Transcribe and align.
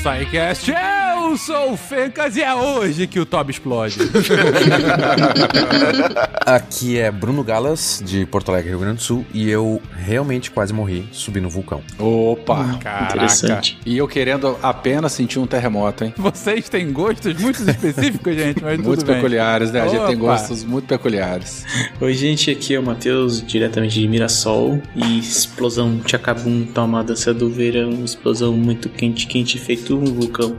SciCast. 0.00 1.09
Eu 1.30 1.36
sou 1.36 1.74
o 1.74 1.76
Fencas 1.76 2.36
e 2.36 2.42
é 2.42 2.52
hoje 2.52 3.06
que 3.06 3.20
o 3.20 3.24
Tob 3.24 3.52
explode. 3.52 3.98
Aqui 6.44 6.98
é 6.98 7.08
Bruno 7.08 7.44
Galas, 7.44 8.02
de 8.04 8.26
Porto 8.26 8.48
Alegre, 8.48 8.70
Rio 8.70 8.80
Grande 8.80 8.96
do 8.96 9.02
Sul, 9.02 9.24
e 9.32 9.48
eu 9.48 9.80
realmente 9.96 10.50
quase 10.50 10.72
morri 10.72 11.08
subindo 11.12 11.46
um 11.46 11.48
vulcão. 11.48 11.82
Opa, 11.96 12.76
Caraca. 12.80 13.14
interessante. 13.14 13.78
E 13.86 13.96
eu 13.96 14.08
querendo 14.08 14.58
apenas 14.60 15.12
sentir 15.12 15.38
um 15.38 15.46
terremoto, 15.46 16.02
hein? 16.02 16.12
Vocês 16.16 16.68
têm 16.68 16.92
gostos 16.92 17.40
muito 17.40 17.62
específicos, 17.62 18.34
gente, 18.34 18.60
mas 18.60 18.76
Muito 18.80 18.98
tudo 18.98 19.06
bem. 19.06 19.14
peculiares, 19.14 19.70
né? 19.70 19.82
A 19.82 19.86
gente 19.86 20.04
tem 20.08 20.18
gostos 20.18 20.64
muito 20.64 20.86
peculiares. 20.86 21.64
Oi, 22.00 22.12
gente, 22.12 22.50
aqui 22.50 22.74
é 22.74 22.80
o 22.80 22.82
Matheus, 22.82 23.40
diretamente 23.40 24.00
de 24.00 24.08
Mirassol. 24.08 24.82
E 24.96 25.20
explosão 25.20 26.00
Tchacabum, 26.00 26.66
toma 26.74 27.04
dança 27.04 27.32
do 27.32 27.48
verão. 27.48 28.04
Explosão 28.04 28.52
muito 28.52 28.88
quente, 28.88 29.28
quente, 29.28 29.60
feito 29.60 29.96
um 29.96 30.06
vulcão. 30.06 30.56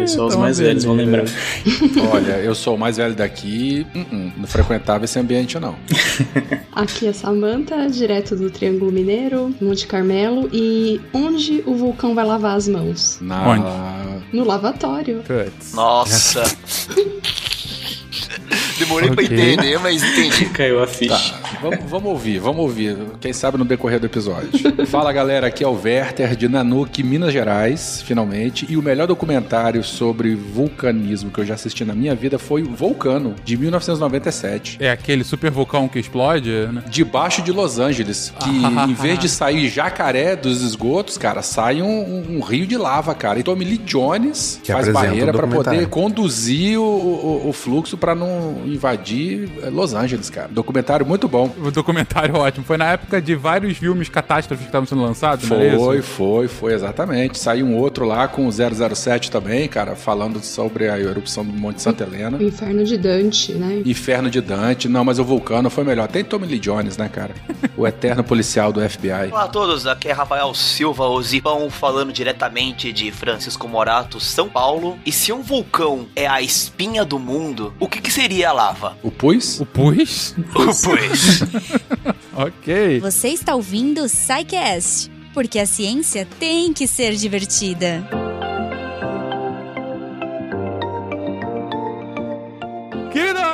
Talvez 0.00 0.10
só 0.12 0.26
os 0.26 0.36
mais 0.36 0.58
velhos 0.58 0.84
vão 0.84 0.94
lembrar. 0.94 1.24
Olha, 2.12 2.38
eu 2.38 2.54
sou 2.54 2.74
o 2.74 2.78
mais 2.78 2.96
velho 2.96 3.14
daqui, 3.14 3.86
uh-uh, 3.94 4.32
não 4.36 4.46
frequentava 4.46 5.04
esse 5.04 5.18
ambiente, 5.18 5.58
não. 5.58 5.76
Aqui 6.72 7.06
é 7.06 7.12
Samantha, 7.12 7.88
direto 7.88 8.36
do 8.36 8.50
Triângulo 8.50 8.90
Mineiro, 8.90 9.54
Monte 9.60 9.86
Carmelo. 9.86 10.48
E 10.52 11.00
onde 11.12 11.62
o 11.66 11.74
vulcão 11.74 12.14
vai 12.14 12.24
lavar 12.24 12.56
as 12.56 12.66
mãos? 12.66 13.18
Na... 13.20 14.20
No 14.32 14.44
lavatório. 14.44 15.22
Putz. 15.26 15.74
Nossa. 15.74 16.42
Demorei 18.80 19.10
pra 19.10 19.22
Ok. 19.24 19.36
entender, 19.38 19.78
mas 19.78 20.02
entendi. 20.02 20.46
Caiu 20.52 20.82
a 20.82 20.86
ficha. 20.86 21.14
Tá, 21.34 21.58
vamos, 21.62 21.78
vamos 21.88 22.10
ouvir, 22.10 22.38
vamos 22.40 22.60
ouvir. 22.60 22.96
Quem 23.20 23.32
sabe 23.32 23.56
no 23.58 23.64
decorrer 23.64 24.00
do 24.00 24.06
episódio. 24.06 24.50
Fala 24.86 25.12
galera, 25.12 25.46
aqui 25.46 25.62
é 25.62 25.68
o 25.68 25.72
Werther 25.80 26.34
de 26.34 26.48
Nanuque, 26.48 27.02
Minas 27.02 27.32
Gerais, 27.32 28.02
finalmente. 28.02 28.66
E 28.68 28.76
o 28.76 28.82
melhor 28.82 29.06
documentário 29.06 29.84
sobre 29.84 30.34
vulcanismo 30.34 31.30
que 31.30 31.38
eu 31.40 31.44
já 31.46 31.54
assisti 31.54 31.84
na 31.84 31.94
minha 31.94 32.14
vida 32.14 32.38
foi 32.38 32.62
Vulcano, 32.62 33.34
de 33.44 33.56
1997. 33.56 34.78
É 34.80 34.90
aquele 34.90 35.22
super 35.24 35.50
vulcão 35.50 35.86
que 35.88 35.98
explode, 35.98 36.50
né? 36.72 36.82
Debaixo 36.88 37.42
de 37.42 37.52
Los 37.52 37.78
Angeles, 37.78 38.32
que 38.40 38.50
em 38.50 38.94
vez 38.94 39.18
de 39.18 39.28
sair 39.28 39.68
jacaré 39.68 40.34
dos 40.36 40.62
esgotos, 40.62 41.18
cara, 41.18 41.42
sai 41.42 41.82
um, 41.82 41.86
um- 41.88 42.36
um 42.38 42.40
rio 42.40 42.66
de 42.66 42.76
lava, 42.76 43.14
cara. 43.14 43.38
E 43.38 43.42
Tommy 43.42 43.64
Lee 43.64 43.78
Jones 43.78 44.60
Que 44.62 44.72
faz 44.72 44.88
barreira 44.88 45.32
pra 45.32 45.42
documentário. 45.42 45.80
poder 45.80 45.90
conduzir 45.90 46.78
o, 46.78 46.82
o- 46.82 47.48
o 47.48 47.52
fluxo 47.52 47.96
pra 47.96 48.14
não 48.14 48.62
invadir 48.72 49.48
eh, 49.62 49.70
Los 49.70 49.94
Angeles, 49.94 50.30
cara. 50.30 50.48
Documentário 50.48 51.04
muito 51.06 51.28
bom. 51.28 51.52
O 51.62 51.70
documentário 51.70 52.34
ótimo. 52.36 52.64
Foi 52.64 52.76
na 52.76 52.92
época 52.92 53.20
de 53.20 53.34
vários 53.34 53.76
filmes 53.78 54.08
catástrofes 54.08 54.64
que 54.64 54.68
estavam 54.68 54.86
sendo 54.86 55.02
lançados, 55.02 55.48
não 55.48 55.60
é 55.60 55.76
Foi, 55.76 55.98
isso? 55.98 56.06
foi, 56.08 56.48
foi, 56.48 56.74
exatamente. 56.74 57.38
Saiu 57.38 57.66
um 57.66 57.76
outro 57.76 58.04
lá 58.04 58.28
com 58.28 58.46
o 58.46 58.50
007 58.52 59.30
também, 59.30 59.68
cara, 59.68 59.94
falando 59.96 60.42
sobre 60.42 60.88
a 60.88 60.98
erupção 60.98 61.44
do 61.44 61.52
Monte 61.52 61.82
Santa 61.82 62.04
Helena. 62.04 62.42
Inferno 62.42 62.84
de 62.84 62.96
Dante, 62.96 63.52
né? 63.52 63.82
Inferno 63.84 64.30
de 64.30 64.40
Dante. 64.40 64.88
Não, 64.88 65.04
mas 65.04 65.18
o 65.18 65.24
Vulcano 65.24 65.70
foi 65.70 65.84
melhor. 65.84 66.08
Tem 66.08 66.24
Tommy 66.24 66.46
Lee 66.46 66.58
Jones, 66.58 66.96
né, 66.96 67.08
cara? 67.08 67.34
O 67.76 67.86
eterno 67.86 68.22
policial 68.22 68.72
do 68.74 68.80
FBI. 68.86 69.30
Olá 69.32 69.44
a 69.44 69.48
todos, 69.48 69.86
aqui 69.86 70.08
é 70.08 70.12
Rafael 70.12 70.52
Silva, 70.52 71.06
o 71.08 71.22
Zipão, 71.22 71.70
falando 71.70 72.12
diretamente 72.12 72.92
de 72.92 73.10
Francisco 73.10 73.66
Morato, 73.66 74.20
São 74.20 74.50
Paulo. 74.50 74.98
E 75.06 75.10
se 75.10 75.32
um 75.32 75.40
vulcão 75.40 76.06
é 76.14 76.26
a 76.26 76.42
espinha 76.42 77.06
do 77.06 77.18
mundo, 77.18 77.72
o 77.80 77.88
que, 77.88 78.02
que 78.02 78.12
seria 78.12 78.50
a 78.50 78.52
lava? 78.60 78.98
O 79.02 79.10
Pus? 79.10 79.60
O 79.60 79.66
Pus? 79.66 80.34
Pois. 80.52 81.40
ok. 82.36 83.00
Você 83.00 83.28
está 83.28 83.54
ouvindo 83.54 84.02
o 84.02 84.08
SciCast, 84.08 85.10
porque 85.32 85.58
a 85.58 85.64
ciência 85.64 86.28
tem 86.38 86.72
que 86.72 86.86
ser 86.86 87.14
divertida. 87.14 88.06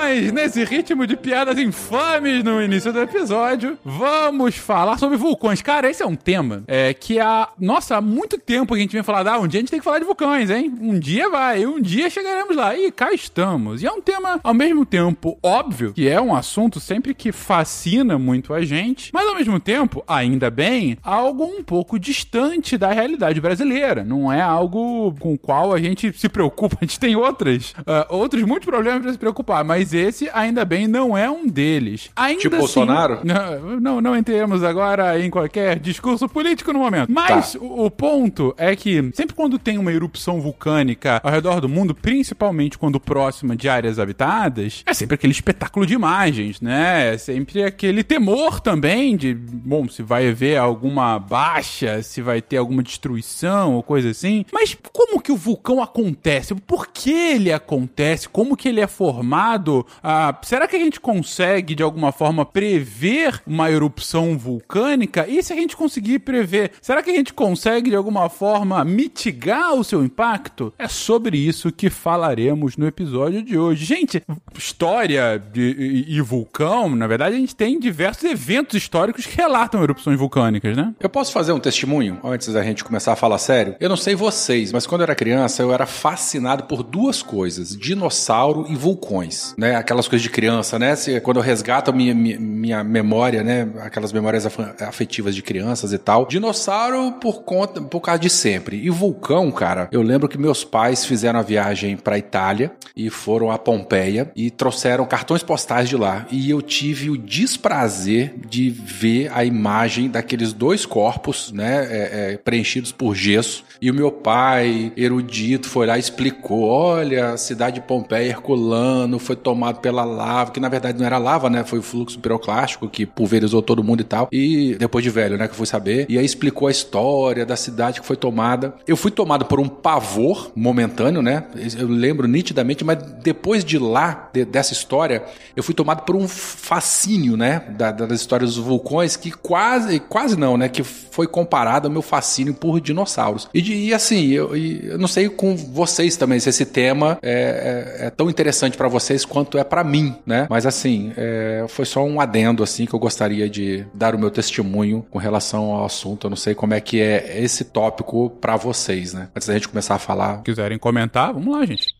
Nós, 0.06 0.30
nesse 0.30 0.62
ritmo 0.62 1.04
de 1.04 1.16
piadas 1.16 1.58
infames 1.58 2.44
no 2.44 2.62
início 2.62 2.92
do 2.92 3.00
episódio, 3.00 3.76
vamos 3.84 4.54
falar 4.54 4.98
sobre 4.98 5.16
vulcões. 5.16 5.60
Cara, 5.60 5.90
esse 5.90 6.00
é 6.00 6.06
um 6.06 6.14
tema 6.14 6.62
é, 6.68 6.94
que 6.94 7.18
há, 7.18 7.48
nossa, 7.58 7.96
há 7.96 8.00
muito 8.00 8.38
tempo 8.38 8.72
a 8.72 8.78
gente 8.78 8.92
vem 8.92 9.02
falar, 9.02 9.26
ah, 9.26 9.40
um 9.40 9.48
dia 9.48 9.58
a 9.58 9.62
gente 9.62 9.70
tem 9.70 9.80
que 9.80 9.84
falar 9.84 9.98
de 9.98 10.04
vulcões, 10.04 10.48
hein? 10.48 10.72
Um 10.80 10.96
dia 10.96 11.28
vai, 11.28 11.66
um 11.66 11.80
dia 11.80 12.08
chegaremos 12.08 12.54
lá. 12.54 12.76
E 12.78 12.92
cá 12.92 13.12
estamos. 13.12 13.82
E 13.82 13.86
é 13.86 13.90
um 13.90 14.00
tema, 14.00 14.38
ao 14.44 14.54
mesmo 14.54 14.86
tempo, 14.86 15.36
óbvio, 15.42 15.92
que 15.92 16.08
é 16.08 16.20
um 16.20 16.36
assunto 16.36 16.78
sempre 16.78 17.12
que 17.12 17.32
fascina 17.32 18.16
muito 18.16 18.54
a 18.54 18.64
gente, 18.64 19.10
mas 19.12 19.26
ao 19.26 19.34
mesmo 19.34 19.58
tempo, 19.58 20.04
ainda 20.06 20.52
bem, 20.52 20.96
algo 21.02 21.42
um 21.42 21.64
pouco 21.64 21.98
distante 21.98 22.78
da 22.78 22.92
realidade 22.92 23.40
brasileira. 23.40 24.04
Não 24.04 24.32
é 24.32 24.40
algo 24.40 25.12
com 25.18 25.34
o 25.34 25.38
qual 25.38 25.74
a 25.74 25.80
gente 25.80 26.16
se 26.16 26.28
preocupa. 26.28 26.76
A 26.80 26.84
gente 26.84 27.00
tem 27.00 27.16
outras, 27.16 27.74
ah, 27.86 28.06
outros 28.10 28.42
muitos 28.44 28.66
problemas 28.66 29.02
para 29.02 29.12
se 29.12 29.18
preocupar, 29.18 29.64
mas 29.64 29.95
esse, 29.96 30.30
ainda 30.32 30.64
bem, 30.64 30.86
não 30.86 31.16
é 31.16 31.28
um 31.30 31.46
deles. 31.46 32.10
Ainda 32.14 32.40
Tipo 32.40 32.54
assim- 32.56 32.64
Bolsonaro? 32.64 33.20
Não, 33.26 33.80
não, 33.80 34.00
não 34.00 34.16
entremos 34.16 34.62
agora 34.62 35.18
em 35.20 35.28
qualquer 35.30 35.78
discurso 35.78 36.28
político 36.28 36.72
no 36.72 36.78
momento. 36.78 37.10
Mas 37.10 37.52
Tá. 37.54 37.58
o, 37.60 37.86
o 37.86 37.90
ponto 37.90 38.54
é 38.56 38.74
que 38.76 39.10
sempre 39.14 39.34
quando 39.34 39.58
tem 39.58 39.78
uma 39.78 39.92
erupção 39.92 40.40
vulcânica 40.40 41.20
ao 41.22 41.30
redor 41.30 41.60
do 41.60 41.68
mundo, 41.68 41.94
principalmente 41.94 42.78
quando 42.78 42.98
próxima 43.00 43.56
de 43.56 43.68
áreas 43.68 43.98
habitadas, 43.98 44.82
é 44.86 44.94
sempre 44.94 45.14
aquele 45.14 45.32
espetáculo 45.32 45.86
de 45.86 45.94
imagens, 45.94 46.60
né? 46.60 47.14
É 47.14 47.18
sempre 47.18 47.62
aquele 47.64 48.02
temor 48.02 48.60
também 48.60 49.16
de, 49.16 49.34
bom, 49.34 49.88
se 49.88 50.02
vai 50.02 50.28
haver 50.28 50.56
alguma 50.56 51.18
baixa, 51.18 52.02
se 52.02 52.20
vai 52.22 52.40
ter 52.42 52.56
alguma 52.58 52.82
destruição 52.82 53.74
ou 53.74 53.82
coisa 53.82 54.10
assim. 54.10 54.44
Mas 54.52 54.76
como 54.92 55.20
que 55.20 55.32
o 55.32 55.36
vulcão 55.36 55.82
acontece? 55.82 56.54
Por 56.54 56.86
que 56.88 57.10
ele 57.12 57.52
acontece? 57.52 58.28
Como 58.28 58.56
que 58.56 58.68
ele 58.68 58.80
é 58.80 58.86
formado? 58.86 59.85
Ah, 60.02 60.36
será 60.42 60.66
que 60.66 60.76
a 60.76 60.78
gente 60.78 61.00
consegue, 61.00 61.74
de 61.74 61.82
alguma 61.82 62.12
forma, 62.12 62.44
prever 62.44 63.40
uma 63.46 63.70
erupção 63.70 64.36
vulcânica? 64.36 65.26
E 65.28 65.42
se 65.42 65.52
a 65.52 65.56
gente 65.56 65.76
conseguir 65.76 66.20
prever, 66.20 66.72
será 66.80 67.02
que 67.02 67.10
a 67.10 67.14
gente 67.14 67.32
consegue, 67.32 67.90
de 67.90 67.96
alguma 67.96 68.28
forma, 68.28 68.84
mitigar 68.84 69.74
o 69.74 69.84
seu 69.84 70.04
impacto? 70.04 70.72
É 70.78 70.88
sobre 70.88 71.38
isso 71.38 71.72
que 71.72 71.90
falaremos 71.90 72.76
no 72.76 72.86
episódio 72.86 73.42
de 73.42 73.58
hoje. 73.58 73.84
Gente, 73.84 74.22
história 74.56 75.38
de, 75.38 75.76
e, 75.78 76.16
e 76.16 76.20
vulcão, 76.20 76.94
na 76.94 77.06
verdade, 77.06 77.36
a 77.36 77.38
gente 77.38 77.54
tem 77.54 77.78
diversos 77.78 78.24
eventos 78.24 78.74
históricos 78.74 79.26
que 79.26 79.36
relatam 79.36 79.82
erupções 79.82 80.18
vulcânicas, 80.18 80.76
né? 80.76 80.94
Eu 81.00 81.08
posso 81.08 81.32
fazer 81.32 81.52
um 81.52 81.60
testemunho 81.60 82.18
antes 82.24 82.52
da 82.52 82.62
gente 82.62 82.84
começar 82.84 83.12
a 83.12 83.16
falar 83.16 83.38
sério? 83.38 83.76
Eu 83.80 83.88
não 83.88 83.96
sei 83.96 84.14
vocês, 84.14 84.72
mas 84.72 84.86
quando 84.86 85.02
eu 85.02 85.04
era 85.04 85.14
criança, 85.14 85.62
eu 85.62 85.72
era 85.72 85.86
fascinado 85.86 86.64
por 86.64 86.82
duas 86.82 87.22
coisas: 87.22 87.76
dinossauro 87.76 88.66
e 88.68 88.74
vulcões. 88.74 89.54
Né? 89.56 89.75
Aquelas 89.78 90.08
coisas 90.08 90.22
de 90.22 90.30
criança, 90.30 90.78
né? 90.78 90.94
Se- 90.96 91.20
quando 91.20 91.38
eu 91.38 91.42
resgato 91.42 91.92
minha, 91.92 92.14
minha, 92.14 92.38
minha 92.38 92.84
memória, 92.84 93.42
né? 93.42 93.68
Aquelas 93.82 94.12
memórias 94.12 94.46
afetivas 94.80 95.34
de 95.34 95.42
crianças 95.42 95.92
e 95.92 95.98
tal. 95.98 96.26
Dinossauro 96.26 97.12
por 97.20 97.42
conta, 97.42 97.80
por 97.80 98.00
causa 98.00 98.20
de 98.20 98.30
sempre. 98.30 98.76
E 98.76 98.90
vulcão, 98.90 99.50
cara, 99.50 99.88
eu 99.92 100.02
lembro 100.02 100.28
que 100.28 100.38
meus 100.38 100.64
pais 100.64 101.04
fizeram 101.04 101.38
a 101.38 101.42
viagem 101.42 101.96
pra 101.96 102.18
Itália 102.18 102.72
e 102.96 103.10
foram 103.10 103.50
a 103.50 103.58
Pompeia 103.58 104.30
e 104.34 104.50
trouxeram 104.50 105.04
cartões 105.06 105.42
postais 105.42 105.88
de 105.88 105.96
lá. 105.96 106.26
E 106.30 106.48
eu 106.50 106.60
tive 106.62 107.10
o 107.10 107.16
desprazer 107.16 108.34
de 108.48 108.70
ver 108.70 109.30
a 109.32 109.44
imagem 109.44 110.08
daqueles 110.08 110.52
dois 110.52 110.84
corpos, 110.86 111.52
né, 111.52 111.86
é, 111.90 112.32
é, 112.34 112.36
preenchidos 112.38 112.92
por 112.92 113.14
gesso. 113.14 113.64
E 113.80 113.90
o 113.90 113.94
meu 113.94 114.10
pai, 114.10 114.92
erudito, 114.96 115.68
foi 115.68 115.86
lá 115.86 115.96
e 115.96 116.00
explicou: 116.00 116.62
olha, 116.68 117.30
a 117.32 117.36
cidade 117.36 117.76
de 117.80 117.86
Pompeia, 117.86 118.28
Herculano, 118.30 119.18
foi 119.18 119.36
tomado 119.66 119.80
pela 119.80 120.04
lava, 120.04 120.50
que 120.52 120.60
na 120.60 120.68
verdade 120.68 120.98
não 120.98 121.06
era 121.06 121.18
lava, 121.18 121.50
né? 121.50 121.64
Foi 121.64 121.78
o 121.78 121.82
fluxo 121.82 122.18
piroclástico 122.18 122.88
que 122.88 123.04
pulverizou 123.04 123.60
todo 123.62 123.82
mundo 123.82 124.00
e 124.00 124.04
tal. 124.04 124.28
E 124.30 124.76
depois 124.78 125.02
de 125.02 125.10
velho, 125.10 125.36
né, 125.36 125.46
que 125.46 125.52
eu 125.52 125.56
fui 125.56 125.66
saber. 125.66 126.06
E 126.08 126.18
aí 126.18 126.24
explicou 126.24 126.68
a 126.68 126.70
história 126.70 127.44
da 127.44 127.56
cidade 127.56 128.00
que 128.00 128.06
foi 128.06 128.16
tomada. 128.16 128.74
Eu 128.86 128.96
fui 128.96 129.10
tomado 129.10 129.44
por 129.44 129.58
um 129.58 129.68
pavor 129.68 130.50
momentâneo, 130.54 131.20
né? 131.22 131.44
Eu 131.78 131.88
lembro 131.88 132.28
nitidamente, 132.28 132.84
mas 132.84 132.98
depois 133.22 133.64
de 133.64 133.78
lá, 133.78 134.30
de- 134.32 134.44
dessa 134.44 134.72
história, 134.72 135.24
eu 135.56 135.62
fui 135.62 135.74
tomado 135.74 136.02
por 136.04 136.14
um 136.14 136.28
fascínio, 136.28 137.36
né? 137.36 137.62
Da, 137.76 137.90
das 137.90 138.20
histórias 138.20 138.54
dos 138.54 138.64
vulcões, 138.64 139.16
que 139.16 139.30
quase, 139.30 139.98
quase 140.00 140.36
não, 140.38 140.56
né? 140.56 140.68
Que 140.68 140.82
foi 140.84 141.26
comparado 141.26 141.88
ao 141.88 141.92
meu 141.92 142.02
fascínio 142.02 142.54
por 142.54 142.80
dinossauros. 142.80 143.48
E, 143.54 143.88
e 143.88 143.94
assim, 143.94 144.28
eu, 144.32 144.54
eu 144.56 144.98
não 144.98 145.08
sei 145.08 145.28
com 145.28 145.56
vocês 145.56 146.16
também 146.16 146.38
se 146.38 146.48
esse 146.48 146.64
tema 146.64 147.18
é, 147.22 147.96
é- 148.02 148.06
é 148.06 148.10
tão 148.10 148.28
interessante 148.30 148.76
pra 148.76 148.88
vocês 148.88 149.24
quanto 149.24 149.55
é 149.58 149.64
pra 149.64 149.82
mim, 149.82 150.16
né? 150.24 150.46
Mas 150.50 150.66
assim, 150.66 151.12
é, 151.16 151.64
foi 151.68 151.84
só 151.84 152.04
um 152.04 152.20
adendo, 152.20 152.62
assim, 152.62 152.86
que 152.86 152.94
eu 152.94 152.98
gostaria 152.98 153.48
de 153.48 153.86
dar 153.92 154.14
o 154.14 154.18
meu 154.18 154.30
testemunho 154.30 155.06
com 155.10 155.18
relação 155.18 155.72
ao 155.72 155.84
assunto. 155.84 156.26
Eu 156.26 156.30
não 156.30 156.36
sei 156.36 156.54
como 156.54 156.74
é 156.74 156.80
que 156.80 157.00
é 157.00 157.42
esse 157.42 157.64
tópico 157.64 158.30
pra 158.30 158.56
vocês, 158.56 159.12
né? 159.12 159.28
Antes 159.34 159.48
da 159.48 159.54
gente 159.54 159.68
começar 159.68 159.94
a 159.94 159.98
falar. 159.98 160.38
Se 160.38 160.44
quiserem 160.44 160.78
comentar, 160.78 161.32
vamos 161.32 161.54
lá, 161.54 161.64
gente. 161.64 161.95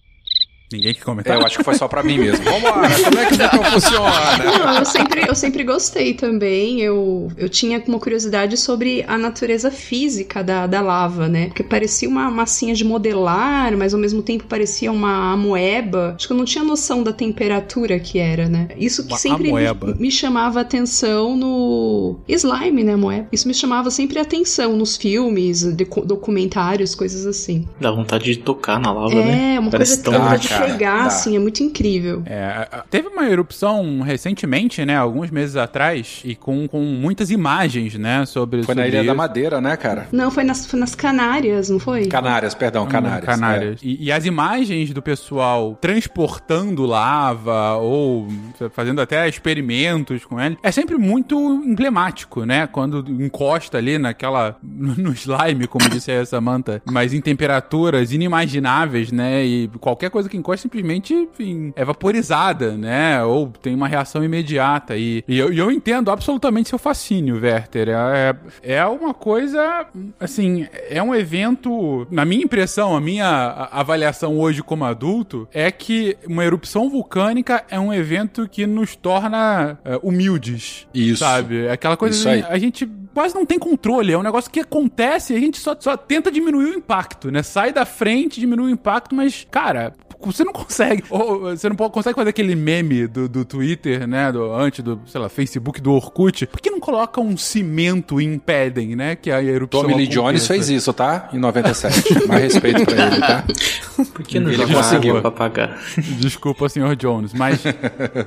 Ninguém 0.72 0.94
que 0.94 1.00
É, 1.00 1.04
comentar. 1.04 1.36
eu 1.38 1.46
acho 1.46 1.58
que 1.58 1.64
foi 1.64 1.74
só 1.74 1.86
pra 1.86 2.02
mim 2.02 2.18
mesmo. 2.18 2.44
Vambora, 2.44 2.88
como 3.04 3.18
é 3.18 3.26
que 3.26 3.34
o 3.34 3.38
vulcão 3.38 3.64
funciona? 3.64 4.36
Não, 4.66 4.78
eu 4.78 4.84
sempre, 4.84 5.28
eu 5.28 5.34
sempre 5.34 5.64
gostei 5.64 6.14
também. 6.14 6.80
Eu, 6.80 7.30
eu 7.36 7.48
tinha 7.48 7.82
uma 7.86 7.98
curiosidade 8.00 8.56
sobre 8.56 9.04
a 9.06 9.16
natureza 9.16 9.70
física 9.70 10.42
da, 10.42 10.66
da 10.66 10.80
lava, 10.80 11.28
né? 11.28 11.46
Porque 11.46 11.62
parecia 11.62 12.08
uma 12.08 12.30
massinha 12.30 12.74
de 12.74 12.84
modelar, 12.84 13.76
mas 13.76 13.94
ao 13.94 14.00
mesmo 14.00 14.22
tempo 14.22 14.44
parecia 14.44 14.90
uma 14.90 15.32
amoeba. 15.32 16.14
Acho 16.16 16.26
que 16.26 16.32
eu 16.32 16.36
não 16.36 16.44
tinha 16.44 16.64
noção 16.64 17.02
da 17.02 17.12
temperatura 17.12 18.00
que 18.00 18.18
era, 18.18 18.48
né? 18.48 18.68
Isso 18.76 19.04
que 19.04 19.12
Uma 19.12 19.18
sempre 19.18 19.52
me, 19.52 19.94
me 19.98 20.10
chamava 20.10 20.60
atenção 20.60 21.36
no 21.36 22.16
slime, 22.28 22.82
né, 22.82 22.94
amoeba? 22.94 23.28
Isso 23.30 23.46
me 23.46 23.54
chamava 23.54 23.90
sempre 23.90 24.18
atenção 24.18 24.76
nos 24.76 24.96
filmes, 24.96 25.62
documentários, 26.04 26.94
coisas 26.94 27.24
assim. 27.26 27.66
Dá 27.80 27.90
vontade 27.90 28.24
de 28.24 28.38
tocar 28.38 28.80
na 28.80 28.92
lava, 28.92 29.14
né? 29.14 29.54
É, 29.54 29.60
uma 29.60 29.70
Parece 29.70 30.02
coisa 30.02 30.18
tão 30.18 30.36
de 30.36 30.55
cara, 30.58 30.72
pegar, 30.72 30.98
dá. 30.98 31.06
assim, 31.06 31.36
é 31.36 31.38
muito 31.38 31.62
incrível. 31.62 32.22
É, 32.26 32.68
teve 32.90 33.08
uma 33.08 33.28
erupção 33.28 34.00
recentemente, 34.00 34.84
né, 34.84 34.96
alguns 34.96 35.30
meses 35.30 35.56
atrás, 35.56 36.22
e 36.24 36.34
com, 36.34 36.66
com 36.68 36.80
muitas 36.80 37.30
imagens, 37.30 37.94
né, 37.94 38.24
sobre 38.26 38.62
Foi 38.62 38.74
na 38.74 38.82
sobre 38.82 38.96
Ilha 38.96 39.04
da 39.04 39.12
isso. 39.12 39.16
Madeira, 39.16 39.60
né, 39.60 39.76
cara? 39.76 40.08
Não, 40.12 40.30
foi 40.30 40.44
nas, 40.44 40.66
foi 40.66 40.78
nas 40.78 40.94
Canárias, 40.94 41.68
não 41.70 41.78
foi? 41.78 42.06
Canárias, 42.06 42.54
perdão, 42.54 42.86
Canárias. 42.86 43.22
Hum, 43.22 43.26
Canárias. 43.26 43.80
E, 43.82 44.04
e 44.04 44.12
as 44.12 44.24
imagens 44.24 44.92
do 44.92 45.02
pessoal 45.02 45.76
transportando 45.80 46.84
lava 46.84 47.74
ou 47.76 48.28
fazendo 48.72 49.00
até 49.00 49.28
experimentos 49.28 50.24
com 50.24 50.40
ele 50.40 50.58
é 50.62 50.72
sempre 50.72 50.96
muito 50.96 51.36
emblemático, 51.64 52.44
né? 52.44 52.66
Quando 52.66 53.04
encosta 53.22 53.78
ali 53.78 53.98
naquela. 53.98 54.56
no 54.62 55.12
slime, 55.12 55.66
como 55.66 55.88
disse 55.88 56.10
a 56.10 56.24
Samantha, 56.24 56.82
mas 56.84 57.12
em 57.12 57.20
temperaturas 57.20 58.12
inimagináveis, 58.12 59.12
né? 59.12 59.44
E 59.44 59.68
qualquer 59.80 60.10
coisa 60.10 60.28
que 60.28 60.36
encosta 60.46 60.62
simplesmente, 60.62 61.12
enfim, 61.12 61.72
é 61.74 61.84
vaporizada, 61.84 62.76
né? 62.76 63.22
Ou 63.24 63.48
tem 63.48 63.74
uma 63.74 63.88
reação 63.88 64.22
imediata. 64.22 64.96
E, 64.96 65.24
e 65.26 65.38
eu, 65.38 65.52
eu 65.52 65.70
entendo 65.70 66.10
absolutamente 66.10 66.68
seu 66.68 66.78
fascínio, 66.78 67.40
Werther. 67.40 67.88
É, 67.88 68.36
é 68.62 68.84
uma 68.86 69.12
coisa, 69.12 69.86
assim, 70.20 70.66
é 70.88 71.02
um 71.02 71.14
evento, 71.14 72.06
na 72.10 72.24
minha 72.24 72.44
impressão, 72.44 72.96
a 72.96 73.00
minha 73.00 73.68
avaliação 73.72 74.38
hoje 74.38 74.62
como 74.62 74.84
adulto, 74.84 75.48
é 75.52 75.70
que 75.70 76.16
uma 76.28 76.44
erupção 76.44 76.88
vulcânica 76.88 77.64
é 77.68 77.78
um 77.78 77.92
evento 77.92 78.48
que 78.48 78.66
nos 78.66 78.94
torna 78.94 79.78
é, 79.84 79.98
humildes. 80.02 80.86
Isso. 80.94 81.18
Sabe? 81.18 81.66
É 81.66 81.76
Aquela 81.76 81.96
coisa 81.96 82.16
Isso 82.16 82.28
assim, 82.28 82.42
aí. 82.42 82.46
a 82.48 82.58
gente 82.58 82.88
quase 83.12 83.34
não 83.34 83.46
tem 83.46 83.58
controle, 83.58 84.12
é 84.12 84.18
um 84.18 84.22
negócio 84.22 84.50
que 84.50 84.60
acontece 84.60 85.32
e 85.32 85.36
a 85.36 85.40
gente 85.40 85.58
só, 85.58 85.74
só 85.78 85.96
tenta 85.96 86.30
diminuir 86.30 86.66
o 86.66 86.74
impacto, 86.74 87.30
né? 87.30 87.42
Sai 87.42 87.72
da 87.72 87.86
frente, 87.86 88.38
diminui 88.38 88.66
o 88.66 88.70
impacto, 88.70 89.14
mas, 89.14 89.46
cara, 89.50 89.94
você 90.20 90.44
não 90.44 90.52
consegue. 90.52 91.04
Ou 91.10 91.40
você 91.56 91.68
não 91.68 91.76
consegue 91.76 92.14
fazer 92.16 92.30
aquele 92.30 92.54
meme 92.54 93.06
do, 93.06 93.28
do 93.28 93.44
Twitter, 93.44 94.06
né? 94.06 94.30
Do, 94.32 94.52
antes 94.54 94.82
do, 94.84 95.00
sei 95.06 95.20
lá, 95.20 95.28
Facebook 95.28 95.80
do 95.80 95.92
Orkut. 95.92 96.46
Por 96.46 96.60
que 96.60 96.70
não 96.70 96.80
coloca 96.80 97.20
um 97.20 97.36
cimento 97.36 98.20
e 98.20 98.24
impedem, 98.24 98.94
né? 98.96 99.16
Que 99.16 99.30
a 99.30 99.42
erupção. 99.42 99.82
Tommy 99.82 99.94
Lee 99.94 100.04
aconteça? 100.04 100.20
Jones 100.22 100.46
fez 100.46 100.68
isso, 100.70 100.92
tá? 100.92 101.28
Em 101.32 101.38
97. 101.38 102.26
Mais 102.28 102.42
respeito 102.42 102.84
pra 102.84 103.06
ele, 103.06 103.20
tá? 103.20 103.44
Por 104.12 104.22
que 104.24 104.38
não 104.38 104.50
Ele 104.50 104.66
conseguiu. 104.66 105.20
pra 105.20 105.28
apagar? 105.28 105.78
Desculpa, 106.18 106.68
senhor 106.68 106.94
Jones, 106.96 107.32
mas. 107.32 107.62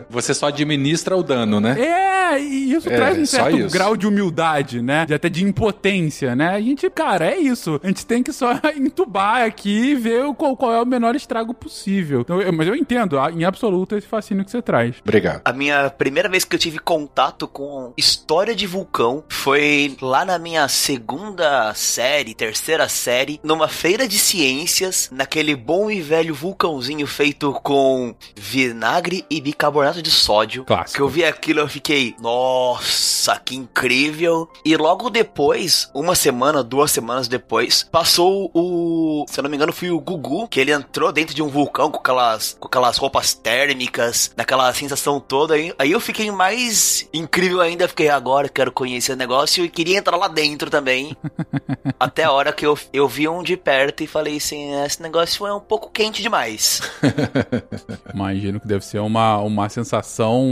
Você 0.10 0.34
só 0.34 0.48
administra 0.48 1.16
o 1.16 1.24
dano, 1.24 1.60
né? 1.60 1.80
É, 1.80 2.42
e 2.42 2.74
isso 2.74 2.90
É, 2.90 2.96
traz 2.96 3.18
um 3.18 3.26
certo 3.26 3.58
isso. 3.58 3.70
grau 3.74 3.96
de 3.96 4.08
humildade, 4.08 4.82
né? 4.82 5.06
De 5.06 5.14
até 5.14 5.30
de 5.30 5.44
impotência, 5.44 6.36
né? 6.36 6.50
A 6.56 6.62
gente, 6.62 6.90
cara, 6.90 7.26
é 7.26 7.38
isso. 7.38 7.80
A 7.84 7.88
gente 7.88 8.06
tem 8.06 8.22
que 8.24 8.34
só 8.34 8.54
entubar 8.76 9.44
aqui 9.44 9.92
e 9.92 9.96
ver 9.96 10.26
o- 10.26 10.34
qual, 10.34 10.56
qual 10.58 10.74
é 10.74 10.82
o 10.82 10.86
menor 10.86 11.16
estrago 11.16 11.54
possível. 11.54 11.79
Então, 12.22 12.42
eu- 12.42 12.52
mas 12.54 12.68
eu 12.68 12.76
entendo, 12.76 13.18
em 13.30 13.44
absoluto, 13.44 13.96
esse 13.96 14.08
fascínio 14.08 14.44
que 14.46 14.52
você 14.52 14.62
traz. 14.62 14.96
Obrigado. 15.02 15.42
A 15.46 15.54
minha 15.54 15.90
primeira 15.90 16.28
vez 16.30 16.44
que 16.44 16.56
eu 16.56 16.60
tive 16.60 16.80
contato 16.80 17.48
com 17.48 17.94
história 17.98 18.56
de 18.56 18.66
vulcão 18.68 19.24
foi 19.30 19.96
lá 20.02 20.24
na 20.26 20.38
minha 20.40 20.68
segunda 20.68 21.74
série, 21.74 22.34
terceira 22.34 22.88
série, 22.90 23.40
numa 23.44 23.68
feira 23.68 24.08
de 24.08 24.18
ciências, 24.20 25.10
naquele 25.12 25.56
bom 25.56 25.90
e 25.90 26.02
velho 26.02 26.34
vulcãozinho 26.36 27.06
feito 27.08 27.54
com 27.64 28.14
vinagre 28.36 29.26
e 29.30 29.40
bicarbonato 29.42 30.02
de 30.02 30.12
sódio. 30.12 30.64
Clássico. 30.66 30.96
Que 30.98 31.02
eu 31.02 31.10
vi 31.10 31.24
aquilo, 31.24 31.60
eu 31.60 31.68
fiquei, 31.68 32.16
nossa, 32.22 33.40
que 33.44 33.56
incrível. 33.56 34.50
E 34.66 34.76
logo 34.78 35.10
depois, 35.10 35.90
uma 35.94 36.16
semana, 36.16 36.64
duas 36.64 36.92
semanas 36.92 37.28
depois, 37.28 37.84
passou 37.84 38.50
o, 38.54 39.26
se 39.28 39.40
eu 39.40 39.44
não 39.44 39.50
me 39.50 39.56
engano, 39.56 39.72
foi 39.74 39.90
o 39.92 40.00
Gugu, 40.00 40.48
que 40.48 40.60
ele 40.60 40.72
entrou 40.72 41.12
dentro 41.12 41.34
de 41.36 41.42
um 41.42 41.48
vulcão 41.48 41.69
com 41.70 41.98
aquelas, 41.98 42.58
com 42.60 42.68
aquelas 42.68 42.98
roupas 42.98 43.34
térmicas, 43.34 44.32
naquela 44.36 44.72
sensação 44.74 45.20
toda. 45.20 45.54
Aí, 45.56 45.74
aí 45.78 45.92
eu 45.92 46.00
fiquei 46.00 46.30
mais 46.32 47.08
incrível 47.14 47.62
ainda, 47.62 47.88
fiquei 47.88 48.10
agora, 48.10 48.50
quero 48.50 48.72
conhecer 48.72 49.14
o 49.14 49.18
negócio 49.18 49.64
e 49.64 49.70
queria 49.70 49.98
entrar 49.98 50.18
lá 50.18 50.28
dentro 50.28 50.70
também. 50.70 51.16
Até 52.00 52.24
a 52.24 52.32
hora 52.32 52.52
que 52.52 52.66
eu, 52.66 52.78
eu 52.94 53.08
vi 53.08 53.28
um 53.28 53.44
de 53.44 53.56
perto 53.58 54.04
e 54.04 54.08
falei 54.08 54.38
assim, 54.38 54.74
esse 54.84 55.02
negócio 55.02 55.46
é 55.46 55.54
um 55.54 55.60
pouco 55.60 55.90
quente 55.92 56.22
demais. 56.22 56.82
Imagino 58.14 58.60
que 58.60 58.68
deve 58.68 58.84
ser 58.86 59.00
uma, 59.00 59.38
uma 59.38 59.70
sensação 59.70 60.48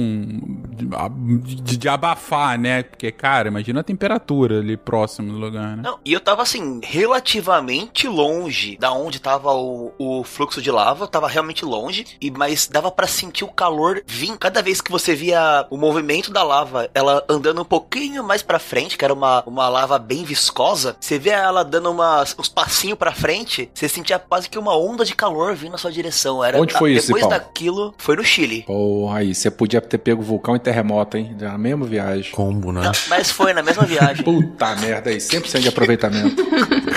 de, 0.69 1.56
de- 1.64 1.78
de 1.78 1.90
abafar, 1.90 2.60
né? 2.60 2.84
Porque, 2.84 3.12
cara, 3.12 3.48
imagina 3.48 3.80
a 3.81 3.84
temperatura 3.84 4.60
ali 4.60 4.78
próximo 4.78 5.31
do 5.31 5.38
lugar, 5.40 5.75
né? 5.78 5.84
Não, 5.84 6.00
e 6.04 6.14
eu 6.14 6.19
tava 6.19 6.42
assim, 6.42 6.80
relativamente 6.84 8.08
longe 8.08 8.78
da 8.78 8.92
onde 8.92 9.19
tava 9.19 9.54
o, 9.54 9.92
o 9.98 10.24
fluxo 10.24 10.62
de 10.62 10.72
lava, 10.72 11.06
tava 11.07 11.27
realmente 11.27 11.65
longe, 11.65 12.06
e 12.21 12.30
mas 12.31 12.68
dava 12.68 12.92
pra 12.92 13.07
sentir 13.07 13.44
o 13.44 13.48
calor 13.48 14.01
vir 14.06 14.38
cada 14.38 14.62
vez 14.62 14.81
que 14.81 14.92
você 14.92 15.15
via 15.15 15.65
o 15.69 15.77
movimento 15.77 16.31
da 16.31 16.44
lava, 16.44 16.89
ela 16.94 17.24
andando 17.30 17.62
um 17.62 17.65
pouquinho 17.65 18.24
mais 18.24 18.42
pra 18.42 18.59
frente, 18.59 18.98
que 18.98 19.06
era 19.06 19.13
uma, 19.13 19.44
uma 19.45 19.69
lava 19.69 19.98
bem 19.98 20.24
viscosa, 20.24 20.95
você 21.00 21.18
via 21.18 21.38
ela 21.38 21.63
dando 21.63 21.92
umas, 21.92 22.36
uns 22.38 22.50
passinhos 22.50 22.98
pra 22.98 23.12
frente, 23.12 23.69
você 23.74 23.88
sentia 23.88 24.19
quase 24.19 24.50
que 24.50 24.59
uma 24.59 24.77
onda 24.77 25.06
de 25.06 25.15
calor 25.15 25.56
vindo 25.56 25.71
na 25.71 25.77
sua 25.77 25.92
direção. 25.92 26.44
Era, 26.44 26.59
Onde 26.59 26.74
foi 26.74 26.94
isso, 26.94 27.07
Depois 27.07 27.24
Paulo? 27.24 27.38
daquilo, 27.38 27.94
foi 27.98 28.15
no 28.15 28.24
Chile. 28.24 28.63
Porra, 28.63 29.19
aí, 29.19 29.33
você 29.33 29.50
podia 29.50 29.81
ter 29.81 29.98
pego 29.98 30.21
vulcão 30.21 30.56
e 30.56 30.59
terremoto, 30.59 31.18
hein? 31.18 31.36
Na 31.39 31.57
mesma 31.57 31.86
viagem. 31.86 32.31
Combo, 32.31 32.71
né? 32.71 32.81
Não, 32.83 32.92
mas 33.09 33.31
foi 33.31 33.54
na 33.54 33.63
mesma 33.63 33.83
viagem. 33.83 34.24
Puta 34.24 34.75
merda 34.75 35.09
aí, 35.09 35.18
100% 35.18 35.59
de 35.59 35.69
aproveitamento. 35.69 36.45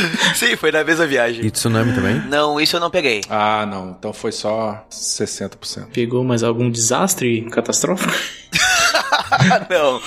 Sim, 0.34 0.56
foi 0.56 0.70
na 0.72 0.84
mesma 0.84 1.06
viagem. 1.06 1.44
E 1.44 1.50
tsunami 1.50 1.92
também? 1.92 2.20
Não, 2.28 2.60
isso 2.60 2.76
eu 2.76 2.80
não 2.80 2.90
peguei. 2.90 3.22
Ah, 3.28 3.66
não. 3.66 3.90
Então 3.98 4.12
foi 4.12 4.32
só 4.32 4.84
60%. 4.90 5.86
Pegou 5.92 6.24
mais 6.24 6.42
algum 6.42 6.70
desastre 6.70 7.42
catastrófico? 7.50 8.12
não. 9.70 10.00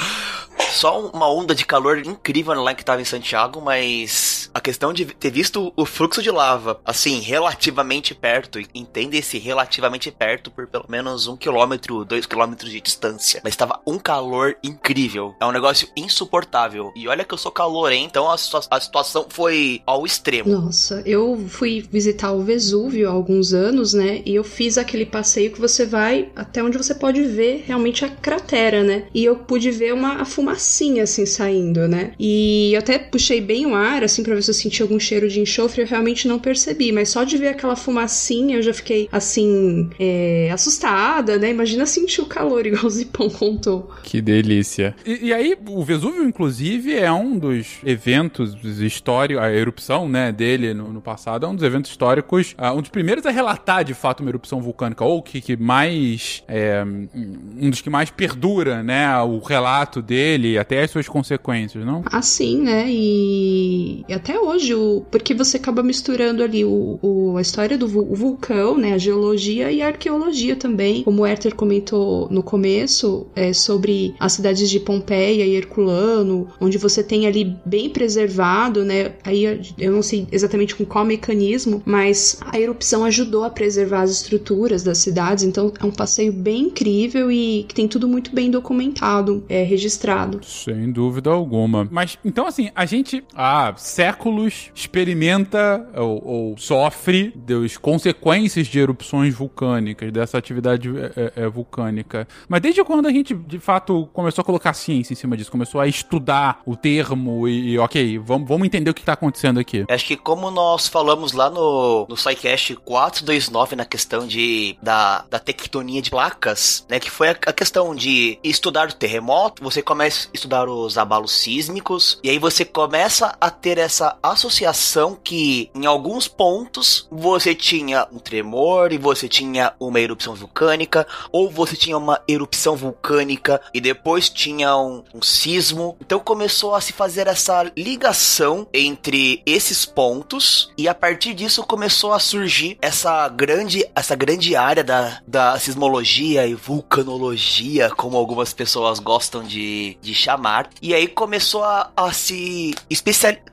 Só 0.72 1.00
uma 1.08 1.32
onda 1.32 1.56
de 1.56 1.66
calor 1.66 1.98
incrível 2.00 2.54
lá 2.62 2.74
que 2.74 2.86
tava 2.86 3.02
em 3.02 3.06
Santiago, 3.06 3.62
mas 3.62 4.50
a 4.54 4.62
questão 4.62 4.94
de 4.94 5.06
ter 5.06 5.32
visto 5.32 5.74
o 5.76 5.86
fluxo 5.86 6.22
de 6.22 6.32
lava, 6.32 6.80
assim, 6.86 7.20
relativamente 7.20 8.14
perto, 8.14 8.60
entenda 8.74 9.18
esse 9.18 9.38
relativamente 9.38 10.12
perto 10.12 10.52
por 10.52 10.68
pelo 10.68 10.86
menos 10.88 11.28
um 11.28 11.36
quilômetro, 11.36 12.06
dois 12.06 12.26
quilômetros 12.26 12.72
de 12.72 12.82
distância, 12.82 13.42
mas 13.44 13.56
tava 13.56 13.80
um 13.86 13.98
calor 13.98 14.56
incrível. 14.64 15.36
É 15.40 15.46
um 15.46 15.52
negócio 15.52 15.88
insuportável. 15.96 16.92
E 16.96 17.08
olha 17.08 17.24
que 17.24 17.34
eu 17.34 17.38
sou 17.38 17.52
calorento, 17.52 18.06
então 18.06 18.30
a, 18.30 18.36
a 18.36 18.80
situação 18.80 19.26
foi 19.30 19.82
ao 19.86 20.06
extremo. 20.06 20.50
Nossa, 20.50 21.02
eu 21.06 21.46
fui 21.48 21.82
visitar 21.92 22.32
o 22.32 22.44
Vesúvio 22.44 23.10
há 23.10 23.12
alguns 23.12 23.54
anos, 23.54 23.94
né? 23.94 24.22
E 24.26 24.36
eu 24.36 24.44
fiz 24.44 24.78
aquele 24.78 25.06
passeio 25.06 25.52
que 25.52 25.60
você 25.60 25.86
vai 25.86 26.32
até 26.36 26.64
onde 26.64 26.78
você 26.78 26.94
pode 26.94 27.24
ver 27.24 27.64
realmente 27.66 28.06
a 28.06 28.10
cratera, 28.10 28.84
né? 28.84 29.08
E 29.14 29.24
eu 29.26 29.36
pude 29.36 29.72
ver 29.72 29.94
uma 29.94 30.22
a 30.22 30.26
fumacinha 30.50 31.04
assim 31.04 31.26
saindo, 31.26 31.88
né? 31.88 32.12
E 32.20 32.72
eu 32.74 32.80
até 32.80 32.98
puxei 32.98 33.42
bem 33.42 33.66
o 33.66 33.76
ar 33.76 34.04
assim 34.04 34.24
pra 34.24 34.36
ver 34.36 34.42
se 34.42 34.50
eu 34.50 34.54
sentia 34.54 34.84
algum 34.84 35.00
cheiro 35.00 35.30
de 35.30 35.40
enxofre, 35.40 35.82
eu 35.82 35.88
realmente 35.88 36.28
não 36.28 36.40
percebi, 36.40 36.92
mas 36.92 37.10
só 37.10 37.24
de 37.24 37.38
ver 37.38 37.50
aquela 37.50 37.76
fumacinha 37.76 38.58
eu 38.58 38.62
já 38.62 38.74
fiquei 38.74 39.08
assim 39.12 39.90
é, 40.00 40.50
assustada, 40.52 41.38
né? 41.38 41.50
Imagina 41.50 41.86
sentir 41.86 42.22
o 42.22 42.26
calor 42.26 42.66
igual 42.68 42.86
o 42.86 42.90
Zipão 42.90 43.30
contou. 43.30 43.92
Que 44.04 44.22
delícia. 44.22 44.96
E, 45.06 45.28
e 45.28 45.34
aí, 45.34 45.58
o 45.68 45.84
Vesúvio, 45.84 46.24
inclusive, 46.24 46.96
é 46.96 47.12
um 47.12 47.38
dos 47.38 47.78
eventos 47.86 48.56
históricos, 48.82 49.44
a 49.44 49.52
erupção, 49.52 50.08
né, 50.08 50.32
dele 50.32 50.74
no, 50.74 50.92
no 50.92 51.02
passado, 51.02 51.46
é 51.46 51.50
um 51.50 51.56
dos 51.56 51.64
eventos 51.64 51.92
históricos, 51.92 52.56
ah, 52.58 52.74
um 52.74 52.82
dos 52.82 52.90
primeiros 52.90 53.26
a 53.26 53.32
relatar, 53.32 53.84
de 53.84 53.94
fato, 53.94 54.22
uma 54.22 54.30
erupção 54.30 54.62
vulcânica, 54.62 55.04
ou 55.04 55.22
que, 55.22 55.42
que 55.42 55.56
mais, 55.56 56.44
é, 56.48 56.84
um 56.84 57.70
dos 57.70 57.82
que 57.82 57.90
mais 57.90 58.10
perdura, 58.10 58.82
né, 58.84 59.18
o 59.22 59.40
relato 59.40 60.02
dele 60.02 60.39
ali, 60.40 60.58
até 60.58 60.84
as 60.84 60.92
suas 60.92 61.08
consequências, 61.08 61.86
não? 61.86 62.02
Assim, 62.06 62.62
né? 62.62 62.86
E, 62.90 64.04
e 64.08 64.14
até 64.14 64.40
hoje, 64.40 64.74
o... 64.74 65.04
porque 65.12 65.34
você 65.34 65.58
acaba 65.58 65.84
misturando 65.84 66.42
ali 66.42 66.66
o, 66.66 66.98
o 67.02 67.38
a 67.38 67.42
história 67.42 67.78
do 67.78 67.88
vulcão, 67.88 68.78
né? 68.78 68.94
A 68.94 68.98
geologia 68.98 69.72
e 69.72 69.82
a 69.82 69.88
arqueologia 69.88 70.56
também. 70.56 71.04
Como 71.04 71.22
o 71.22 71.28
Herter 71.28 71.56
comentou 71.56 72.28
no 72.32 72.42
começo, 72.42 73.28
é, 73.36 73.54
sobre 73.54 74.16
as 74.20 74.34
cidades 74.34 74.70
de 74.70 74.80
Pompeia 74.80 75.46
e 75.46 75.56
Herculano, 75.56 76.48
onde 76.60 76.78
você 76.78 77.04
tem 77.04 77.28
ali 77.28 77.56
bem 77.66 77.90
preservado, 77.90 78.84
né? 78.84 79.14
Aí 79.24 79.74
eu 79.78 79.92
não 79.92 80.02
sei 80.02 80.28
exatamente 80.32 80.76
com 80.76 80.86
qual 80.86 81.06
mecanismo, 81.06 81.82
mas 81.86 82.40
a 82.42 82.60
erupção 82.60 83.04
ajudou 83.06 83.44
a 83.44 83.50
preservar 83.50 84.02
as 84.02 84.12
estruturas 84.12 84.84
das 84.84 85.00
cidades. 85.00 85.44
Então 85.44 85.72
é 85.80 85.86
um 85.86 85.92
passeio 85.92 86.32
bem 86.32 86.68
incrível 86.68 87.32
e 87.32 87.66
que 87.68 87.76
tem 87.76 87.88
tudo 87.88 88.08
muito 88.08 88.34
bem 88.34 88.50
documentado, 88.50 89.44
é, 89.50 89.64
registrado. 89.64 90.29
Sem 90.44 90.92
dúvida 90.92 91.30
alguma. 91.30 91.88
Mas, 91.90 92.18
então, 92.24 92.48
assim, 92.48 92.70
a 92.76 92.86
gente 92.86 93.24
há 93.36 93.74
séculos 93.78 94.72
experimenta 94.74 95.88
ou, 95.96 96.22
ou 96.26 96.58
sofre 96.58 97.32
das 97.36 97.78
consequências 97.78 98.68
de 98.68 98.80
erupções 98.80 99.34
vulcânicas, 99.34 100.12
dessa 100.12 100.38
atividade 100.38 100.90
é, 100.90 101.12
é, 101.16 101.34
é, 101.44 101.50
vulcânica. 101.50 102.28
Mas 102.48 102.62
desde 102.62 102.84
quando 102.84 103.08
a 103.08 103.12
gente, 103.12 103.34
de 103.34 103.60
fato, 103.60 104.10
começou 104.14 104.42
a 104.42 104.46
colocar 104.46 104.74
ciência 104.74 105.14
em 105.14 105.16
cima 105.16 105.36
disso, 105.36 105.52
começou 105.52 105.82
a 105.82 105.88
estudar 105.88 106.62
o 106.66 106.76
termo 106.76 107.48
e, 107.48 107.72
e 107.72 107.80
ok, 107.80 108.18
vamos, 108.20 108.48
vamos 108.48 108.66
entender 108.66 108.90
o 108.90 108.94
que 108.94 109.02
está 109.02 109.14
acontecendo 109.14 109.60
aqui. 109.60 109.86
Acho 109.90 110.06
que 110.06 110.18
como 110.18 110.52
nós 110.52 110.88
falamos 110.88 111.34
lá 111.34 111.50
no, 111.50 112.06
no 112.08 112.18
SciCast 112.18 112.76
429 112.78 113.76
na 113.76 113.86
questão 113.86 114.28
de, 114.28 114.78
da, 114.82 115.26
da 115.30 115.40
tectonia 115.40 116.02
de 116.02 116.10
placas, 116.10 116.86
né, 116.90 117.00
que 117.00 117.10
foi 117.10 117.30
a, 117.30 117.32
a 117.32 117.54
questão 117.54 117.96
de 117.96 118.38
estudar 118.44 118.90
o 118.90 118.94
terremoto, 118.94 119.64
você 119.64 119.82
começa 119.82 120.09
estudar 120.34 120.68
os 120.68 120.98
abalos 120.98 121.32
sísmicos, 121.32 122.20
e 122.24 122.30
aí 122.30 122.40
você 122.40 122.66
começa 122.66 123.36
a 123.40 123.50
ter 123.50 123.78
essa 123.78 124.18
associação 124.22 125.18
que 125.22 125.70
em 125.74 125.86
alguns 125.86 126.28
pontos 126.28 127.08
você 127.12 127.56
tinha 127.56 128.08
um 128.12 128.20
tremor 128.20 128.92
e 128.92 128.98
você 128.98 129.28
tinha 129.28 129.74
uma 129.80 130.00
erupção 130.00 130.36
vulcânica, 130.36 131.08
ou 131.32 131.50
você 131.50 131.76
tinha 131.76 131.98
uma 131.98 132.22
erupção 132.28 132.76
vulcânica 132.76 133.62
e 133.74 133.82
depois 133.82 134.30
tinha 134.30 134.76
um, 134.76 135.04
um 135.14 135.22
sismo. 135.22 135.98
Então 136.02 136.20
começou 136.20 136.76
a 136.76 136.82
se 136.82 136.94
fazer 136.94 137.28
essa 137.28 137.72
ligação 137.78 138.68
entre 138.74 139.42
esses 139.46 139.86
pontos 139.86 140.72
e 140.78 140.88
a 140.88 140.96
partir 140.96 141.34
disso 141.34 141.64
começou 141.64 142.14
a 142.14 142.20
surgir 142.20 142.78
essa 142.82 143.28
grande, 143.30 143.86
essa 143.96 144.16
grande 144.16 144.56
área 144.56 144.84
da, 144.84 145.22
da 145.28 145.60
sismologia 145.60 146.48
e 146.48 146.54
vulcanologia, 146.54 147.90
como 147.92 148.18
algumas 148.18 148.54
pessoas 148.54 149.00
gostam 149.00 149.44
de, 149.44 149.98
de 150.02 150.14
chamar. 150.14 150.70
E 150.82 150.94
aí 150.94 151.08
começou 151.08 151.64
a, 151.64 151.92
a 151.96 152.12
se 152.12 152.74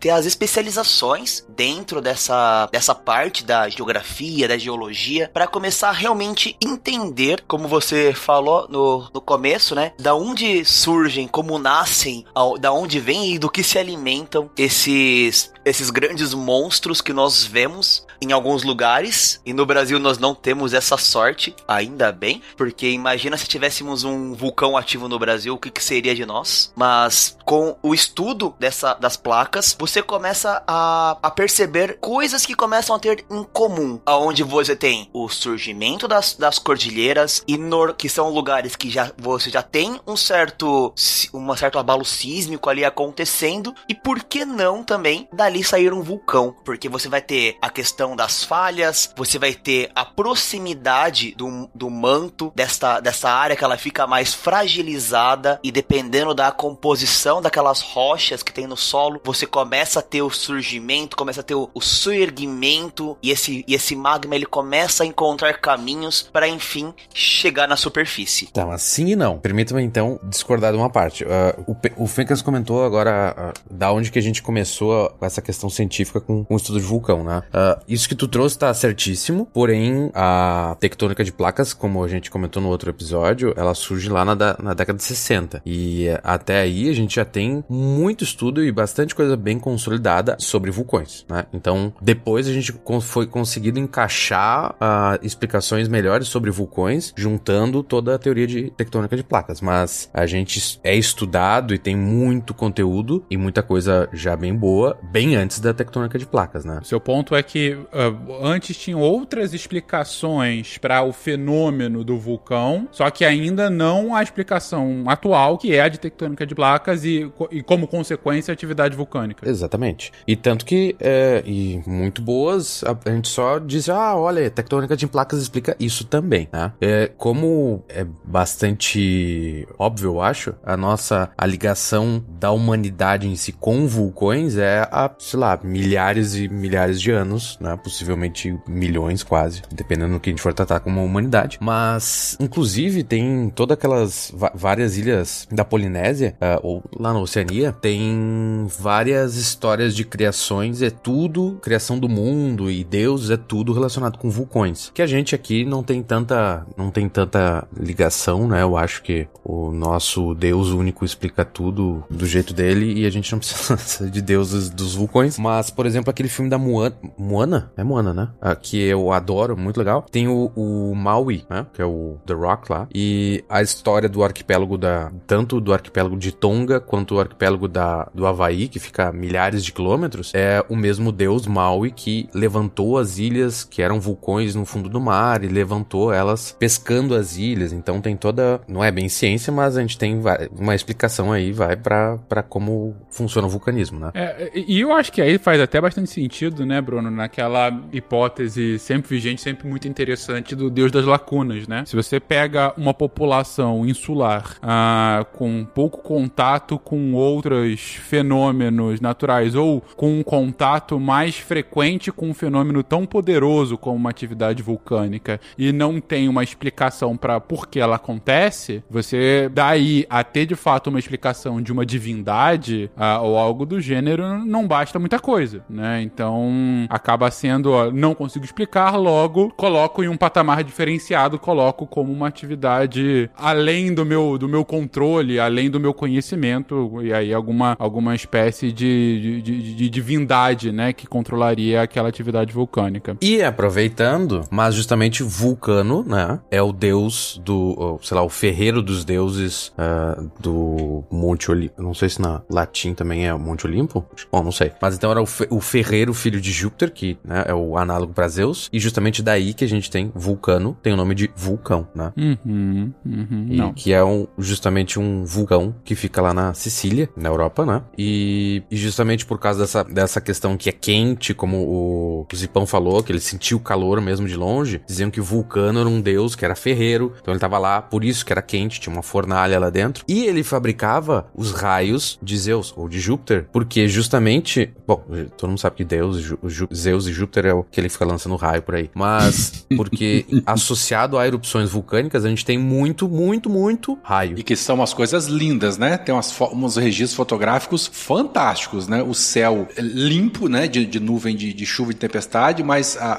ter 0.00 0.10
as 0.10 0.26
especializações 0.26 1.44
dentro 1.48 2.00
dessa, 2.00 2.68
dessa 2.72 2.94
parte 2.94 3.44
da 3.44 3.68
geografia, 3.68 4.48
da 4.48 4.58
geologia, 4.58 5.30
para 5.32 5.46
começar 5.46 5.88
a 5.88 5.92
realmente 5.92 6.56
entender, 6.62 7.42
como 7.46 7.68
você 7.68 8.12
falou 8.12 8.66
no, 8.68 9.08
no 9.12 9.20
começo, 9.20 9.74
né? 9.74 9.92
Da 9.98 10.14
onde 10.14 10.64
surgem, 10.64 11.26
como 11.28 11.58
nascem, 11.58 12.24
ao- 12.34 12.58
da 12.58 12.72
onde 12.72 13.00
vêm 13.00 13.34
e 13.34 13.38
do 13.38 13.50
que 13.50 13.62
se 13.62 13.78
alimentam 13.78 14.50
esses, 14.56 15.52
esses 15.66 15.90
grandes 15.90 16.32
monstros 16.32 17.00
que 17.00 17.12
nós 17.12 17.42
vemos 17.42 18.06
em 18.22 18.30
alguns 18.30 18.62
lugares. 18.62 19.40
E 19.44 19.52
no 19.52 19.66
Brasil 19.66 19.98
nós 19.98 20.16
não 20.16 20.32
temos 20.32 20.72
essa 20.72 20.96
sorte, 20.96 21.54
ainda 21.66 22.12
bem, 22.12 22.40
porque 22.56 22.88
imagina 22.88 23.36
se 23.36 23.48
tivéssemos 23.48 24.04
um 24.04 24.32
vulcão 24.32 24.76
ativo 24.76 25.08
no 25.08 25.18
Brasil, 25.18 25.54
o 25.54 25.58
que, 25.58 25.70
que 25.70 25.82
seria 25.82 26.14
de 26.14 26.24
nós? 26.24 26.72
Mas 26.76 27.36
com 27.44 27.76
o 27.82 27.92
estudo 27.92 28.54
dessa, 28.60 28.94
das 28.94 29.16
placas, 29.16 29.76
você 29.76 30.00
começa 30.00 30.62
a, 30.68 31.18
a 31.20 31.30
perceber 31.32 31.98
coisas 32.00 32.46
que 32.46 32.54
começam 32.54 32.94
a 32.94 32.98
ter 33.00 33.24
em 33.28 33.42
comum, 33.42 34.00
aonde 34.06 34.44
você 34.44 34.76
tem 34.76 35.10
o 35.12 35.28
surgimento 35.28 36.06
das, 36.06 36.34
das 36.34 36.60
cordilheiras 36.60 37.42
e 37.46 37.58
nor, 37.58 37.94
que 37.94 38.08
são 38.08 38.30
lugares 38.30 38.76
que 38.76 38.88
já 38.88 39.10
você 39.18 39.50
já 39.50 39.62
tem 39.62 40.00
um 40.06 40.16
certo 40.16 40.94
um 41.34 41.56
certo 41.56 41.78
abalo 41.78 42.04
sísmico 42.04 42.70
ali 42.70 42.84
acontecendo 42.84 43.74
e 43.88 43.94
por 43.94 44.22
que 44.22 44.44
não 44.44 44.84
também 44.84 45.28
dali 45.32 45.55
sair 45.62 45.92
um 45.92 46.02
vulcão, 46.02 46.54
porque 46.64 46.88
você 46.88 47.08
vai 47.08 47.20
ter 47.20 47.56
a 47.60 47.70
questão 47.70 48.16
das 48.16 48.44
falhas, 48.44 49.12
você 49.16 49.38
vai 49.38 49.54
ter 49.54 49.90
a 49.94 50.04
proximidade 50.04 51.34
do, 51.36 51.68
do 51.74 51.90
manto 51.90 52.52
desta, 52.54 53.00
dessa 53.00 53.30
área 53.30 53.56
que 53.56 53.64
ela 53.64 53.76
fica 53.76 54.06
mais 54.06 54.34
fragilizada 54.34 55.60
e 55.62 55.70
dependendo 55.70 56.34
da 56.34 56.50
composição 56.50 57.40
daquelas 57.40 57.80
rochas 57.80 58.42
que 58.42 58.52
tem 58.52 58.66
no 58.66 58.76
solo, 58.76 59.20
você 59.24 59.46
começa 59.46 60.00
a 60.00 60.02
ter 60.02 60.22
o 60.22 60.30
surgimento, 60.30 61.16
começa 61.16 61.40
a 61.40 61.44
ter 61.44 61.54
o, 61.54 61.70
o 61.74 61.80
surgimento 61.80 63.16
e 63.22 63.30
esse, 63.30 63.64
e 63.66 63.74
esse 63.74 63.94
magma 63.96 64.34
ele 64.34 64.46
começa 64.46 65.02
a 65.02 65.06
encontrar 65.06 65.60
caminhos 65.60 66.22
para 66.22 66.48
enfim 66.48 66.92
chegar 67.12 67.66
na 67.66 67.76
superfície. 67.76 68.48
Então, 68.50 68.70
assim 68.70 69.08
e 69.08 69.16
não. 69.16 69.38
Permita-me 69.38 69.82
então 69.82 70.18
discordar 70.24 70.72
de 70.72 70.78
uma 70.78 70.90
parte. 70.90 71.24
Ah, 71.24 71.54
o, 71.66 72.04
o 72.04 72.06
Fencas 72.06 72.42
comentou 72.42 72.84
agora 72.84 73.34
ah, 73.36 73.52
da 73.70 73.92
onde 73.92 74.10
que 74.10 74.18
a 74.18 74.22
gente 74.22 74.42
começou 74.42 75.10
com 75.10 75.26
essa 75.26 75.42
questão 75.46 75.70
científica 75.70 76.20
com, 76.20 76.44
com 76.44 76.54
o 76.54 76.56
estudo 76.56 76.80
de 76.80 76.84
vulcão, 76.86 77.22
né? 77.24 77.42
Ah, 77.52 77.78
isso 77.88 78.08
que 78.08 78.14
tu 78.14 78.26
trouxe 78.28 78.58
tá 78.58 78.72
certíssimo, 78.74 79.46
porém 79.46 80.10
a 80.14 80.76
tectônica 80.80 81.22
de 81.24 81.32
placas, 81.32 81.72
como 81.72 82.02
a 82.02 82.08
gente 82.08 82.30
comentou 82.30 82.60
no 82.62 82.68
outro 82.68 82.90
episódio, 82.90 83.54
ela 83.56 83.74
surge 83.74 84.08
lá 84.08 84.24
na, 84.24 84.34
da- 84.34 84.56
na 84.62 84.74
década 84.74 84.96
de 84.98 85.04
60. 85.04 85.62
E 85.64 86.08
eh, 86.08 86.20
até 86.24 86.58
aí 86.60 86.88
a 86.90 86.92
gente 86.92 87.14
já 87.16 87.24
tem 87.24 87.64
muito 87.68 88.24
estudo 88.24 88.62
e 88.64 88.72
bastante 88.72 89.14
coisa 89.14 89.36
bem 89.36 89.58
consolidada 89.58 90.36
sobre 90.38 90.70
vulcões, 90.70 91.24
né? 91.28 91.44
Então, 91.52 91.92
depois 92.00 92.48
a 92.48 92.52
gente 92.52 92.74
foi 93.02 93.26
conseguido 93.26 93.78
encaixar 93.78 94.74
ah, 94.80 95.18
explicações 95.22 95.88
melhores 95.88 96.28
sobre 96.28 96.50
vulcões, 96.50 97.12
juntando 97.16 97.82
toda 97.82 98.14
a 98.14 98.18
teoria 98.18 98.46
de 98.46 98.70
tectônica 98.70 99.16
de 99.16 99.22
placas. 99.22 99.60
Mas 99.60 100.10
a 100.12 100.26
gente 100.26 100.80
é 100.82 100.94
estudado 100.96 101.72
e 101.74 101.78
tem 101.78 101.96
muito 101.96 102.52
conteúdo 102.54 103.24
e 103.30 103.36
muita 103.36 103.62
coisa 103.62 104.08
já 104.12 104.36
bem 104.36 104.54
boa, 104.54 104.98
bem 105.12 105.35
antes 105.36 105.60
da 105.60 105.72
tectônica 105.72 106.18
de 106.18 106.26
placas, 106.26 106.64
né? 106.64 106.80
Seu 106.84 107.00
ponto 107.00 107.34
é 107.34 107.42
que 107.42 107.78
ah, 107.92 108.12
antes 108.42 108.76
tinham 108.76 109.00
outras 109.00 109.54
explicações 109.54 110.78
para 110.78 111.02
o 111.02 111.12
fenômeno 111.12 112.04
do 112.04 112.18
vulcão, 112.18 112.88
só 112.90 113.10
que 113.10 113.24
ainda 113.24 113.70
não 113.70 114.14
a 114.14 114.22
explicação 114.22 115.04
atual, 115.06 115.58
que 115.58 115.74
é 115.74 115.80
a 115.80 115.88
de 115.88 115.98
tectônica 115.98 116.46
de 116.46 116.54
placas 116.54 117.04
e, 117.04 117.30
e 117.50 117.62
como 117.62 117.86
consequência 117.86 118.52
a 118.52 118.54
atividade 118.54 118.96
vulcânica. 118.96 119.48
Exatamente. 119.48 120.12
E 120.26 120.36
tanto 120.36 120.64
que, 120.64 120.96
é, 121.00 121.42
e 121.44 121.82
muito 121.86 122.22
boas, 122.22 122.82
a, 122.84 122.96
a 123.08 123.14
gente 123.14 123.28
só 123.28 123.58
diz, 123.58 123.88
ah, 123.88 124.16
olha, 124.16 124.50
tectônica 124.50 124.96
de 124.96 125.06
placas 125.06 125.40
explica 125.40 125.76
isso 125.78 126.04
também, 126.04 126.48
né? 126.52 126.72
É, 126.80 127.10
como 127.16 127.84
é 127.88 128.06
bastante 128.24 129.66
óbvio, 129.78 130.10
eu 130.10 130.20
acho, 130.20 130.54
a 130.64 130.76
nossa, 130.76 131.30
a 131.36 131.46
ligação 131.46 132.24
da 132.28 132.50
humanidade 132.50 133.28
em 133.28 133.36
si 133.36 133.52
com 133.52 133.86
vulcões 133.86 134.56
é 134.56 134.86
há, 134.90 135.10
sei 135.26 135.40
lá, 135.40 135.58
milhares 135.62 136.36
e 136.36 136.48
milhares 136.48 137.00
de 137.00 137.10
anos, 137.10 137.58
né? 137.60 137.76
Possivelmente 137.82 138.56
milhões 138.66 139.24
quase, 139.24 139.62
dependendo 139.72 140.14
do 140.14 140.20
que 140.20 140.30
a 140.30 140.32
gente 140.32 140.42
for 140.42 140.54
tratar 140.54 140.78
como 140.78 141.04
humanidade. 141.04 141.58
Mas, 141.60 142.36
inclusive, 142.38 143.02
tem 143.02 143.50
todas 143.50 143.76
aquelas 143.76 144.32
várias 144.54 144.96
ilhas 144.96 145.48
da 145.50 145.64
Polinésia, 145.64 146.36
ah, 146.40 146.60
ou 146.62 146.82
lá 146.96 147.12
na 147.12 147.18
Oceania, 147.18 147.72
tem 147.72 148.68
várias 148.78 149.36
histórias 149.36 149.96
de 149.96 150.04
criações, 150.04 150.80
é 150.80 150.90
tudo 150.90 151.58
criação 151.60 151.98
do 151.98 152.08
mundo 152.08 152.70
e 152.70 152.84
deuses, 152.84 153.30
é 153.30 153.36
tudo 153.36 153.72
relacionado 153.72 154.18
com 154.18 154.30
vulcões. 154.30 154.92
Que 154.94 155.02
a 155.02 155.06
gente 155.06 155.34
aqui 155.34 155.64
não 155.64 155.82
tem 155.82 156.04
tanta, 156.04 156.64
não 156.76 156.90
tem 156.90 157.08
tanta 157.08 157.66
ligação, 157.76 158.46
né? 158.46 158.62
Eu 158.62 158.76
acho 158.76 159.02
que 159.02 159.26
o 159.42 159.72
nosso 159.72 160.34
Deus 160.34 160.68
único 160.68 161.04
explica 161.04 161.44
tudo 161.44 162.04
do 162.08 162.26
jeito 162.26 162.54
dele 162.54 163.00
e 163.00 163.06
a 163.06 163.10
gente 163.10 163.32
não 163.32 163.38
precisa 163.40 164.08
de 164.08 164.22
deuses 164.22 164.70
dos 164.70 164.94
vulcões. 164.94 165.05
Mas, 165.38 165.70
por 165.70 165.86
exemplo, 165.86 166.10
aquele 166.10 166.28
filme 166.28 166.50
da 166.50 166.58
Moana, 166.58 166.96
Moana? 167.18 167.72
É 167.76 167.84
Moana, 167.84 168.12
né? 168.12 168.28
Ah, 168.40 168.54
que 168.54 168.80
eu 168.80 169.12
adoro, 169.12 169.56
muito 169.56 169.78
legal. 169.78 170.02
Tem 170.10 170.28
o, 170.28 170.50
o 170.54 170.94
Maui, 170.94 171.44
né? 171.48 171.66
Que 171.72 171.82
é 171.82 171.84
o 171.84 172.18
The 172.26 172.34
Rock 172.34 172.70
lá. 172.70 172.88
E 172.94 173.44
a 173.48 173.62
história 173.62 174.08
do 174.08 174.22
arquipélago 174.22 174.76
da. 174.78 175.10
Tanto 175.26 175.60
do 175.60 175.72
arquipélago 175.72 176.16
de 176.16 176.32
Tonga 176.32 176.80
quanto 176.80 177.16
o 177.16 177.20
arquipélago 177.20 177.68
da, 177.68 178.08
do 178.14 178.26
Havaí, 178.26 178.68
que 178.68 178.78
fica 178.78 179.08
a 179.08 179.12
milhares 179.12 179.64
de 179.64 179.72
quilômetros, 179.72 180.32
é 180.34 180.64
o 180.68 180.76
mesmo 180.76 181.12
deus 181.12 181.46
Maui 181.46 181.90
que 181.90 182.28
levantou 182.34 182.98
as 182.98 183.18
ilhas 183.18 183.64
que 183.64 183.82
eram 183.82 184.00
vulcões 184.00 184.54
no 184.54 184.64
fundo 184.64 184.88
do 184.88 185.00
mar 185.00 185.44
e 185.44 185.48
levantou 185.48 186.12
elas 186.12 186.56
pescando 186.58 187.14
as 187.14 187.36
ilhas. 187.36 187.72
Então 187.72 188.00
tem 188.00 188.16
toda. 188.16 188.60
Não 188.68 188.82
é 188.82 188.90
bem 188.90 189.08
ciência, 189.08 189.52
mas 189.52 189.76
a 189.76 189.80
gente 189.80 189.98
tem 189.98 190.20
uma 190.58 190.74
explicação 190.74 191.32
aí, 191.32 191.52
vai, 191.52 191.76
pra 191.76 192.18
pra 192.28 192.42
como 192.42 192.94
funciona 193.10 193.46
o 193.46 193.50
vulcanismo, 193.50 193.98
né? 193.98 194.10
É, 194.14 194.50
e 194.54 194.80
eu 194.80 194.92
acho 194.96 195.12
que 195.12 195.20
aí 195.20 195.38
faz 195.38 195.60
até 195.60 195.80
bastante 195.80 196.10
sentido, 196.10 196.64
né, 196.64 196.80
Bruno, 196.80 197.10
naquela 197.10 197.70
hipótese 197.92 198.78
sempre 198.78 199.08
vigente, 199.08 199.40
sempre 199.40 199.68
muito 199.68 199.86
interessante 199.86 200.54
do 200.54 200.70
Deus 200.70 200.90
das 200.90 201.04
lacunas, 201.04 201.66
né? 201.68 201.84
Se 201.86 201.94
você 201.94 202.18
pega 202.18 202.72
uma 202.76 202.94
população 202.94 203.86
insular 203.86 204.56
ah, 204.62 205.26
com 205.32 205.64
pouco 205.64 205.98
contato 206.02 206.78
com 206.78 207.12
outros 207.14 207.80
fenômenos 207.80 209.00
naturais 209.00 209.54
ou 209.54 209.82
com 209.96 210.18
um 210.18 210.22
contato 210.22 210.98
mais 210.98 211.36
frequente 211.36 212.10
com 212.10 212.30
um 212.30 212.34
fenômeno 212.34 212.82
tão 212.82 213.06
poderoso 213.06 213.76
como 213.76 213.96
uma 213.96 214.10
atividade 214.10 214.62
vulcânica 214.62 215.40
e 215.58 215.72
não 215.72 216.00
tem 216.00 216.28
uma 216.28 216.42
explicação 216.42 217.16
para 217.16 217.40
por 217.40 217.66
que 217.66 217.80
ela 217.80 217.96
acontece, 217.96 218.82
você 218.88 219.50
daí 219.52 220.06
a 220.08 220.22
ter 220.24 220.46
de 220.46 220.54
fato 220.54 220.88
uma 220.88 220.98
explicação 220.98 221.60
de 221.60 221.72
uma 221.72 221.84
divindade 221.84 222.90
ah, 222.96 223.20
ou 223.20 223.36
algo 223.36 223.66
do 223.66 223.80
gênero 223.80 224.44
não 224.44 224.66
basta 224.66 224.85
muita 224.98 225.18
coisa, 225.18 225.62
né? 225.68 226.02
Então 226.02 226.86
acaba 226.88 227.30
sendo, 227.30 227.72
ó, 227.72 227.90
não 227.90 228.14
consigo 228.14 228.44
explicar, 228.44 228.96
logo 228.96 229.52
coloco 229.56 230.02
em 230.02 230.08
um 230.08 230.16
patamar 230.16 230.62
diferenciado, 230.64 231.38
coloco 231.38 231.86
como 231.86 232.12
uma 232.12 232.28
atividade 232.28 233.30
além 233.36 233.92
do 233.92 234.04
meu, 234.04 234.38
do 234.38 234.48
meu 234.48 234.64
controle, 234.64 235.38
além 235.38 235.70
do 235.70 235.80
meu 235.80 235.94
conhecimento, 235.94 237.00
e 237.02 237.12
aí 237.12 237.32
alguma, 237.32 237.76
alguma 237.78 238.14
espécie 238.14 238.72
de, 238.72 239.40
de, 239.40 239.42
de, 239.42 239.74
de 239.74 239.88
divindade, 239.88 240.72
né, 240.72 240.92
que 240.92 241.06
controlaria 241.06 241.82
aquela 241.82 242.08
atividade 242.08 242.52
vulcânica. 242.52 243.16
E 243.20 243.42
aproveitando, 243.42 244.44
mas 244.50 244.74
justamente 244.74 245.22
Vulcano, 245.22 246.04
né, 246.04 246.40
é 246.50 246.62
o 246.62 246.72
deus 246.72 247.40
do, 247.44 247.98
sei 248.02 248.16
lá, 248.16 248.22
o 248.22 248.28
ferreiro 248.28 248.82
dos 248.82 249.04
deuses 249.04 249.68
uh, 249.68 250.30
do 250.40 251.04
Monte 251.10 251.50
Olimpo. 251.50 251.82
Não 251.82 251.94
sei 251.94 252.08
se 252.08 252.20
na 252.20 252.42
latim 252.50 252.94
também 252.94 253.26
é 253.26 253.34
Monte 253.34 253.66
Olimpo. 253.66 254.04
Bom, 254.30 254.42
não 254.42 254.52
sei. 254.52 254.72
Mas 254.80 254.96
então 254.96 255.10
era 255.10 255.20
o, 255.20 255.26
fe 255.26 255.46
o 255.50 255.60
ferreiro, 255.60 256.12
filho 256.14 256.40
de 256.40 256.50
Júpiter, 256.52 256.92
que 256.92 257.18
né, 257.24 257.44
é 257.46 257.54
o 257.54 257.76
análogo 257.76 258.12
para 258.12 258.28
Zeus. 258.28 258.68
E 258.72 258.78
justamente 258.78 259.22
daí 259.22 259.54
que 259.54 259.64
a 259.64 259.68
gente 259.68 259.90
tem 259.90 260.10
Vulcano, 260.14 260.76
tem 260.82 260.92
o 260.92 260.96
nome 260.96 261.14
de 261.14 261.30
vulcão, 261.34 261.86
né? 261.94 262.12
Uhum, 262.16 262.92
uhum, 263.04 263.46
e, 263.50 263.56
não. 263.56 263.72
Que 263.72 263.92
é 263.92 264.04
um, 264.04 264.26
justamente 264.38 264.98
um 264.98 265.24
vulcão 265.24 265.74
que 265.84 265.94
fica 265.94 266.20
lá 266.20 266.32
na 266.32 266.54
Sicília, 266.54 267.08
na 267.16 267.28
Europa, 267.28 267.64
né? 267.64 267.82
E, 267.96 268.62
e 268.70 268.76
justamente 268.76 269.24
por 269.26 269.38
causa 269.38 269.60
dessa, 269.60 269.84
dessa 269.84 270.20
questão 270.20 270.56
que 270.56 270.68
é 270.68 270.72
quente, 270.72 271.34
como 271.34 271.58
o, 271.58 272.26
o 272.30 272.36
Zipão 272.36 272.66
falou, 272.66 273.02
que 273.02 273.12
ele 273.12 273.20
sentiu 273.20 273.58
o 273.58 273.60
calor 273.60 274.00
mesmo 274.00 274.26
de 274.26 274.36
longe, 274.36 274.80
diziam 274.86 275.10
que 275.10 275.20
Vulcano 275.20 275.80
era 275.80 275.88
um 275.88 276.00
deus 276.00 276.34
que 276.34 276.44
era 276.44 276.54
ferreiro, 276.54 277.12
então 277.20 277.32
ele 277.32 277.40
tava 277.40 277.58
lá, 277.58 277.80
por 277.82 278.04
isso 278.04 278.24
que 278.24 278.32
era 278.32 278.42
quente, 278.42 278.80
tinha 278.80 278.92
uma 278.92 279.02
fornalha 279.02 279.58
lá 279.58 279.70
dentro. 279.70 280.04
E 280.08 280.24
ele 280.24 280.42
fabricava 280.42 281.26
os 281.34 281.52
raios 281.52 282.18
de 282.22 282.36
Zeus, 282.36 282.72
ou 282.76 282.88
de 282.88 283.00
Júpiter, 283.00 283.46
porque 283.52 283.88
justamente, 283.88 284.65
bom, 284.86 285.04
todo 285.36 285.50
mundo 285.50 285.60
sabe 285.60 285.76
que 285.76 285.84
Deus, 285.84 286.18
Ju, 286.18 286.38
Ju, 286.44 286.68
Zeus 286.74 287.06
e 287.06 287.12
Júpiter 287.12 287.46
é 287.46 287.54
o 287.54 287.62
que 287.62 287.80
ele 287.80 287.88
fica 287.88 288.04
lançando 288.04 288.36
raio 288.36 288.62
por 288.62 288.74
aí, 288.74 288.90
mas 288.94 289.66
porque 289.76 290.24
associado 290.46 291.18
a 291.18 291.26
erupções 291.26 291.70
vulcânicas, 291.70 292.24
a 292.24 292.28
gente 292.28 292.44
tem 292.44 292.58
muito, 292.58 293.08
muito, 293.08 293.48
muito 293.48 293.98
raio. 294.02 294.38
E 294.38 294.42
que 294.42 294.56
são 294.56 294.76
umas 294.76 294.92
coisas 294.92 295.26
lindas, 295.26 295.78
né? 295.78 295.96
Tem 295.96 296.14
umas, 296.14 296.34
uns 296.52 296.76
registros 296.76 297.14
fotográficos 297.14 297.90
fantásticos, 297.92 298.88
né? 298.88 299.02
O 299.02 299.14
céu 299.14 299.68
limpo, 299.78 300.48
né? 300.48 300.68
De, 300.68 300.86
de 300.86 301.00
nuvem 301.00 301.36
de, 301.36 301.52
de, 301.52 301.66
chuva 301.66 301.92
e 301.92 301.94
tempestade, 301.94 302.62
mas 302.62 302.96
a, 302.96 303.12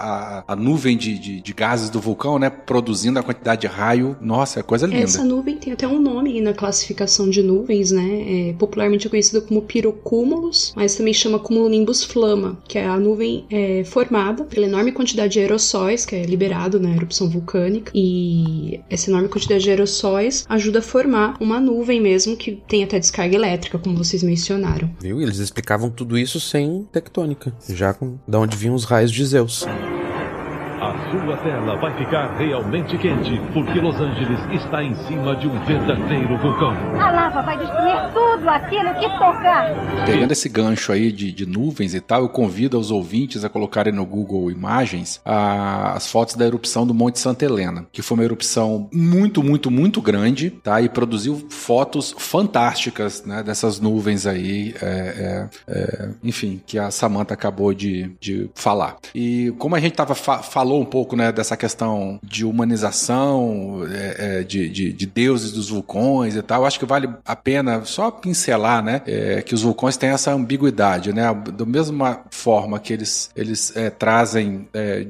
a, 0.47 0.53
a 0.53 0.55
nuvem 0.55 0.97
de, 0.97 1.17
de, 1.17 1.41
de, 1.41 1.53
gases 1.53 1.89
do 1.89 1.99
vulcão, 1.99 2.39
né? 2.39 2.49
Produzindo 2.49 3.19
a 3.19 3.23
quantidade 3.23 3.61
de 3.61 3.67
raio. 3.67 4.15
Nossa, 4.21 4.59
é 4.59 4.63
coisa 4.63 4.87
linda. 4.87 5.03
Essa 5.03 5.23
nuvem 5.23 5.57
tem 5.57 5.73
até 5.73 5.87
um 5.87 5.99
nome 5.99 6.39
na 6.41 6.53
classificação 6.53 7.29
de 7.29 7.41
nuvens, 7.41 7.91
né? 7.91 8.49
É 8.49 8.53
popularmente 8.53 9.09
conhecida 9.09 9.41
como 9.41 9.61
pirocúmulos, 9.61 10.73
mas 10.75 10.95
também 10.95 11.13
chama 11.13 11.36
cumulonimbus 11.39 12.03
flama, 12.03 12.57
que 12.67 12.77
é 12.77 12.85
a 12.85 12.97
nuvem 12.97 13.45
é, 13.49 13.83
formada 13.83 14.43
pela 14.43 14.65
enorme 14.65 14.91
quantidade 14.91 15.33
de 15.33 15.39
aerossóis 15.39 16.05
que 16.05 16.15
é 16.15 16.23
liberado 16.23 16.79
na 16.79 16.91
erupção 16.91 17.29
vulcânica. 17.29 17.91
E 17.93 18.79
essa 18.89 19.09
enorme 19.09 19.29
quantidade 19.29 19.63
de 19.63 19.69
aerossóis 19.69 20.45
ajuda 20.49 20.79
a 20.79 20.81
formar 20.81 21.35
uma 21.39 21.59
nuvem 21.59 22.01
mesmo 22.01 22.35
que 22.35 22.61
tem 22.67 22.83
até 22.83 22.99
descarga 22.99 23.35
elétrica, 23.35 23.77
como 23.77 23.97
vocês 23.97 24.23
mencionaram. 24.23 24.89
Viu? 24.99 25.21
Eles 25.21 25.37
explicavam 25.37 25.89
tudo 25.89 26.17
isso 26.17 26.39
sem 26.39 26.87
tectônica, 26.91 27.53
já 27.69 27.93
com 27.93 28.17
da 28.27 28.39
onde 28.39 28.55
vinham 28.55 28.75
os 28.75 28.83
raios 28.83 29.11
de 29.11 29.25
Zeus. 29.25 29.65
A 31.07 31.09
sua 31.09 31.37
tela 31.37 31.77
vai 31.77 31.97
ficar 31.97 32.35
realmente 32.37 32.97
quente, 32.97 33.39
porque 33.53 33.79
Los 33.79 33.95
Angeles 33.95 34.41
está 34.61 34.83
em 34.83 34.93
cima 35.05 35.37
de 35.37 35.47
um 35.47 35.57
verdadeiro 35.63 36.37
vulcão. 36.37 36.73
A 36.99 37.11
lava 37.11 37.41
vai 37.43 37.57
destruir 37.57 38.11
tudo 38.13 38.49
aquilo 38.49 38.93
que 38.95 39.07
tocar. 39.17 40.05
Pegando 40.05 40.33
esse 40.33 40.49
gancho 40.49 40.91
aí 40.91 41.09
de, 41.09 41.31
de 41.31 41.45
nuvens 41.45 41.93
e 41.93 42.01
tal, 42.01 42.23
eu 42.23 42.29
convido 42.29 42.77
os 42.77 42.91
ouvintes 42.91 43.45
a 43.45 43.49
colocarem 43.49 43.93
no 43.93 44.05
Google 44.05 44.51
Imagens 44.51 45.21
a, 45.23 45.93
as 45.93 46.11
fotos 46.11 46.35
da 46.35 46.45
erupção 46.45 46.85
do 46.85 46.93
Monte 46.93 47.19
Santa 47.19 47.45
Helena, 47.45 47.85
que 47.89 48.01
foi 48.01 48.17
uma 48.17 48.25
erupção 48.25 48.89
muito, 48.91 49.41
muito, 49.41 49.71
muito 49.71 50.01
grande, 50.01 50.49
tá? 50.49 50.81
E 50.81 50.89
produziu 50.89 51.47
fotos 51.49 52.13
fantásticas, 52.17 53.23
né? 53.23 53.43
Dessas 53.43 53.79
nuvens 53.79 54.27
aí, 54.27 54.75
é, 54.81 54.87
é, 54.87 55.49
é, 55.73 56.09
enfim, 56.21 56.61
que 56.67 56.77
a 56.77 56.91
Samantha 56.91 57.33
acabou 57.33 57.73
de, 57.73 58.11
de 58.19 58.49
falar. 58.53 58.97
E 59.15 59.53
como 59.57 59.73
a 59.73 59.79
gente 59.79 59.93
tava 59.93 60.13
fa 60.13 60.39
falou 60.39 60.81
um 60.81 60.85
pouco 60.85 60.96
né, 61.15 61.31
dessa 61.31 61.57
questão 61.57 62.19
de 62.23 62.45
humanização, 62.45 63.85
é, 63.91 64.39
é, 64.39 64.43
de, 64.43 64.69
de, 64.69 64.93
de, 64.93 65.05
deuses 65.05 65.51
dos 65.51 65.69
vulcões 65.69 66.35
e 66.35 66.41
tal. 66.41 66.65
Acho 66.65 66.79
que 66.79 66.85
vale 66.85 67.09
a 67.25 67.35
pena 67.35 67.83
só 67.85 68.11
pincelar, 68.11 68.83
né? 68.83 69.01
É, 69.05 69.41
que 69.41 69.53
os 69.53 69.61
vulcões 69.61 69.97
têm 69.97 70.09
essa 70.09 70.31
ambiguidade, 70.31 71.13
né? 71.13 71.23
Da 71.53 71.65
mesma 71.65 72.21
forma 72.29 72.79
que 72.79 72.93
eles, 72.93 73.29
eles 73.35 73.75
é, 73.75 73.89
trazem, 73.89 74.67
é, 74.73 75.05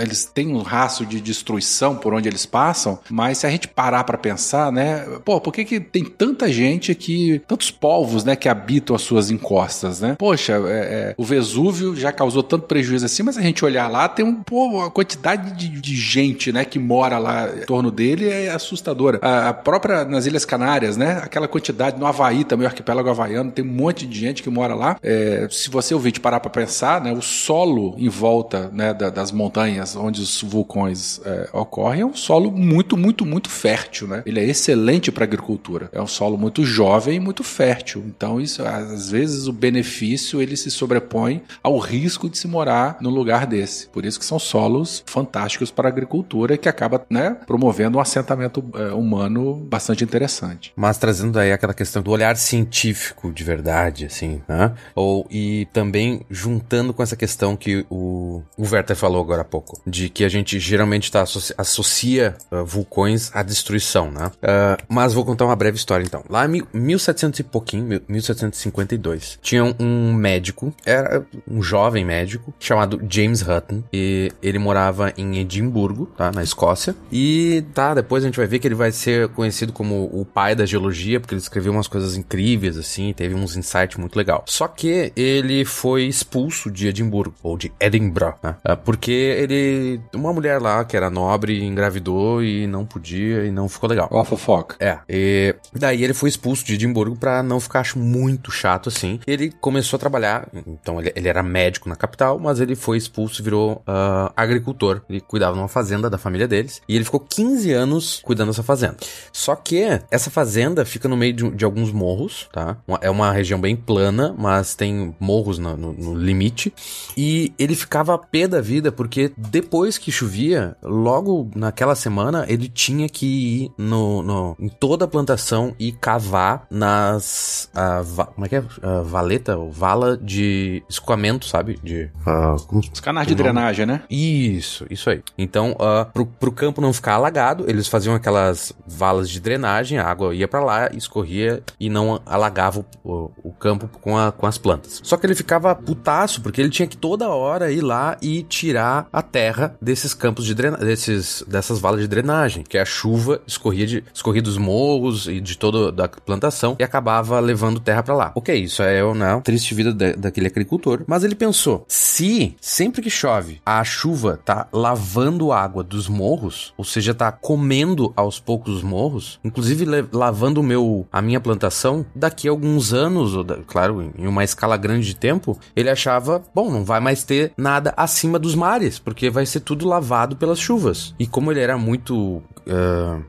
eles 0.00 0.24
têm 0.24 0.48
um 0.48 0.62
rastro 0.62 1.06
de 1.06 1.20
destruição 1.20 1.96
por 1.96 2.12
onde 2.14 2.28
eles 2.28 2.46
passam, 2.46 2.98
mas 3.10 3.38
se 3.38 3.46
a 3.46 3.50
gente 3.50 3.68
parar 3.68 4.04
para 4.04 4.18
pensar, 4.18 4.70
né? 4.72 5.04
Pô, 5.24 5.40
por 5.40 5.52
que, 5.52 5.64
que 5.64 5.80
tem 5.80 6.04
tanta 6.04 6.50
gente 6.50 6.90
aqui, 6.90 7.40
tantos 7.46 7.70
povos, 7.70 8.24
né, 8.24 8.36
que 8.36 8.48
habitam 8.48 8.94
as 8.94 9.02
suas 9.02 9.30
encostas, 9.30 10.00
né? 10.00 10.16
Poxa, 10.18 10.60
é, 10.66 11.14
o 11.16 11.24
Vesúvio 11.24 11.94
já 11.96 12.12
causou 12.12 12.42
tanto 12.42 12.66
prejuízo 12.66 13.06
assim, 13.06 13.22
mas 13.22 13.38
a 13.38 13.42
gente 13.42 13.64
olhar 13.64 13.88
lá, 13.88 14.08
tem 14.08 14.24
um, 14.24 14.42
pô, 14.42 14.90
quantidade 14.90 15.23
de, 15.32 15.68
de, 15.68 15.96
gente, 15.96 16.52
né, 16.52 16.64
que 16.64 16.78
mora 16.78 17.18
lá 17.18 17.48
em 17.48 17.64
torno 17.64 17.90
dele 17.90 18.28
é 18.28 18.50
assustadora. 18.50 19.18
A, 19.22 19.52
própria 19.52 20.04
nas 20.04 20.26
Ilhas 20.26 20.44
Canárias, 20.44 20.96
né, 20.96 21.20
aquela 21.22 21.48
quantidade, 21.48 21.98
no 21.98 22.06
Havaí 22.06 22.44
também, 22.44 22.66
o 22.66 22.68
arquipélago 22.68 23.08
havaiano, 23.08 23.50
tem 23.50 23.64
um 23.64 23.68
monte 23.68 24.06
de 24.06 24.18
gente 24.18 24.42
que 24.42 24.50
mora 24.50 24.74
lá. 24.74 24.98
É, 25.02 25.48
se 25.50 25.70
você 25.70 25.94
ouvir 25.94 26.12
parar 26.20 26.40
para 26.40 26.50
pensar, 26.50 27.00
né, 27.00 27.12
o 27.12 27.20
solo 27.20 27.94
em 27.98 28.08
volta, 28.08 28.70
né, 28.72 28.92
da, 28.94 29.10
das 29.10 29.32
montanhas 29.32 29.94
onde 29.96 30.20
os 30.20 30.42
vulcões 30.42 31.20
é, 31.24 31.48
ocorrem 31.52 32.02
é 32.02 32.06
um 32.06 32.14
solo 32.14 32.50
muito, 32.50 32.96
muito, 32.96 33.26
muito 33.26 33.48
fértil, 33.48 34.08
né. 34.08 34.22
Ele 34.24 34.40
é 34.40 34.44
excelente 34.44 35.12
para 35.12 35.24
agricultura. 35.24 35.88
É 35.92 36.00
um 36.00 36.06
solo 36.06 36.36
muito 36.38 36.64
jovem 36.64 37.16
e 37.16 37.20
muito 37.20 37.44
fértil. 37.44 38.04
Então, 38.06 38.40
isso, 38.40 38.62
às 38.62 39.10
vezes, 39.10 39.46
o 39.46 39.52
benefício 39.52 40.40
ele 40.40 40.56
se 40.56 40.70
sobrepõe 40.70 41.42
ao 41.62 41.78
risco 41.78 42.28
de 42.28 42.38
se 42.38 42.48
morar 42.48 42.96
num 43.00 43.10
lugar 43.10 43.46
desse. 43.46 43.88
Por 43.88 44.04
isso 44.04 44.18
que 44.18 44.24
são 44.24 44.38
solos 44.38 45.02
fantásticos 45.14 45.70
para 45.70 45.88
a 45.88 45.92
agricultura 45.92 46.58
que 46.58 46.68
acaba 46.68 47.06
né, 47.08 47.36
promovendo 47.46 47.98
um 47.98 48.00
assentamento 48.00 48.64
é, 48.74 48.92
humano 48.92 49.54
bastante 49.54 50.02
interessante. 50.02 50.72
Mas 50.74 50.98
trazendo 50.98 51.38
aí 51.38 51.52
aquela 51.52 51.72
questão 51.72 52.02
do 52.02 52.10
olhar 52.10 52.36
científico 52.36 53.32
de 53.32 53.44
verdade, 53.44 54.06
assim, 54.06 54.42
né? 54.48 54.72
Ou, 54.92 55.24
e 55.30 55.68
também 55.72 56.22
juntando 56.28 56.92
com 56.92 57.02
essa 57.02 57.14
questão 57.14 57.56
que 57.56 57.86
o, 57.88 58.42
o 58.58 58.62
Werther 58.62 58.96
falou 58.96 59.22
agora 59.22 59.42
há 59.42 59.44
pouco, 59.44 59.80
de 59.86 60.08
que 60.08 60.24
a 60.24 60.28
gente 60.28 60.58
geralmente 60.58 61.12
tá, 61.12 61.22
associa, 61.56 62.36
uh, 62.50 62.64
vulcões 62.64 63.30
à 63.32 63.42
destruição, 63.42 64.10
né? 64.10 64.26
Uh, 64.26 64.82
mas 64.88 65.14
vou 65.14 65.24
contar 65.24 65.44
uma 65.44 65.54
breve 65.54 65.76
história 65.76 66.04
então. 66.04 66.24
Lá 66.28 66.44
em 66.46 66.62
1700 66.72 67.40
e 67.40 67.42
pouquinho, 67.44 68.02
1752, 68.08 69.38
tinha 69.40 69.62
um 69.78 70.12
médico, 70.12 70.74
era 70.84 71.24
um 71.48 71.62
jovem 71.62 72.04
médico, 72.04 72.52
chamado 72.58 73.00
James 73.08 73.42
Hutton, 73.42 73.84
e 73.92 74.32
ele 74.42 74.58
morava 74.58 75.03
morava 75.04 75.12
em 75.16 75.38
Edimburgo, 75.38 76.06
tá? 76.16 76.30
Na 76.32 76.42
Escócia. 76.42 76.94
E 77.12 77.64
tá, 77.74 77.94
depois 77.94 78.22
a 78.24 78.26
gente 78.26 78.36
vai 78.36 78.46
ver 78.46 78.58
que 78.58 78.68
ele 78.68 78.74
vai 78.74 78.92
ser 78.92 79.28
conhecido 79.28 79.72
como 79.72 80.04
o 80.12 80.24
pai 80.24 80.54
da 80.54 80.64
geologia, 80.64 81.20
porque 81.20 81.34
ele 81.34 81.40
escreveu 81.40 81.72
umas 81.72 81.88
coisas 81.88 82.16
incríveis, 82.16 82.78
assim, 82.78 83.12
teve 83.12 83.34
uns 83.34 83.56
insights 83.56 83.96
muito 83.96 84.16
legal. 84.16 84.44
Só 84.46 84.68
que 84.68 85.12
ele 85.16 85.64
foi 85.64 86.04
expulso 86.04 86.70
de 86.70 86.88
Edimburgo, 86.88 87.34
ou 87.42 87.56
de 87.56 87.72
Edinburgh, 87.80 88.36
né? 88.42 88.56
É, 88.64 88.76
porque 88.76 89.10
ele. 89.12 90.00
Uma 90.14 90.32
mulher 90.32 90.60
lá 90.60 90.84
que 90.84 90.96
era 90.96 91.10
nobre 91.10 91.62
engravidou 91.62 92.42
e 92.42 92.66
não 92.66 92.86
podia 92.86 93.44
e 93.44 93.50
não 93.50 93.68
ficou 93.68 93.88
legal. 93.88 94.08
Ó, 94.10 94.24
fofoca. 94.24 94.76
É. 94.78 94.98
E 95.08 95.54
daí 95.74 96.02
ele 96.02 96.14
foi 96.14 96.28
expulso 96.28 96.64
de 96.64 96.74
Edimburgo 96.74 97.16
pra 97.16 97.42
não 97.42 97.60
ficar 97.60 97.80
acho, 97.80 97.98
muito 97.98 98.50
chato 98.50 98.88
assim. 98.88 99.20
Ele 99.26 99.52
começou 99.60 99.96
a 99.96 100.00
trabalhar, 100.00 100.48
então 100.66 101.00
ele, 101.00 101.12
ele 101.14 101.28
era 101.28 101.42
médico 101.42 101.88
na 101.88 101.96
capital, 101.96 102.38
mas 102.38 102.60
ele 102.60 102.74
foi 102.74 102.96
expulso 102.96 103.40
e 103.40 103.44
virou 103.44 103.82
uh, 103.86 104.32
agricultor 104.36 104.93
agricultor, 104.94 105.02
ele 105.08 105.20
cuidava 105.20 105.54
de 105.54 105.58
uma 105.60 105.68
fazenda 105.68 106.08
da 106.10 106.18
família 106.18 106.46
deles, 106.48 106.80
e 106.88 106.94
ele 106.96 107.04
ficou 107.04 107.20
15 107.20 107.72
anos 107.72 108.20
cuidando 108.22 108.48
dessa 108.48 108.62
fazenda. 108.62 108.96
Só 109.32 109.54
que 109.56 109.82
essa 110.10 110.30
fazenda 110.30 110.84
fica 110.84 111.08
no 111.08 111.16
meio 111.16 111.32
de, 111.32 111.50
de 111.50 111.64
alguns 111.64 111.92
morros, 111.92 112.48
tá? 112.52 112.76
Uma- 112.86 112.98
É 113.02 113.10
uma 113.10 113.30
região 113.32 113.60
bem 113.60 113.76
plana, 113.76 114.34
mas 114.36 114.74
tem 114.74 115.14
morros 115.20 115.58
no, 115.58 115.76
no- 115.76 115.92
no 115.92 116.14
limite, 116.14 116.72
e 117.16 117.52
ele 117.58 117.74
ficava 117.74 118.16
pé 118.18 118.46
da 118.48 118.60
vida 118.60 118.90
porque 118.92 119.32
depois 119.36 119.98
que 119.98 120.10
chovia, 120.10 120.76
logo 120.82 121.50
naquela 121.54 121.94
semana, 121.94 122.44
ele 122.48 122.68
tinha 122.68 123.08
que 123.08 123.26
ir 123.64 123.70
no, 123.76 124.22
no- 124.22 124.56
em 124.58 124.68
toda 124.68 125.04
a 125.04 125.08
plantação 125.08 125.74
e 125.78 125.92
cavar 125.92 126.66
nas. 126.70 127.68
va- 128.04 128.26
como 128.26 128.46
é 128.46 128.48
que 128.48 128.56
é? 128.56 128.64
Valeta 129.04 129.56
ou 129.56 129.70
vala 129.70 130.16
de 130.16 130.82
escoamento, 130.88 131.46
sabe? 131.46 131.78
De. 131.82 132.10
ah, 132.26 132.56
como 132.66 132.80
Os 132.80 133.00
canais 133.00 133.26
de 133.26 133.34
nome? 133.34 133.42
drenagem, 133.44 133.86
né? 133.86 134.02
Isso, 134.10 134.83
isso 134.90 135.10
aí. 135.10 135.22
Então, 135.36 135.76
ah, 135.78 136.06
pro, 136.12 136.26
pro 136.26 136.52
campo 136.52 136.80
não 136.80 136.92
ficar 136.92 137.14
alagado, 137.14 137.64
eles 137.68 137.88
faziam 137.88 138.14
aquelas 138.14 138.72
valas 138.86 139.28
de 139.30 139.40
drenagem, 139.40 139.98
a 139.98 140.06
água 140.06 140.34
ia 140.34 140.46
pra 140.48 140.62
lá, 140.64 140.90
escorria 140.92 141.62
e 141.78 141.88
não 141.88 142.20
alagava 142.26 142.84
o, 143.04 143.30
o- 143.42 143.52
campo 143.52 143.88
com, 144.00 144.16
a- 144.18 144.30
com 144.32 144.46
as 144.46 144.58
plantas. 144.58 145.00
Só 145.02 145.16
que 145.16 145.26
ele 145.26 145.34
ficava 145.34 145.74
putaço, 145.74 146.40
porque 146.42 146.60
ele 146.60 146.70
tinha 146.70 146.86
que 146.86 146.96
toda 146.96 147.28
hora 147.28 147.70
ir 147.72 147.80
lá 147.80 148.16
e 148.20 148.42
tirar 148.42 149.08
a 149.12 149.22
terra 149.22 149.74
desses 149.80 150.12
campos 150.12 150.44
de 150.44 150.54
drenagem, 150.54 150.86
desses, 150.86 151.42
dessas 151.46 151.78
valas 151.78 152.00
de 152.00 152.08
drenagem, 152.08 152.62
que 152.62 152.76
a 152.76 152.84
chuva 152.84 153.40
escorria, 153.46 153.86
de, 153.86 154.04
escorria 154.12 154.42
dos 154.42 154.58
morros 154.58 155.26
e 155.28 155.40
de 155.40 155.56
toda 155.56 155.90
da 155.90 156.08
plantação 156.08 156.76
e 156.78 156.84
acabava 156.84 157.40
levando 157.40 157.80
terra 157.80 158.02
pra 158.02 158.14
lá. 158.14 158.32
Ok, 158.34 158.54
isso 158.54 158.82
é 158.82 159.02
né, 159.14 159.32
a 159.34 159.40
triste 159.40 159.74
vida 159.74 159.92
da- 159.94 160.12
daquele 160.12 160.46
agricultor. 160.48 161.02
Mas 161.06 161.24
ele 161.24 161.34
pensou, 161.34 161.84
se 161.88 162.54
sempre 162.60 163.00
que 163.02 163.10
chove 163.10 163.60
a 163.64 163.82
chuva 163.84 164.38
tá 164.44 164.66
lavando 164.74 165.52
água 165.52 165.82
dos 165.84 166.08
morros, 166.08 166.74
ou 166.76 166.84
seja, 166.84 167.14
tá 167.14 167.30
comendo 167.30 168.12
aos 168.16 168.40
poucos 168.40 168.74
os 168.76 168.82
morros, 168.82 169.38
inclusive 169.44 169.84
lavando 170.12 170.62
meu, 170.62 171.06
a 171.12 171.22
minha 171.22 171.40
plantação, 171.40 172.04
daqui 172.14 172.48
a 172.48 172.50
alguns 172.50 172.92
anos, 172.92 173.34
ou 173.34 173.44
da- 173.44 173.58
claro, 173.66 174.12
em 174.18 174.26
uma 174.26 174.42
escala 174.42 174.76
grande 174.76 175.06
de 175.06 175.14
tempo, 175.16 175.56
ele 175.76 175.88
achava, 175.88 176.42
bom, 176.54 176.70
não 176.70 176.84
vai 176.84 177.00
mais 177.00 177.22
ter 177.24 177.52
nada 177.56 177.94
acima 177.96 178.38
dos 178.38 178.54
mares, 178.54 178.98
porque 178.98 179.30
vai 179.30 179.46
ser 179.46 179.60
tudo 179.60 179.86
lavado 179.86 180.36
pelas 180.36 180.58
chuvas. 180.58 181.14
E 181.18 181.26
como 181.26 181.50
ele 181.52 181.60
era 181.60 181.78
muito. 181.78 182.42
cat- 182.66 183.24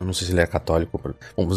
não 0.00 0.12
sei 0.12 0.26
se 0.26 0.32
ele 0.32 0.40
era 0.40 0.48
católico, 0.48 1.00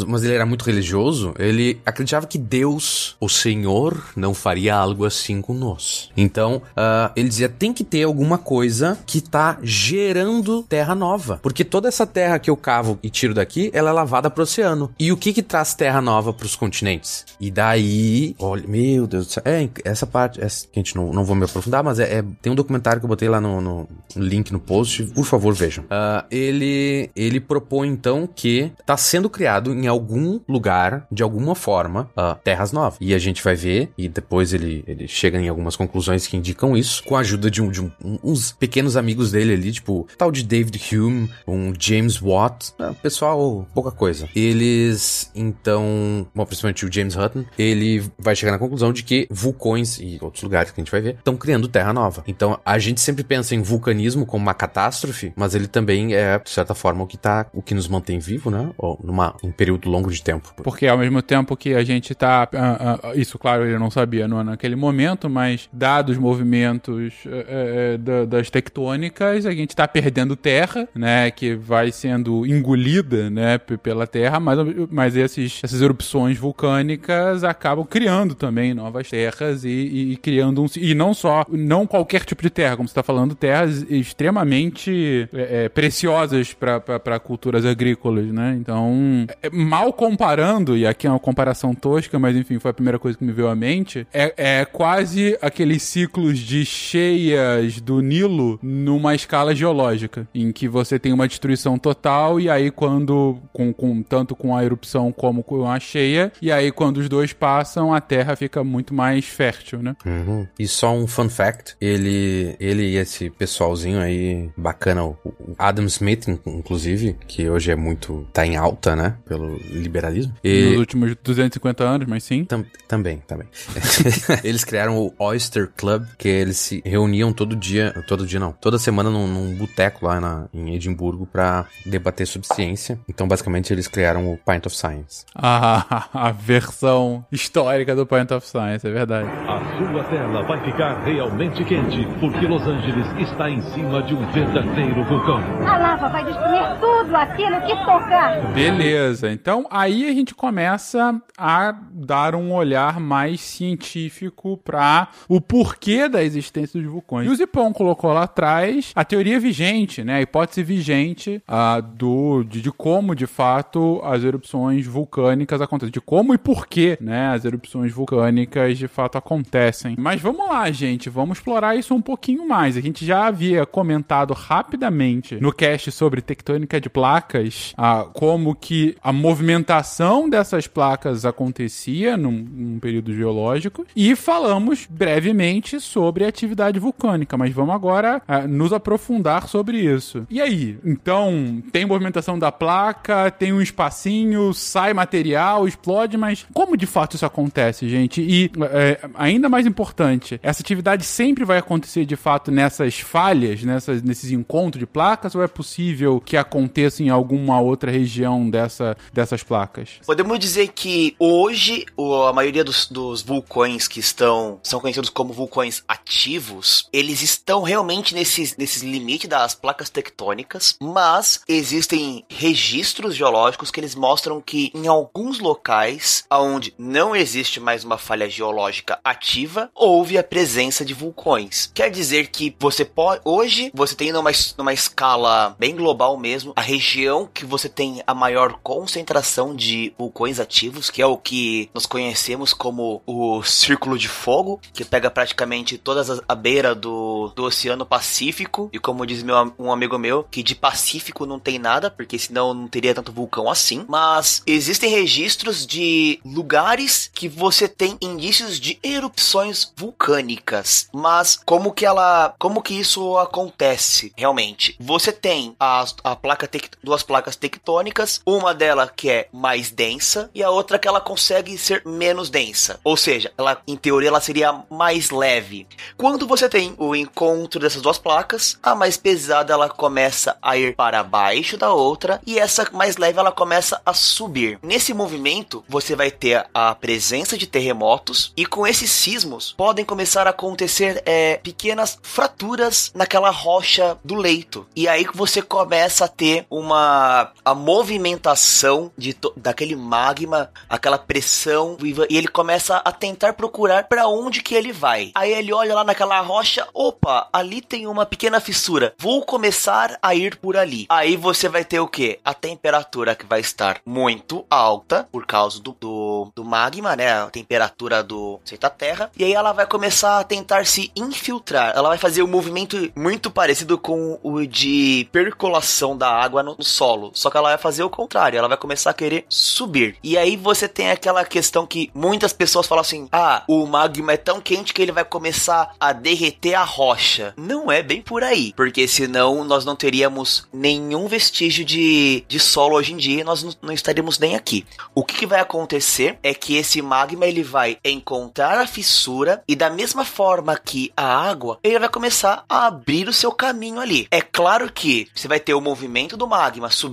mas- 0.08 0.24
ele 0.24 0.34
era 0.34 0.46
muito 0.46 0.64
religioso, 0.66 1.34
ele 1.40 1.80
acreditava 1.86 2.26
que 2.28 2.38
Deus, 2.38 3.16
o 3.20 3.30
Senhor, 3.30 3.98
não 4.16 4.34
faria 4.34 4.76
algo 4.76 5.06
assim 5.06 5.42
conosco. 5.42 6.12
Então, 6.18 6.62
ah, 6.76 7.12
ele 7.16 7.30
dizia, 7.30 7.50
tem 7.50 7.72
que 7.74 7.84
ter 7.84 8.04
alguma 8.04 8.38
coisa 8.38 8.98
que 9.06 9.22
tá 9.22 9.58
gerando 9.62 10.64
terra 10.64 10.96
nova. 10.96 11.40
Porque 11.42 11.64
toda 11.64 11.88
essa 11.88 12.06
terra 12.06 12.40
que 12.40 12.50
eu 12.50 12.58
cavo 12.58 12.98
e 13.04 13.10
tiro 13.10 13.34
daqui, 13.34 13.70
ela 13.74 13.90
é 13.90 13.94
lavada 13.94 14.30
pro 14.30 14.44
oceano. 14.44 14.92
E 15.00 15.12
o 15.12 15.18
que 15.18 15.34
que 15.34 15.42
traz 15.44 15.74
terra 15.74 16.02
nova 16.02 16.34
pros 16.34 16.56
continentes? 16.56 17.26
E 17.40 17.50
daí, 17.52 18.36
olha, 18.40 18.66
meu 18.68 19.06
Deus 19.08 19.28
do 19.28 19.32
céu, 19.34 19.44
é, 19.46 19.70
essa 19.84 20.06
parte, 20.08 20.42
essa, 20.44 20.66
gente 20.74 20.96
não, 20.96 21.12
não 21.14 21.24
vou 21.24 21.36
me 21.36 21.46
aprofundar, 21.46 21.84
mas 21.84 22.00
é, 22.00 22.20
é- 22.20 22.24
tem 22.42 22.52
um 22.52 22.56
documentário 22.56 23.00
que 23.00 23.06
eu 23.06 23.10
botei 23.10 23.30
lá 23.30 23.40
no, 23.40 23.62
no 23.62 23.88
link 24.16 24.52
no 24.52 24.60
post, 24.60 25.04
por 25.14 25.26
favor, 25.26 25.54
vejam. 25.54 25.84
Ah, 25.90 26.26
ele, 26.32 27.10
ele 27.16 27.40
propõe 27.40 27.88
então 27.90 28.07
que 28.34 28.72
tá 28.86 28.96
sendo 28.96 29.30
criado 29.30 29.74
em 29.74 29.88
algum 29.88 30.40
lugar, 30.48 31.06
de 31.12 31.24
alguma 31.24 31.56
forma, 31.56 32.10
ah, 32.16 32.38
terras 32.44 32.72
novas. 32.72 32.98
E 33.02 33.14
a 33.14 33.18
gente 33.20 33.44
vai 33.44 33.56
ver, 33.56 33.90
e 33.98 34.08
depois 34.08 34.54
ele, 34.54 34.84
ele 34.88 35.08
chega 35.08 35.40
em 35.40 35.50
algumas 35.50 35.76
conclusões 35.76 36.28
que 36.28 36.38
indicam 36.38 36.78
isso, 36.78 37.04
com 37.04 37.16
a 37.16 37.20
ajuda 37.20 37.50
de, 37.52 37.62
um, 37.62 37.70
de 37.70 37.82
um- 37.82 37.92
uns 38.24 38.52
pequenos 38.52 38.96
amigos 38.96 39.32
dele 39.32 39.54
ali, 39.54 39.72
tipo, 39.72 40.08
tal 40.18 40.32
de 40.32 40.44
David 40.44 40.80
Hume, 40.96 41.30
um 41.48 41.74
James 41.78 42.22
Watt, 42.22 42.74
ah, 42.80 42.94
pessoal, 43.02 43.68
pouca 43.74 43.92
coisa. 43.92 44.28
Eles, 44.36 45.32
então, 45.36 46.26
bom, 46.34 46.46
principalmente 46.46 46.86
o 46.86 46.92
James 46.92 47.16
Hutton, 47.16 47.44
ele 47.58 48.04
vai 48.18 48.36
chegar 48.36 48.52
na 48.52 48.60
conclusão 48.60 48.94
de 48.94 49.04
que 49.04 49.28
vulcões 49.30 50.00
e 50.00 50.18
outros 50.22 50.44
lugares 50.44 50.72
que 50.72 50.80
a 50.80 50.84
gente 50.84 50.92
vai 50.92 51.02
ver 51.02 51.16
estão 51.16 51.36
criando 51.36 51.68
terra 51.68 51.92
nova. 51.94 52.24
Então, 52.28 52.60
a 52.66 52.78
gente 52.80 53.02
sempre 53.02 53.24
pensa 53.24 53.56
em 53.56 53.62
vulcanismo 53.62 54.26
como 54.26 54.44
uma 54.44 54.54
catástrofe, 54.54 55.34
mas 55.36 55.56
ele 55.56 55.68
também 55.68 56.14
é, 56.14 56.38
de 56.40 56.50
certa 56.50 56.74
forma, 56.74 57.04
o 57.04 57.08
que 57.08 57.18
tá, 57.18 57.48
o 57.54 57.62
que 57.62 57.74
nos 57.74 57.88
mantém 57.88 57.97
vivo, 58.20 58.50
né? 58.50 58.70
Ou 58.78 59.00
numa, 59.04 59.36
um 59.44 59.52
período 59.52 59.90
longo 59.90 60.12
de 60.12 60.22
tempo. 60.22 60.54
Porque 60.64 60.88
ao 60.88 60.98
mesmo 60.98 61.22
tempo 61.22 61.56
que 61.56 61.74
a 61.74 61.84
gente 61.84 62.14
tá. 62.16 62.48
ah, 62.54 63.00
ah, 63.04 63.16
isso, 63.16 63.38
claro, 63.40 63.66
ele 63.66 63.78
não 63.78 63.90
sabia 63.92 64.28
no, 64.28 64.44
naquele 64.44 64.76
momento, 64.76 65.30
mas 65.30 65.70
dados 65.72 66.16
os 66.16 66.18
movimentos 66.18 67.14
eh, 67.26 67.98
da- 67.98 68.26
das 68.26 68.50
tectônicas, 68.50 69.46
a 69.46 69.52
gente 69.52 69.76
tá 69.76 69.88
perdendo 69.88 70.36
terra, 70.36 70.88
né? 70.96 71.30
Que 71.32 71.56
vai 71.56 71.92
sendo 71.92 72.46
engolida, 72.46 73.30
né? 73.30 73.58
Pela 73.58 74.08
terra, 74.08 74.40
mas, 74.40 74.58
mas 74.90 75.16
esses, 75.16 75.60
essas 75.64 75.82
erupções 75.82 76.38
vulcânicas 76.38 77.44
acabam 77.44 77.86
criando 77.86 78.36
também 78.36 78.74
novas 78.74 79.10
terras 79.10 79.64
e, 79.66 79.70
e- 79.70 80.12
e 80.14 80.18
criando 80.18 80.64
um. 80.64 80.68
E 80.78 80.94
não 80.96 81.14
só. 81.14 81.46
Não 81.50 81.86
qualquer 81.88 82.24
tipo 82.26 82.42
de 82.42 82.50
terra, 82.50 82.76
como 82.78 82.88
você 82.88 82.96
tá 82.96 83.04
falando, 83.04 83.36
terras 83.36 83.86
extremamente 83.90 85.28
eh, 85.34 85.66
eh, 85.66 85.70
preciosas 85.70 86.54
para 86.54 87.20
culturas 87.20 87.66
agrícolas, 87.66 87.87
né? 88.34 88.58
Então, 88.60 89.26
é, 89.42 89.50
mal 89.50 89.94
comparando, 89.94 90.76
e 90.78 90.86
aqui 90.86 91.08
é 91.08 91.10
uma 91.10 91.20
comparação 91.20 91.74
tosca, 91.74 92.18
mas 92.20 92.36
enfim, 92.36 92.60
foi 92.60 92.72
a 92.72 92.74
primeira 92.74 93.00
coisa 93.00 93.18
que 93.18 93.24
me 93.24 93.32
veio 93.32 93.48
à 93.48 93.56
mente, 93.56 94.06
é, 94.14 94.34
é 94.62 94.66
quase 94.66 95.38
aqueles 95.42 95.84
ciclos 95.84 96.40
de 96.40 96.66
cheias 96.66 97.80
do 97.80 98.02
Nilo 98.02 98.60
numa 98.62 99.16
escala 99.16 99.54
geológica, 99.56 100.28
em 100.34 100.52
que 100.52 100.68
você 100.68 100.98
tem 101.00 101.14
uma 101.14 101.28
destruição 101.28 101.78
total, 101.78 102.40
e 102.40 102.50
aí 102.50 102.72
quando, 102.72 103.38
com, 103.54 103.74
com- 103.74 104.02
tanto 104.04 104.36
com 104.36 104.56
a 104.56 104.64
erupção 104.64 105.12
como 105.12 105.44
com 105.44 105.70
a 105.70 105.80
cheia, 105.80 106.32
e 106.42 106.52
aí 106.52 106.72
quando 106.72 106.98
os 106.98 107.08
dois 107.10 107.34
passam, 107.34 107.94
a 107.94 108.02
Terra 108.02 108.36
fica 108.36 108.64
muito 108.64 108.94
mais 108.94 109.26
fértil, 109.26 109.80
né? 109.82 109.96
Uhum. 110.06 110.48
E 110.60 110.68
só 110.68 110.94
um 110.94 111.08
fun 111.08 111.30
fact, 111.30 111.76
ele, 111.80 112.56
ele 112.60 112.84
e 112.84 112.96
esse 112.98 113.30
pessoalzinho 113.30 114.00
aí 114.00 114.50
bacana, 114.58 115.06
o 115.06 115.16
Adam 115.58 115.86
Smith, 115.86 116.28
in- 116.28 116.40
inclusive, 116.46 117.16
que 117.28 117.50
hoje 117.50 117.72
é 117.72 117.76
muito, 117.78 118.28
tá 118.34 118.46
em 118.46 118.56
alta, 118.58 118.96
né, 118.96 119.16
pelo 119.26 119.58
liberalismo. 119.70 120.34
Nos 120.34 120.40
E, 120.44 120.76
últimos 120.78 121.16
250 121.24 121.84
anos, 121.84 122.08
mas 122.08 122.24
sim. 122.24 122.44
tam- 122.46 122.66
também, 122.88 123.18
também. 123.28 123.48
eles 124.44 124.64
criaram 124.64 124.98
o 124.98 125.14
Oyster 125.20 125.70
Club, 125.76 126.06
que 126.18 126.28
eles 126.28 126.58
se 126.58 126.82
reuniam 126.86 127.32
todo 127.34 127.56
dia, 127.56 127.94
todo 128.08 128.26
dia 128.26 128.40
não, 128.40 128.52
toda 128.52 128.78
semana 128.78 129.10
num, 129.10 129.28
num 129.28 129.56
boteco 129.56 130.06
lá 130.06 130.20
na, 130.20 130.46
em 130.54 130.74
Edimburgo 130.76 131.26
pra 131.26 131.66
debater 131.86 132.26
sobre 132.28 132.48
ciência. 132.48 133.00
Então, 133.08 133.28
basicamente, 133.28 133.72
eles 133.74 133.88
criaram 133.88 134.32
o 134.32 134.38
Pint 134.38 134.66
of 134.66 134.76
Science. 134.76 135.26
A, 135.36 136.08
a 136.14 136.32
versão 136.32 137.26
histórica 137.32 137.96
do 137.96 138.06
Point 138.06 138.34
of 138.34 138.46
Science, 138.48 138.88
é 138.88 138.92
verdade. 138.92 139.28
A 139.48 139.60
sua 139.78 140.04
tela 140.06 140.44
vai 140.44 140.64
ficar 140.64 141.04
realmente 141.04 141.64
quente, 141.64 142.08
porque 142.20 142.46
Los 142.48 142.64
Angeles 142.64 143.08
está 143.30 143.50
em 143.50 143.62
cima 143.74 144.02
de 144.04 144.14
um 144.14 144.26
verdadeiro 144.32 145.04
vulcão. 145.06 145.40
A 145.68 145.78
lava 145.78 146.10
vai 146.10 146.24
destruir 146.26 146.80
tudo 146.80 147.16
aquilo 147.16 147.67
que 147.68 147.86
tocar. 147.86 148.54
Beleza, 148.54 149.32
então 149.32 149.68
aí 149.70 150.08
a 150.08 150.14
gente 150.14 150.34
começa 150.34 151.22
a 151.38 151.76
dar 151.92 152.34
um 152.36 152.54
olhar 152.54 153.00
mais 153.00 153.42
científico 153.42 154.58
para 154.58 155.10
o 155.28 155.42
porquê 155.42 156.08
da 156.08 156.24
existência 156.24 156.80
dos 156.80 156.90
vulcões. 156.90 157.28
E 157.28 157.30
o 157.30 157.36
Zipon 157.36 157.74
colocou 157.74 158.14
lá 158.14 158.24
atrás 158.24 158.92
a 158.96 159.04
teoria 159.04 159.40
vigente, 159.40 160.04
né, 160.04 160.16
a 160.16 160.22
hipótese 160.22 160.64
vigente 160.64 161.42
ah, 161.48 161.82
do, 161.82 162.44
de, 162.44 162.62
de 162.62 162.72
como 162.72 163.14
de 163.14 163.28
fato 163.28 164.02
as 164.04 164.24
erupções 164.24 164.86
vulcânicas 164.86 165.62
acontecem, 165.62 165.92
de 165.92 166.02
como 166.02 166.34
e 166.34 166.38
porquê, 166.38 166.98
né, 167.02 167.30
as 167.30 167.46
erupções 167.46 167.92
vulcânicas 167.92 168.78
de 168.78 168.88
fato 168.88 169.18
acontecem. 169.18 169.96
Mas 169.98 170.22
vamos 170.22 170.48
lá, 170.48 170.70
gente, 170.72 171.10
vamos 171.10 171.38
explorar 171.38 171.76
isso 171.76 171.94
um 171.94 172.02
pouquinho 172.02 172.48
mais. 172.48 172.78
A 172.78 172.82
gente 172.82 173.06
já 173.06 173.28
havia 173.28 173.66
comentado 173.66 174.34
rapidamente 174.34 175.36
no 175.36 175.52
cast 175.52 175.92
sobre 175.92 176.22
tectônica 176.22 176.80
de 176.80 176.90
placas, 176.90 177.57
ah, 177.78 178.06
como 178.14 178.56
que 178.56 178.96
a 179.04 179.12
movimentação 179.12 180.30
dessas 180.30 180.68
placas 180.68 181.26
acontecia 181.26 182.18
num, 182.18 182.32
num 182.32 182.80
período 182.80 183.14
geológico 183.14 183.86
e 183.96 184.16
falamos 184.16 184.88
brevemente 184.90 185.80
sobre 185.80 186.26
a 186.26 186.28
atividade 186.28 186.80
vulcânica, 186.80 187.38
mas 187.38 187.54
vamos 187.54 187.76
agora 187.76 188.22
ah, 188.28 188.48
nos 188.48 188.74
aprofundar 188.74 189.48
sobre 189.48 189.80
isso. 189.80 190.26
E 190.30 190.42
aí? 190.42 190.78
Então, 190.84 191.62
tem 191.72 191.86
movimentação 191.86 192.38
da 192.38 192.52
placa, 192.52 193.32
tem 193.32 193.54
um 193.54 193.62
espacinho, 193.62 194.54
sai 194.54 194.94
material, 194.94 195.68
explode, 195.68 196.18
mas 196.18 196.46
como 196.54 196.78
de 196.78 196.86
fato 196.86 197.16
isso 197.16 197.26
acontece, 197.26 197.88
gente? 197.90 198.22
E 198.22 198.52
é, 198.72 199.00
ainda 199.16 199.50
mais 199.50 199.66
importante, 199.66 200.40
essa 200.44 200.62
atividade 200.62 201.04
sempre 201.04 201.46
vai 201.46 201.58
acontecer 201.58 202.06
de 202.06 202.16
fato 202.16 202.52
nessas 202.52 203.00
falhas, 203.00 203.64
nessas, 203.64 204.02
nesses 204.02 204.32
encontros 204.32 204.80
de 204.80 204.86
placas, 204.86 205.36
ou 205.36 205.44
é 205.44 205.48
possível 205.48 206.22
que 206.24 206.38
aconteça 206.38 207.04
em 207.04 207.10
algum 207.10 207.47
outra 207.56 207.92
região 207.92 208.50
dessa, 208.50 208.98
dessas 209.14 209.44
placas? 209.44 210.00
Podemos 210.06 210.40
dizer 210.40 210.70
que 210.70 211.16
hoje 211.20 211.86
a 212.28 212.34
maioria 212.34 212.64
dos, 212.64 212.88
dos 212.88 213.22
vulcões 213.22 213.88
que 213.88 214.00
estão 214.00 214.60
são 214.64 214.80
conhecidos 214.80 215.10
como 215.10 215.34
vulcões 215.34 215.84
ativos, 215.88 216.88
eles 216.92 217.22
estão 217.22 217.62
realmente 217.64 218.14
nesses, 218.14 218.56
nesses 218.58 218.84
limites 218.84 219.30
das 219.30 219.56
placas 219.56 219.90
tectônicas, 219.90 220.76
mas 220.82 221.42
existem 221.48 222.26
registros 222.30 223.16
geológicos 223.16 223.72
que 223.72 223.80
eles 223.80 223.96
mostram 223.96 224.42
que 224.42 224.72
em 224.74 224.88
alguns 224.88 225.40
locais 225.40 226.26
onde 226.32 226.74
não 226.78 227.16
existe 227.16 227.60
mais 227.60 227.84
uma 227.84 227.98
falha 227.98 228.30
geológica 228.30 229.00
ativa, 229.04 229.70
houve 229.74 230.18
a 230.18 230.24
presença 230.24 230.84
de 230.84 230.94
vulcões. 230.94 231.72
Quer 231.74 231.90
dizer 231.90 232.28
que 232.28 232.56
você 232.60 232.84
pode 232.86 233.22
hoje 233.24 233.72
você 233.74 233.96
tem 233.96 234.12
numa, 234.12 234.32
numa 234.58 234.74
escala 234.74 235.56
bem 235.60 235.76
global 235.76 236.18
mesmo 236.18 236.54
a 236.56 236.62
região 236.62 237.30
que 237.38 237.46
você 237.46 237.70
tem 237.70 238.02
a 238.08 238.14
maior 238.14 238.60
concentração 238.64 239.56
de 239.56 239.94
vulcões 239.98 240.40
ativos, 240.40 240.90
que 240.90 241.02
é 241.02 241.06
o 241.06 241.18
que 241.18 241.70
nós 241.74 241.86
conhecemos 241.86 242.54
como 242.54 243.02
o 243.06 243.44
Círculo 243.44 243.98
de 243.98 244.08
Fogo, 244.08 244.60
que 244.74 244.84
pega 244.84 245.12
praticamente 245.12 245.78
todas 245.78 246.10
as, 246.10 246.20
a 246.28 246.34
beira 246.34 246.74
do, 246.74 247.32
do 247.36 247.44
Oceano 247.44 247.86
Pacífico. 247.86 248.70
E 248.74 248.80
como 248.80 249.06
diz 249.06 249.22
meu, 249.22 249.54
um 249.60 249.72
amigo 249.72 250.00
meu, 250.00 250.24
que 250.24 250.42
de 250.42 250.56
Pacífico 250.56 251.26
não 251.26 251.40
tem 251.40 251.60
nada, 251.60 251.92
porque 251.92 252.18
senão 252.18 252.54
não 252.54 252.68
teria 252.68 252.96
tanto 252.96 253.12
vulcão 253.12 253.50
assim. 253.50 253.86
Mas 253.88 254.42
existem 254.48 254.90
registros 254.90 255.66
de 255.66 256.20
lugares 256.26 257.12
que 257.14 257.30
você 257.30 257.68
tem 257.68 257.98
indícios 258.02 258.60
de 258.60 258.80
erupções 258.82 259.72
vulcânicas. 259.76 260.90
Mas 260.92 261.40
como 261.46 261.72
que 261.72 261.86
ela, 261.86 262.34
como 262.40 262.64
que 262.64 262.74
isso 262.74 263.18
acontece 263.18 264.12
realmente? 264.18 264.76
Você 264.80 265.12
tem 265.12 265.56
as, 265.60 265.96
a 266.04 266.16
placa 266.16 266.48
duas 266.84 267.04
placas 267.04 267.17
tectônicas, 267.36 268.22
uma 268.26 268.54
dela 268.54 268.92
que 268.94 269.10
é 269.10 269.28
mais 269.32 269.72
densa 269.72 270.30
e 270.34 270.44
a 270.44 270.50
outra 270.50 270.80
que 270.80 270.88
ela 270.88 271.02
consegue 271.02 271.58
ser 271.58 271.82
menos 271.86 272.30
densa. 272.30 272.80
Ou 272.84 272.98
seja, 272.98 273.32
ela 273.38 273.62
em 273.68 273.76
teoria 273.76 274.10
ela 274.10 274.22
seria 274.22 274.64
mais 274.70 275.10
leve. 275.10 275.68
Quando 275.96 276.28
você 276.28 276.48
tem 276.48 276.76
o 276.78 276.96
encontro 276.96 277.60
dessas 277.60 277.82
duas 277.82 277.98
placas, 277.98 278.58
a 278.62 278.76
mais 278.76 278.98
pesada 278.98 279.54
ela 279.54 279.70
começa 279.70 280.38
a 280.42 280.58
ir 280.58 280.76
para 280.76 281.04
baixo 281.04 281.58
da 281.58 281.72
outra 281.72 282.22
e 282.26 282.40
essa 282.40 282.68
mais 282.72 282.98
leve 282.98 283.20
ela 283.20 283.32
começa 283.32 283.82
a 283.86 283.94
subir. 283.94 284.60
Nesse 284.62 284.94
movimento, 284.94 285.64
você 285.68 285.96
vai 285.96 286.12
ter 286.12 286.46
a 286.54 286.74
presença 286.76 287.38
de 287.38 287.48
terremotos 287.48 288.34
e 288.36 288.46
com 288.46 288.66
esses 288.66 288.92
sismos 288.92 289.54
podem 289.58 289.86
começar 289.86 290.28
a 290.28 290.32
acontecer 290.32 291.02
é, 291.06 291.38
pequenas 291.38 291.98
fraturas 292.02 292.92
naquela 292.94 293.30
rocha 293.30 293.98
do 294.04 294.16
leito. 294.16 294.68
E 294.76 294.88
aí 294.88 295.06
você 295.14 295.42
começa 295.42 296.06
a 296.06 296.08
ter 296.08 296.46
uma 296.50 297.07
a 297.44 297.56
movimentação 297.56 298.92
de 298.98 299.16
daquele 299.36 299.76
magma, 299.76 300.50
aquela 300.70 300.98
pressão 300.98 301.76
viva 301.80 302.06
e 302.10 302.18
ele 302.18 302.28
começa 302.28 302.78
a 302.78 302.92
tentar 302.92 303.34
procurar 303.34 303.88
para 303.88 304.08
onde 304.08 304.42
que 304.42 304.56
ele 304.56 304.72
vai. 304.72 305.12
Aí 305.16 305.34
ele 305.34 305.54
olha 305.54 305.76
lá 305.76 305.84
naquela 305.84 306.20
rocha, 306.22 306.68
opa, 306.74 307.28
ali 307.32 307.62
tem 307.62 307.88
uma 307.88 308.06
pequena 308.06 308.40
fissura. 308.40 308.94
Vou 308.98 309.24
começar 309.24 309.98
a 310.02 310.14
ir 310.16 310.38
por 310.38 310.58
ali. 310.58 310.86
Aí 310.90 311.16
você 311.16 311.50
vai 311.50 311.64
ter 311.64 311.80
o 311.80 311.88
que? 311.88 312.20
A 312.24 312.34
temperatura 312.34 313.16
que 313.16 313.26
vai 313.26 313.40
estar 313.40 313.82
muito 313.86 314.46
alta 314.50 315.08
por 315.12 315.26
causa 315.26 315.62
do, 315.62 315.76
do, 315.80 316.32
do 316.36 316.44
magma, 316.44 316.96
né? 316.96 317.24
A 317.24 317.28
temperatura 317.28 318.04
do 318.04 318.40
da 318.60 318.70
terra. 318.70 319.12
E 319.18 319.24
aí 319.24 319.34
ela 319.34 319.52
vai 319.52 319.68
começar 319.68 320.20
a 320.20 320.24
tentar 320.24 320.66
se 320.66 320.92
infiltrar. 320.96 321.74
Ela 321.76 321.90
vai 321.90 321.98
fazer 321.98 322.24
um 322.24 322.28
movimento 322.28 322.92
muito 322.96 323.30
parecido 323.30 323.78
com 323.78 324.20
o 324.24 324.46
de 324.46 325.08
percolação 325.12 325.98
da 325.98 326.10
água 326.10 326.42
no, 326.42 326.56
no 326.58 326.64
solo. 326.98 327.12
Só 327.14 327.30
que 327.30 327.38
ela 327.38 327.50
vai 327.50 327.58
fazer 327.58 327.84
o 327.84 327.90
contrário. 327.90 328.38
Ela 328.38 328.48
vai 328.48 328.58
começar 328.58 328.90
a 328.90 328.94
querer 328.94 329.26
subir. 329.30 329.96
E 330.04 330.18
aí 330.18 330.36
você 330.36 330.68
tem 330.68 330.90
aquela 330.90 331.24
questão 331.24 331.66
que 331.66 331.92
muitas 331.94 332.34
pessoas 332.34 332.68
falam 332.68 332.82
assim: 332.82 333.08
ah, 333.12 333.44
o 333.48 333.66
magma 333.66 334.14
é 334.14 334.18
tão 334.18 334.42
quente 334.42 334.74
que 334.74 334.82
ele 334.82 334.92
vai 334.92 335.06
começar 335.06 335.76
a 335.80 335.94
derreter 335.94 336.56
a 336.56 336.64
rocha. 336.64 337.34
Não 337.38 337.72
é 337.72 337.84
bem 337.84 338.02
por 338.02 338.24
aí. 338.24 338.54
Porque 338.56 338.88
senão 338.88 339.44
nós 339.44 339.64
não 339.64 339.76
teríamos 339.76 340.48
nenhum 340.52 341.08
vestígio 341.08 341.64
de, 341.64 342.24
de 342.28 342.40
solo 342.40 342.76
hoje 342.76 342.94
em 342.94 342.98
dia. 342.98 343.22
e 343.22 343.24
Nós 343.24 343.44
não, 343.44 343.54
não 343.62 343.74
estaríamos 343.74 344.18
nem 344.20 344.36
aqui. 344.36 344.66
O 344.96 345.04
que, 345.04 345.16
que 345.18 345.26
vai 345.26 345.40
acontecer 345.40 346.18
é 346.24 346.34
que 346.34 346.56
esse 346.56 346.82
magma 346.82 347.26
ele 347.26 347.44
vai 347.44 347.78
encontrar 347.84 348.60
a 348.60 348.68
fissura 348.68 349.44
e 349.48 349.56
da 349.56 349.70
mesma 349.70 350.04
forma 350.04 350.58
que 350.58 350.92
a 350.96 351.06
água, 351.06 351.60
ele 351.64 351.80
vai 351.80 351.90
começar 351.90 352.44
a 352.50 352.68
abrir 352.68 353.08
o 353.08 353.14
seu 353.14 353.32
caminho 353.32 353.80
ali. 353.80 354.08
É 354.10 354.22
claro 354.22 354.72
que 354.72 355.08
você 355.14 355.28
vai 355.28 355.40
ter 355.40 355.54
o 355.54 355.62
movimento 355.62 356.18
do 356.18 356.28
magma 356.28 356.70
subindo, 356.70 356.87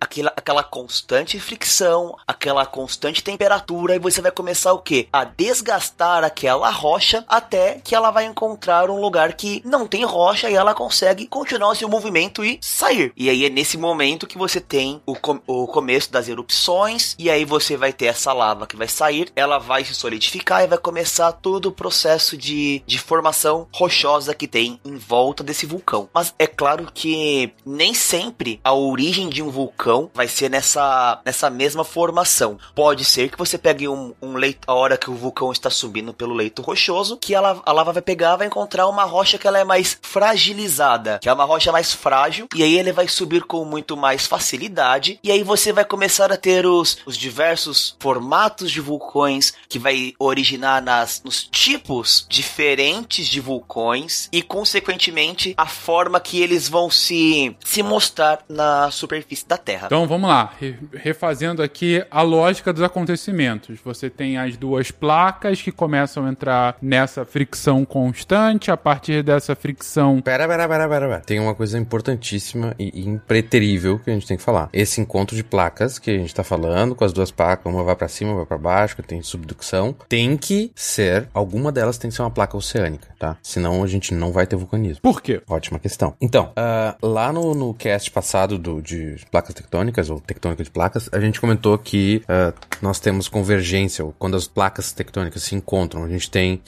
aquela, 0.00 0.32
aquela 0.36 0.62
constante 0.62 1.38
fricção, 1.40 2.16
aquela 2.26 2.64
constante 2.66 3.22
temperatura 3.22 3.96
e 3.96 3.98
você 3.98 4.20
vai 4.20 4.30
começar 4.30 4.72
o 4.72 4.78
que? 4.78 5.08
A 5.12 5.24
desgastar 5.24 6.24
aquela 6.24 6.70
rocha 6.70 7.24
até 7.28 7.80
que 7.82 7.94
ela 7.94 8.10
vai 8.10 8.24
encontrar 8.24 8.90
um 8.90 9.00
lugar 9.00 9.32
que 9.34 9.62
não 9.64 9.86
tem 9.86 10.04
rocha 10.04 10.48
e 10.50 10.54
ela 10.54 10.74
consegue 10.74 11.26
continuar 11.26 11.70
o 11.70 11.74
seu 11.74 11.88
movimento 11.88 12.44
e 12.44 12.58
sair. 12.60 13.12
E 13.16 13.28
aí 13.28 13.44
é 13.44 13.50
nesse 13.50 13.76
momento 13.76 14.26
que 14.26 14.38
você 14.38 14.60
tem 14.60 15.00
o, 15.06 15.14
com- 15.14 15.40
o 15.46 15.66
começo 15.66 16.10
das 16.12 16.28
erupções 16.28 17.14
e 17.18 17.30
aí 17.30 17.44
você 17.44 17.76
vai 17.76 17.92
ter 17.92 18.06
essa 18.06 18.32
lava 18.32 18.66
que 18.66 18.76
vai 18.76 18.88
sair, 18.88 19.30
ela 19.34 19.58
vai 19.58 19.84
se 19.84 19.94
solidificar 19.94 20.62
e 20.62 20.66
vai 20.66 20.78
começar 20.78 21.32
todo 21.32 21.66
o 21.66 21.72
processo 21.72 22.36
de, 22.36 22.82
de 22.86 22.98
formação 22.98 23.66
rochosa 23.74 24.34
que 24.34 24.46
tem 24.48 24.80
em 24.84 24.96
volta 24.96 25.42
desse 25.42 25.66
vulcão. 25.66 26.08
Mas 26.12 26.34
é 26.38 26.46
claro 26.46 26.88
que 26.92 27.52
nem 27.64 27.94
sempre 27.94 28.60
a 28.64 28.72
origem 28.72 29.28
de 29.28 29.39
um 29.42 29.50
vulcão 29.50 30.10
vai 30.14 30.28
ser 30.28 30.48
nessa, 30.50 31.20
nessa 31.24 31.50
mesma 31.50 31.84
formação. 31.84 32.58
Pode 32.74 33.04
ser 33.04 33.30
que 33.30 33.38
você 33.38 33.58
pegue 33.58 33.88
um, 33.88 34.14
um 34.20 34.34
leito, 34.34 34.60
a 34.66 34.74
hora 34.74 34.96
que 34.96 35.10
o 35.10 35.14
vulcão 35.14 35.52
está 35.52 35.70
subindo 35.70 36.12
pelo 36.12 36.34
leito 36.34 36.62
rochoso, 36.62 37.16
que 37.16 37.34
ela, 37.34 37.60
a 37.64 37.72
lava 37.72 37.92
vai 37.92 38.02
pegar, 38.02 38.36
vai 38.36 38.46
encontrar 38.46 38.86
uma 38.88 39.04
rocha 39.04 39.38
que 39.38 39.46
ela 39.46 39.58
é 39.58 39.64
mais 39.64 39.98
fragilizada, 40.02 41.18
que 41.20 41.28
é 41.28 41.32
uma 41.32 41.44
rocha 41.44 41.72
mais 41.72 41.92
frágil, 41.92 42.48
e 42.54 42.62
aí 42.62 42.78
ele 42.78 42.92
vai 42.92 43.08
subir 43.08 43.42
com 43.44 43.64
muito 43.64 43.96
mais 43.96 44.26
facilidade, 44.26 45.18
e 45.22 45.30
aí 45.30 45.42
você 45.42 45.72
vai 45.72 45.84
começar 45.84 46.32
a 46.32 46.36
ter 46.36 46.66
os, 46.66 46.98
os 47.06 47.16
diversos 47.16 47.96
formatos 47.98 48.70
de 48.70 48.80
vulcões 48.80 49.52
que 49.68 49.78
vai 49.78 50.14
originar 50.18 50.82
nas, 50.82 51.22
nos 51.24 51.44
tipos 51.44 52.26
diferentes 52.28 53.26
de 53.26 53.40
vulcões 53.40 54.28
e, 54.32 54.42
consequentemente, 54.42 55.54
a 55.56 55.66
forma 55.66 56.20
que 56.20 56.40
eles 56.40 56.68
vão 56.68 56.90
se, 56.90 57.56
se 57.64 57.82
mostrar 57.82 58.44
na 58.48 58.90
superfície 58.90 59.29
da 59.48 59.56
Terra. 59.56 59.86
Então 59.86 60.06
vamos 60.06 60.28
lá, 60.28 60.52
re- 60.60 60.76
refazendo 60.92 61.62
aqui 61.62 62.04
a 62.10 62.22
lógica 62.22 62.72
dos 62.72 62.82
acontecimentos. 62.82 63.78
Você 63.84 64.08
tem 64.10 64.36
as 64.38 64.56
duas 64.56 64.90
placas 64.90 65.60
que 65.62 65.72
começam 65.72 66.26
a 66.26 66.30
entrar 66.30 66.76
nessa 66.80 67.24
fricção 67.24 67.84
constante, 67.84 68.70
a 68.70 68.76
partir 68.76 69.22
dessa 69.22 69.54
fricção. 69.54 70.20
Pera, 70.20 70.46
pera, 70.48 70.68
pera, 70.68 70.88
pera, 70.88 71.08
pera. 71.08 71.20
Tem 71.20 71.38
uma 71.40 71.54
coisa 71.54 71.78
importantíssima 71.78 72.74
e 72.78 73.00
impreterível 73.08 73.98
que 73.98 74.10
a 74.10 74.14
gente 74.14 74.26
tem 74.26 74.36
que 74.36 74.42
falar. 74.42 74.68
Esse 74.72 75.00
encontro 75.00 75.36
de 75.36 75.42
placas 75.44 75.98
que 75.98 76.10
a 76.10 76.18
gente 76.18 76.34
tá 76.34 76.42
falando, 76.44 76.94
com 76.94 77.04
as 77.04 77.12
duas 77.12 77.30
placas, 77.30 77.72
uma 77.72 77.82
vai 77.84 77.96
pra 77.96 78.08
cima, 78.08 78.34
vai 78.34 78.46
pra 78.46 78.58
baixo, 78.58 78.96
que 78.96 79.02
tem 79.02 79.22
subducção, 79.22 79.94
tem 80.08 80.36
que 80.36 80.70
ser, 80.74 81.28
alguma 81.32 81.70
delas 81.72 81.98
tem 81.98 82.10
que 82.10 82.16
ser 82.16 82.22
uma 82.22 82.30
placa 82.30 82.56
oceânica, 82.56 83.08
tá? 83.18 83.36
Senão 83.42 83.82
a 83.82 83.86
gente 83.86 84.12
não 84.14 84.32
vai 84.32 84.46
ter 84.46 84.56
vulcanismo. 84.56 85.00
Por 85.02 85.20
quê? 85.22 85.42
Ótima 85.48 85.78
questão. 85.78 86.14
Então, 86.20 86.52
ah, 86.56 86.96
lá 87.02 87.32
no, 87.32 87.54
no 87.54 87.74
cast 87.74 88.10
passado 88.10 88.58
do, 88.58 88.80
de 88.80 89.16
placas 89.26 89.54
tectônicas, 89.54 90.08
ou 90.10 90.20
tectônica 90.20 90.62
de 90.62 90.70
placas, 90.70 91.08
a 91.12 91.20
gente 91.20 91.40
comentou 91.40 91.76
que 91.78 92.22
ah, 92.28 92.52
nós 92.82 93.00
temos 93.00 93.28
convergência, 93.28 94.04
ou 94.04 94.14
quando 94.18 94.36
as 94.36 94.46
placas 94.48 94.92
tectônicas 94.92 95.42
se 95.42 95.54
encontram, 95.54 96.04
a 96.04 96.08
gente 96.08 96.30
tem 96.30 96.60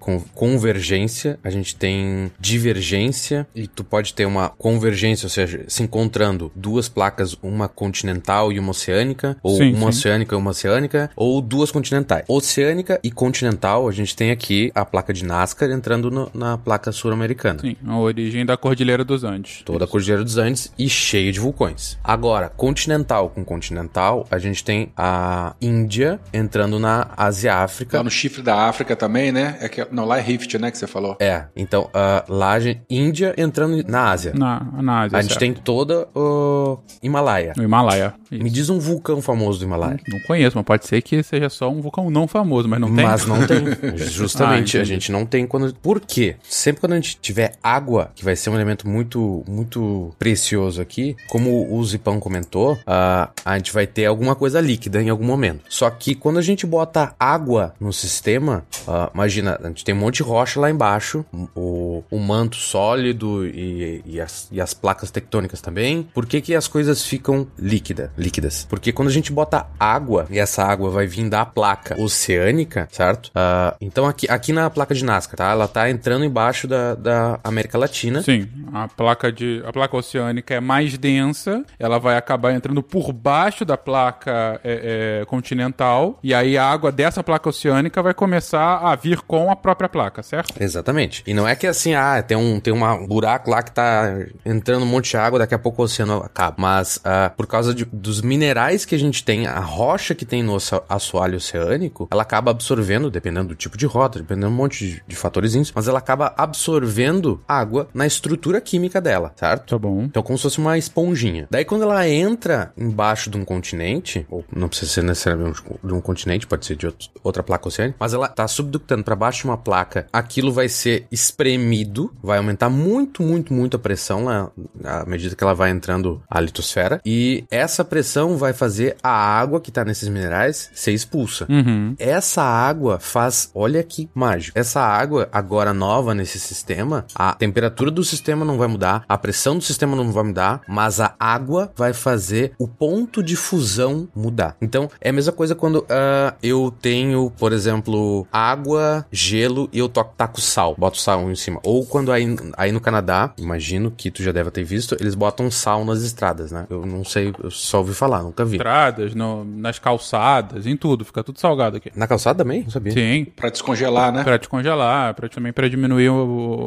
con- 0.00 0.22
convergência, 0.34 1.38
a 1.44 1.50
gente 1.50 1.74
tem 1.76 2.30
divergência, 2.38 3.46
e 3.54 3.66
tu 3.66 3.84
pode 3.84 4.12
ter 4.14 4.26
uma 4.26 4.48
convergência, 4.48 5.26
ou 5.26 5.30
seja, 5.30 5.64
se 5.68 5.82
encontrando 5.82 6.50
duas 6.54 6.88
placas, 6.88 7.36
uma 7.42 7.68
continental 7.68 8.52
e 8.52 8.58
uma 8.58 8.70
oceânica, 8.70 9.36
ou 9.42 9.56
Sim, 9.56 9.70
uma 9.74 9.92
sim. 9.92 9.98
oceânica 9.98 10.34
e 10.34 10.38
uma 10.38 10.50
oceânica, 10.50 11.10
ou 11.16 11.40
duas 11.40 11.70
continentais. 11.70 12.24
Oceânica 12.28 12.98
e 13.02 13.10
continental, 13.10 13.88
a 13.88 13.92
gente 13.92 14.14
tem 14.16 14.30
aqui 14.30 14.70
a 14.74 14.84
placa 14.84 15.12
de 15.12 15.24
Nazca 15.24 15.66
entrando 15.72 16.10
no- 16.10 16.30
na 16.34 16.58
placa 16.58 16.90
sul-americana. 16.92 17.60
Sim, 17.60 17.76
a 17.86 17.98
origem 17.98 18.44
da 18.44 18.56
Cordilheira 18.56 19.04
dos 19.04 19.22
Andes. 19.24 19.62
Toda 19.64 19.84
a 19.84 19.88
Cordilheira 19.88 20.24
dos 20.24 20.36
Andes 20.38 20.72
e 20.78 20.88
cheio 20.88 21.32
de 21.32 21.38
vulcões. 21.40 21.85
Agora, 22.02 22.48
continental 22.48 23.30
com 23.30 23.44
continental, 23.44 24.26
a 24.30 24.38
gente 24.38 24.64
tem 24.64 24.92
a 24.96 25.54
Índia 25.60 26.20
entrando 26.32 26.78
na 26.78 27.08
Ásia-África. 27.16 27.98
Lá 27.98 28.04
no 28.04 28.10
chifre 28.10 28.42
da 28.42 28.68
África 28.68 28.96
também, 28.96 29.30
né? 29.32 29.56
É 29.60 29.68
que, 29.68 29.86
não, 29.90 30.04
lá 30.04 30.18
é 30.18 30.20
Rift, 30.20 30.58
né? 30.58 30.70
Que 30.70 30.78
você 30.78 30.86
falou. 30.86 31.16
É, 31.20 31.44
então 31.54 31.90
ah, 31.94 32.24
lá 32.28 32.52
a 32.52 32.60
gente, 32.60 32.82
Índia 32.88 33.34
entrando 33.36 33.82
na 33.86 34.10
Ásia. 34.10 34.32
Na, 34.34 34.60
na 34.82 35.02
Ásia. 35.02 35.18
a 35.18 35.22
gente 35.22 35.30
certo. 35.30 35.40
tem 35.40 35.54
toda 35.54 36.08
o 36.14 36.78
Himalaia. 37.02 37.52
No 37.56 37.62
Himalaia. 37.62 38.14
Isso. 38.30 38.42
Me 38.42 38.50
diz 38.50 38.70
um 38.70 38.78
vulcão 38.78 39.22
famoso 39.22 39.58
do 39.58 39.64
Himalaia. 39.64 40.00
Não 40.08 40.20
conheço, 40.20 40.56
mas 40.56 40.64
pode 40.64 40.86
ser 40.86 41.02
que 41.02 41.22
seja 41.22 41.48
só 41.48 41.70
um 41.70 41.80
vulcão 41.80 42.10
não 42.10 42.26
famoso, 42.26 42.68
mas 42.68 42.80
não 42.80 42.94
tem. 42.94 43.04
Mas 43.04 43.26
não 43.26 43.46
tem. 43.46 43.58
Justamente, 43.96 44.78
Ah, 44.78 44.80
a 44.80 44.84
gente 44.84 45.12
não 45.12 45.24
tem 45.24 45.46
quando. 45.46 45.74
Por 45.74 46.00
quê? 46.00 46.36
Sempre 46.42 46.80
quando 46.80 46.92
a 46.92 46.96
gente 46.96 47.18
tiver 47.20 47.54
água, 47.62 48.10
que 48.14 48.24
vai 48.24 48.34
ser 48.36 48.50
um 48.50 48.54
elemento 48.54 48.88
muito, 48.88 49.44
muito 49.48 50.14
precioso 50.18 50.80
aqui, 50.80 51.16
como 51.28 51.72
o 51.72 51.75
Zipão 51.84 52.18
comentou, 52.20 52.78
ah, 52.86 53.30
a 53.44 53.56
gente 53.56 53.72
vai 53.72 53.86
ter 53.86 54.06
alguma 54.06 54.34
coisa 54.34 54.60
líquida 54.60 55.02
em 55.02 55.08
algum 55.08 55.24
momento. 55.24 55.64
Só 55.68 55.88
que 55.90 56.14
quando 56.14 56.38
a 56.38 56.42
gente 56.42 56.66
bota 56.66 57.14
água 57.18 57.74
no 57.80 57.92
sistema, 57.92 58.64
ah, 58.86 59.10
imagina, 59.14 59.58
a 59.62 59.68
gente 59.68 59.84
tem 59.84 59.94
um 59.94 59.98
monte 59.98 60.16
de 60.16 60.22
rocha 60.22 60.60
lá 60.60 60.70
embaixo, 60.70 61.24
o, 61.54 62.02
o 62.10 62.18
manto 62.18 62.56
sólido 62.56 63.46
e, 63.46 64.02
e 64.04 64.20
as, 64.20 64.48
e 64.50 64.60
as 64.60 64.74
placas 64.74 65.10
tectônicas 65.10 65.60
também. 65.60 66.08
Por 66.14 66.26
que, 66.26 66.40
que 66.40 66.54
as 66.54 66.68
coisas 66.68 67.04
ficam 67.04 67.46
líquida, 67.58 68.12
líquidas? 68.16 68.66
Porque 68.68 68.92
quando 68.92 69.08
a 69.08 69.12
gente 69.12 69.32
bota 69.32 69.66
água, 69.78 70.26
e 70.30 70.38
essa 70.38 70.64
água 70.64 70.90
vai 70.90 71.06
vir 71.06 71.28
da 71.28 71.44
placa 71.44 72.00
oceânica, 72.00 72.88
certo? 72.90 73.30
Ah, 73.34 73.76
então 73.80 74.06
aqui, 74.06 74.26
aqui 74.28 74.52
na 74.52 74.68
placa 74.70 74.94
de 74.94 75.04
Nazca, 75.04 75.36
tá? 75.36 75.50
Ela 75.50 75.68
tá 75.68 75.90
entrando 75.90 76.24
embaixo 76.24 76.66
da, 76.66 76.94
da 76.94 77.40
América 77.42 77.78
Latina. 77.78 78.22
Sim, 78.22 78.48
a 78.72 78.88
placa 78.88 79.32
de 79.32 79.62
a 79.64 79.72
placa 79.72 79.96
oceânica 79.96 80.54
é 80.54 80.60
mais 80.60 80.96
densa, 80.98 81.55
ela 81.78 81.98
vai 81.98 82.16
acabar 82.16 82.52
entrando 82.52 82.82
por 82.82 83.12
baixo 83.12 83.64
da 83.64 83.76
placa 83.76 84.60
é, 84.64 85.20
é, 85.22 85.24
continental 85.26 86.18
e 86.22 86.34
aí 86.34 86.56
a 86.58 86.64
água 86.64 86.90
dessa 86.92 87.22
placa 87.22 87.48
oceânica 87.48 88.02
vai 88.02 88.12
começar 88.14 88.78
a 88.78 88.94
vir 88.94 89.20
com 89.22 89.50
a 89.50 89.56
própria 89.56 89.88
placa, 89.88 90.22
certo? 90.22 90.54
Exatamente. 90.60 91.22
E 91.26 91.32
não 91.34 91.46
é 91.46 91.54
que 91.54 91.66
assim, 91.66 91.94
ah, 91.94 92.22
tem 92.22 92.36
um, 92.36 92.60
tem 92.60 92.72
uma 92.72 92.96
buraco 93.06 93.50
lá 93.50 93.62
que 93.62 93.72
tá 93.72 94.14
entrando 94.44 94.82
um 94.82 94.86
monte 94.86 95.10
de 95.10 95.16
água, 95.16 95.38
daqui 95.38 95.54
a 95.54 95.58
pouco 95.58 95.82
o 95.82 95.84
oceano 95.84 96.18
acaba. 96.24 96.56
Mas 96.58 97.00
ah, 97.04 97.30
por 97.36 97.46
causa 97.46 97.74
de- 97.74 97.84
dos 97.92 98.20
minerais 98.20 98.84
que 98.84 98.94
a 98.94 98.98
gente 98.98 99.24
tem, 99.24 99.46
a 99.46 99.60
rocha 99.60 100.14
que 100.14 100.24
tem 100.24 100.42
no 100.42 100.56
assoalho 100.88 101.36
oceânico, 101.36 102.08
ela 102.10 102.22
acaba 102.22 102.50
absorvendo, 102.50 103.10
dependendo 103.10 103.48
do 103.48 103.54
tipo 103.54 103.76
de 103.76 103.86
rota, 103.86 104.18
dependendo 104.18 104.46
de 104.48 104.52
um 104.52 104.56
monte 104.56 104.86
de, 104.86 105.02
de 105.06 105.16
fatorzinhos, 105.16 105.72
mas 105.74 105.88
ela 105.88 105.98
acaba 105.98 106.34
absorvendo 106.36 107.40
água 107.48 107.88
na 107.94 108.06
estrutura 108.06 108.60
química 108.60 109.00
dela, 109.00 109.32
certo? 109.36 109.70
Tá 109.70 109.78
bom. 109.78 110.02
Então, 110.04 110.22
como 110.22 110.36
se 110.36 110.42
fosse 110.42 110.58
uma 110.58 110.76
esponjinha. 110.76 111.45
Daí, 111.50 111.64
quando 111.64 111.82
ela 111.82 112.08
entra 112.08 112.72
embaixo 112.76 113.30
de 113.30 113.36
um 113.36 113.44
continente, 113.44 114.26
ou 114.30 114.44
não 114.54 114.68
precisa 114.68 114.90
ser 114.90 115.02
necessariamente 115.02 115.62
de 115.82 115.92
um 115.92 116.00
continente, 116.00 116.46
pode 116.46 116.66
ser 116.66 116.76
de 116.76 116.86
outro- 116.86 117.08
outra 117.22 117.42
placa 117.42 117.68
oceânica, 117.68 117.96
mas 117.98 118.14
ela 118.14 118.28
tá 118.28 118.46
subductando 118.48 119.04
para 119.04 119.16
baixo 119.16 119.42
de 119.42 119.46
uma 119.46 119.56
placa, 119.56 120.06
aquilo 120.12 120.52
vai 120.52 120.68
ser 120.68 121.06
espremido, 121.10 122.12
vai 122.22 122.38
aumentar 122.38 122.68
muito, 122.68 123.22
muito, 123.22 123.52
muito 123.52 123.76
a 123.76 123.80
pressão 123.80 124.24
lá, 124.24 124.50
à 124.84 125.04
medida 125.06 125.34
que 125.34 125.44
ela 125.44 125.54
vai 125.54 125.70
entrando 125.70 126.22
a 126.28 126.40
litosfera, 126.40 127.00
e 127.04 127.44
essa 127.50 127.84
pressão 127.84 128.36
vai 128.36 128.52
fazer 128.52 128.96
a 129.02 129.10
água 129.10 129.60
que 129.60 129.70
tá 129.70 129.84
nesses 129.84 130.08
minerais 130.08 130.70
ser 130.74 130.92
expulsa. 130.92 131.46
Uhum. 131.48 131.94
Essa 131.98 132.42
água 132.42 132.98
faz, 132.98 133.50
olha 133.54 133.82
que 133.82 134.08
mágico. 134.14 134.58
Essa 134.58 134.80
água 134.80 135.28
agora 135.32 135.72
nova 135.72 136.14
nesse 136.14 136.38
sistema, 136.38 137.04
a 137.14 137.34
temperatura 137.34 137.90
do 137.90 138.02
sistema 138.04 138.44
não 138.44 138.58
vai 138.58 138.68
mudar, 138.68 139.04
a 139.08 139.18
pressão 139.18 139.56
do 139.58 139.64
sistema 139.64 139.94
não 139.96 140.10
vai 140.12 140.24
mudar, 140.24 140.62
mas 140.68 141.00
a 141.00 141.14
água 141.18 141.35
vai 141.76 141.92
fazer 141.92 142.52
o 142.58 142.66
ponto 142.68 143.22
de 143.22 143.36
fusão 143.36 144.08
mudar. 144.14 144.56
Então 144.60 144.88
é 145.00 145.10
a 145.10 145.12
mesma 145.12 145.32
coisa 145.32 145.54
quando 145.54 145.84
ah, 145.88 146.34
eu 146.42 146.72
tenho, 146.80 147.30
por 147.38 147.52
exemplo, 147.52 148.26
água, 148.32 149.06
gelo 149.10 149.68
e 149.72 149.78
eu 149.78 149.88
to 149.88 150.04
taco 150.16 150.40
sal, 150.40 150.74
boto 150.78 150.98
sal 150.98 151.30
em 151.30 151.34
cima. 151.34 151.60
Ou 151.64 151.84
quando 151.84 152.12
aí, 152.12 152.36
aí 152.56 152.72
no 152.72 152.80
Canadá, 152.80 153.32
imagino 153.38 153.90
que 153.90 154.10
tu 154.10 154.22
já 154.22 154.32
deve 154.32 154.50
ter 154.50 154.64
visto, 154.64 154.96
eles 155.00 155.14
botam 155.14 155.50
sal 155.50 155.84
nas 155.84 156.02
estradas, 156.02 156.52
né? 156.52 156.66
Eu 156.70 156.84
não 156.86 157.04
sei, 157.04 157.34
eu 157.42 157.50
só 157.50 157.78
ouvi 157.78 157.94
falar, 157.94 158.22
nunca 158.22 158.44
vi. 158.44 158.56
Estradas, 158.56 159.14
no- 159.14 159.44
nas 159.44 159.78
calçadas, 159.78 160.66
em 160.66 160.76
tudo, 160.76 161.04
fica 161.04 161.22
tudo 161.24 161.38
salgado 161.40 161.76
aqui. 161.76 161.90
Na 161.96 162.06
calçada 162.06 162.42
também? 162.44 162.62
Não 162.62 162.70
sabia. 162.70 162.92
Sim. 162.92 163.26
Pra 163.36 163.48
descongelar, 163.50 164.12
né? 164.12 164.22
Pra 164.24 164.36
descongelar, 164.36 165.14
pra, 165.14 165.28
também 165.28 165.52
pra 165.52 165.68
diminuir 165.68 166.08
o, 166.08 166.14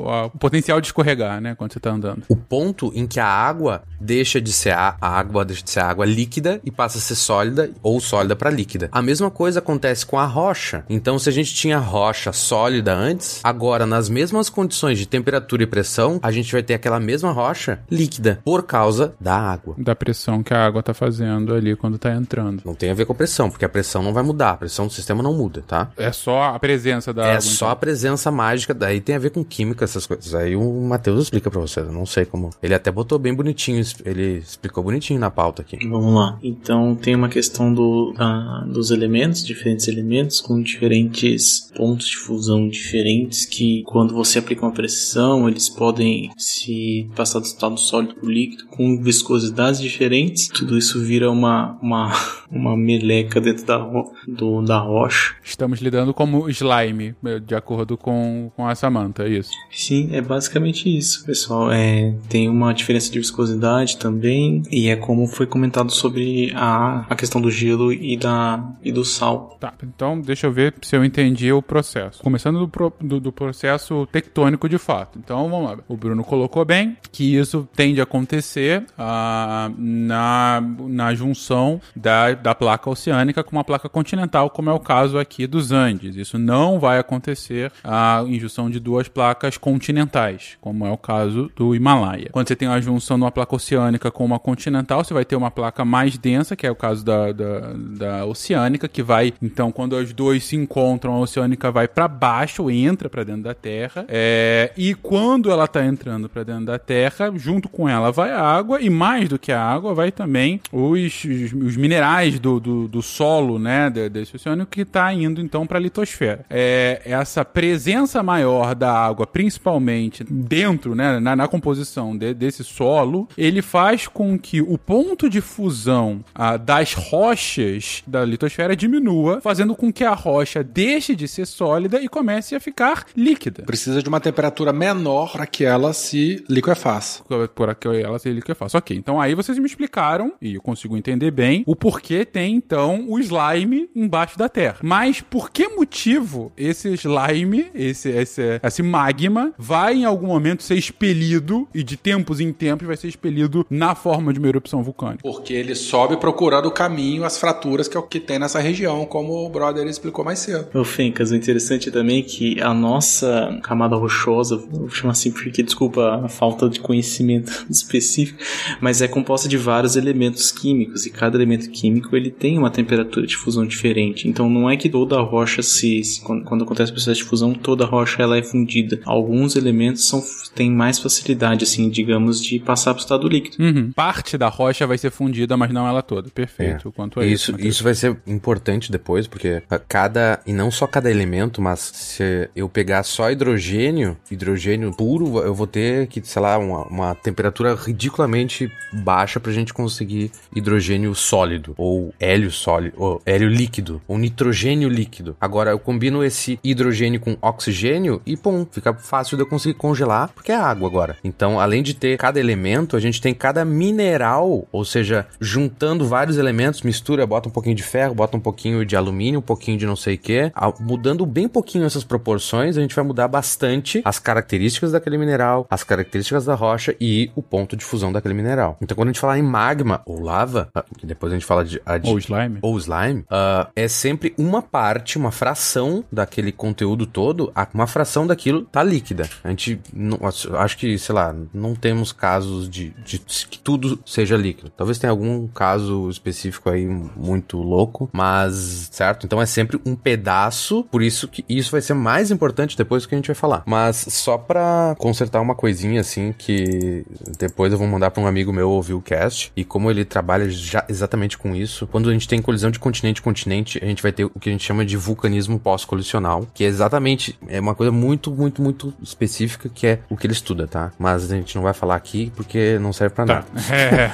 o- 0.06 0.26
o 0.26 0.30
potencial 0.32 0.80
de 0.82 0.88
escorregar, 0.88 1.40
né? 1.42 1.56
Quando 1.56 1.74
você 1.74 1.80
tá 1.80 1.92
andando. 1.92 2.24
o 2.28 2.36
ponto 2.36 2.92
em 2.96 3.06
que 3.08 3.20
a 3.20 3.26
água 3.28 3.84
deixa 4.00 4.40
de 4.40 4.52
ser 4.52 4.72
a, 4.72 4.96
água 5.02 5.46
deixa 5.46 5.64
de 5.64 5.72
ser 5.72 5.82
água 5.82 6.06
líquida 6.06 6.60
e 6.64 6.72
passa 6.72 6.98
a 6.98 7.02
ser 7.02 7.16
sólida 7.16 7.72
ou 7.82 8.00
sólida 8.00 8.36
para 8.36 8.50
líquida. 8.50 8.90
A 8.92 9.02
mesma 9.02 9.30
coisa 9.30 9.60
acontece 9.60 10.06
com 10.06 10.18
a 10.18 10.26
rocha. 10.26 10.84
Então, 10.90 11.18
se 11.20 11.30
a 11.30 11.32
gente 11.32 11.54
tinha 11.54 11.78
rocha 11.78 12.32
sólida 12.32 12.94
antes, 12.94 13.40
agora 13.44 13.86
nas 13.86 14.10
mesmas 14.10 14.50
condições 14.50 14.98
de 14.98 15.06
temperatura 15.06 15.64
e 15.64 15.68
pressão, 15.68 16.20
a 16.22 16.32
gente 16.32 16.52
vai 16.52 16.64
ter 16.64 16.74
aquela 16.74 17.00
mesma 17.00 17.32
rocha 17.32 17.80
líquida 17.90 18.40
por 18.44 18.64
causa 18.64 19.14
da 19.20 19.36
água. 19.36 19.76
Da 19.78 19.96
pressão 19.96 20.44
que 20.44 20.54
a 20.54 20.66
água 20.66 20.82
tá 20.84 20.94
fazendo 20.94 21.54
ali 21.54 21.76
quando 21.76 21.98
tá 21.98 22.14
entrando. 22.14 22.62
Não 22.66 22.76
tem 22.76 22.92
a 22.92 22.94
ver 22.94 23.06
com 23.06 23.14
a 23.14 23.16
pressão, 23.16 23.50
porque 23.50 23.66
a 23.66 23.70
pressão 23.70 24.02
não 24.04 24.14
vai 24.14 24.24
mudar, 24.24 24.52
a 24.52 24.58
pressão 24.58 24.88
do 24.88 24.94
sistema 24.94 25.22
não 25.24 25.34
muda, 25.34 25.64
tá? 25.66 25.92
É 25.98 26.12
só 26.12 26.44
a 26.56 26.60
presença 26.60 27.14
da 27.14 27.26
é 27.26 27.30
água. 27.32 27.42
só 27.42 27.66
então. 27.66 27.70
a 27.70 27.76
presença 27.76 28.32
mágica, 28.32 28.74
daí 28.74 29.02
tem 29.02 29.16
a 29.16 29.20
ver 29.20 29.32
com 29.32 29.44
química, 29.44 29.84
essas 29.84 30.06
coisas. 30.06 30.34
Aí 30.36 30.56
o 30.56 30.82
Matheus 30.82 31.24
explica 31.24 31.50
pra 31.50 31.60
você, 31.60 31.82
eu 31.82 31.92
não 31.92 32.06
sei 32.06 32.26
como. 32.26 32.50
Ele 32.62 32.74
até 32.74 32.92
botou 32.92 33.20
bem 33.20 33.34
bonitinho, 33.34 33.80
ele 34.06 34.38
explicou 34.38 34.84
bonitinho 34.84 35.20
na 35.20 35.30
pauta 35.32 35.62
aqui. 35.62 35.78
Vamos 35.88 36.14
lá. 36.14 36.38
Então 36.44 36.96
tem 36.96 37.16
uma 37.16 37.30
questão 37.30 37.74
do, 37.74 38.14
da- 38.18 38.62
dos 38.68 38.92
elementos, 38.92 39.46
diferentes 39.46 39.88
elementos 39.88 40.40
com 40.42 40.62
diferentes 40.62 41.72
pontos 41.76 42.08
de 42.08 42.18
fusão 42.18 42.68
diferentes 42.68 43.46
que 43.46 43.84
quando 43.86 44.14
você 44.14 44.40
aplica 44.40 44.66
uma 44.66 44.72
pressão 44.74 45.48
eles 45.48 45.70
podem 45.70 46.30
se 46.38 47.10
passar 47.16 47.40
do 47.40 47.46
estado 47.46 47.78
sólido 47.80 48.16
para 48.16 48.26
o 48.26 48.32
líquido 48.32 48.66
com 48.68 49.02
viscosidades 49.02 49.80
diferentes. 49.82 50.48
Tudo 50.48 50.78
isso 50.78 51.00
vira 51.04 51.30
uma, 51.32 51.78
uma, 51.82 52.12
uma 52.52 52.76
meleca 52.78 53.40
dentro 53.40 53.66
da, 53.66 53.78
ro- 53.78 54.12
do, 54.28 54.62
da 54.62 54.80
rocha. 54.80 55.36
Estamos 55.44 55.80
lidando 55.80 56.14
como 56.14 56.50
slime, 56.50 57.16
de 57.46 57.56
acordo 57.56 57.98
com, 57.98 58.52
com 58.56 58.68
a 58.68 58.76
Samantha, 58.76 59.24
é 59.24 59.30
isso. 59.30 59.52
Sim, 59.72 60.10
é 60.12 60.22
basicamente 60.22 60.90
isso, 60.96 61.26
pessoal. 61.26 61.72
É, 61.72 62.14
tem 62.28 62.50
uma 62.50 62.74
diferença 62.74 63.12
de 63.12 63.20
viscosidade 63.20 63.70
também, 63.96 64.64
e 64.72 64.90
é 64.90 64.96
como 64.96 65.28
foi 65.28 65.46
comentado 65.46 65.92
sobre 65.92 66.52
a, 66.56 67.06
a 67.10 67.16
questão 67.16 67.42
do 67.42 67.50
gelo 67.52 67.92
e, 67.94 68.16
da, 68.18 68.64
e 68.84 68.92
do 68.92 69.04
sal. 69.06 69.58
Tá, 69.60 69.74
então 69.84 70.20
deixa 70.20 70.48
eu 70.48 70.52
ver 70.52 70.74
se 70.82 70.96
eu 70.96 71.04
entendi 71.04 71.52
o 71.52 71.62
processo. 71.62 72.22
Começando 72.24 72.60
do, 72.60 72.68
pro- 72.68 72.94
do- 73.02 73.20
do 73.20 73.32
processo 73.32 74.08
tectônico 74.12 74.68
de 74.70 74.78
fato. 74.78 75.20
Então 75.20 75.50
vamos 75.50 75.70
lá. 75.70 75.78
O 75.88 75.96
Bruno 75.98 76.24
colocou 76.24 76.64
bem 76.66 76.98
que 77.12 77.36
isso 77.36 77.68
tende 77.76 78.00
a 78.00 78.04
acontecer 78.04 78.86
ah, 78.98 79.70
na, 79.78 80.62
na 80.88 81.14
junção 81.14 81.82
da, 81.96 82.34
da 82.34 82.56
placa 82.56 82.90
oceânica 82.90 83.44
com 83.44 83.52
uma 83.56 83.64
placa 83.64 83.90
continental, 83.90 84.50
como 84.50 84.70
é 84.70 84.74
o 84.74 84.80
caso 84.80 85.18
aqui 85.18 85.46
dos 85.48 85.72
Andes. 85.72 86.16
Isso 86.16 86.38
não 86.38 86.80
vai 86.80 87.00
acontecer 87.00 87.72
ah, 87.84 88.24
em 88.28 88.40
junção 88.40 88.70
de 88.70 88.80
duas 88.80 89.08
placas 89.08 89.58
continentais, 89.58 90.58
como 90.62 90.86
é 90.86 90.92
o 90.92 90.98
caso 90.98 91.52
do 91.56 91.74
Himalaia. 91.76 92.30
Quando 92.32 92.48
você 92.48 92.56
tem 92.56 92.68
uma 92.68 92.82
junção 92.82 93.18
de 93.18 93.24
uma 93.24 93.32
placa 93.32 93.56
oceânica 93.56 93.69
com 94.14 94.26
uma 94.26 94.40
continental, 94.40 95.04
você 95.04 95.14
vai 95.14 95.26
ter 95.26 95.36
uma 95.36 95.52
placa 95.52 95.84
mais 95.86 96.18
densa, 96.18 96.56
que 96.56 96.66
é 96.66 96.72
o 96.72 96.76
caso 96.76 97.04
da, 97.04 97.32
da, 97.32 97.74
da 97.76 98.26
oceânica, 98.26 98.88
que 98.88 99.04
vai, 99.04 99.34
então, 99.42 99.72
quando 99.72 99.96
as 99.96 100.12
duas 100.14 100.44
se 100.44 100.56
encontram, 100.56 101.14
a 101.14 101.20
oceânica 101.20 101.72
vai 101.72 101.88
para 101.88 102.08
baixo, 102.08 102.70
entra 102.70 103.10
para 103.10 103.24
dentro 103.24 103.44
da 103.44 103.54
Terra, 103.54 104.06
é, 104.08 104.72
e 104.78 104.94
quando 104.96 105.52
ela 105.52 105.68
tá 105.68 105.86
entrando 105.86 106.30
para 106.30 106.44
dentro 106.44 106.66
da 106.66 106.80
Terra, 106.80 107.32
junto 107.36 107.70
com 107.70 107.88
ela 107.88 108.12
vai 108.12 108.32
a 108.32 108.42
água, 108.42 108.82
e 108.82 108.90
mais 108.90 109.28
do 109.30 109.38
que 109.40 109.52
a 109.52 109.62
água, 109.62 109.94
vai 109.94 110.12
também 110.12 110.62
os, 110.72 111.24
os, 111.24 111.54
os 111.54 111.78
minerais 111.78 112.40
do, 112.40 112.60
do, 112.60 112.88
do 112.88 113.02
solo, 113.02 113.60
né, 113.60 113.90
de- 113.90 114.10
desse 114.10 114.36
oceânico, 114.36 114.72
que 114.72 114.86
tá 114.86 115.12
indo, 115.14 115.42
então, 115.42 115.66
para 115.68 115.78
a 115.78 115.82
litosfera. 115.82 116.46
É, 116.50 117.02
essa 117.06 117.44
presença 117.46 118.22
maior 118.24 118.74
da 118.76 118.92
água, 118.92 119.26
principalmente 119.28 120.24
dentro, 120.24 120.96
né, 120.96 121.20
na, 121.20 121.36
na 121.36 121.48
composição 121.48 122.18
de- 122.18 122.34
desse 122.34 122.64
solo, 122.64 123.28
ele 123.38 123.59
faz 123.62 124.08
com 124.08 124.38
que 124.38 124.62
o 124.62 124.78
ponto 124.78 125.30
de 125.30 125.42
fusão 125.42 126.24
ah, 126.34 126.58
das 126.58 126.94
rochas 126.94 128.04
da 128.06 128.24
litosfera 128.26 128.76
diminua, 128.76 129.42
fazendo 129.42 129.76
com 129.76 129.92
que 129.92 130.04
a 130.04 130.14
rocha 130.14 130.64
deixe 130.64 131.16
de 131.16 131.28
ser 131.28 131.46
sólida 131.46 132.02
e 132.02 132.08
comece 132.08 132.56
a 132.56 132.60
ficar 132.60 133.06
líquida. 133.16 133.64
Precisa 133.64 134.02
de 134.02 134.10
uma 134.10 134.20
temperatura 134.20 134.72
menor 134.72 135.32
para 135.32 135.46
que 135.48 135.64
ela 135.64 135.94
se 135.94 136.44
liquefaça. 136.50 137.24
Por 137.56 137.70
aqui 137.70 137.88
ela 137.88 138.20
se 138.20 138.30
liquefaça. 138.32 138.78
Ok, 138.78 138.96
então 138.96 139.20
aí 139.20 139.34
vocês 139.34 139.58
me 139.58 139.66
explicaram, 139.66 140.34
e 140.42 140.56
eu 140.56 140.62
consigo 140.62 140.98
entender 140.98 141.32
bem, 141.32 141.64
o 141.66 141.76
porquê 141.76 142.26
tem 142.26 142.56
então 142.56 143.06
o 143.08 143.20
slime 143.20 143.90
embaixo 143.96 144.38
da 144.38 144.50
terra. 144.50 144.78
Mas 144.82 145.22
por 145.22 145.50
que 145.50 145.68
motivo 145.70 146.52
esse 146.58 146.94
slime, 146.94 147.68
esse, 147.74 148.10
esse, 148.10 148.60
esse 148.62 148.84
magma, 148.84 149.54
vai 149.58 149.96
em 149.96 150.06
algum 150.06 150.28
momento 150.28 150.64
ser 150.64 150.76
expelido, 150.76 151.68
e 151.74 151.84
de 151.84 151.98
tempos 151.98 152.40
em 152.40 152.52
tempos 152.52 152.88
vai 152.88 152.98
ser 152.98 153.08
expelido 153.08 153.49
na 153.70 153.96
forma 153.96 154.32
de 154.34 154.40
uma 154.40 154.48
erupção 154.48 154.84
vulcânica? 154.84 155.22
Porque 155.24 155.54
ele 155.54 155.76
sobe 155.76 156.18
procurando 156.18 156.68
o 156.68 156.72
caminho, 156.72 157.24
as 157.24 157.38
fraturas 157.38 157.88
que 157.88 157.96
é 157.98 158.00
o 158.00 158.04
que 158.04 158.20
tem 158.20 158.40
nessa 158.40 158.60
região, 158.60 159.06
como 159.06 159.46
o 159.46 159.50
brother 159.50 159.86
explicou 159.88 160.24
mais 160.26 160.40
cedo. 160.40 160.68
Ô 160.74 160.84
Fencas, 160.84 161.32
o 161.32 161.36
interessante 161.36 161.92
também 161.92 162.20
é 162.20 162.22
que 162.24 162.62
a 162.62 162.74
nossa 162.74 163.60
camada 163.64 163.96
rochosa, 163.96 164.58
vou 164.58 164.90
chamar 164.90 165.12
assim 165.12 165.32
porque, 165.32 165.64
desculpa 165.64 166.22
a 166.26 166.30
falta 166.30 166.70
de 166.70 166.80
conhecimento 166.80 167.66
específico, 167.70 168.40
mas 168.82 169.02
é 169.02 169.08
composta 169.08 169.48
de 169.48 169.58
vários 169.58 169.96
elementos 169.96 170.52
químicos 170.52 171.06
e 171.06 171.10
cada 171.10 171.38
elemento 171.38 171.70
químico 171.70 172.16
ele 172.16 172.30
tem 172.32 172.58
uma 172.58 172.70
temperatura 172.70 173.26
de 173.26 173.36
fusão 173.36 173.66
diferente. 173.66 174.28
Então 174.28 174.50
não 174.50 174.70
é 174.70 174.76
que 174.78 174.90
toda 174.90 175.18
a 175.18 175.22
rocha 175.22 175.62
se, 175.62 176.04
se- 176.04 176.22
quando, 176.22 176.44
quando 176.44 176.64
acontece 176.64 176.92
o 176.92 176.94
processo 176.96 177.22
de 177.22 177.28
fusão, 177.28 177.54
toda 177.54 177.84
a 177.84 177.88
rocha 177.88 178.22
ela 178.22 178.38
é 178.38 178.44
fundida. 178.44 179.00
Alguns 179.06 179.56
elementos 179.56 180.06
são, 180.08 180.24
têm 180.56 180.72
mais 180.72 181.00
facilidade, 181.00 181.64
assim, 181.64 181.90
digamos, 181.90 182.42
de 182.44 182.60
passar 182.60 182.94
para 182.94 183.00
o 183.00 183.04
estado 183.04 183.28
líquido. 183.28 183.39
Uhum. 183.58 183.70
Uhum. 183.80 183.92
Parte 183.92 184.38
da 184.38 184.48
rocha 184.48 184.86
vai 184.86 184.98
ser 184.98 185.12
fundida, 185.12 185.56
mas 185.56 185.72
não 185.72 185.88
ela 185.88 186.02
toda. 186.02 186.30
Perfeito. 186.30 186.90
É. 186.90 186.92
Quanto 186.92 187.20
a 187.20 187.26
isso, 187.26 187.34
isso. 187.36 187.52
Matheus. 187.52 187.70
isso 187.70 187.84
vai 187.84 187.94
ser 187.94 188.18
importante 188.28 188.92
depois, 188.92 189.28
porque 189.28 189.62
cada. 189.88 190.40
E 190.46 190.54
não 190.54 190.72
só 190.72 190.88
cada 190.88 191.10
elemento, 191.10 191.62
mas 191.62 191.80
se 191.80 192.50
eu 192.56 192.68
pegar 192.68 193.04
só 193.04 193.32
hidrogênio, 193.32 194.18
hidrogênio 194.30 194.94
puro, 194.94 195.40
eu 195.40 195.54
vou 195.54 195.68
ter 195.68 196.08
que, 196.08 196.22
sei 196.24 196.42
lá, 196.42 196.58
uma, 196.58 196.84
uma 196.84 197.16
temperatura 197.16 197.76
ridiculamente 197.76 198.72
baixa 198.92 199.40
pra 199.40 199.52
gente 199.52 199.74
conseguir 199.74 200.32
hidrogênio 200.56 201.14
sólido, 201.16 201.74
ou 201.78 202.14
hélio 202.20 202.52
sólido, 202.52 202.96
ou 202.98 203.22
hélio 203.26 203.48
líquido, 203.48 204.02
ou 204.08 204.18
nitrogênio 204.18 204.90
líquido. 204.90 205.36
Agora 205.40 205.72
eu 205.72 205.80
combino 205.80 206.24
esse 206.24 206.60
hidrogênio 206.64 207.20
com 207.20 207.38
oxigênio 207.42 208.22
e 208.26 208.36
pum, 208.36 208.66
fica 208.70 208.94
fácil 208.94 209.38
de 209.38 209.44
eu 209.44 209.48
conseguir 209.48 209.76
congelar, 209.76 210.30
porque 210.30 210.52
é 210.52 210.56
água 210.56 210.88
agora. 210.88 211.18
Então, 211.24 211.60
além 211.60 211.84
de 211.84 211.94
ter 211.94 212.18
cada 212.18 212.40
elemento, 212.40 212.96
a 212.96 213.00
gente 213.00 213.19
tem 213.22 213.34
cada 213.34 213.64
mineral, 213.66 214.68
ou 214.72 214.86
seja, 214.86 215.28
juntando 215.40 216.08
vários 216.08 216.38
elementos, 216.38 216.82
mistura, 216.82 217.26
bota 217.26 217.50
um 217.50 217.52
pouquinho 217.52 217.76
de 217.76 217.84
ferro, 217.84 218.16
bota 218.16 218.38
um 218.38 218.40
pouquinho 218.40 218.86
de 218.86 218.96
alumínio, 218.96 219.40
um 219.40 219.44
pouquinho 219.44 219.78
de 219.78 219.86
não 219.86 219.96
sei 219.96 220.16
o 220.16 220.18
que, 220.18 220.52
mudando 220.80 221.26
bem 221.26 221.48
pouquinho 221.48 221.86
essas 221.86 222.04
proporções, 222.04 222.78
a 222.78 222.82
gente 222.82 222.96
vai 222.96 223.04
mudar 223.04 223.28
bastante 223.28 224.02
as 224.06 224.20
características 224.20 224.92
daquele 224.92 225.18
mineral, 225.18 225.68
as 225.70 225.84
características 225.84 226.46
da 226.46 226.56
rocha 226.56 226.96
e 227.00 227.32
o 227.36 227.42
ponto 227.42 227.76
de 227.76 227.86
fusão 227.86 228.12
daquele 228.12 228.34
mineral. 228.34 228.78
Então, 228.82 228.96
quando 228.96 229.10
a 229.10 229.12
gente 229.12 229.20
falar 229.20 229.38
em 229.38 229.44
magma 229.44 230.02
ou 230.06 230.22
lava, 230.22 230.70
ah, 230.74 230.84
que 230.98 231.06
depois 231.06 231.32
a 231.32 231.36
gente 231.36 231.46
fala 231.46 231.64
de, 231.64 231.82
a 231.86 231.98
de 231.98 232.10
Ou 232.10 232.18
slime. 232.18 232.60
ou 232.62 232.78
slime, 232.78 233.26
ah, 233.30 233.70
é 233.76 233.88
sempre 233.88 234.34
uma 234.38 234.62
parte, 234.62 235.18
uma 235.18 235.32
fração 235.32 236.04
daquele 236.12 236.52
conteúdo 236.52 237.06
todo, 237.06 237.52
uma 237.74 237.88
fração 237.88 238.26
daquilo 238.26 238.64
tá 238.64 238.84
líquida. 238.84 239.30
A 239.44 239.50
gente, 239.50 239.80
não, 239.94 240.20
acho 240.58 240.78
que, 240.78 240.98
sei 240.98 241.16
lá, 241.16 241.36
não 241.54 241.76
temos 241.76 242.12
casos 242.12 242.70
de, 242.70 242.92
de 243.10 243.48
que 243.48 243.58
tudo 243.58 244.00
seja 244.06 244.38
líquido. 244.38 244.72
Talvez 244.76 245.00
tenha 245.00 245.12
algum 245.12 245.48
caso 245.48 246.10
específico 246.10 246.70
aí 246.70 246.86
muito 246.86 247.58
louco, 247.58 248.10
mas, 248.14 248.90
certo? 248.92 249.26
Então 249.26 249.42
é 249.42 249.46
sempre 249.46 249.80
um 249.86 249.96
pedaço, 249.96 250.84
por 250.92 251.02
isso 251.02 251.28
que 251.28 251.44
isso 251.50 251.72
vai 251.72 251.82
ser 251.82 251.94
mais 251.94 252.30
importante 252.30 252.78
depois 252.78 253.04
do 253.04 253.10
que 253.10 253.16
a 253.16 253.18
gente 253.18 253.28
vai 253.28 253.36
falar. 253.36 253.64
Mas 253.66 254.06
só 254.10 254.38
pra 254.38 254.96
consertar 254.98 255.42
uma 255.42 255.56
coisinha 255.56 256.02
assim 256.02 256.34
que 256.38 257.06
depois 257.38 257.72
eu 257.72 257.80
vou 257.80 257.88
mandar 257.88 258.12
pra 258.12 258.22
um 258.22 258.28
amigo 258.28 258.54
meu 258.54 258.70
ouvir 258.70 258.94
o 258.94 259.02
cast 259.02 259.52
e 259.56 259.64
como 259.64 259.90
ele 259.90 260.06
trabalha 260.06 260.50
já 260.50 260.86
exatamente 260.88 261.38
com 261.38 261.56
isso, 261.56 261.88
quando 261.88 262.10
a 262.10 262.14
gente 262.14 262.28
tem 262.28 262.42
colisão 262.42 262.70
de 262.70 262.80
continente 262.80 263.22
continente, 263.22 263.80
a 263.82 263.86
gente 263.86 264.04
vai 264.04 264.12
ter 264.12 264.26
o 264.26 264.40
que 264.40 264.50
a 264.50 264.52
gente 264.52 264.64
chama 264.64 264.86
de 264.86 264.98
vulcanismo 264.98 265.60
pós-colisional, 265.60 266.48
que 266.54 266.64
é 266.64 266.68
exatamente 266.68 267.38
é 267.48 267.60
uma 267.60 267.76
coisa 267.76 267.92
muito, 267.92 268.32
muito, 268.32 268.62
muito 268.62 268.94
específica 269.02 269.70
que 269.70 269.88
é 269.88 270.00
o 270.10 270.18
que 270.18 270.28
ele 270.28 270.34
estuda, 270.34 270.68
tá? 270.68 270.92
Mas 271.00 271.32
a 271.32 271.36
gente 271.36 271.56
não 271.56 271.64
vai 271.64 271.74
falar 271.74 271.96
aqui 271.96 272.32
porque 272.36 272.78
não 272.80 272.92
serve 273.00 273.16
pra 273.16 273.26
Tá. 273.26 273.34
nada. 273.36 273.48
É. 273.74 274.12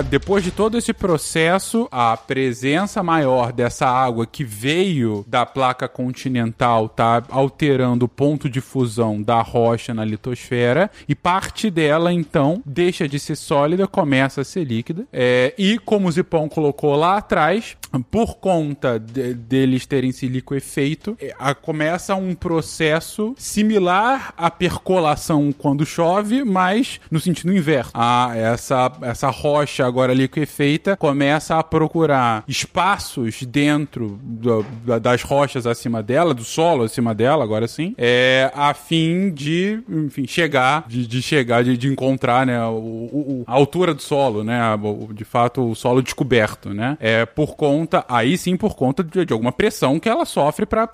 depois 0.00 0.42
de 0.42 0.50
todo 0.50 0.78
esse 0.78 0.92
processo, 0.94 1.86
a 1.90 2.16
presença 2.16 3.02
maior 3.02 3.52
dessa 3.52 3.86
água 3.86 4.24
que 4.26 4.42
veio 4.44 5.24
da 5.28 5.44
placa 5.44 5.86
continental 5.88 6.88
tá 6.88 7.22
alterando 7.28 8.06
o 8.06 8.08
ponto 8.08 8.48
de 8.48 8.60
fusão 8.60 9.20
da 9.20 9.42
rocha 9.42 9.92
na 9.92 10.04
litosfera 10.04 10.90
e 11.06 11.14
parte 11.14 11.68
dela 11.70 12.12
então 12.12 12.62
deixa 12.64 13.06
de 13.06 13.18
ser 13.18 13.36
sólida, 13.36 13.86
começa 13.86 14.40
a 14.40 14.44
ser 14.44 14.64
líquida. 14.64 15.04
É, 15.12 15.52
e 15.58 15.78
como 15.78 16.08
o 16.08 16.12
Zipão 16.12 16.48
colocou 16.48 16.94
lá 16.96 17.18
atrás, 17.18 17.76
por 18.10 18.36
conta 18.36 18.98
de- 18.98 19.34
deles 19.34 19.84
terem 19.84 20.08
esse 20.10 20.26
liquefeito, 20.26 21.16
é, 21.20 21.34
a- 21.38 21.54
começa 21.54 22.14
um 22.14 22.34
processo 22.34 23.34
similar 23.36 24.32
à 24.36 24.50
percolação 24.50 25.52
quando 25.52 25.84
chove, 25.84 26.44
mas 26.44 27.00
no 27.10 27.20
sentido 27.20 27.52
inverso. 27.54 27.90
Ah, 27.92 28.30
essa, 28.34 28.90
essa 29.02 29.28
rocha 29.28 29.81
agora 29.82 30.14
liquefeita 30.14 30.96
começa 30.96 31.56
a 31.58 31.62
procurar 31.62 32.44
espaços 32.48 33.42
dentro 33.42 34.18
do- 34.22 34.64
da- 34.84 34.98
das 34.98 35.22
rochas 35.22 35.66
acima 35.66 36.02
dela, 36.02 36.32
do 36.34 36.44
solo 36.44 36.84
acima 36.84 37.14
dela, 37.14 37.44
agora 37.44 37.66
sim, 37.68 37.94
é, 37.98 38.50
a 38.54 38.72
fim 38.74 39.30
de, 39.30 39.80
enfim, 39.88 40.26
chegar, 40.26 40.84
de, 40.88 41.06
de 41.06 41.20
chegar, 41.22 41.62
de, 41.64 41.76
de 41.76 41.88
encontrar, 41.88 42.46
né, 42.46 42.64
o, 42.66 42.72
o- 42.72 43.44
a 43.46 43.52
altura 43.52 43.94
do 43.94 44.02
solo, 44.02 44.42
né, 44.44 44.60
de 45.12 45.24
fato, 45.24 45.70
o 45.70 45.74
solo 45.74 46.02
descoberto, 46.02 46.70
né, 46.72 46.96
é 47.00 47.24
por 47.26 47.56
conta, 47.56 48.04
aí 48.08 48.36
sim, 48.38 48.56
por 48.56 48.74
conta 48.74 49.02
de, 49.04 49.24
de 49.24 49.32
alguma 49.32 49.52
pressão 49.52 49.98
que 50.00 50.08
ela 50.08 50.24
sofre 50.24 50.64
pra, 50.66 50.86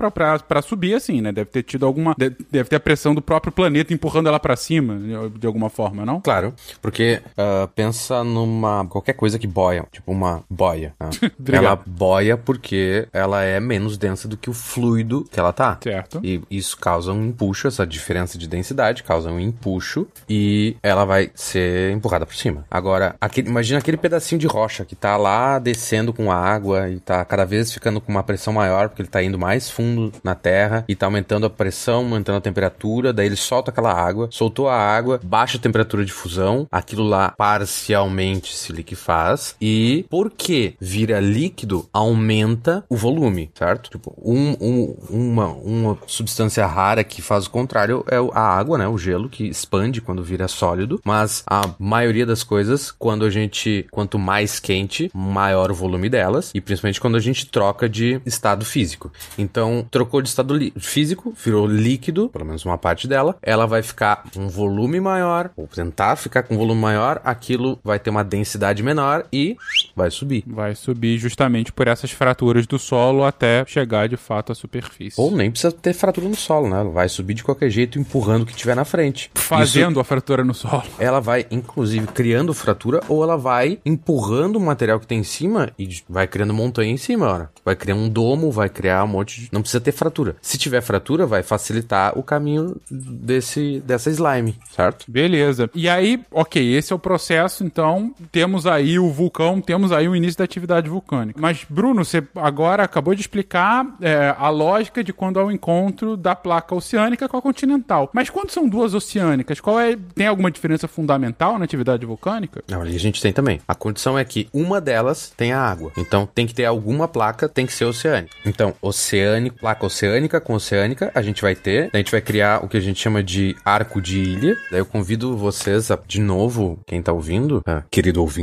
subir, 0.63 0.95
assim, 0.95 1.21
né, 1.21 1.33
deve 1.33 1.51
ter 1.51 1.63
tido 1.63 1.87
alguma, 1.87 2.15
de- 2.19 2.31
deve 2.51 2.69
ter 2.69 2.77
a 2.77 2.81
pressão 2.81 3.15
do 3.15 3.23
próprio 3.23 3.53
planeta 3.53 3.93
empurrando 3.95 4.29
ela 4.29 4.41
pra 4.41 4.57
cima, 4.57 4.97
de, 4.99 5.15
alguma 5.47 5.69
forma, 5.71 6.05
não? 6.05 6.21
Claro, 6.21 6.55
porque 6.83 7.21
ah, 7.37 7.69
pensa 7.75 8.23
numa 8.25 8.78
qualquer 8.87 9.15
coisa 9.15 9.39
que 9.39 9.47
boia, 9.47 9.87
tipo 9.91 10.13
uma 10.13 10.43
boia. 10.49 10.95
Obrigado. 11.39 11.65
ela 11.65 11.83
boia 11.87 12.37
porque 12.37 13.09
ela 13.13 13.43
é 13.43 13.61
menos 13.61 13.97
densa 13.97 14.29
do 14.29 14.37
que 14.37 14.51
o 14.51 14.53
fluido 14.53 15.27
que 15.31 15.39
ela 15.39 15.53
tá. 15.53 15.79
Certo. 15.83 16.21
E 16.23 16.43
isso 16.51 16.77
causa 16.77 17.13
um 17.13 17.27
empuxo, 17.27 17.69
essa 17.69 17.87
diferença 17.87 18.39
de 18.39 18.47
densidade 18.47 19.03
causa 19.03 19.31
um 19.31 19.41
empuxo 19.41 20.07
e 20.29 20.77
ela 20.83 21.05
vai 21.05 21.31
ser 21.35 21.93
empurrada 21.93 22.27
por 22.27 22.35
cima. 22.35 22.65
Agora, 22.71 23.17
aquele, 23.21 23.49
imagina 23.49 23.79
aquele 23.79 23.97
pedacinho 23.97 24.39
de 24.39 24.47
rocha 24.47 24.85
que 24.85 24.95
tá 24.95 25.17
lá 25.17 25.59
descendo 25.59 26.13
com 26.13 26.31
água 26.31 26.89
e 26.89 27.01
tá 27.01 27.25
cada 27.25 27.45
vez 27.45 27.73
ficando 27.73 28.01
com 28.01 28.11
uma 28.11 28.23
pressão 28.23 28.53
maior 28.53 28.89
porque 28.89 29.03
ele 29.03 29.09
tá 29.09 29.23
indo 29.23 29.39
mais 29.39 29.71
fundo 29.71 30.13
na 30.23 30.35
terra 30.35 30.85
e 30.89 30.95
tá 30.95 31.07
aumentando 31.07 31.47
a 31.47 31.51
pressão, 31.51 32.01
aumentando 32.05 32.39
a 32.39 32.41
temperatura, 32.41 33.13
daí 33.13 33.27
ele 33.27 33.37
solta 33.37 33.71
aquela 33.71 33.93
água, 33.93 34.29
soltou 34.31 34.69
a 34.69 34.77
água, 34.77 35.21
baixa 35.23 35.59
a 35.59 35.61
temperatura 35.61 36.05
de 36.05 36.13
fusão, 36.13 36.67
aquilo 36.71 37.05
lá 37.05 37.31
parcialmente 37.37 38.57
se 38.57 38.68
liquefaz 38.73 39.55
e 39.61 40.05
porque 40.11 40.75
vira 40.81 41.21
líquido, 41.21 41.89
aumenta 41.93 42.85
o 42.89 42.97
volume, 42.97 43.51
certo? 43.55 43.91
Tipo, 43.91 44.15
um, 44.23 44.57
um- 44.61 44.97
uma, 45.11 45.47
uma 45.49 45.99
substância 46.07 46.67
rara 46.67 47.05
que 47.05 47.21
faz 47.23 47.47
o 47.47 47.51
contrário 47.51 48.05
é 48.09 48.21
o- 48.21 48.31
a 48.35 48.41
água, 48.41 48.79
né? 48.79 48.87
O 48.89 48.99
gelo 48.99 49.29
que 49.29 49.45
expande 49.49 50.01
quando 50.01 50.23
vira 50.23 50.49
sólido, 50.49 51.01
mas 51.05 51.43
a 51.47 51.63
maioria 51.79 52.27
das 52.27 52.43
coisas, 52.43 52.91
quando 52.91 53.25
a 53.25 53.31
gente, 53.31 53.87
quanto 53.91 54.19
mais 54.19 54.59
quente, 54.61 55.11
maior 55.15 55.71
o 55.71 55.75
volume 55.75 56.09
delas 56.09 56.51
e 56.55 56.61
principalmente 56.61 57.01
quando 57.01 57.17
a 57.17 57.21
gente 57.21 57.47
troca 57.47 57.89
de 57.89 58.21
estado 58.27 58.65
físico. 58.65 59.13
Então, 59.37 59.87
trocou 59.91 60.21
de 60.23 60.29
estado 60.29 60.59
físico, 60.79 61.35
virou 61.45 61.67
líquido, 61.67 62.29
pelo 62.29 62.45
menos 62.45 62.65
uma 62.65 62.79
parte 62.79 63.07
dela, 63.07 63.37
ela 63.43 63.67
vai 63.67 63.83
ficar 63.83 64.25
um 64.37 64.49
volume 64.49 65.01
maior, 65.01 65.51
ou 65.57 65.67
tentar 65.67 66.17
ficar 66.17 66.43
com 66.43 66.55
um 66.55 66.59
volume 66.59 66.81
maior, 66.81 67.21
aquilo 67.25 67.79
vai 67.85 67.99
ter 67.99 68.11
uma 68.11 68.25
densidade 68.25 68.58
menor 68.83 69.27
e 69.33 69.57
vai 69.95 70.11
subir. 70.11 70.45
Vai 70.47 70.75
subir 70.75 71.19
justamente 71.19 71.73
por 71.73 71.89
essas 71.89 72.11
fraturas 72.11 72.67
do 72.67 72.79
solo 72.79 73.25
até 73.25 73.65
chegar 73.67 74.09
de 74.09 74.17
fato 74.17 74.53
à 74.53 74.55
superfície. 74.55 75.21
Ou 75.21 75.31
nem 75.31 75.51
precisa 75.51 75.73
ter 75.73 75.93
fratura 75.93 76.29
no 76.29 76.37
solo, 76.37 76.69
né? 76.69 76.81
Ela 76.81 76.91
vai 76.91 77.09
subir 77.09 77.35
de 77.35 77.45
qualquer 77.45 77.71
jeito, 77.71 77.99
empurrando 77.99 78.43
o 78.43 78.47
que 78.47 78.55
tiver 78.55 78.75
na 78.75 78.85
frente. 78.85 79.31
Isso- 79.35 79.45
Fazendo 79.49 80.01
a 80.01 80.05
fratura 80.05 80.45
no 80.45 80.55
solo. 80.55 80.83
ela 80.99 81.21
vai, 81.21 81.47
inclusive, 81.51 82.07
criando 82.09 82.53
fratura 82.55 83.01
ou 83.09 83.23
ela 83.23 83.37
vai 83.37 83.79
empurrando 83.85 84.57
o 84.57 84.61
material 84.61 85.01
que 85.01 85.07
tem 85.07 85.19
em 85.21 85.25
cima 85.25 85.71
e 85.79 85.89
vai 86.09 86.27
criando 86.27 86.53
montanha 86.55 86.93
em 86.93 86.97
cima, 86.97 87.27
ora. 87.27 87.51
Vai 87.65 87.75
criar 87.77 87.95
um 87.95 88.09
domo, 88.09 88.51
vai 88.51 88.69
criar 88.69 89.05
um 89.05 89.09
monte 89.09 89.41
de... 89.43 89.49
Não 89.53 89.61
precisa 89.61 89.81
ter 89.81 89.93
fratura. 89.93 90.37
Se 90.41 90.57
tiver 90.59 90.81
fratura, 90.81 91.27
vai 91.27 91.43
facilitar 91.43 92.19
o 92.19 92.23
caminho 92.23 92.77
desse, 92.91 93.81
dessa 93.85 94.11
slime, 94.11 94.57
certo? 94.75 95.05
Beleza. 95.09 95.71
E 95.75 95.89
aí, 95.89 96.21
ok, 96.31 96.75
esse 96.77 96.93
é 96.93 96.97
o 96.97 96.99
processo, 96.99 97.65
então 97.65 98.15
temos 98.31 98.48
aí 98.67 98.99
o 98.99 99.11
vulcão, 99.11 99.61
temos 99.61 99.93
aí 99.93 100.09
o 100.09 100.17
início 100.17 100.39
da 100.39 100.45
atividade 100.45 100.89
vulcânica. 100.89 101.41
Mas, 101.41 101.65
Bruno, 101.69 102.05
você 102.05 102.23
agora 102.35 102.83
acabou 102.83 103.15
de 103.15 103.21
explicar 103.21 103.87
é, 104.01 104.35
a 104.39 104.49
lógica 104.49 105.03
de 105.03 105.13
quando 105.13 105.39
há 105.41 105.45
o 105.45 105.51
encontro 105.51 106.17
da 106.17 106.35
placa 106.35 106.75
oceânica 106.75 107.29
com 107.29 107.37
a 107.37 107.43
continental. 107.43 108.11
Mas 108.13 108.31
quando 108.31 108.51
são 108.51 108.69
duas 108.69 108.95
oceânicas, 108.95 109.61
qual 109.61 109.81
é. 109.81 109.97
Tem 110.15 110.27
alguma 110.27 110.51
diferença 110.51 110.89
fundamental 110.89 111.59
na 111.59 111.65
atividade 111.65 112.05
vulcânica? 112.05 112.63
Não, 112.69 112.81
ali 112.81 112.95
a 112.95 113.01
gente 113.01 113.21
tem 113.21 113.33
também. 113.33 113.61
A 113.67 113.75
condição 113.75 114.19
é 114.19 114.25
que 114.25 114.49
uma 114.53 114.81
delas 114.81 115.33
tem 115.37 115.53
a 115.53 115.61
água. 115.61 115.93
Então 115.97 116.27
tem 116.27 116.47
que 116.47 116.55
ter 116.55 116.65
alguma 116.65 117.09
placa, 117.09 117.49
tem 117.49 117.67
que 117.67 117.73
ser 117.73 117.85
oceânica. 117.85 118.35
Então, 118.45 118.75
oceânico, 118.81 119.59
placa 119.59 119.87
oceânica 119.87 120.41
com 120.41 120.55
oceânica, 120.55 121.11
a 121.15 121.23
gente 121.23 121.43
vai 121.43 121.55
ter. 121.55 121.91
A 121.93 121.97
gente 121.97 122.13
vai 122.13 122.21
criar 122.21 122.65
o 122.65 122.69
que 122.69 122.77
a 122.77 122.81
gente 122.81 123.01
chama 123.01 123.23
de 123.23 123.57
arco 123.65 124.01
de 124.01 124.19
ilha. 124.19 124.57
Daí 124.71 124.81
eu 124.81 124.87
convido 124.87 125.37
vocês 125.37 125.91
a, 125.91 125.99
de 126.07 126.21
novo, 126.21 126.79
quem 126.87 127.03
tá 127.03 127.13
ouvindo, 127.13 127.63
ah, 127.67 127.83
querido 127.91 128.21
ouvinte, 128.21 128.38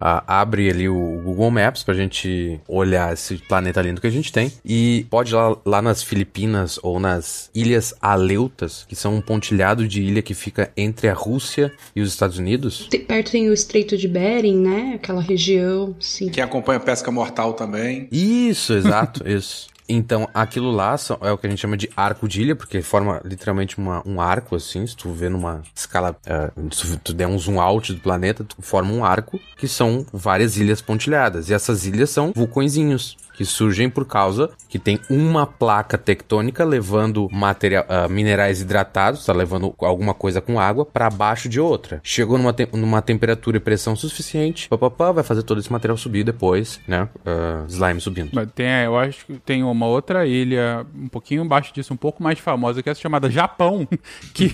a 0.00 0.40
abre 0.40 0.70
ali 0.70 0.88
o 0.88 1.20
Google 1.22 1.50
Maps 1.50 1.82
pra 1.82 1.94
gente 1.94 2.60
olhar 2.68 3.12
esse 3.12 3.36
planeta 3.36 3.80
lindo 3.82 4.00
que 4.00 4.06
a 4.06 4.10
gente 4.10 4.32
tem. 4.32 4.52
E 4.64 5.06
pode 5.10 5.32
ir 5.32 5.36
lá, 5.36 5.56
lá 5.64 5.82
nas 5.82 6.02
Filipinas 6.02 6.78
ou 6.82 6.98
nas 6.98 7.50
Ilhas 7.54 7.94
Aleutas, 8.00 8.84
que 8.88 8.96
são 8.96 9.16
um 9.16 9.20
pontilhado 9.20 9.86
de 9.86 10.02
ilha 10.02 10.22
que 10.22 10.34
fica 10.34 10.70
entre 10.76 11.08
a 11.08 11.14
Rússia 11.14 11.72
e 11.94 12.00
os 12.00 12.10
Estados 12.10 12.38
Unidos. 12.38 12.88
Perto 13.06 13.32
tem 13.32 13.48
o 13.48 13.52
Estreito 13.52 13.96
de 13.96 14.08
Bering, 14.08 14.58
né? 14.58 14.92
Aquela 14.94 15.20
região, 15.20 15.94
sim. 16.00 16.28
Quem 16.28 16.42
acompanha 16.42 16.80
Pesca 16.80 17.10
Mortal 17.10 17.54
também. 17.54 18.08
Isso, 18.10 18.72
exato, 18.72 19.26
isso. 19.28 19.73
Então, 19.88 20.28
aquilo 20.32 20.70
lá 20.70 20.96
é 21.20 21.30
o 21.30 21.36
que 21.36 21.46
a 21.46 21.50
gente 21.50 21.60
chama 21.60 21.76
de 21.76 21.90
arco 21.96 22.26
de 22.26 22.40
ilha, 22.40 22.56
porque 22.56 22.80
forma 22.80 23.20
literalmente 23.24 23.76
uma- 23.76 24.02
um 24.06 24.20
arco, 24.20 24.56
assim. 24.56 24.86
Se 24.86 24.96
tu 24.96 25.12
vê 25.12 25.28
numa 25.28 25.62
escala, 25.74 26.16
eh, 26.24 26.50
se 26.72 26.96
tu 26.98 27.12
der 27.12 27.26
um 27.26 27.38
zoom 27.38 27.60
out 27.60 27.92
do 27.92 28.00
planeta, 28.00 28.44
tu 28.44 28.56
forma 28.60 28.92
um 28.92 29.04
arco, 29.04 29.38
que 29.56 29.68
são 29.68 30.06
várias 30.12 30.56
ilhas 30.56 30.80
pontilhadas. 30.80 31.50
E 31.50 31.54
essas 31.54 31.84
ilhas 31.86 32.08
são 32.10 32.32
vulcõezinhos, 32.34 33.16
que 33.36 33.44
surgem 33.44 33.88
por 33.90 34.04
causa 34.06 34.50
que 34.68 34.78
tem 34.78 35.00
uma 35.10 35.46
placa 35.46 35.96
tectônica 35.98 36.64
levando 36.64 37.28
material, 37.32 37.84
ah, 37.88 38.08
minerais 38.08 38.60
hidratados, 38.60 39.24
tá 39.26 39.32
levando 39.32 39.74
alguma 39.80 40.14
coisa 40.14 40.40
com 40.40 40.58
água, 40.58 40.84
para 40.84 41.08
baixo 41.10 41.48
de 41.48 41.60
outra. 41.60 42.00
Chegou 42.02 42.38
numa, 42.38 42.52
tem- 42.52 42.68
numa 42.72 43.00
temperatura 43.02 43.56
e 43.56 43.60
pressão 43.60 43.94
suficiente, 43.96 44.68
papapá, 44.68 45.12
vai 45.12 45.24
fazer 45.24 45.42
todo 45.42 45.60
esse 45.60 45.70
material 45.72 45.96
subir 45.96 46.24
depois, 46.24 46.80
né? 46.86 47.08
ah, 47.24 47.64
slime 47.68 48.00
subindo. 48.00 48.30
Mas 48.32 48.48
tem, 48.54 48.66
eu 48.84 48.96
acho 48.96 49.26
que 49.26 49.34
tem 49.34 49.62
uma 49.62 49.86
outra 49.86 50.26
ilha 50.26 50.86
um 50.94 51.08
pouquinho 51.08 51.42
abaixo 51.42 51.72
disso, 51.74 51.92
um 51.92 51.96
pouco 51.96 52.22
mais 52.22 52.38
famosa, 52.38 52.82
que 52.82 52.88
é 52.88 52.92
essa 52.92 53.00
chamada 53.00 53.30
Japão, 53.30 53.86
que, 54.34 54.48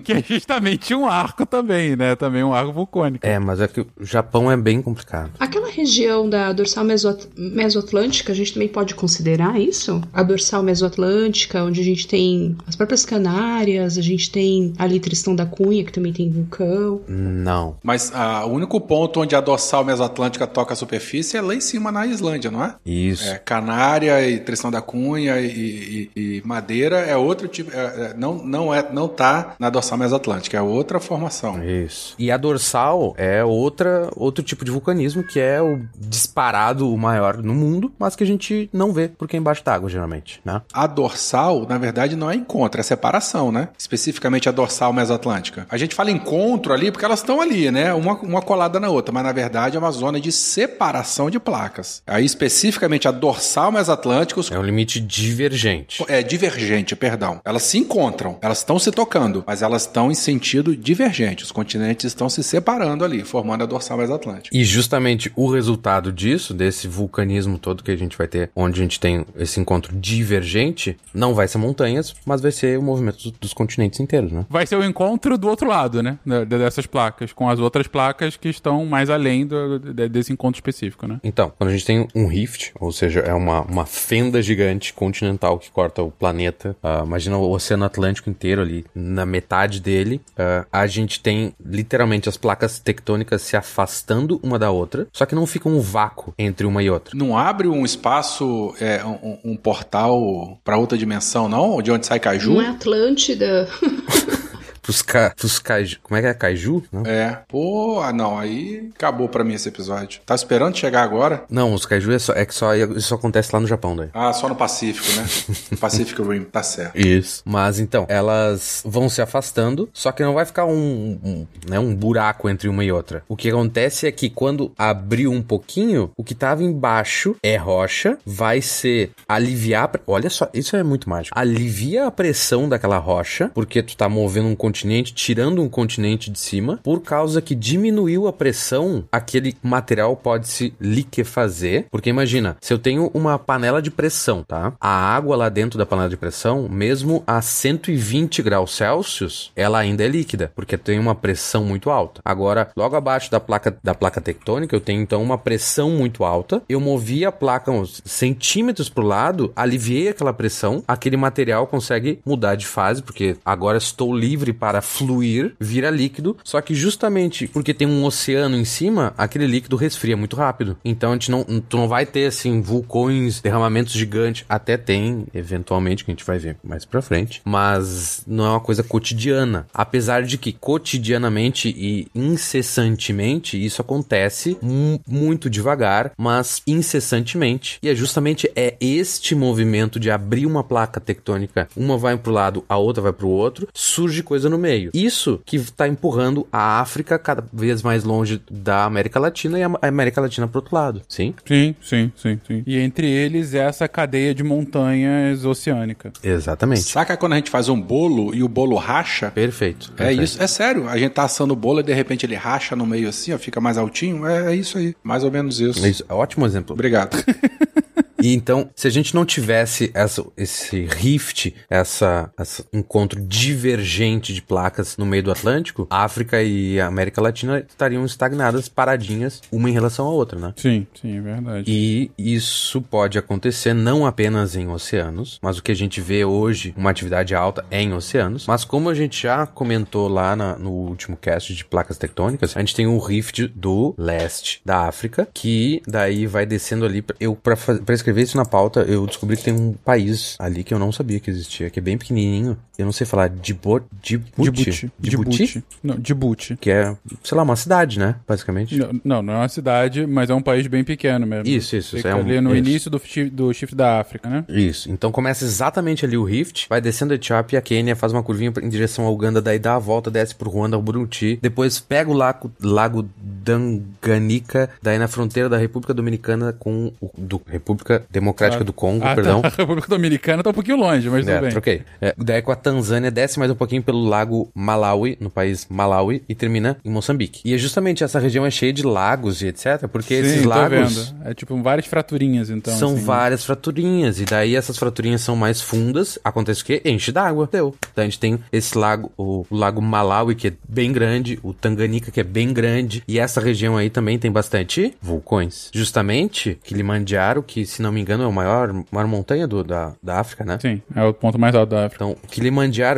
que 0.00 0.12
é 0.12 0.22
justamente 0.22 0.94
um 0.94 1.06
arco 1.06 1.44
também, 1.46 1.96
né? 1.96 2.14
Também 2.16 2.42
um 2.44 2.52
arco 2.54 2.72
vulcânico. 2.72 3.26
É, 3.26 3.38
mas 3.38 3.60
é 3.60 3.68
que 3.68 3.80
o 3.80 3.86
Japão 4.00 4.50
é 4.50 4.56
bem 4.56 4.80
complicado. 4.82 5.30
Aquela 5.38 5.68
região 5.70 6.28
da 6.28 6.52
dorsal 6.52 6.84
mesoat- 6.84 7.28
mesoatlântica, 7.76 8.32
a 8.32 8.34
gente 8.34 8.52
também 8.52 8.68
pode 8.68 8.94
considerar 8.94 9.58
isso? 9.58 10.00
A 10.12 10.22
dorsal 10.22 10.62
mesoatlântica, 10.62 11.62
onde 11.64 11.80
a 11.80 11.84
gente 11.84 12.06
tem 12.06 12.56
as 12.66 12.76
próprias 12.76 13.04
Canárias, 13.04 13.96
a 13.98 14.02
gente 14.02 14.30
tem 14.30 14.72
ali 14.78 15.00
Tristão 15.00 15.34
da 15.34 15.46
Cunha, 15.46 15.84
que 15.84 15.92
também 15.92 16.12
tem 16.12 16.30
vulcão. 16.30 17.00
Não. 17.08 17.76
Mas 17.82 18.10
ah, 18.14 18.44
o 18.46 18.52
único 18.52 18.80
ponto 18.80 19.20
onde 19.20 19.34
a 19.34 19.40
dorsal 19.40 19.84
mesoatlântica 19.84 20.46
toca 20.46 20.72
a 20.72 20.76
superfície 20.76 21.36
é 21.36 21.40
lá 21.40 21.54
em 21.54 21.60
cima 21.60 21.90
na 21.90 22.06
Islândia, 22.06 22.50
não 22.50 22.62
é? 22.64 22.74
Isso. 22.84 23.28
É, 23.28 23.38
Canária 23.38 24.26
e 24.28 24.38
Tristão 24.40 24.70
da 24.70 24.80
Cunha 24.82 25.40
e, 25.40 26.10
e- 26.16 26.20
e 26.38 26.42
Madeira 26.44 26.98
é 26.98 27.16
outro 27.16 27.48
tipo. 27.48 27.70
é, 27.74 27.76
é, 28.10 28.14
não, 28.16 28.34
não, 28.44 28.74
é, 28.74 28.86
não 28.92 29.08
tá 29.08 29.54
na 29.58 29.70
dorsal 29.70 29.98
mesoatlântica, 29.98 30.56
é 30.56 30.62
outra 30.62 31.00
formação. 31.00 31.62
Isso. 31.64 32.14
E 32.18 32.30
a 32.30 32.36
dorsal 32.36 33.14
é 33.16 33.44
outra, 33.44 34.08
outro 34.16 34.42
tipo 34.44 34.64
de 34.64 34.70
vulcanismo 34.70 35.22
que 35.22 35.38
é 35.40 35.60
o 35.60 35.80
disparado 35.98 36.92
o 36.92 36.98
maior 36.98 37.38
no 37.42 37.54
mundo, 37.54 37.61
mas 37.98 38.16
que 38.16 38.24
a 38.24 38.26
gente 38.26 38.68
não 38.72 38.92
vê 38.92 39.08
porque 39.08 39.36
é 39.36 39.38
embaixo 39.38 39.64
d'água, 39.64 39.88
geralmente, 39.88 40.40
né? 40.44 40.62
A 40.72 40.86
dorsal, 40.86 41.66
na 41.68 41.78
verdade, 41.78 42.16
não 42.16 42.30
é 42.30 42.34
encontro, 42.34 42.80
é 42.80 42.84
separação, 42.84 43.52
né? 43.52 43.68
Especificamente 43.78 44.48
a 44.48 44.52
dorsal 44.52 44.92
mesoatlântica. 44.92 45.66
A 45.70 45.76
gente 45.76 45.94
fala 45.94 46.10
encontro 46.10 46.72
ali 46.72 46.90
porque 46.90 47.04
elas 47.04 47.20
estão 47.20 47.40
ali, 47.40 47.70
né? 47.70 47.92
Uma, 47.94 48.14
uma 48.20 48.42
colada 48.42 48.78
na 48.80 48.88
outra, 48.88 49.12
mas 49.12 49.22
na 49.22 49.32
verdade 49.32 49.76
é 49.76 49.78
uma 49.78 49.90
zona 49.90 50.20
de 50.20 50.32
separação 50.32 51.30
de 51.30 51.38
placas. 51.38 52.02
Aí, 52.06 52.24
especificamente, 52.24 53.08
a 53.08 53.10
dorsal 53.10 53.72
mesoatlântica, 53.72 54.40
os 54.40 54.50
É 54.50 54.58
um 54.58 54.62
limite 54.62 55.00
divergente. 55.00 56.04
É, 56.08 56.22
divergente, 56.22 56.96
perdão. 56.96 57.40
Elas 57.44 57.62
se 57.62 57.78
encontram, 57.78 58.38
elas 58.40 58.58
estão 58.58 58.78
se 58.78 58.90
tocando, 58.90 59.44
mas 59.46 59.62
elas 59.62 59.82
estão 59.82 60.10
em 60.10 60.14
sentido 60.14 60.76
divergente. 60.76 61.44
Os 61.44 61.52
continentes 61.52 62.04
estão 62.06 62.28
se 62.28 62.42
separando 62.42 63.04
ali, 63.04 63.24
formando 63.24 63.62
a 63.62 63.66
dorsal 63.66 63.98
mesoatlântica. 63.98 64.56
E 64.56 64.64
justamente 64.64 65.32
o 65.36 65.50
resultado 65.50 66.12
disso, 66.12 66.54
desse 66.54 66.88
vulcanismo 66.88 67.51
todo 67.58 67.82
que 67.82 67.90
a 67.90 67.96
gente 67.96 68.16
vai 68.16 68.26
ter, 68.26 68.50
onde 68.54 68.80
a 68.80 68.82
gente 68.82 68.98
tem 69.00 69.24
esse 69.36 69.60
encontro 69.60 69.94
divergente, 69.96 70.96
não 71.12 71.34
vai 71.34 71.46
ser 71.48 71.58
montanhas, 71.58 72.14
mas 72.24 72.40
vai 72.40 72.50
ser 72.52 72.78
o 72.78 72.82
movimento 72.82 73.30
dos- 73.40 73.52
continentes 73.52 74.00
inteiros, 74.00 74.32
né? 74.32 74.46
Vai 74.48 74.66
ser 74.66 74.76
o 74.76 74.84
encontro 74.84 75.36
do 75.36 75.46
outro 75.48 75.68
lado, 75.68 76.02
né? 76.02 76.18
Dessas 76.48 76.86
placas, 76.86 77.32
com 77.32 77.48
as 77.50 77.58
outras 77.58 77.86
placas 77.86 78.34
que 78.36 78.48
estão 78.48 78.84
mais 78.86 79.10
além 79.10 79.46
do- 79.46 79.78
de- 79.78 80.08
desse 80.08 80.32
encontro 80.32 80.56
específico, 80.56 81.06
né? 81.06 81.20
Então, 81.22 81.52
quando 81.58 81.68
a 81.68 81.72
gente 81.72 81.84
tem 81.84 82.08
um 82.14 82.26
rift, 82.26 82.72
ou 82.80 82.90
seja, 82.90 83.20
é 83.20 83.34
uma, 83.34 83.60
uma 83.62 83.84
fenda 83.84 84.40
gigante 84.40 84.92
continental 84.94 85.58
que 85.58 85.70
corta 85.70 86.02
o 86.02 86.10
planeta, 86.10 86.74
ah, 86.82 87.02
imagina 87.04 87.36
o 87.36 87.50
Oceano 87.50 87.84
Atlântico 87.84 88.30
inteiro 88.30 88.62
ali, 88.62 88.84
na 88.94 89.26
metade 89.26 89.80
dele, 89.80 90.20
ah, 90.38 90.64
a 90.72 90.86
gente 90.86 91.20
tem 91.20 91.52
literalmente 91.64 92.28
as 92.28 92.36
placas 92.38 92.78
tectônicas 92.78 93.42
se 93.42 93.56
afastando 93.56 94.40
uma 94.42 94.58
da 94.58 94.70
outra, 94.70 95.06
só 95.12 95.26
que 95.26 95.34
não 95.34 95.46
fica 95.46 95.68
um 95.68 95.78
vácuo 95.80 96.32
entre 96.38 96.66
uma 96.66 96.82
e 96.82 96.88
outra. 96.90 97.16
Não 97.16 97.36
abre 97.48 97.68
um 97.68 97.84
espaço, 97.84 98.74
é, 98.80 99.04
um, 99.04 99.52
um 99.52 99.56
portal 99.56 100.58
para 100.64 100.76
outra 100.76 100.96
dimensão, 100.96 101.48
não? 101.48 101.82
De 101.82 101.90
onde 101.90 102.06
sai 102.06 102.20
Caju? 102.20 102.54
Não 102.54 102.62
é 102.62 102.68
Atlântida. 102.68 103.68
Pros, 104.82 105.00
ca, 105.00 105.32
pros 105.36 105.58
kaiju, 105.60 106.00
como 106.02 106.18
é 106.18 106.20
que 106.20 106.26
é? 106.26 106.34
Kaiju? 106.34 106.82
Não? 106.90 107.02
É. 107.06 107.42
Pô, 107.48 108.00
ah, 108.00 108.12
não, 108.12 108.36
aí 108.38 108.90
acabou 108.94 109.28
pra 109.28 109.44
mim 109.44 109.54
esse 109.54 109.68
episódio. 109.68 110.20
Tá 110.26 110.34
esperando 110.34 110.76
chegar 110.76 111.02
agora? 111.02 111.44
Não, 111.48 111.72
os 111.72 111.86
kaiju 111.86 112.12
é, 112.12 112.18
só, 112.18 112.32
é 112.32 112.44
que 112.44 112.54
só, 112.54 112.74
isso 112.74 113.14
acontece 113.14 113.50
lá 113.52 113.60
no 113.60 113.66
Japão, 113.66 113.94
daí. 113.94 114.08
Ah, 114.12 114.32
só 114.32 114.48
no 114.48 114.56
Pacífico, 114.56 115.06
né? 115.16 115.76
Pacific 115.78 116.20
Rim, 116.20 116.44
tá 116.44 116.62
certo. 116.62 116.96
Isso. 116.96 117.42
Mas 117.44 117.78
então, 117.78 118.06
elas 118.08 118.82
vão 118.84 119.08
se 119.08 119.22
afastando, 119.22 119.88
só 119.92 120.10
que 120.10 120.22
não 120.22 120.34
vai 120.34 120.44
ficar 120.44 120.66
um, 120.66 121.18
um, 121.22 121.46
né, 121.68 121.78
um 121.78 121.94
buraco 121.94 122.48
entre 122.48 122.68
uma 122.68 122.84
e 122.84 122.90
outra. 122.90 123.22
O 123.28 123.36
que 123.36 123.50
acontece 123.50 124.06
é 124.06 124.12
que 124.12 124.28
quando 124.28 124.72
abriu 124.76 125.30
um 125.30 125.42
pouquinho, 125.42 126.10
o 126.16 126.24
que 126.24 126.34
tava 126.34 126.64
embaixo 126.64 127.36
é 127.42 127.56
rocha, 127.56 128.18
vai 128.26 128.60
ser 128.60 129.12
aliviar. 129.28 129.92
Olha 130.06 130.28
só, 130.28 130.48
isso 130.52 130.74
é 130.74 130.82
muito 130.82 131.08
mágico. 131.08 131.38
Alivia 131.38 132.06
a 132.06 132.10
pressão 132.10 132.68
daquela 132.68 132.98
rocha, 132.98 133.50
porque 133.54 133.82
tu 133.82 133.96
tá 133.96 134.08
movendo 134.08 134.48
um 134.48 134.56
continente, 134.72 135.12
tirando 135.12 135.60
um 135.60 135.68
continente 135.68 136.30
de 136.30 136.38
cima, 136.38 136.80
por 136.82 137.02
causa 137.02 137.42
que 137.42 137.54
diminuiu 137.54 138.26
a 138.26 138.32
pressão, 138.32 139.04
aquele 139.12 139.54
material 139.62 140.16
pode 140.16 140.48
se 140.48 140.72
liquefazer. 140.80 141.84
Porque 141.90 142.08
imagina, 142.08 142.56
se 142.58 142.72
eu 142.72 142.78
tenho 142.78 143.10
uma 143.12 143.38
panela 143.38 143.82
de 143.82 143.90
pressão, 143.90 144.42
tá? 144.42 144.72
A 144.80 144.88
água 144.88 145.36
lá 145.36 145.50
dentro 145.50 145.78
da 145.78 145.84
panela 145.84 146.08
de 146.08 146.16
pressão, 146.16 146.68
mesmo 146.70 147.22
a 147.26 147.42
120 147.42 148.42
graus 148.42 148.74
Celsius, 148.74 149.52
ela 149.54 149.78
ainda 149.78 150.04
é 150.04 150.08
líquida, 150.08 150.50
porque 150.54 150.78
tem 150.78 150.98
uma 150.98 151.14
pressão 151.14 151.64
muito 151.64 151.90
alta. 151.90 152.22
Agora, 152.24 152.70
logo 152.74 152.96
abaixo 152.96 153.30
da 153.30 153.38
placa 153.38 153.76
da 153.82 153.94
placa 153.94 154.22
tectônica, 154.22 154.74
eu 154.74 154.80
tenho 154.80 155.02
então 155.02 155.22
uma 155.22 155.36
pressão 155.36 155.90
muito 155.90 156.24
alta. 156.24 156.62
Eu 156.66 156.80
movi 156.80 157.26
a 157.26 157.32
placa 157.32 157.70
uns 157.70 158.00
centímetros 158.06 158.88
pro 158.88 159.04
lado, 159.04 159.52
aliviei 159.54 160.08
aquela 160.08 160.32
pressão, 160.32 160.82
aquele 160.88 161.18
material 161.18 161.66
consegue 161.66 162.20
mudar 162.24 162.54
de 162.54 162.66
fase, 162.66 163.02
porque 163.02 163.36
agora 163.44 163.76
estou 163.76 164.16
livre 164.16 164.52
para 164.62 164.80
fluir, 164.80 165.56
vira 165.58 165.90
líquido. 165.90 166.36
Só 166.44 166.60
que 166.60 166.72
justamente 166.72 167.48
porque 167.48 167.74
tem 167.74 167.84
um 167.88 168.04
oceano 168.04 168.54
em 168.56 168.64
cima, 168.64 169.12
aquele 169.18 169.44
líquido 169.44 169.74
resfria 169.74 170.16
muito 170.16 170.36
rápido. 170.36 170.76
Então 170.84 171.10
a 171.10 171.14
gente 171.14 171.32
não, 171.32 171.42
tu 171.42 171.76
não 171.76 171.88
vai 171.88 172.06
ter 172.06 172.26
assim 172.26 172.60
vulcões, 172.60 173.40
derramamentos 173.40 173.92
gigantes. 173.92 174.44
Até 174.48 174.76
tem, 174.76 175.26
eventualmente, 175.34 176.04
que 176.04 176.12
a 176.12 176.14
gente 176.14 176.24
vai 176.24 176.38
ver 176.38 176.56
mais 176.62 176.84
pra 176.84 177.02
frente. 177.02 177.42
Mas 177.44 178.22
não 178.24 178.46
é 178.46 178.50
uma 178.50 178.60
coisa 178.60 178.84
cotidiana. 178.84 179.66
Apesar 179.74 180.22
de 180.22 180.38
que 180.38 180.52
cotidianamente 180.52 181.68
e 181.76 182.06
incessantemente 182.14 183.62
isso 183.62 183.80
acontece 183.82 184.56
mu- 184.62 185.00
muito 185.08 185.50
devagar, 185.50 186.12
mas 186.16 186.62
incessantemente. 186.68 187.80
E 187.82 187.88
é 187.88 187.94
justamente 187.96 188.48
é 188.54 188.76
este 188.80 189.34
movimento 189.34 189.98
de 189.98 190.08
abrir 190.08 190.46
uma 190.46 190.62
placa 190.62 191.00
tectônica, 191.00 191.68
uma 191.76 191.98
vai 191.98 192.16
pro 192.16 192.30
lado, 192.32 192.64
a 192.68 192.76
outra 192.76 193.02
vai 193.02 193.12
pro 193.12 193.28
outro, 193.28 193.66
surge 193.74 194.22
coisa 194.22 194.51
no 194.52 194.58
meio. 194.58 194.90
Isso 194.94 195.40
que 195.44 195.58
tá 195.72 195.88
empurrando 195.88 196.46
a 196.52 196.80
África 196.80 197.18
cada 197.18 197.44
vez 197.52 197.82
mais 197.82 198.04
longe 198.04 198.40
da 198.50 198.84
América 198.84 199.18
Latina 199.18 199.58
e 199.58 199.62
a 199.62 199.70
América 199.82 200.20
Latina 200.20 200.46
pro 200.46 200.58
outro 200.58 200.74
lado. 200.74 201.02
Sim? 201.08 201.34
Sim, 201.46 201.74
sim, 201.82 202.12
sim, 202.16 202.40
sim. 202.46 202.62
E 202.66 202.78
entre 202.78 203.10
eles 203.10 203.54
essa 203.54 203.88
cadeia 203.88 204.34
de 204.34 204.42
montanhas 204.42 205.44
oceânica. 205.44 206.12
Exatamente. 206.22 206.82
Saca 206.82 207.16
quando 207.16 207.32
a 207.32 207.36
gente 207.36 207.50
faz 207.50 207.68
um 207.68 207.80
bolo 207.80 208.34
e 208.34 208.42
o 208.42 208.48
bolo 208.48 208.76
racha? 208.76 209.30
Perfeito. 209.30 209.92
É 209.94 209.96
perfeito. 209.96 210.22
isso, 210.22 210.42
é 210.42 210.46
sério. 210.46 210.88
A 210.88 210.96
gente 210.96 211.12
tá 211.12 211.24
assando 211.24 211.52
o 211.52 211.56
bolo 211.56 211.80
e 211.80 211.82
de 211.82 211.92
repente 211.92 212.26
ele 212.26 212.34
racha 212.34 212.76
no 212.76 212.86
meio 212.86 213.08
assim, 213.08 213.32
ó, 213.32 213.38
fica 213.38 213.60
mais 213.60 213.78
altinho. 213.78 214.26
É, 214.26 214.52
é 214.52 214.56
isso 214.56 214.78
aí, 214.78 214.94
mais 215.02 215.24
ou 215.24 215.30
menos 215.30 215.60
isso. 215.60 215.84
É 215.84 215.88
isso. 215.88 216.04
Ótimo 216.08 216.46
exemplo. 216.46 216.72
Obrigado. 216.72 217.16
E 218.22 218.32
então, 218.34 218.70
se 218.74 218.86
a 218.86 218.90
gente 218.90 219.14
não 219.14 219.24
tivesse 219.26 219.90
essa, 219.94 220.24
esse 220.36 220.84
rift, 220.86 221.54
essa, 221.68 222.30
esse 222.40 222.64
encontro 222.72 223.20
divergente 223.20 224.32
de 224.32 224.40
placas 224.40 224.96
no 224.96 225.04
meio 225.04 225.22
do 225.22 225.30
Atlântico, 225.32 225.86
a 225.90 226.04
África 226.04 226.42
e 226.42 226.80
a 226.80 226.86
América 226.86 227.20
Latina 227.20 227.64
estariam 227.68 228.04
estagnadas, 228.04 228.68
paradinhas, 228.68 229.42
uma 229.50 229.68
em 229.68 229.72
relação 229.72 230.06
à 230.06 230.10
outra, 230.10 230.38
né? 230.38 230.54
Sim, 230.56 230.86
sim, 231.00 231.18
é 231.18 231.20
verdade. 231.20 231.64
E 231.70 232.10
isso 232.18 232.80
pode 232.80 233.18
acontecer 233.18 233.74
não 233.74 234.06
apenas 234.06 234.56
em 234.56 234.68
oceanos, 234.68 235.38
mas 235.42 235.58
o 235.58 235.62
que 235.62 235.72
a 235.72 235.76
gente 235.76 236.00
vê 236.00 236.24
hoje, 236.24 236.72
uma 236.76 236.90
atividade 236.90 237.34
alta, 237.34 237.64
é 237.70 237.82
em 237.82 237.92
oceanos. 237.92 238.46
Mas 238.46 238.64
como 238.64 238.88
a 238.88 238.94
gente 238.94 239.22
já 239.22 239.46
comentou 239.46 240.08
lá 240.08 240.34
na- 240.36 240.56
no 240.56 240.70
último 240.70 241.16
cast 241.16 241.54
de 241.54 241.64
placas 241.64 241.98
tectônicas, 241.98 242.56
a 242.56 242.60
gente 242.60 242.74
tem 242.74 242.86
um 242.86 242.98
rift 242.98 243.48
do 243.48 243.94
leste 243.98 244.60
da 244.64 244.86
África, 244.86 245.28
que 245.34 245.82
daí 245.86 246.26
vai 246.26 246.46
descendo 246.46 246.84
ali. 246.84 247.04
Eu, 247.18 247.34
pra, 247.34 247.56
faz- 247.56 247.80
pra 247.80 247.94
escrever 248.12 248.22
isso 248.22 248.36
na 248.36 248.44
pauta, 248.44 248.80
eu 248.82 249.06
descobri 249.06 249.36
que 249.36 249.44
tem 249.44 249.54
um 249.54 249.72
país 249.72 250.36
ali 250.38 250.62
que 250.62 250.72
eu 250.72 250.78
não 250.78 250.92
sabia 250.92 251.18
que 251.18 251.30
existia, 251.30 251.70
que 251.70 251.78
é 251.78 251.82
bem 251.82 251.98
pequenininho. 251.98 252.56
Eu 252.78 252.86
não 252.86 252.92
sei 252.92 253.06
falar, 253.06 253.28
Djibouti? 253.28 253.86
Djibouti? 254.02 254.90
Djibouti. 254.98 255.62
Não, 255.84 255.96
Djibouti. 255.96 256.56
Que 256.56 256.70
é, 256.70 256.96
sei 257.22 257.36
lá, 257.36 257.42
uma 257.42 257.54
cidade, 257.54 257.98
né? 257.98 258.16
Basicamente. 258.26 258.76
Não, 258.78 259.00
Não, 259.04 259.22
não 259.22 259.32
é 259.34 259.36
uma 259.38 259.48
cidade, 259.48 260.06
mas 260.06 260.30
é 260.30 260.34
um 260.34 260.40
país 260.42 260.66
bem 260.66 260.82
pequeno 260.82 261.26
mesmo. 261.26 261.46
Isso, 261.46 261.76
isso, 261.76 261.96
Fica 261.96 262.08
é 262.08 262.14
um- 262.14 262.20
ali 262.20 262.40
no 262.40 262.50
isso. 262.56 262.58
início 262.68 262.90
do, 262.90 263.00
do 263.30 263.52
chifre 263.52 263.76
da 263.76 264.00
África, 264.00 264.28
né? 264.28 264.44
Isso. 264.48 264.90
Então 264.90 265.12
começa 265.12 265.44
exatamente 265.44 266.04
ali 266.04 266.16
o 266.16 266.24
Rift, 266.24 266.66
vai 266.68 266.80
descendo 266.80 267.12
a 267.12 267.16
Etiópia 267.16 267.58
a 267.58 267.62
Quênia, 267.62 267.94
faz 267.94 268.12
uma 268.12 268.22
curvinha 268.22 268.52
em 268.62 268.68
direção 268.68 269.04
ao 269.04 269.12
Uganda, 269.12 269.42
daí 269.42 269.58
dá 269.58 269.74
a 269.74 269.78
volta, 269.78 270.10
desce 270.10 270.34
pro 270.34 270.48
Ruanda, 270.50 270.74
ao 270.76 270.82
Burundi, 270.82 271.38
depois 271.42 271.78
pega 271.78 272.10
o 272.10 272.14
lago, 272.14 272.50
lago 272.60 273.06
Danganica, 273.44 274.70
daí 274.82 274.98
na 274.98 275.08
fronteira 275.08 275.48
da 275.48 275.56
República 275.58 275.92
Dominicana 275.92 276.52
com 276.52 276.92
o 277.00 277.10
do 277.16 277.40
República 277.46 278.04
Democrática 278.10 278.64
do 278.64 278.72
Congo, 278.72 279.04
Ah, 279.04 279.14
perdão. 279.14 279.42
tá. 279.42 279.48
A 279.52 279.56
República 279.56 279.88
Dominicana 279.88 280.42
tá 280.42 280.50
um 280.50 280.54
pouquinho 280.54 280.76
longe, 280.78 281.08
mas 281.10 281.26
É, 281.26 281.32
tudo 281.34 281.42
bem. 281.42 281.50
troquei. 281.50 281.82
É, 282.00 282.14
daí 282.16 282.40
com 282.42 282.50
a 282.52 282.56
Tanzânia, 282.62 283.10
desce 283.10 283.38
mais 283.38 283.50
um 283.50 283.54
pouquinho 283.54 283.82
pelo 283.82 284.04
lago 284.04 284.50
Malawi, 284.54 285.16
no 285.20 285.28
país 285.28 285.66
Malawi, 285.68 286.22
e 286.28 286.34
termina 286.34 286.76
em 286.84 286.90
Moçambique. 286.90 287.40
E 287.44 287.54
é 287.54 287.58
justamente 287.58 288.04
essa 288.04 288.18
região 288.18 288.46
é 288.46 288.50
cheia 288.50 288.72
de 288.72 288.82
lagos 288.82 289.42
e 289.42 289.48
etc, 289.48 289.88
porque 289.88 290.22
Sim, 290.22 290.28
esses 290.28 290.44
lagos 290.44 291.08
vendo. 291.08 291.16
É 291.24 291.34
tipo 291.34 291.60
várias 291.62 291.86
fraturinhas, 291.86 292.50
então. 292.50 292.72
são 292.74 292.90
assim, 292.90 293.00
né? 293.00 293.04
várias 293.04 293.44
fraturinhas. 293.44 294.20
E 294.20 294.24
daí 294.24 294.56
essas 294.56 294.78
fraturinhas 294.78 295.20
são 295.20 295.36
mais 295.36 295.60
fundas. 295.60 296.18
Acontece 296.22 296.62
o 296.62 296.64
quê? 296.64 296.80
Enche 296.84 297.12
d'água. 297.12 297.48
Deu. 297.50 297.74
Então 297.92 298.02
a 298.02 298.04
gente 298.04 298.18
tem 298.18 298.38
esse 298.52 298.76
lago, 298.76 299.10
o, 299.16 299.44
o 299.48 299.56
lago 299.56 299.82
Malawi, 299.82 300.34
que 300.34 300.48
é 300.48 300.52
bem 300.68 300.92
grande, 300.92 301.38
o 301.42 301.52
Tanganica, 301.52 302.10
que 302.10 302.20
é 302.20 302.24
bem 302.24 302.52
grande. 302.52 303.02
E 303.06 303.18
essa 303.18 303.40
região 303.40 303.76
aí 303.76 303.90
também 303.90 304.18
tem 304.18 304.30
bastante 304.30 304.94
vulcões. 305.00 305.70
Justamente 305.72 306.58
Kilimanjaro, 306.62 307.42
que 307.42 307.66
se 307.66 307.82
não 307.82 307.92
me 307.92 308.00
engano 308.00 308.24
é 308.24 308.26
o 308.26 308.32
maior, 308.32 308.72
maior 308.90 309.06
montanha 309.06 309.46
do, 309.46 309.64
da, 309.64 309.92
da 310.02 310.20
África, 310.20 310.44
né? 310.44 310.58
Sim, 310.60 310.80
é 310.94 311.04
o 311.04 311.12
ponto 311.12 311.38
mais 311.38 311.54
alto 311.54 311.70
da 311.70 311.86
África. 311.86 312.04
Então, 312.04 312.16
Kilimanjaro, 312.28 312.51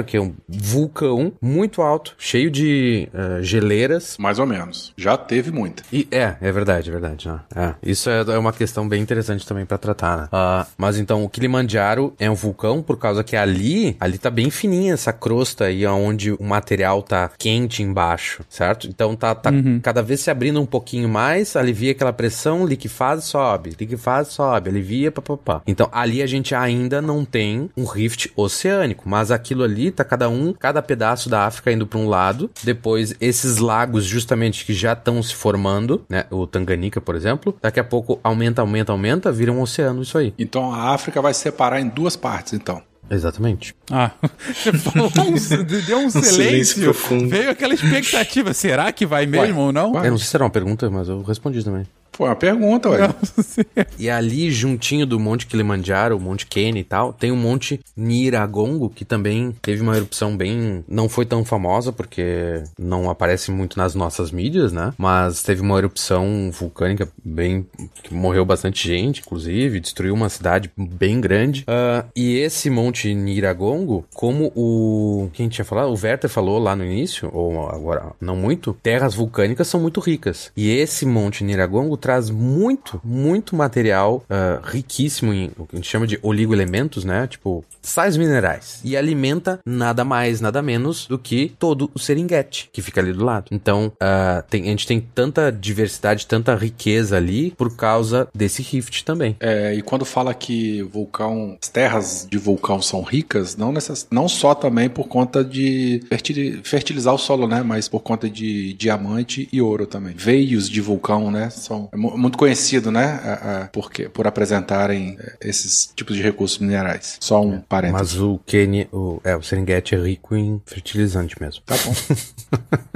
que 0.04 0.16
é 0.16 0.20
um 0.20 0.34
vulcão 0.48 1.32
muito 1.40 1.82
alto, 1.82 2.14
cheio 2.18 2.50
de 2.50 3.08
eh, 3.12 3.38
geleiras. 3.42 4.16
Mais 4.18 4.38
ou 4.38 4.46
menos. 4.46 4.92
Já 4.96 5.16
teve 5.16 5.50
muita. 5.50 5.82
E 5.92 6.06
é, 6.10 6.36
é 6.40 6.52
verdade, 6.52 6.88
é 6.88 6.92
verdade. 6.92 7.28
né? 7.28 7.40
É, 7.54 7.74
isso 7.82 8.10
é, 8.10 8.20
é 8.20 8.38
uma 8.38 8.52
questão 8.52 8.88
bem 8.88 9.02
interessante 9.02 9.46
também 9.46 9.64
pra 9.64 9.78
tratar, 9.78 10.16
né? 10.16 10.28
Ah, 10.32 10.66
mas 10.76 10.98
então, 10.98 11.24
o 11.24 11.28
Kilimanjaro 11.28 12.14
é 12.18 12.30
um 12.30 12.34
vulcão 12.34 12.82
por 12.82 12.98
causa 12.98 13.22
que 13.22 13.36
ali, 13.36 13.96
ali 14.00 14.18
tá 14.18 14.30
bem 14.30 14.50
fininha 14.50 14.94
essa 14.94 15.12
crosta 15.12 15.64
aí, 15.66 15.86
onde 15.86 16.32
o 16.32 16.42
material 16.42 17.02
tá 17.02 17.30
quente 17.38 17.82
embaixo, 17.82 18.42
certo? 18.48 18.86
Então 18.88 19.14
tá, 19.14 19.34
tá 19.34 19.50
cada 19.82 20.02
vez 20.02 20.20
se 20.20 20.30
abrindo 20.30 20.60
um 20.60 20.66
pouquinho 20.66 21.08
mais, 21.08 21.56
alivia 21.56 21.92
aquela 21.92 22.12
pressão, 22.12 22.66
liquefaz, 22.66 23.24
sobe, 23.24 23.76
liquefaz, 23.78 24.28
sobe, 24.28 24.70
alivia, 24.70 25.10
papapá. 25.12 25.62
Então 25.66 25.88
ali 25.92 26.22
a 26.22 26.26
gente 26.26 26.54
ainda 26.54 27.00
não 27.00 27.24
tem 27.24 27.70
um 27.76 27.84
rift 27.84 28.30
oceânico, 28.36 29.08
mas 29.08 29.30
aquilo 29.44 29.62
ali 29.62 29.90
tá 29.90 30.02
cada 30.02 30.28
um, 30.28 30.52
cada 30.54 30.80
pedaço 30.80 31.28
da 31.28 31.46
África 31.46 31.70
indo 31.70 31.86
pra 31.86 31.98
um 31.98 32.08
lado, 32.08 32.50
depois 32.62 33.14
esses 33.20 33.58
lagos 33.58 34.04
justamente 34.04 34.64
que 34.64 34.72
já 34.72 34.94
estão 34.94 35.22
se 35.22 35.34
formando, 35.34 36.02
né? 36.08 36.24
O 36.30 36.46
Tanganica, 36.46 37.00
por 37.00 37.14
exemplo, 37.14 37.54
daqui 37.60 37.78
a 37.78 37.84
pouco 37.84 38.18
aumenta, 38.24 38.62
aumenta, 38.62 38.92
aumenta, 38.92 39.30
vira 39.30 39.52
um 39.52 39.60
oceano 39.60 40.02
isso 40.02 40.16
aí. 40.16 40.32
Então 40.38 40.72
a 40.72 40.94
África 40.94 41.20
vai 41.20 41.34
se 41.34 41.40
separar 41.40 41.80
em 41.80 41.88
duas 41.88 42.16
partes, 42.16 42.54
então. 42.54 42.82
Exatamente. 43.10 43.74
Ah, 43.90 44.12
um, 44.96 45.34
deu 45.86 45.98
um 45.98 46.10
silêncio 46.10 46.22
silêncio. 46.32 46.82
profundo. 46.84 47.28
Veio 47.28 47.50
aquela 47.50 47.74
expectativa. 47.74 48.54
Será 48.54 48.90
que 48.92 49.04
vai 49.04 49.26
mesmo 49.26 49.60
ou 49.60 49.72
não? 49.72 49.92
Ué. 49.92 50.06
Eu 50.06 50.12
não 50.12 50.18
sei 50.18 50.26
se 50.26 50.36
era 50.36 50.44
uma 50.44 50.50
pergunta, 50.50 50.88
mas 50.90 51.08
eu 51.08 51.22
respondi 51.22 51.62
também. 51.62 51.86
Foi 52.14 52.28
uma 52.28 52.36
pergunta, 52.36 52.88
ué. 52.90 53.08
E 53.98 54.08
ali, 54.08 54.50
juntinho 54.50 55.06
do 55.06 55.18
Monte 55.18 55.46
Kilimanjaro, 55.46 56.16
o 56.16 56.20
Monte 56.20 56.46
Kenya 56.46 56.80
e 56.80 56.84
tal, 56.84 57.12
tem 57.12 57.30
o 57.30 57.36
Monte 57.36 57.80
Niragongo, 57.96 58.88
que 58.90 59.04
também 59.04 59.54
teve 59.62 59.82
uma 59.82 59.96
erupção 59.96 60.36
bem. 60.36 60.84
Não 60.88 61.08
foi 61.08 61.24
tão 61.24 61.44
famosa, 61.44 61.92
porque 61.92 62.62
não 62.78 63.10
aparece 63.10 63.50
muito 63.50 63.78
nas 63.78 63.94
nossas 63.94 64.30
mídias, 64.30 64.72
né? 64.72 64.92
Mas 64.96 65.42
teve 65.42 65.60
uma 65.60 65.78
erupção 65.78 66.50
vulcânica 66.52 67.08
bem. 67.24 67.66
que 68.02 68.14
morreu 68.14 68.44
bastante 68.44 68.86
gente, 68.86 69.20
inclusive, 69.20 69.80
destruiu 69.80 70.14
uma 70.14 70.28
cidade 70.28 70.70
bem 70.76 71.20
grande. 71.20 71.64
Ah, 71.66 72.04
e 72.14 72.36
esse 72.36 72.70
Monte 72.70 73.12
Niragongo, 73.14 74.04
como 74.14 74.52
o. 74.54 75.28
Quem 75.32 75.48
tinha 75.48 75.64
falado? 75.64 75.88
O 75.88 75.98
Werther 76.00 76.30
falou 76.30 76.58
lá 76.58 76.76
no 76.76 76.84
início, 76.84 77.30
ou 77.32 77.68
agora 77.68 78.12
não 78.20 78.36
muito, 78.36 78.76
terras 78.82 79.14
vulcânicas 79.14 79.66
são 79.66 79.80
muito 79.80 80.00
ricas. 80.00 80.52
E 80.56 80.70
esse 80.70 81.06
Monte 81.06 81.42
Niragongo 81.42 81.96
traz 82.04 82.28
muito, 82.28 83.00
muito 83.02 83.56
material 83.56 84.22
ah, 84.28 84.60
riquíssimo 84.62 85.32
em 85.32 85.50
o 85.56 85.64
que 85.64 85.74
a 85.74 85.76
gente 85.76 85.88
chama 85.88 86.06
de 86.06 86.18
oligoelementos, 86.22 87.02
né? 87.02 87.26
Tipo, 87.26 87.64
sais 87.80 88.14
minerais. 88.18 88.80
E 88.84 88.94
alimenta 88.94 89.58
nada 89.64 90.04
mais, 90.04 90.38
nada 90.38 90.60
menos 90.60 91.06
do 91.06 91.18
que 91.18 91.54
todo 91.58 91.90
o 91.94 91.98
Serengeti, 91.98 92.68
que 92.70 92.82
fica 92.82 93.00
ali 93.00 93.10
do 93.14 93.24
lado. 93.24 93.46
Então, 93.50 93.90
ah, 93.98 94.44
tem- 94.50 94.64
a 94.64 94.66
gente 94.66 94.86
tem 94.86 95.00
tanta 95.00 95.50
diversidade, 95.50 96.26
tanta 96.26 96.54
riqueza 96.54 97.16
ali 97.16 97.52
por 97.56 97.74
causa 97.74 98.28
desse 98.34 98.60
rift 98.60 99.02
também. 99.02 99.34
É, 99.40 99.74
e 99.74 99.80
quando 99.80 100.04
fala 100.04 100.34
que 100.34 100.82
vulcão, 100.82 101.56
as 101.62 101.70
terras 101.70 102.26
de 102.30 102.36
vulcão 102.36 102.82
são 102.82 103.00
ricas, 103.02 103.56
não, 103.56 103.72
necess, 103.72 104.06
não 104.10 104.28
só 104.28 104.54
também 104.54 104.90
por 104.90 105.08
conta 105.08 105.42
de 105.42 106.02
fertili- 106.10 106.60
fertilizar 106.62 107.14
o 107.14 107.18
solo, 107.18 107.48
né? 107.48 107.62
Mas 107.62 107.88
por 107.88 108.00
conta 108.00 108.28
de 108.28 108.74
diamante 108.74 109.48
e 109.50 109.62
ouro 109.62 109.86
também. 109.86 110.14
Veios 110.14 110.68
de 110.68 110.82
vulcão, 110.82 111.30
né? 111.30 111.48
São 111.48 111.88
muito 111.96 112.36
conhecido, 112.38 112.90
né? 112.90 113.68
porque, 113.72 114.08
por 114.08 114.26
apresentarem 114.26 115.16
é, 115.20 115.36
esses 115.40 115.92
tipos 115.94 116.16
de 116.16 116.22
recursos 116.22 116.58
minerais. 116.58 117.16
Só 117.20 117.40
um 117.40 117.60
parênteses. 117.60 118.14
Mas 118.14 118.20
o 118.20 118.40
Kenya, 118.46 118.88
o, 118.92 119.20
é, 119.24 119.36
o 119.36 119.42
Serengeti 119.42 119.94
é 119.94 119.98
rico 119.98 120.36
em 120.36 120.60
fertilizante 120.64 121.40
mesmo. 121.40 121.62
Tá 121.64 121.76
bom. 121.84 121.94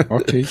ok. 0.16 0.46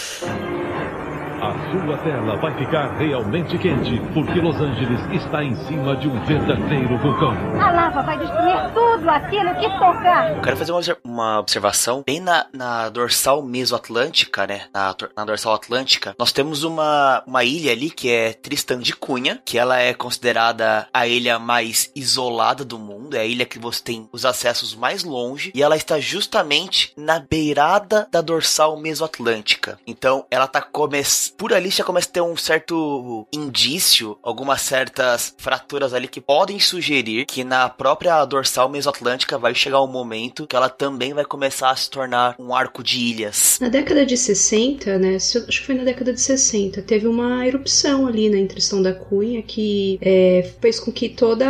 A 1.40 1.54
sua 1.72 1.98
tela 2.00 2.36
vai 2.38 2.52
ficar 2.58 2.98
realmente 2.98 3.60
quente, 3.60 4.02
porque 4.12 4.40
Los 4.40 4.56
Angeles 4.56 5.00
está 5.22 5.44
em 5.44 5.56
cima 5.68 5.96
de 5.96 6.08
um 6.08 6.20
verdadeiro 6.26 6.98
vulcão. 6.98 7.32
A 7.62 7.72
lava 7.72 8.02
vai 8.02 8.18
destruir 8.18 8.74
tudo 8.74 9.08
aquilo 9.08 9.54
que 9.54 9.70
tocar. 9.78 10.36
Eu 10.36 10.42
quero 10.42 10.58
fazer 10.58 10.72
uma, 10.72 10.82
uma 11.04 11.40
observação 11.40 12.04
bem 12.04 12.20
na, 12.20 12.48
na 12.52 12.90
dorsal 12.90 13.44
mesoatlântica, 13.44 14.48
né? 14.48 14.64
Na, 14.74 14.96
na 15.16 15.26
dorsal 15.26 15.54
atlântica, 15.54 16.16
nós 16.18 16.32
temos 16.32 16.64
uma, 16.64 17.22
uma 17.28 17.44
ilha 17.44 17.72
ali 17.72 17.92
que 17.92 18.10
é 18.10 18.34
Tristan 18.34 18.80
de 18.80 18.96
Cunha, 18.96 19.40
que 19.46 19.60
ela 19.60 19.78
é 19.78 19.94
considerada 19.94 20.88
a 20.92 21.06
ilha 21.06 21.38
mais 21.38 21.92
isolada 21.96 22.66
do 22.66 22.80
mundo, 22.80 23.16
é 23.16 23.20
a 23.20 23.26
ilha 23.26 23.46
que 23.46 23.60
você 23.60 23.84
tem 23.84 24.10
os 24.12 24.26
acessos 24.26 24.74
mais 24.74 25.04
longe, 25.04 25.52
e 25.54 25.62
ela 25.62 25.76
está 25.76 26.00
justamente 26.00 26.94
na 26.98 27.20
beirada 27.20 28.08
da 28.12 28.22
dorsal 28.22 28.76
mesoatlântica. 28.76 29.78
Então, 29.86 30.26
ela 30.32 30.48
tá 30.48 30.64
começando. 30.64 31.27
Por 31.30 31.54
ali 31.54 31.70
já 31.70 31.84
começa 31.84 32.08
a 32.10 32.12
ter 32.12 32.22
um 32.22 32.36
certo 32.38 33.28
indício, 33.34 34.18
algumas 34.24 34.62
certas 34.62 35.34
fraturas 35.38 35.94
ali 35.94 36.08
que 36.08 36.22
podem 36.22 36.60
sugerir 36.60 37.26
que 37.26 37.44
na 37.44 37.70
própria 37.70 38.24
dorsal 38.26 38.70
mesoatlântica 38.70 39.38
vai 39.38 39.54
chegar 39.56 39.82
um 39.82 39.88
momento 39.88 40.48
que 40.48 40.56
ela 40.56 40.70
também 40.70 41.14
vai 41.14 41.26
começar 41.26 41.72
a 41.72 41.76
se 41.76 41.90
tornar 41.90 42.36
um 42.40 42.54
arco 42.54 42.84
de 42.84 43.00
ilhas. 43.00 43.58
Na 43.62 43.70
década 43.70 44.06
de 44.06 44.18
60, 44.18 44.98
né? 44.98 45.16
Acho 45.16 45.42
que 45.42 45.66
foi 45.66 45.76
na 45.76 45.84
década 45.84 46.14
de 46.14 46.22
60, 46.22 46.82
teve 46.82 47.08
uma 47.08 47.46
erupção 47.46 48.08
ali 48.08 48.30
na 48.30 48.48
Tristão 48.48 48.82
da 48.82 48.94
Cunha 48.94 49.42
que 49.42 49.98
é, 50.02 50.52
fez 50.62 50.80
com 50.80 50.92
que 50.92 51.10
toda 51.10 51.48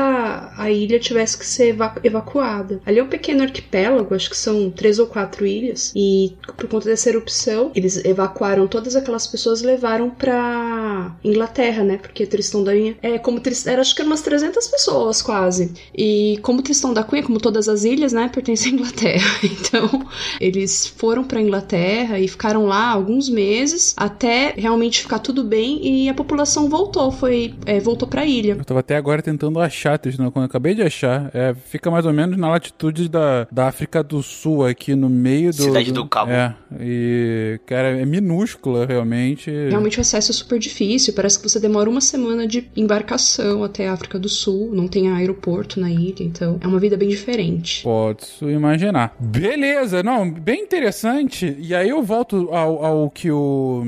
a 0.57 0.71
ilha 0.71 0.99
tivesse 0.99 1.37
que 1.37 1.45
ser 1.45 1.69
eva- 1.69 1.95
evacuada. 2.03 2.81
Ali 2.85 2.99
é 2.99 3.03
um 3.03 3.07
pequeno 3.09 3.43
arquipélago, 3.43 4.13
acho 4.15 4.29
que 4.29 4.37
são 4.37 4.69
três 4.71 4.99
ou 4.99 5.07
quatro 5.07 5.45
ilhas, 5.45 5.91
e 5.95 6.35
por 6.55 6.67
conta 6.67 6.85
dessa 6.89 7.09
erupção, 7.09 7.71
eles 7.75 8.03
evacuaram 8.05 8.67
todas 8.67 8.95
aquelas 8.95 9.27
pessoas, 9.27 9.61
levaram 9.67 10.09
pra 10.09 11.15
Inglaterra, 11.23 11.83
né? 11.83 11.97
Porque 11.97 12.25
Tristão 12.25 12.63
da 12.63 12.73
Cunha 12.73 12.95
é 13.01 13.17
como 13.17 13.39
Tristão, 13.39 13.73
era 13.73 13.81
acho 13.81 13.93
que 13.95 14.01
eram 14.01 14.11
umas 14.11 14.21
300 14.21 14.67
pessoas 14.67 15.21
quase. 15.21 15.73
E 15.95 16.39
como 16.41 16.61
Tristão 16.61 16.93
da 16.93 17.03
Cunha, 17.03 17.23
como 17.23 17.39
todas 17.39 17.67
as 17.67 17.83
ilhas, 17.83 18.13
né, 18.13 18.29
pertence 18.33 18.67
à 18.67 18.71
Inglaterra. 18.71 19.27
Então, 19.67 20.07
eles 20.39 20.87
foram 20.87 21.23
pra 21.23 21.41
Inglaterra 21.41 22.19
e 22.19 22.27
ficaram 22.27 22.65
lá 22.65 22.89
alguns 22.89 23.27
meses 23.27 23.93
até 23.97 24.53
realmente 24.55 25.01
ficar 25.01 25.19
tudo 25.19 25.43
bem 25.43 25.79
e 25.85 26.09
a 26.09 26.13
população 26.13 26.69
voltou, 26.69 27.11
foi 27.11 27.53
é, 27.65 27.79
voltou 27.79 28.07
pra 28.07 28.25
ilha. 28.25 28.55
Eu 28.57 28.63
tava 28.63 28.79
até 28.79 28.95
agora 28.95 29.21
tentando 29.21 29.59
achar, 29.59 29.97
Tristan, 29.97 30.29
quando 30.31 30.43
eu 30.43 30.49
acabei 30.49 30.73
de 30.75 30.81
achar. 30.81 31.29
É, 31.33 31.53
fica 31.53 31.89
mais 31.89 32.05
ou 32.05 32.13
menos 32.13 32.37
na 32.37 32.49
latitude 32.49 33.09
da, 33.09 33.47
da 33.51 33.67
África 33.67 34.03
do 34.03 34.21
Sul, 34.21 34.65
aqui 34.65 34.95
no 34.95 35.09
meio 35.09 35.51
do. 35.51 35.63
Cidade 35.63 35.91
do 35.91 36.05
Cabo. 36.05 36.31
É, 36.31 36.55
e, 36.79 37.59
cara, 37.65 37.99
é 37.99 38.05
minúscula 38.05 38.85
realmente. 38.85 39.51
Realmente 39.69 39.97
o 39.97 40.01
acesso 40.01 40.31
é 40.31 40.33
super 40.33 40.59
difícil, 40.59 41.13
parece 41.13 41.39
que 41.39 41.47
você 41.47 41.59
demora 41.59 41.89
uma 41.89 42.01
semana 42.01 42.47
de 42.47 42.69
embarcação 42.75 43.63
até 43.63 43.87
a 43.87 43.93
África 43.93 44.19
do 44.19 44.29
Sul, 44.29 44.69
não 44.73 44.87
tem 44.87 45.09
aeroporto 45.09 45.79
na 45.79 45.89
ilha, 45.89 46.23
então 46.23 46.57
é 46.61 46.67
uma 46.67 46.79
vida 46.79 46.97
bem 46.97 47.09
diferente. 47.09 47.83
Posso 47.83 48.49
imaginar. 48.49 49.15
Beleza, 49.19 50.03
não, 50.03 50.29
bem 50.29 50.61
interessante. 50.61 51.55
E 51.59 51.73
aí 51.73 51.89
eu 51.89 52.03
volto 52.03 52.49
ao, 52.51 52.85
ao 52.85 53.09
que 53.09 53.31
o, 53.31 53.85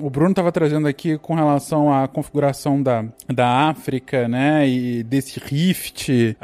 o 0.00 0.10
Bruno 0.10 0.30
estava 0.30 0.52
trazendo 0.52 0.86
aqui 0.86 1.18
com 1.18 1.34
relação 1.34 1.92
à 1.92 2.06
configuração 2.06 2.82
da, 2.82 3.04
da 3.32 3.68
África, 3.68 4.28
né? 4.28 4.68
E 4.68 5.02
desse 5.02 5.40
rift. 5.40 6.08
Uh, 6.10 6.36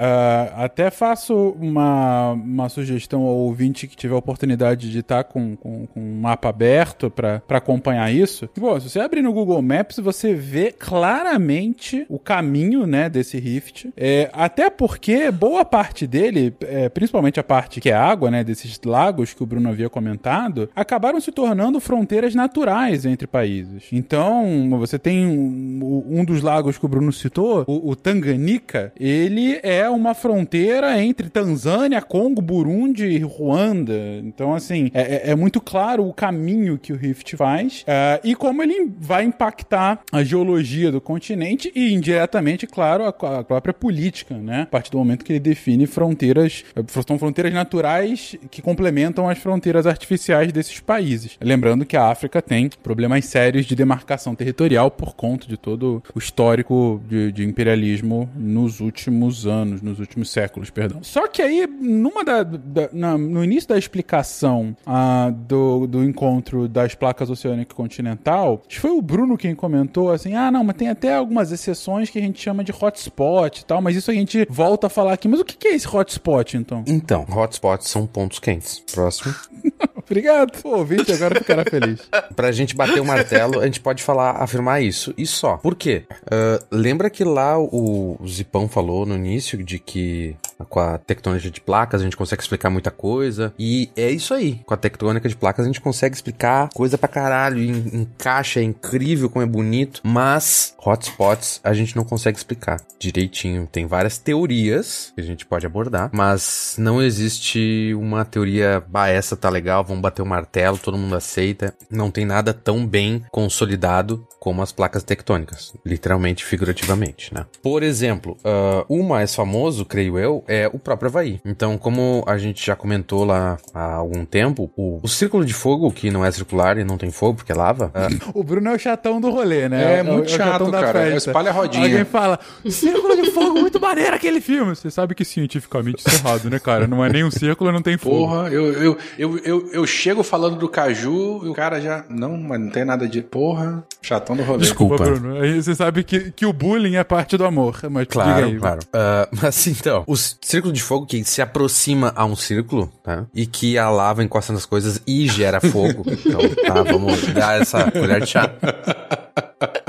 até 0.57 0.91
faço 0.91 1.55
uma, 1.61 2.33
uma 2.33 2.69
sugestão 2.69 3.23
ao 3.23 3.37
ouvinte 3.37 3.87
que 3.87 3.97
tiver 3.97 4.15
a 4.15 4.19
oportunidade 4.19 4.91
de 4.91 4.99
estar 4.99 5.25
com, 5.25 5.57
com, 5.57 5.87
com 5.87 6.01
um 6.01 6.21
mapa 6.21 6.49
aberto 6.49 7.11
para 7.11 7.43
acompanhar 7.51 8.13
isso. 8.13 8.49
Se 8.81 8.89
você 8.89 9.01
abrir 9.01 9.23
no 9.23 9.33
Google 9.33 9.61
Maps, 9.61 9.99
você 9.99 10.35
vê 10.35 10.73
claramente 10.73 12.07
o 12.09 12.19
caminho, 12.19 12.87
né, 12.87 13.09
desse 13.09 13.39
rift. 13.39 13.93
É, 13.97 14.31
até 14.33 14.71
porque 14.71 15.31
boa 15.31 15.65
parte 15.65 16.07
dele, 16.07 16.55
é, 16.63 16.89
principalmente 16.89 17.39
a 17.39 17.45
parte 17.45 17.81
que 17.81 17.91
é 17.91 17.95
água, 17.95 18.31
né, 18.31 18.43
desses 18.43 18.81
lagos 18.85 19.35
que 19.35 19.43
o 19.43 19.47
Bruno 19.47 19.69
havia 19.69 19.91
comentado, 19.91 20.69
acabaram 20.75 21.21
se 21.21 21.31
tornando 21.31 21.79
fronteiras 21.79 22.35
naturais 22.35 23.05
entre 23.05 23.27
países. 23.27 23.85
Então, 23.93 24.69
você 24.79 24.99
tem 24.99 25.27
um, 25.27 26.21
um 26.21 26.25
dos 26.25 26.43
lagos 26.43 26.79
que 26.79 26.87
o 26.87 26.89
Bruno 26.89 27.13
citou, 27.13 27.65
o, 27.67 27.91
o 27.91 27.97
Tanganica, 27.97 28.93
ele 28.99 29.61
é 29.63 29.89
uma 29.89 30.15
fronteira 30.15 31.01
entre 31.03 31.29
Tanzânia, 31.29 32.01
Congo, 32.01 32.41
Burundi 32.41 33.07
e 33.07 33.19
Ruanda. 33.19 34.21
Então, 34.25 34.55
assim, 34.55 34.91
é, 34.95 35.29
é, 35.29 35.31
é 35.31 35.35
muito 35.35 35.61
claro 35.61 36.07
o 36.07 36.13
caminho 36.13 36.79
que 36.79 36.93
o 36.93 36.97
Rift 36.97 37.37
faz 37.37 37.83
uh, 37.83 38.21
e 38.23 38.35
como 38.35 38.54
ele 38.63 38.93
vai 38.99 39.25
impactar 39.25 40.01
a 40.13 40.23
geologia 40.23 40.91
do 40.91 41.01
continente 41.01 41.71
e 41.75 41.93
indiretamente, 41.93 42.67
claro, 42.67 43.05
a, 43.05 43.09
a 43.09 43.45
própria 43.45 43.75
política, 43.75 44.37
né? 44.37 44.63
A 44.63 44.67
partir 44.67 44.91
do 44.91 44.99
momento 44.99 45.25
que 45.25 45.33
ele 45.33 45.41
define 45.41 45.87
fronteiras, 45.87 46.65
são 47.07 47.19
fronteiras 47.19 47.53
naturais 47.53 48.37
que 48.51 48.63
complementam 48.63 49.29
as 49.29 49.39
fronteiras 49.39 49.87
artificiais 49.87 50.53
desses 50.53 50.81
países. 50.81 51.37
Lembrando 51.41 51.85
que 51.85 51.97
a 51.97 52.09
África 52.09 52.41
tem 52.41 52.69
problemas 52.83 53.25
sérios 53.25 53.67
de 53.67 53.75
demarcação 53.75 54.35
territorial 54.35 54.91
por 54.91 55.15
conta 55.15 55.47
de 55.47 55.57
todo 55.57 56.03
o 56.15 56.19
histórico 56.19 57.03
de, 57.09 57.33
de 57.33 57.45
imperialismo 57.45 58.29
nos 58.35 58.81
últimos 58.81 59.47
anos, 59.47 59.83
nos 59.83 59.99
últimos 59.99 60.31
séculos, 60.31 60.71
perdão. 60.71 61.03
Só 61.03 61.27
que 61.29 61.43
aí, 61.43 61.67
numa 61.67 62.25
da, 62.25 62.43
da 62.43 62.89
na, 62.93 63.19
no 63.19 63.43
início 63.43 63.69
da 63.69 63.79
explicação 63.79 64.77
ah, 64.87 65.33
do, 65.35 65.87
do 65.87 66.05
encontro 66.05 66.69
das 66.69 66.95
placas 66.95 67.31
oceânica 67.31 67.75
continental, 67.75 68.44
acho 68.53 68.69
que 68.69 68.81
foi 68.81 68.91
o 68.91 69.03
Bruno 69.03 69.37
quem 69.37 69.55
comentou 69.55 70.11
assim: 70.13 70.35
ah, 70.35 70.51
não, 70.51 70.63
mas 70.65 70.77
tem 70.77 70.89
até 70.89 71.15
algumas 71.15 71.51
exceções 71.53 72.11
que 72.11 72.19
a 72.19 72.23
gente 72.23 72.41
chama 72.41 72.63
de 72.63 72.73
hotspot 72.73 73.61
e 73.61 73.65
tal, 73.65 73.81
mas 73.81 73.97
isso 73.97 74.11
a 74.11 74.15
gente 74.15 74.47
volta 74.49 74.87
a 74.87 74.91
falar 74.91 75.15
aqui. 75.15 75.29
Mas 75.29 75.41
o 75.41 75.45
que 75.45 75.69
é 75.69 75.75
esse 75.75 75.89
hotspot, 75.89 76.57
então? 76.57 76.85
Então, 76.87 77.27
hotspots 77.29 77.89
são 77.89 78.07
pontos 78.07 78.39
quentes. 78.39 78.81
Próximo. 78.93 79.35
Obrigado. 79.97 80.53
O 80.65 80.69
ouvinte 80.69 81.11
agora 81.13 81.37
ficará 81.37 81.65
feliz. 81.65 82.01
pra 82.37 82.53
gente 82.53 82.77
bater 82.77 83.01
o 83.01 83.05
martelo, 83.05 83.61
a 83.61 83.65
gente 83.65 83.81
pode 83.81 84.03
falar, 84.03 84.43
afirmar 84.43 84.83
isso. 84.83 85.15
E 85.17 85.27
só. 85.27 85.57
Por 85.57 85.75
quê? 85.75 86.05
Uh, 86.11 86.65
lembra 86.71 87.09
que 87.09 87.25
lá 87.25 87.59
o, 87.59 88.17
o 88.21 88.29
Zipão 88.29 88.69
falou 88.69 89.07
no 89.07 89.15
início 89.15 89.63
de 89.63 89.79
que 89.79 90.37
com 90.69 90.81
a 90.81 90.99
tectônica 90.99 91.51
de 91.51 91.61
placas 91.61 92.01
a 92.01 92.05
gente 92.05 92.17
consegue 92.17 92.43
explicar 92.43 92.71
muita 92.71 92.91
coisa. 92.91 93.53
E 93.59 93.91
é 93.97 94.11
isso 94.11 94.35
aí. 94.35 94.61
Com 94.65 94.75
a 94.75 94.77
tectônica 94.77 95.29
de 95.29 95.37
placas 95.37 95.65
a 95.65 95.69
gente 95.69 95.81
consegue 95.81 96.15
explicar 96.15 96.69
coisa 96.75 96.97
pra 96.99 97.09
caralho. 97.09 97.63
Encaixa, 97.63 98.61
é 98.61 98.63
incrível 98.63 99.29
como 99.31 99.43
é 99.43 99.47
bonito. 99.47 100.01
Mas 100.05 100.75
hotspots 100.79 101.61
a 101.63 101.73
gente 101.73 101.97
não 101.97 102.05
consegue 102.05 102.39
explicar 102.39 102.81
direitinho. 102.99 103.69
Tem 103.71 103.87
várias 103.87 104.19
teorias 104.19 105.13
que 105.15 105.21
a 105.21 105.25
gente 105.25 105.47
pode 105.47 105.67
abordar. 105.67 106.11
Mas 106.13 106.77
não 106.79 107.03
existe 107.03 107.95
uma 107.95 108.25
teoria, 108.25 108.83
bah, 108.89 109.09
essa 109.09 109.37
tá 109.37 109.49
legal, 109.49 109.85
vamos 109.85 110.03
bater 110.03 110.23
o 110.23 110.27
martelo, 110.27 110.79
todo 110.79 110.99
mundo 110.99 111.17
aceita. 111.17 111.75
Não 111.91 112.11
tem 112.11 112.25
nada 112.25 112.53
tão 112.53 112.87
bem 112.87 113.25
consolidado 113.31 114.27
como 114.39 114.61
as 114.61 114.73
placas 114.73 115.03
tectônicas, 115.03 115.73
literalmente, 115.87 116.45
figurativamente, 116.45 117.33
né? 117.33 117.47
Por 117.63 117.83
exemplo, 117.83 118.37
uh, 118.45 118.85
o 118.89 119.03
mais 119.03 119.35
famoso, 119.35 119.87
creio 119.87 120.19
eu, 120.19 120.44
é 120.47 120.69
o 120.73 120.79
próprio 120.79 121.09
Havaí. 121.09 121.41
Então, 121.45 121.77
como 121.79 122.25
a 122.27 122.39
gente 122.39 122.65
já 122.65 122.77
comentou 122.77 123.25
lá 123.25 123.59
há 123.73 123.95
algum 123.95 124.25
tempo, 124.25 124.71
o, 124.77 125.01
o 125.03 125.09
círculo 125.09 125.45
de 125.45 125.55
fogo, 125.55 125.91
que 125.91 126.11
não 126.11 126.25
é 126.25 126.31
circular 126.31 126.79
e 126.79 126.85
não 126.85 126.97
tem 126.97 127.11
fogo 127.11 127.37
porque 127.37 127.53
é 127.53 127.55
lava. 127.55 127.93
O 128.35 128.43
Bruno 128.43 128.71
é 128.71 128.75
o 128.75 128.79
chatão 128.79 129.21
do 129.21 129.31
rolê, 129.31 129.69
né? 129.69 129.97
É, 129.97 129.99
é 129.99 130.03
muito 130.03 130.33
é 130.33 130.37
chato, 130.37 130.71
cara. 130.71 131.11
É 131.11 131.17
espalha 131.17 131.51
a 131.51 131.53
rodinha. 131.53 131.85
Alguém 131.85 132.05
fala, 132.05 132.39
círculo 132.69 133.21
de 133.21 133.31
fogo, 133.31 133.61
muito 133.61 133.81
maneiro 133.81 134.15
aquele 134.15 134.41
filme. 134.41 134.75
Você 134.75 134.91
sabe 134.91 135.15
que 135.15 135.25
cientificamente 135.25 136.01
isso 136.01 136.17
é 136.17 136.19
errado, 136.19 136.51
né, 136.51 136.59
cara? 136.59 136.87
Não 136.87 137.05
é 137.05 137.09
nem 137.09 137.25
um 137.25 137.31
círculo, 137.31 137.71
não 137.71 137.83
tem 137.83 137.97
fogo. 137.97 138.17
Porra, 138.17 138.49
eu, 138.49 138.73
eu, 138.73 138.99
eu, 139.19 139.39
eu, 139.39 139.71
eu 139.73 139.87
chego 139.87 140.23
falando 140.23 140.57
do 140.57 140.69
caju 140.69 141.43
e 141.45 141.49
o 141.49 141.55
cara 141.55 141.81
já. 141.81 142.05
Não, 142.09 142.37
mas 142.37 142.61
não 142.61 142.71
tem 142.71 142.85
nada 142.85 143.07
de. 143.07 143.23
Porra, 143.23 143.85
chatão 144.03 144.37
do 144.37 144.43
rolê. 144.43 144.61
Desculpa. 144.61 144.97
Bruno. 144.97 145.41
Aí 145.41 145.63
você 145.63 145.75
sabe 145.75 146.03
que, 146.03 146.31
que 146.33 146.47
o 146.47 146.53
bullying 146.53 146.97
é 146.97 147.05
parte 147.05 147.37
do 147.37 147.45
amor. 147.45 147.79
Mas 147.91 148.07
claro, 148.07 148.47
aí, 148.47 148.59
claro. 148.59 148.81
Uh, 148.87 149.39
mas 149.43 149.67
então, 149.67 150.05
o 150.07 150.17
círculo 150.41 150.73
de 150.73 150.83
fogo 150.83 151.07
que 151.07 151.23
se 151.25 151.41
aproxima 151.43 152.13
a 152.15 152.25
um 152.25 152.37
círculo, 152.37 152.93
tá? 153.03 153.27
E 153.35 153.47
que 153.47 153.79
a 153.79 153.89
lava 153.91 154.23
encosta 154.23 154.53
nas 154.53 154.67
coisas 154.67 155.01
e 155.07 155.29
gera 155.29 155.61
fogo. 155.61 156.05
então, 156.11 156.41
tá, 156.67 156.83
vamos 156.83 157.27
dar 157.33 157.61
essa 157.61 157.91
colher 157.91 158.21
de 158.21 158.27
chá. 158.27 158.51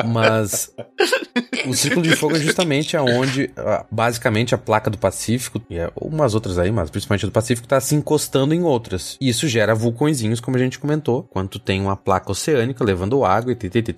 Mas 0.06 0.72
o 1.68 1.74
círculo 1.74 2.03
de 2.03 2.16
fogo 2.16 2.36
é 2.36 2.39
justamente 2.39 2.95
aonde, 2.95 3.49
basicamente, 3.91 4.53
a 4.53 4.58
placa 4.58 4.89
do 4.89 4.97
Pacífico, 4.97 5.62
e 5.70 5.78
é 5.78 5.91
umas 5.99 6.34
outras 6.34 6.58
aí, 6.58 6.72
mas 6.72 6.89
principalmente 6.89 7.26
a 7.26 7.30
do 7.30 7.32
Pacífico, 7.32 7.66
está 7.66 7.80
se 7.80 7.95
encostando 7.95 8.53
em 8.53 8.64
outras. 8.64 9.18
E 9.20 9.30
isso 9.30 9.47
gera 9.47 9.74
vulcõezinhos, 9.74 10.39
como 10.39 10.58
a 10.58 10.60
gente 10.60 10.80
comentou, 10.80 11.24
quando 11.24 11.60
tem 11.60 11.82
uma 11.82 11.95
placa 11.95 12.32
oceânica 12.32 12.84
levando 12.84 13.24
água 13.24 13.51
e 13.51 13.56
ttt, 13.56 13.95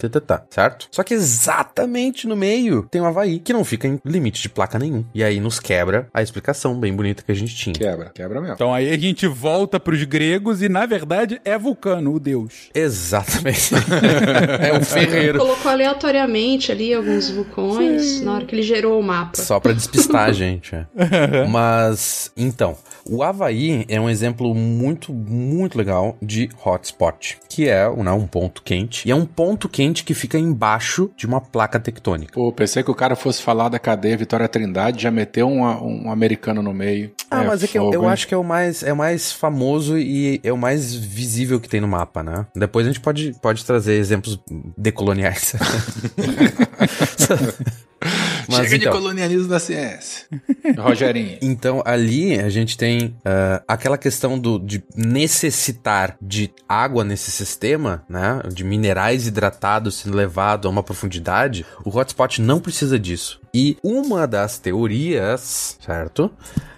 certo? 0.50 0.88
Só 0.92 1.04
que 1.04 1.14
exatamente 1.14 2.28
no 2.28 2.36
meio 2.36 2.88
tem 2.90 3.02
o 3.02 3.06
Havaí, 3.06 3.40
que 3.40 3.54
não 3.54 3.64
fica 3.64 3.88
em 3.88 4.00
limite 4.06 4.42
de 4.42 4.50
placa 4.50 4.80
nenhum. 4.80 5.06
E 5.14 5.24
aí 5.24 5.40
nos 5.40 5.60
quebra 5.60 6.08
a 6.14 6.22
explicação 6.22 6.80
bem 6.80 6.94
bonita 6.94 7.24
que 7.24 7.32
a 7.32 7.36
gente 7.36 7.56
tinha. 7.56 7.74
Quebra, 7.74 8.12
quebra 8.14 8.40
mesmo. 8.40 8.56
Então 8.56 8.74
aí 8.74 8.92
a 8.92 8.98
gente 8.98 9.28
volta 9.28 9.80
pros 9.80 10.04
gregos 10.04 10.62
e, 10.62 10.70
na 10.70 10.86
verdade, 10.86 11.42
é 11.44 11.58
Vulcano, 11.58 12.14
o 12.14 12.20
deus. 12.20 12.70
Exatamente. 12.74 13.74
é 14.62 14.74
um 14.74 14.84
ferreiro. 14.84 15.40
Colocou 15.40 15.72
aleatoriamente 15.98 16.72
ali 16.72 16.94
alguns 16.94 17.30
vulcões 17.30 18.02
Sim. 18.04 18.26
na 18.26 18.36
hora 18.36 18.46
que 18.46 18.56
ele 18.56 18.62
gerou 18.62 19.00
o 19.00 19.04
mapa. 19.04 19.42
Só 19.42 19.60
pra 19.60 19.74
despistar 19.74 20.30
a 20.30 20.32
gente. 20.32 20.76
É. 20.76 20.88
Mas, 21.50 22.32
então, 22.38 22.78
o 23.10 23.24
Havaí 23.24 23.86
é 23.88 24.00
um 24.00 24.10
exemplo 24.10 24.54
muito, 24.54 25.14
muito 25.14 25.78
legal 25.78 26.18
de 26.22 26.50
hotspot, 26.64 27.38
que 27.50 27.68
é 27.68 27.90
né, 27.96 28.12
um 28.12 28.28
ponto 28.28 28.62
quente. 28.62 29.08
E 29.08 29.12
é 29.12 29.16
um 29.16 29.26
ponto 29.26 29.70
quente 29.70 30.04
que 30.04 30.14
fica 30.14 30.38
embaixo 30.38 31.10
de 31.16 31.26
uma 31.26 31.42
placa 31.42 31.80
tectônica. 31.80 32.34
Pô, 32.34 32.52
pensei 32.52 32.84
que 32.84 32.92
o 32.92 32.96
cara 32.96 33.16
fosse 33.16 33.42
falar 33.42 33.70
da 33.70 33.80
cadeia 33.80 34.18
Vitória 34.18 34.48
Trindade, 34.48 35.04
já 35.04 35.12
meteu 35.12 35.48
um, 35.48 35.62
um 35.62 36.12
americano 36.12 36.62
no 36.62 36.74
meio. 36.74 37.12
Ah, 37.30 37.44
é 37.44 37.48
mas 37.48 37.64
é 37.64 37.68
que 37.68 37.78
eu, 37.78 37.92
eu 37.92 38.08
acho 38.08 38.28
que 38.28 38.34
é 38.34 38.38
o 38.38 38.44
mais 38.44 38.84
é 38.84 38.94
o 38.94 38.98
mais 38.98 39.32
famoso 39.32 39.98
e 39.98 40.40
é 40.44 40.52
o 40.52 40.58
mais 40.58 40.94
visível 40.94 41.60
que 41.60 41.70
tem 41.70 41.82
no 41.82 41.88
mapa, 41.88 42.24
né? 42.24 42.46
Depois 42.56 42.86
a 42.86 42.90
gente 42.90 43.02
pode, 43.02 43.34
pode 43.42 43.66
trazer 43.66 43.94
exemplos 43.94 44.40
decoloniais. 44.78 45.56
Mas, 48.48 48.70
Chega 48.70 48.76
então, 48.78 48.92
de 48.92 48.98
colonialismo 48.98 49.48
da 49.48 49.60
ciência. 49.60 50.26
Rogerinho. 50.78 51.38
Então, 51.42 51.82
ali 51.86 52.40
a 52.40 52.50
gente 52.50 52.78
tem 52.78 53.16
ah, 53.26 53.62
aquela 53.68 53.98
questão 53.98 54.40
do, 54.40 54.58
de 54.60 54.84
necessitar 54.96 56.18
de 56.22 56.52
água 56.68 57.04
nesse 57.04 57.32
sistema, 57.32 58.04
né? 58.08 58.42
De 58.54 58.64
minerais 58.64 59.28
hidratados 59.28 59.96
sendo 59.96 60.16
levado 60.16 60.68
a 60.68 60.72
uma 60.72 60.84
profundidade. 60.84 61.66
O 61.84 61.96
hotspot 61.96 62.42
não 62.42 62.60
precisa 62.60 62.98
disso. 62.98 63.40
E 63.54 63.78
uma 63.84 64.28
das 64.28 64.60
teorias, 64.60 65.78
certo? 65.84 66.32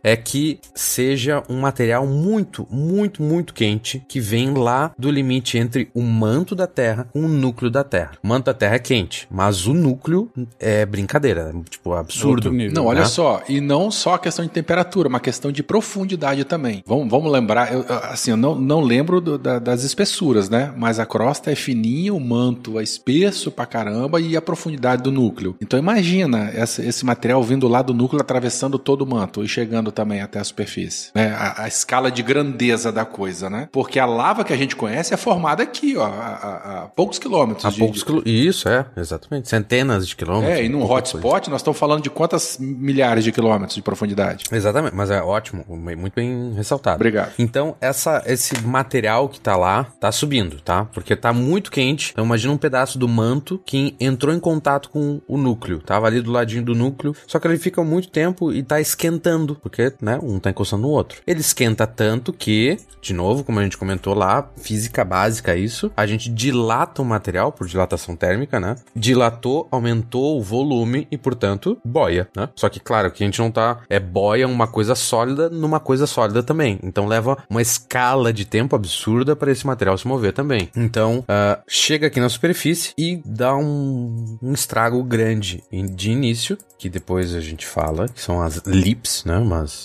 É 0.04 0.16
que 0.16 0.60
seja 0.74 1.44
um 1.50 1.60
material 1.62 2.06
muito, 2.08 2.68
muito, 2.70 3.22
muito 3.22 3.54
quente 3.54 4.04
que 4.08 4.20
vem 4.20 4.54
lá 4.54 4.92
do 4.98 5.10
limite 5.12 5.58
entre 5.58 5.90
o 5.94 6.02
manto 6.02 6.56
da 6.56 6.68
Terra 6.68 7.08
com 7.12 7.22
o 7.26 7.28
núcleo 7.28 7.70
da 7.72 7.84
Terra. 7.84 8.12
O 8.24 8.28
manto 8.28 8.46
da 8.46 8.54
Terra 8.54 8.76
é 8.76 8.80
quente, 8.80 9.28
mas 9.30 9.68
o 9.68 9.74
núcleo 9.74 10.32
é 10.60 10.86
brincadeira, 10.86 11.52
é, 11.56 11.70
tipo 11.70 11.94
absurdo. 11.94 12.52
Nível. 12.52 12.74
Não, 12.74 12.86
olha 12.86 13.02
né? 13.02 13.06
só, 13.06 13.42
e 13.48 13.60
não 13.62 13.92
só 13.92 14.16
a 14.16 14.20
questão 14.20 14.44
de 14.46 14.52
temperatura, 14.52 15.08
uma 15.10 15.20
questão 15.20 15.52
de 15.52 15.62
profundidade 15.64 16.44
também. 16.46 16.84
Vamos, 16.86 17.10
vamos 17.10 17.32
lembrar, 17.32 17.74
eu, 17.74 17.86
assim, 18.04 18.32
eu 18.32 18.38
não, 18.38 18.56
não 18.56 18.82
lembro 18.82 19.20
do- 19.22 19.38
da- 19.38 19.60
das 19.60 19.84
espessuras, 19.84 20.50
né? 20.50 20.74
Mas 20.78 21.00
a 21.00 21.06
crosta 21.06 21.52
é 21.52 21.56
fininha, 21.56 22.14
o 22.14 22.20
manto 22.20 22.80
é 22.80 22.84
espesso 22.84 23.52
pra 23.52 23.66
caramba 23.66 24.20
e 24.22 24.36
a 24.36 24.42
profundidade 24.42 25.04
do 25.04 25.12
núcleo. 25.12 25.56
Então 25.62 25.78
imagina 25.80 26.50
essa- 26.54 26.84
esse 26.84 27.06
material 27.06 27.44
vindo 27.44 27.68
lá 27.68 27.82
do 27.82 27.94
núcleo, 27.94 28.22
atravessando 28.22 28.78
todo 28.80 29.02
o 29.04 29.08
manto 29.08 29.44
e 29.44 29.48
chegando 29.48 29.92
também 30.00 30.22
até 30.22 30.40
a 30.40 30.44
superfície. 30.44 31.12
né? 31.14 31.34
A, 31.38 31.64
a 31.64 31.68
escala 31.68 32.10
de 32.10 32.24
grandeza 32.24 32.90
da 32.92 33.04
coisa, 33.04 33.50
né? 33.50 33.68
Porque 33.72 34.00
a 34.00 34.06
lava 34.06 34.46
que 34.46 34.54
a 34.54 34.56
gente 34.56 34.76
conhece 34.76 35.14
é 35.14 35.18
formada 35.18 35.62
aqui, 35.62 35.98
ó, 35.98 36.06
a, 36.06 36.84
a- 36.84 36.88
poucos 36.96 37.20
quilômetros. 37.20 37.66
A 37.66 37.70
de- 37.70 37.80
poucos 37.80 38.02
quilo... 38.04 38.24
Isso, 38.26 38.70
é, 38.70 38.86
exatamente. 38.96 39.50
Centenas 39.50 40.08
de 40.08 40.16
quilômetros. 40.16 40.58
É, 40.58 40.64
e 40.64 40.70
num 40.70 40.84
hotspot 40.90 41.50
nós 41.50 41.60
estamos 41.62 41.78
falando 41.78 42.02
de 42.02 42.10
quantas 42.10 42.58
milhares 42.60 43.24
de 43.26 43.32
quilômetros 43.34 43.76
de 43.76 43.82
profundidade? 43.82 44.46
Exatamente, 44.52 44.96
mas 44.96 45.12
é 45.12 45.22
ótimo, 45.22 45.66
muito 45.68 46.14
bem 46.16 46.54
ressaltado. 46.56 46.96
Obrigado. 46.96 47.34
Então, 47.38 47.76
essa, 47.82 48.24
esse 48.26 48.58
material 48.66 49.28
que 49.28 49.40
tá 49.40 49.58
lá, 49.58 49.84
tá 50.00 50.12
subindo, 50.14 50.62
tá? 50.62 50.86
Porque 50.94 51.16
tá 51.16 51.34
muito 51.34 51.70
quente. 51.72 52.12
Então, 52.14 52.24
imagina 52.24 52.54
um 52.54 52.58
pedaço 52.58 52.98
do 52.98 53.08
manto 53.08 53.62
que 53.66 53.96
entrou 54.00 54.34
em 54.34 54.40
contato 54.40 54.90
com 54.90 55.20
o 55.28 55.38
núcleo. 55.38 55.80
Tava 55.82 56.08
ali 56.08 56.22
do 56.22 56.32
ladinho 56.32 56.64
do 56.64 56.74
núcleo, 56.74 57.14
só 57.28 57.38
que 57.40 57.48
ele 57.48 57.58
fica 57.58 57.84
muito 57.84 58.08
tempo 58.10 58.52
e 58.54 58.64
tá 58.64 58.80
esquentando, 58.80 59.56
porque, 59.62 59.79
né, 60.02 60.20
um 60.22 60.40
tá 60.40 60.50
encostando 60.50 60.84
no 60.84 60.90
outro. 60.90 61.22
Ele 61.26 61.40
esquenta 61.40 61.86
tanto 61.88 62.34
que, 62.34 62.78
de 63.02 63.14
novo, 63.14 63.44
como 63.44 63.60
a 63.60 63.64
gente 63.64 63.78
comentou 63.78 64.14
lá, 64.14 64.50
física 64.58 65.04
básica 65.04 65.56
isso, 65.56 65.92
a 65.96 66.06
gente 66.06 66.30
dilata 66.30 67.02
o 67.02 67.06
material 67.06 67.52
por 67.52 67.68
dilatação 67.68 68.16
térmica, 68.16 68.60
né? 68.60 68.76
Dilatou, 68.96 69.68
aumentou 69.72 70.38
o 70.38 70.44
volume 70.44 71.08
e, 71.12 71.18
portanto, 71.18 71.78
boia, 71.84 72.28
né? 72.36 72.50
Só 72.56 72.70
que, 72.70 72.80
claro, 72.80 73.12
que 73.12 73.24
a 73.24 73.26
gente 73.26 73.40
não 73.40 73.52
tá. 73.52 73.82
É 73.90 74.00
boia 74.00 74.48
uma 74.48 74.68
coisa 74.68 74.96
sólida 74.96 75.50
numa 75.50 75.80
coisa 75.80 76.06
sólida 76.08 76.44
também. 76.44 76.80
Então 76.84 77.06
leva 77.06 77.38
uma 77.50 77.62
escala 77.62 78.32
de 78.34 78.46
tempo 78.46 78.76
absurda 78.76 79.36
para 79.36 79.52
esse 79.52 79.66
material 79.66 79.98
se 79.98 80.08
mover 80.08 80.34
também. 80.34 80.70
Então, 80.76 81.24
ah, 81.28 81.60
chega 81.68 82.08
aqui 82.08 82.20
na 82.20 82.30
superfície 82.30 82.94
e 82.98 83.22
dá 83.26 83.56
um, 83.56 84.38
um 84.42 84.54
estrago 84.54 85.04
grande 85.04 85.64
de 85.72 86.12
início, 86.12 86.58
que 86.78 86.90
depois 86.90 87.34
a 87.36 87.42
gente 87.42 87.66
fala, 87.66 88.08
que 88.08 88.22
são 88.22 88.42
as 88.42 88.58
lips, 88.66 89.24
né? 89.26 89.40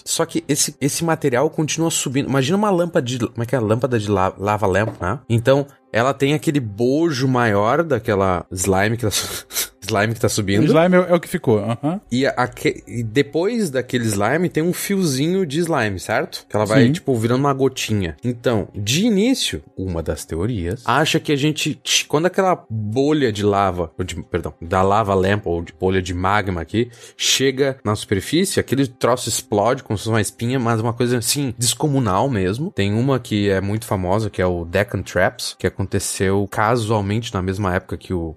Só 0.04 0.24
que 0.26 0.44
esse, 0.48 0.74
esse 0.80 1.04
material 1.04 1.48
continua 1.50 1.90
subindo. 1.90 2.28
Imagina 2.28 2.56
uma 2.56 2.70
lâmpada 2.70 3.04
de. 3.06 3.18
Como 3.18 3.42
é 3.42 3.46
que 3.46 3.54
é? 3.54 3.60
Lâmpada 3.60 3.98
de 3.98 4.10
la- 4.10 4.34
lava 4.38 4.66
lamp, 4.66 5.00
né? 5.00 5.18
Então. 5.28 5.66
Ela 5.92 6.12
tem 6.12 6.34
aquele 6.34 6.58
bojo 6.58 7.28
maior 7.28 7.84
daquela 7.84 8.44
slime 8.50 8.96
que 8.96 9.08
su- 9.12 9.46
slime 9.84 10.14
que 10.14 10.20
tá 10.20 10.26
O 10.26 10.30
subindo. 10.30 10.64
slime 10.64 10.96
é, 10.96 11.10
é 11.10 11.14
o 11.14 11.20
que 11.20 11.28
ficou. 11.28 11.58
aham. 11.58 12.00
E, 12.10 12.26
aque- 12.26 12.82
e 12.86 13.02
depois 13.02 13.70
daquele 13.70 14.04
slime 14.06 14.48
tem 14.48 14.62
um 14.62 14.72
fiozinho 14.72 15.44
de 15.46 15.60
slime, 15.60 15.98
certo? 16.00 16.46
Que 16.48 16.56
ela 16.56 16.64
vai, 16.64 16.86
Sim. 16.86 16.92
tipo, 16.92 17.14
virando 17.16 17.40
uma 17.40 17.52
gotinha. 17.52 18.16
Então, 18.24 18.68
de 18.74 19.06
início, 19.06 19.62
uma 19.76 20.02
das 20.02 20.24
teorias 20.24 20.82
acha 20.84 21.18
que 21.20 21.32
a 21.32 21.36
gente, 21.36 21.80
quando 22.08 22.26
aquela 22.26 22.64
bolha 22.68 23.32
de 23.32 23.44
lava, 23.44 23.90
ou 23.98 24.04
de- 24.04 24.22
perdão, 24.24 24.54
da 24.60 24.82
lava 24.82 25.14
lamp 25.14 25.46
ou 25.46 25.62
de 25.62 25.72
bolha 25.72 26.00
de 26.02 26.14
magma 26.14 26.60
aqui, 26.60 26.90
chega 27.16 27.76
na 27.84 27.94
superfície, 27.96 28.60
aquele 28.60 28.86
troço 28.86 29.28
explode 29.28 29.82
como 29.82 29.96
se 29.98 30.04
fosse 30.04 30.12
uma 30.14 30.20
espinha, 30.20 30.58
mas 30.58 30.80
uma 30.80 30.92
coisa 30.92 31.18
assim, 31.18 31.54
descomunal 31.58 32.28
mesmo. 32.28 32.70
Tem 32.70 32.92
uma 32.92 33.18
que 33.18 33.48
é 33.50 33.60
muito 33.60 33.84
famosa, 33.86 34.30
que 34.30 34.40
é 34.40 34.46
o 34.46 34.64
Deccan 34.64 35.02
Traps, 35.02 35.54
que 35.58 35.66
aconteceu 35.66 36.46
casualmente 36.50 37.32
na 37.34 37.42
mesma 37.42 37.74
época 37.74 37.96
que 37.96 38.12
o 38.12 38.34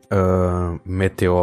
meteoro 0.85 1.36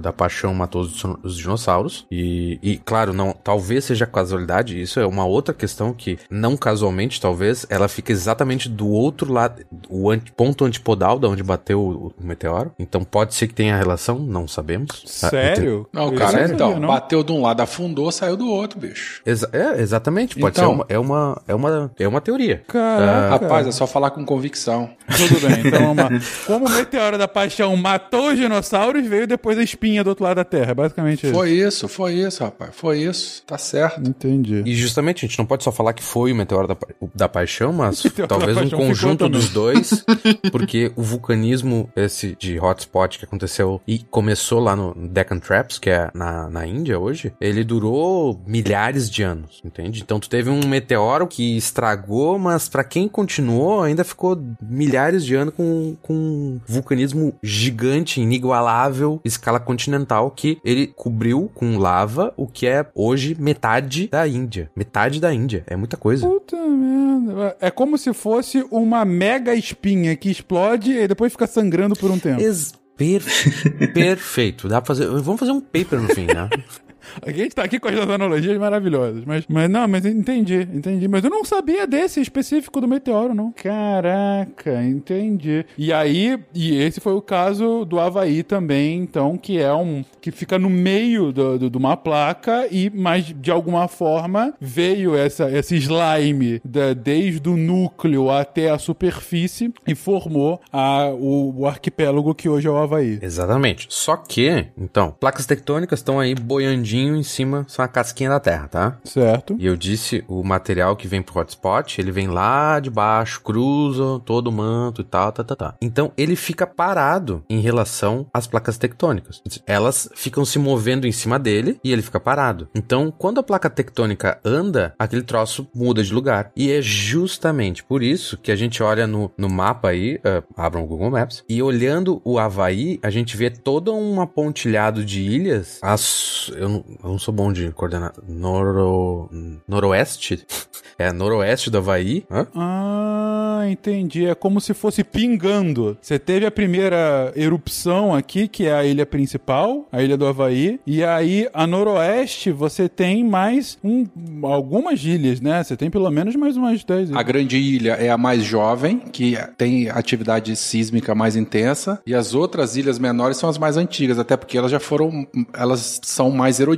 da 0.00 0.12
paixão 0.12 0.54
matou 0.54 0.82
os, 0.82 1.02
os 1.22 1.36
dinossauros. 1.36 2.06
E, 2.10 2.58
e, 2.62 2.76
claro, 2.78 3.12
não, 3.12 3.32
talvez 3.32 3.84
seja 3.84 4.06
casualidade, 4.06 4.80
isso 4.80 4.98
é 5.00 5.06
uma 5.06 5.24
outra 5.24 5.54
questão 5.54 5.92
que, 5.92 6.18
não 6.30 6.56
casualmente, 6.56 7.20
talvez, 7.20 7.66
ela 7.68 7.88
fica 7.88 8.12
exatamente 8.12 8.68
do 8.68 8.88
outro 8.88 9.32
lado, 9.32 9.62
o 9.88 10.10
anti- 10.10 10.32
ponto 10.32 10.64
antipodal 10.64 11.18
da 11.18 11.28
onde 11.28 11.42
bateu 11.42 11.80
o, 11.80 12.12
o 12.18 12.26
meteoro. 12.26 12.72
Então 12.78 13.04
pode 13.04 13.34
ser 13.34 13.46
que 13.48 13.54
tenha 13.54 13.76
relação, 13.76 14.18
não 14.18 14.46
sabemos. 14.48 15.02
Ah, 15.22 15.28
Sério? 15.30 15.88
Não, 15.92 16.14
cara, 16.14 16.44
então, 16.50 16.78
não. 16.78 16.88
bateu 16.88 17.22
de 17.22 17.32
um 17.32 17.42
lado, 17.42 17.60
afundou, 17.60 18.10
saiu 18.12 18.36
do 18.36 18.48
outro, 18.48 18.78
bicho. 18.80 19.20
Exa- 19.26 19.48
é, 19.52 19.80
exatamente, 19.80 20.38
pode 20.38 20.58
Então- 20.58 20.70
ser 20.70 20.74
uma, 20.74 20.86
é 20.88 20.98
uma, 20.98 21.42
é 21.48 21.54
uma, 21.54 21.90
é 21.98 22.08
uma 22.08 22.20
teoria. 22.20 22.62
Caraca. 22.68 23.28
Rapaz, 23.44 23.66
é 23.66 23.72
só 23.72 23.86
falar 23.86 24.10
com 24.10 24.24
convicção. 24.24 24.90
Tudo 25.16 25.40
bem, 25.40 25.60
então 25.66 25.94
vamos 25.94 25.96
lá. 26.04 26.10
Como 26.46 26.66
o 26.66 26.70
meteoro 26.70 27.18
da 27.18 27.28
paixão 27.28 27.76
matou 27.76 28.30
os 28.30 28.36
dinossauros, 28.38 29.06
veio 29.06 29.25
depois 29.26 29.58
a 29.58 29.62
espinha 29.62 30.02
do 30.02 30.08
outro 30.08 30.24
lado 30.24 30.36
da 30.36 30.44
Terra. 30.44 30.70
É 30.72 30.74
basicamente 30.74 31.26
isso. 31.26 31.34
Foi 31.34 31.50
isso, 31.50 31.88
foi 31.88 32.14
isso, 32.14 32.44
rapaz. 32.44 32.70
Foi 32.74 32.98
isso. 32.98 33.42
Tá 33.46 33.58
certo. 33.58 34.08
Entendi. 34.08 34.62
E 34.64 34.74
justamente, 34.74 35.24
a 35.24 35.28
gente 35.28 35.38
não 35.38 35.46
pode 35.46 35.64
só 35.64 35.72
falar 35.72 35.92
que 35.92 36.02
foi 36.02 36.32
o 36.32 36.36
meteoro 36.36 36.68
da, 36.68 36.76
da 37.14 37.28
paixão, 37.28 37.72
mas 37.72 38.02
talvez 38.28 38.54
da 38.54 38.62
um 38.62 38.64
Paixão 38.64 38.70
ficou 38.70 38.86
conjunto 38.86 39.28
dos 39.28 39.48
dois, 39.50 40.04
porque 40.52 40.92
o 40.96 41.02
vulcanismo, 41.02 41.90
esse 41.96 42.36
de 42.38 42.58
hotspot 42.58 43.18
que 43.18 43.24
aconteceu 43.24 43.80
e 43.86 43.98
começou 43.98 44.60
lá 44.60 44.76
no 44.76 44.94
Deccan 44.94 45.38
Traps, 45.38 45.78
que 45.78 45.90
é 45.90 46.10
na, 46.14 46.48
na 46.48 46.66
Índia 46.66 46.98
hoje, 46.98 47.32
ele 47.40 47.64
durou 47.64 48.40
milhares 48.46 49.10
de 49.10 49.22
anos, 49.22 49.60
entende? 49.64 50.02
Então 50.02 50.18
tu 50.20 50.28
teve 50.28 50.50
um 50.50 50.66
meteoro 50.66 51.26
que 51.26 51.56
estragou, 51.56 52.38
mas 52.38 52.68
pra 52.68 52.84
quem 52.84 53.08
continuou, 53.08 53.82
ainda 53.82 54.04
ficou 54.04 54.38
milhares 54.62 55.24
de 55.24 55.34
anos 55.34 55.54
com, 55.54 55.96
com 56.02 56.14
um 56.14 56.60
vulcanismo 56.66 57.34
gigante, 57.42 58.20
inigualável, 58.20 59.15
escala 59.24 59.58
continental, 59.60 60.30
que 60.30 60.58
ele 60.64 60.86
cobriu 60.86 61.50
com 61.54 61.78
lava 61.78 62.32
o 62.36 62.46
que 62.46 62.66
é 62.66 62.86
hoje 62.94 63.36
metade 63.38 64.08
da 64.08 64.26
Índia. 64.26 64.70
Metade 64.76 65.20
da 65.20 65.32
Índia. 65.32 65.64
É 65.66 65.76
muita 65.76 65.96
coisa. 65.96 66.26
Puta 66.26 66.56
merda. 66.56 67.56
É 67.60 67.70
como 67.70 67.96
se 67.98 68.12
fosse 68.12 68.64
uma 68.70 69.04
mega 69.04 69.54
espinha 69.54 70.14
que 70.16 70.30
explode 70.30 70.92
e 70.92 71.08
depois 71.08 71.32
fica 71.32 71.46
sangrando 71.46 71.94
por 71.96 72.10
um 72.10 72.18
tempo. 72.18 72.40
Ex- 72.40 72.72
per- 72.96 73.22
Perfeito. 73.92 74.68
Dá 74.68 74.80
pra 74.80 74.94
fazer. 74.94 75.06
Vamos 75.08 75.38
fazer 75.38 75.52
um 75.52 75.60
paper 75.60 76.00
no 76.00 76.08
fim, 76.14 76.26
né? 76.26 76.48
A 77.22 77.30
gente 77.30 77.54
tá 77.54 77.62
aqui 77.64 77.78
com 77.78 77.88
as 77.88 77.96
analogias 77.98 78.56
maravilhosas. 78.58 79.24
Mas, 79.24 79.44
mas 79.48 79.68
não, 79.70 79.86
mas 79.88 80.04
entendi, 80.06 80.66
entendi. 80.72 81.08
Mas 81.08 81.24
eu 81.24 81.30
não 81.30 81.44
sabia 81.44 81.86
desse 81.86 82.20
específico 82.20 82.80
do 82.80 82.88
meteoro, 82.88 83.34
não. 83.34 83.52
Caraca, 83.52 84.82
entendi. 84.82 85.64
E 85.76 85.92
aí, 85.92 86.38
e 86.54 86.76
esse 86.76 87.00
foi 87.00 87.14
o 87.14 87.22
caso 87.22 87.84
do 87.84 87.98
Havaí 87.98 88.42
também, 88.42 88.98
então, 89.00 89.36
que 89.36 89.58
é 89.58 89.72
um. 89.72 90.04
que 90.20 90.30
fica 90.30 90.58
no 90.58 90.68
meio 90.70 91.32
de 91.32 91.76
uma 91.76 91.96
placa 91.96 92.66
e, 92.70 92.90
mas 92.94 93.24
de 93.38 93.50
alguma 93.50 93.88
forma, 93.88 94.54
veio 94.60 95.14
essa, 95.16 95.50
esse 95.50 95.76
slime 95.76 96.60
da- 96.64 96.92
desde 96.94 97.48
o 97.48 97.56
núcleo 97.56 98.30
até 98.30 98.70
a 98.70 98.78
superfície 98.78 99.72
e 99.86 99.94
formou 99.94 100.60
a, 100.72 101.08
o, 101.10 101.60
o 101.60 101.66
arquipélago 101.66 102.34
que 102.34 102.48
hoje 102.48 102.66
é 102.66 102.70
o 102.70 102.76
Havaí. 102.76 103.18
Exatamente. 103.22 103.86
Só 103.90 104.16
que, 104.16 104.66
então, 104.76 105.14
placas 105.18 105.46
tectônicas 105.46 106.00
estão 106.00 106.18
aí 106.20 106.34
boiandinho 106.34 106.95
em 107.04 107.22
cima, 107.22 107.64
são 107.68 107.84
a 107.84 107.88
casquinha 107.88 108.30
da 108.30 108.40
Terra, 108.40 108.68
tá? 108.68 108.98
Certo? 109.04 109.56
E 109.58 109.66
eu 109.66 109.76
disse, 109.76 110.24
o 110.28 110.42
material 110.42 110.96
que 110.96 111.08
vem 111.08 111.22
pro 111.22 111.38
hotspot, 111.38 112.00
ele 112.00 112.12
vem 112.12 112.28
lá 112.28 112.80
de 112.80 112.90
baixo, 112.90 113.40
cruza 113.42 114.20
todo 114.24 114.48
o 114.48 114.52
manto 114.52 115.00
e 115.00 115.04
tal, 115.04 115.32
tá, 115.32 115.44
tá, 115.44 115.56
tá. 115.56 115.74
Então, 115.80 116.12
ele 116.16 116.36
fica 116.36 116.66
parado 116.66 117.44
em 117.48 117.60
relação 117.60 118.26
às 118.32 118.46
placas 118.46 118.78
tectônicas. 118.78 119.42
Elas 119.66 120.08
ficam 120.14 120.44
se 120.44 120.58
movendo 120.58 121.06
em 121.06 121.12
cima 121.12 121.38
dele 121.38 121.78
e 121.82 121.92
ele 121.92 122.02
fica 122.02 122.20
parado. 122.20 122.68
Então, 122.74 123.12
quando 123.16 123.40
a 123.40 123.42
placa 123.42 123.68
tectônica 123.68 124.38
anda, 124.44 124.94
aquele 124.98 125.22
troço 125.22 125.68
muda 125.74 126.02
de 126.02 126.12
lugar. 126.12 126.50
E 126.56 126.70
é 126.70 126.80
justamente 126.80 127.84
por 127.84 128.02
isso 128.02 128.36
que 128.36 128.52
a 128.52 128.56
gente 128.56 128.82
olha 128.82 129.06
no, 129.06 129.30
no 129.36 129.48
mapa 129.48 129.88
aí, 129.88 130.16
uh, 130.16 130.42
abram 130.56 130.84
o 130.84 130.86
Google 130.86 131.10
Maps, 131.10 131.44
e 131.48 131.62
olhando 131.62 132.20
o 132.24 132.38
Havaí, 132.38 132.98
a 133.02 133.10
gente 133.10 133.36
vê 133.36 133.50
todo 133.50 133.94
um 133.94 134.20
apontilhado 134.20 135.04
de 135.04 135.20
ilhas. 135.20 135.78
As, 135.82 136.50
eu 136.56 136.84
eu 137.02 137.10
não 137.10 137.18
sou 137.18 137.32
bom 137.34 137.52
de 137.52 137.70
coordenar. 137.72 138.12
Noro, 138.28 139.28
noroeste? 139.66 140.44
É, 140.98 141.12
noroeste 141.12 141.68
do 141.68 141.76
Havaí. 141.76 142.24
Hã? 142.30 142.46
Ah, 142.54 143.66
entendi. 143.70 144.24
É 144.24 144.34
como 144.34 144.62
se 144.62 144.72
fosse 144.72 145.04
pingando. 145.04 145.94
Você 146.00 146.18
teve 146.18 146.46
a 146.46 146.50
primeira 146.50 147.34
erupção 147.36 148.14
aqui, 148.14 148.48
que 148.48 148.64
é 148.64 148.72
a 148.72 148.82
ilha 148.82 149.04
principal, 149.04 149.86
a 149.92 150.02
ilha 150.02 150.16
do 150.16 150.24
Havaí, 150.26 150.80
e 150.86 151.04
aí 151.04 151.50
a 151.52 151.66
noroeste 151.66 152.50
você 152.50 152.88
tem 152.88 153.22
mais 153.22 153.76
um, 153.84 154.06
algumas 154.44 155.04
ilhas, 155.04 155.38
né? 155.38 155.62
Você 155.62 155.76
tem 155.76 155.90
pelo 155.90 156.10
menos 156.10 156.34
mais 156.34 156.56
umas 156.56 156.82
10 156.82 157.10
A 157.10 157.12
ilhas. 157.12 157.26
grande 157.26 157.58
ilha 157.58 157.92
é 157.92 158.08
a 158.08 158.16
mais 158.16 158.42
jovem, 158.42 158.98
que 158.98 159.36
tem 159.58 159.90
atividade 159.90 160.56
sísmica 160.56 161.14
mais 161.14 161.36
intensa, 161.36 162.00
e 162.06 162.14
as 162.14 162.32
outras 162.32 162.74
ilhas 162.74 162.98
menores 162.98 163.36
são 163.36 163.50
as 163.50 163.58
mais 163.58 163.76
antigas, 163.76 164.18
até 164.18 164.34
porque 164.34 164.56
elas 164.56 164.70
já 164.70 164.80
foram, 164.80 165.26
elas 165.52 166.00
são 166.02 166.30
mais 166.30 166.58
erodidas. 166.58 166.75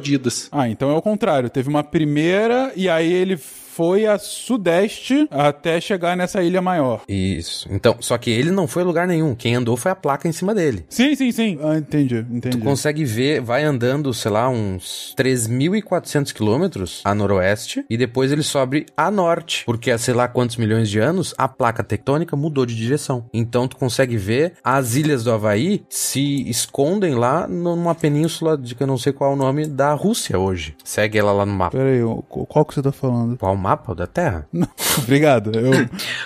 Ah, 0.52 0.68
então 0.68 0.90
é 0.90 0.94
o 0.94 1.02
contrário. 1.02 1.50
Teve 1.50 1.68
uma 1.68 1.82
primeira 1.84 2.72
e 2.76 2.88
aí 2.88 3.12
ele 3.12 3.38
foi 3.78 4.06
a 4.06 4.18
sudeste 4.18 5.28
até 5.30 5.80
chegar 5.80 6.16
nessa 6.16 6.42
ilha 6.42 6.60
maior. 6.60 7.02
Isso. 7.08 7.68
Então, 7.70 7.94
só 8.00 8.18
que 8.18 8.28
ele 8.28 8.50
não 8.50 8.66
foi 8.66 8.82
a 8.82 8.86
lugar 8.86 9.06
nenhum. 9.06 9.36
Quem 9.36 9.54
andou 9.54 9.76
foi 9.76 9.92
a 9.92 9.94
placa 9.94 10.26
em 10.26 10.32
cima 10.32 10.52
dele. 10.52 10.84
Sim, 10.88 11.14
sim, 11.14 11.30
sim. 11.30 11.56
Ah, 11.62 11.76
entendi, 11.78 12.16
entendi. 12.28 12.58
Tu 12.58 12.64
consegue 12.64 13.04
ver, 13.04 13.40
vai 13.40 13.62
andando, 13.62 14.12
sei 14.12 14.32
lá, 14.32 14.48
uns 14.48 15.14
3.400 15.16 16.32
quilômetros 16.32 17.02
a 17.04 17.14
noroeste 17.14 17.84
e 17.88 17.96
depois 17.96 18.32
ele 18.32 18.42
sobe 18.42 18.84
a 18.96 19.12
norte, 19.12 19.62
porque 19.64 19.92
há 19.92 19.98
sei 19.98 20.12
lá 20.12 20.26
quantos 20.26 20.56
milhões 20.56 20.90
de 20.90 20.98
anos 20.98 21.32
a 21.38 21.46
placa 21.46 21.84
tectônica 21.84 22.34
mudou 22.34 22.66
de 22.66 22.74
direção. 22.74 23.26
Então 23.32 23.68
tu 23.68 23.76
consegue 23.76 24.16
ver 24.16 24.54
as 24.64 24.96
ilhas 24.96 25.22
do 25.22 25.30
Havaí 25.30 25.84
se 25.88 26.48
escondem 26.50 27.14
lá 27.14 27.46
numa 27.46 27.94
península 27.94 28.58
de 28.58 28.74
que 28.74 28.82
eu 28.82 28.88
não 28.88 28.98
sei 28.98 29.12
qual 29.12 29.30
é 29.30 29.34
o 29.34 29.36
nome 29.38 29.66
da 29.66 29.92
Rússia 29.94 30.36
hoje. 30.36 30.74
Segue 30.82 31.16
ela 31.16 31.30
lá 31.30 31.46
no 31.46 31.52
mapa. 31.52 31.76
Peraí, 31.76 32.02
o- 32.02 32.22
qual 32.22 32.64
que 32.64 32.74
você 32.74 32.82
tá 32.82 32.90
falando? 32.90 33.36
Qual 33.38 33.54
o 33.54 33.56
mapa 33.68 33.92
O 33.92 33.94
da 33.94 34.06
Terra? 34.06 34.48
Obrigado. 34.98 35.52
Eu, 35.54 35.70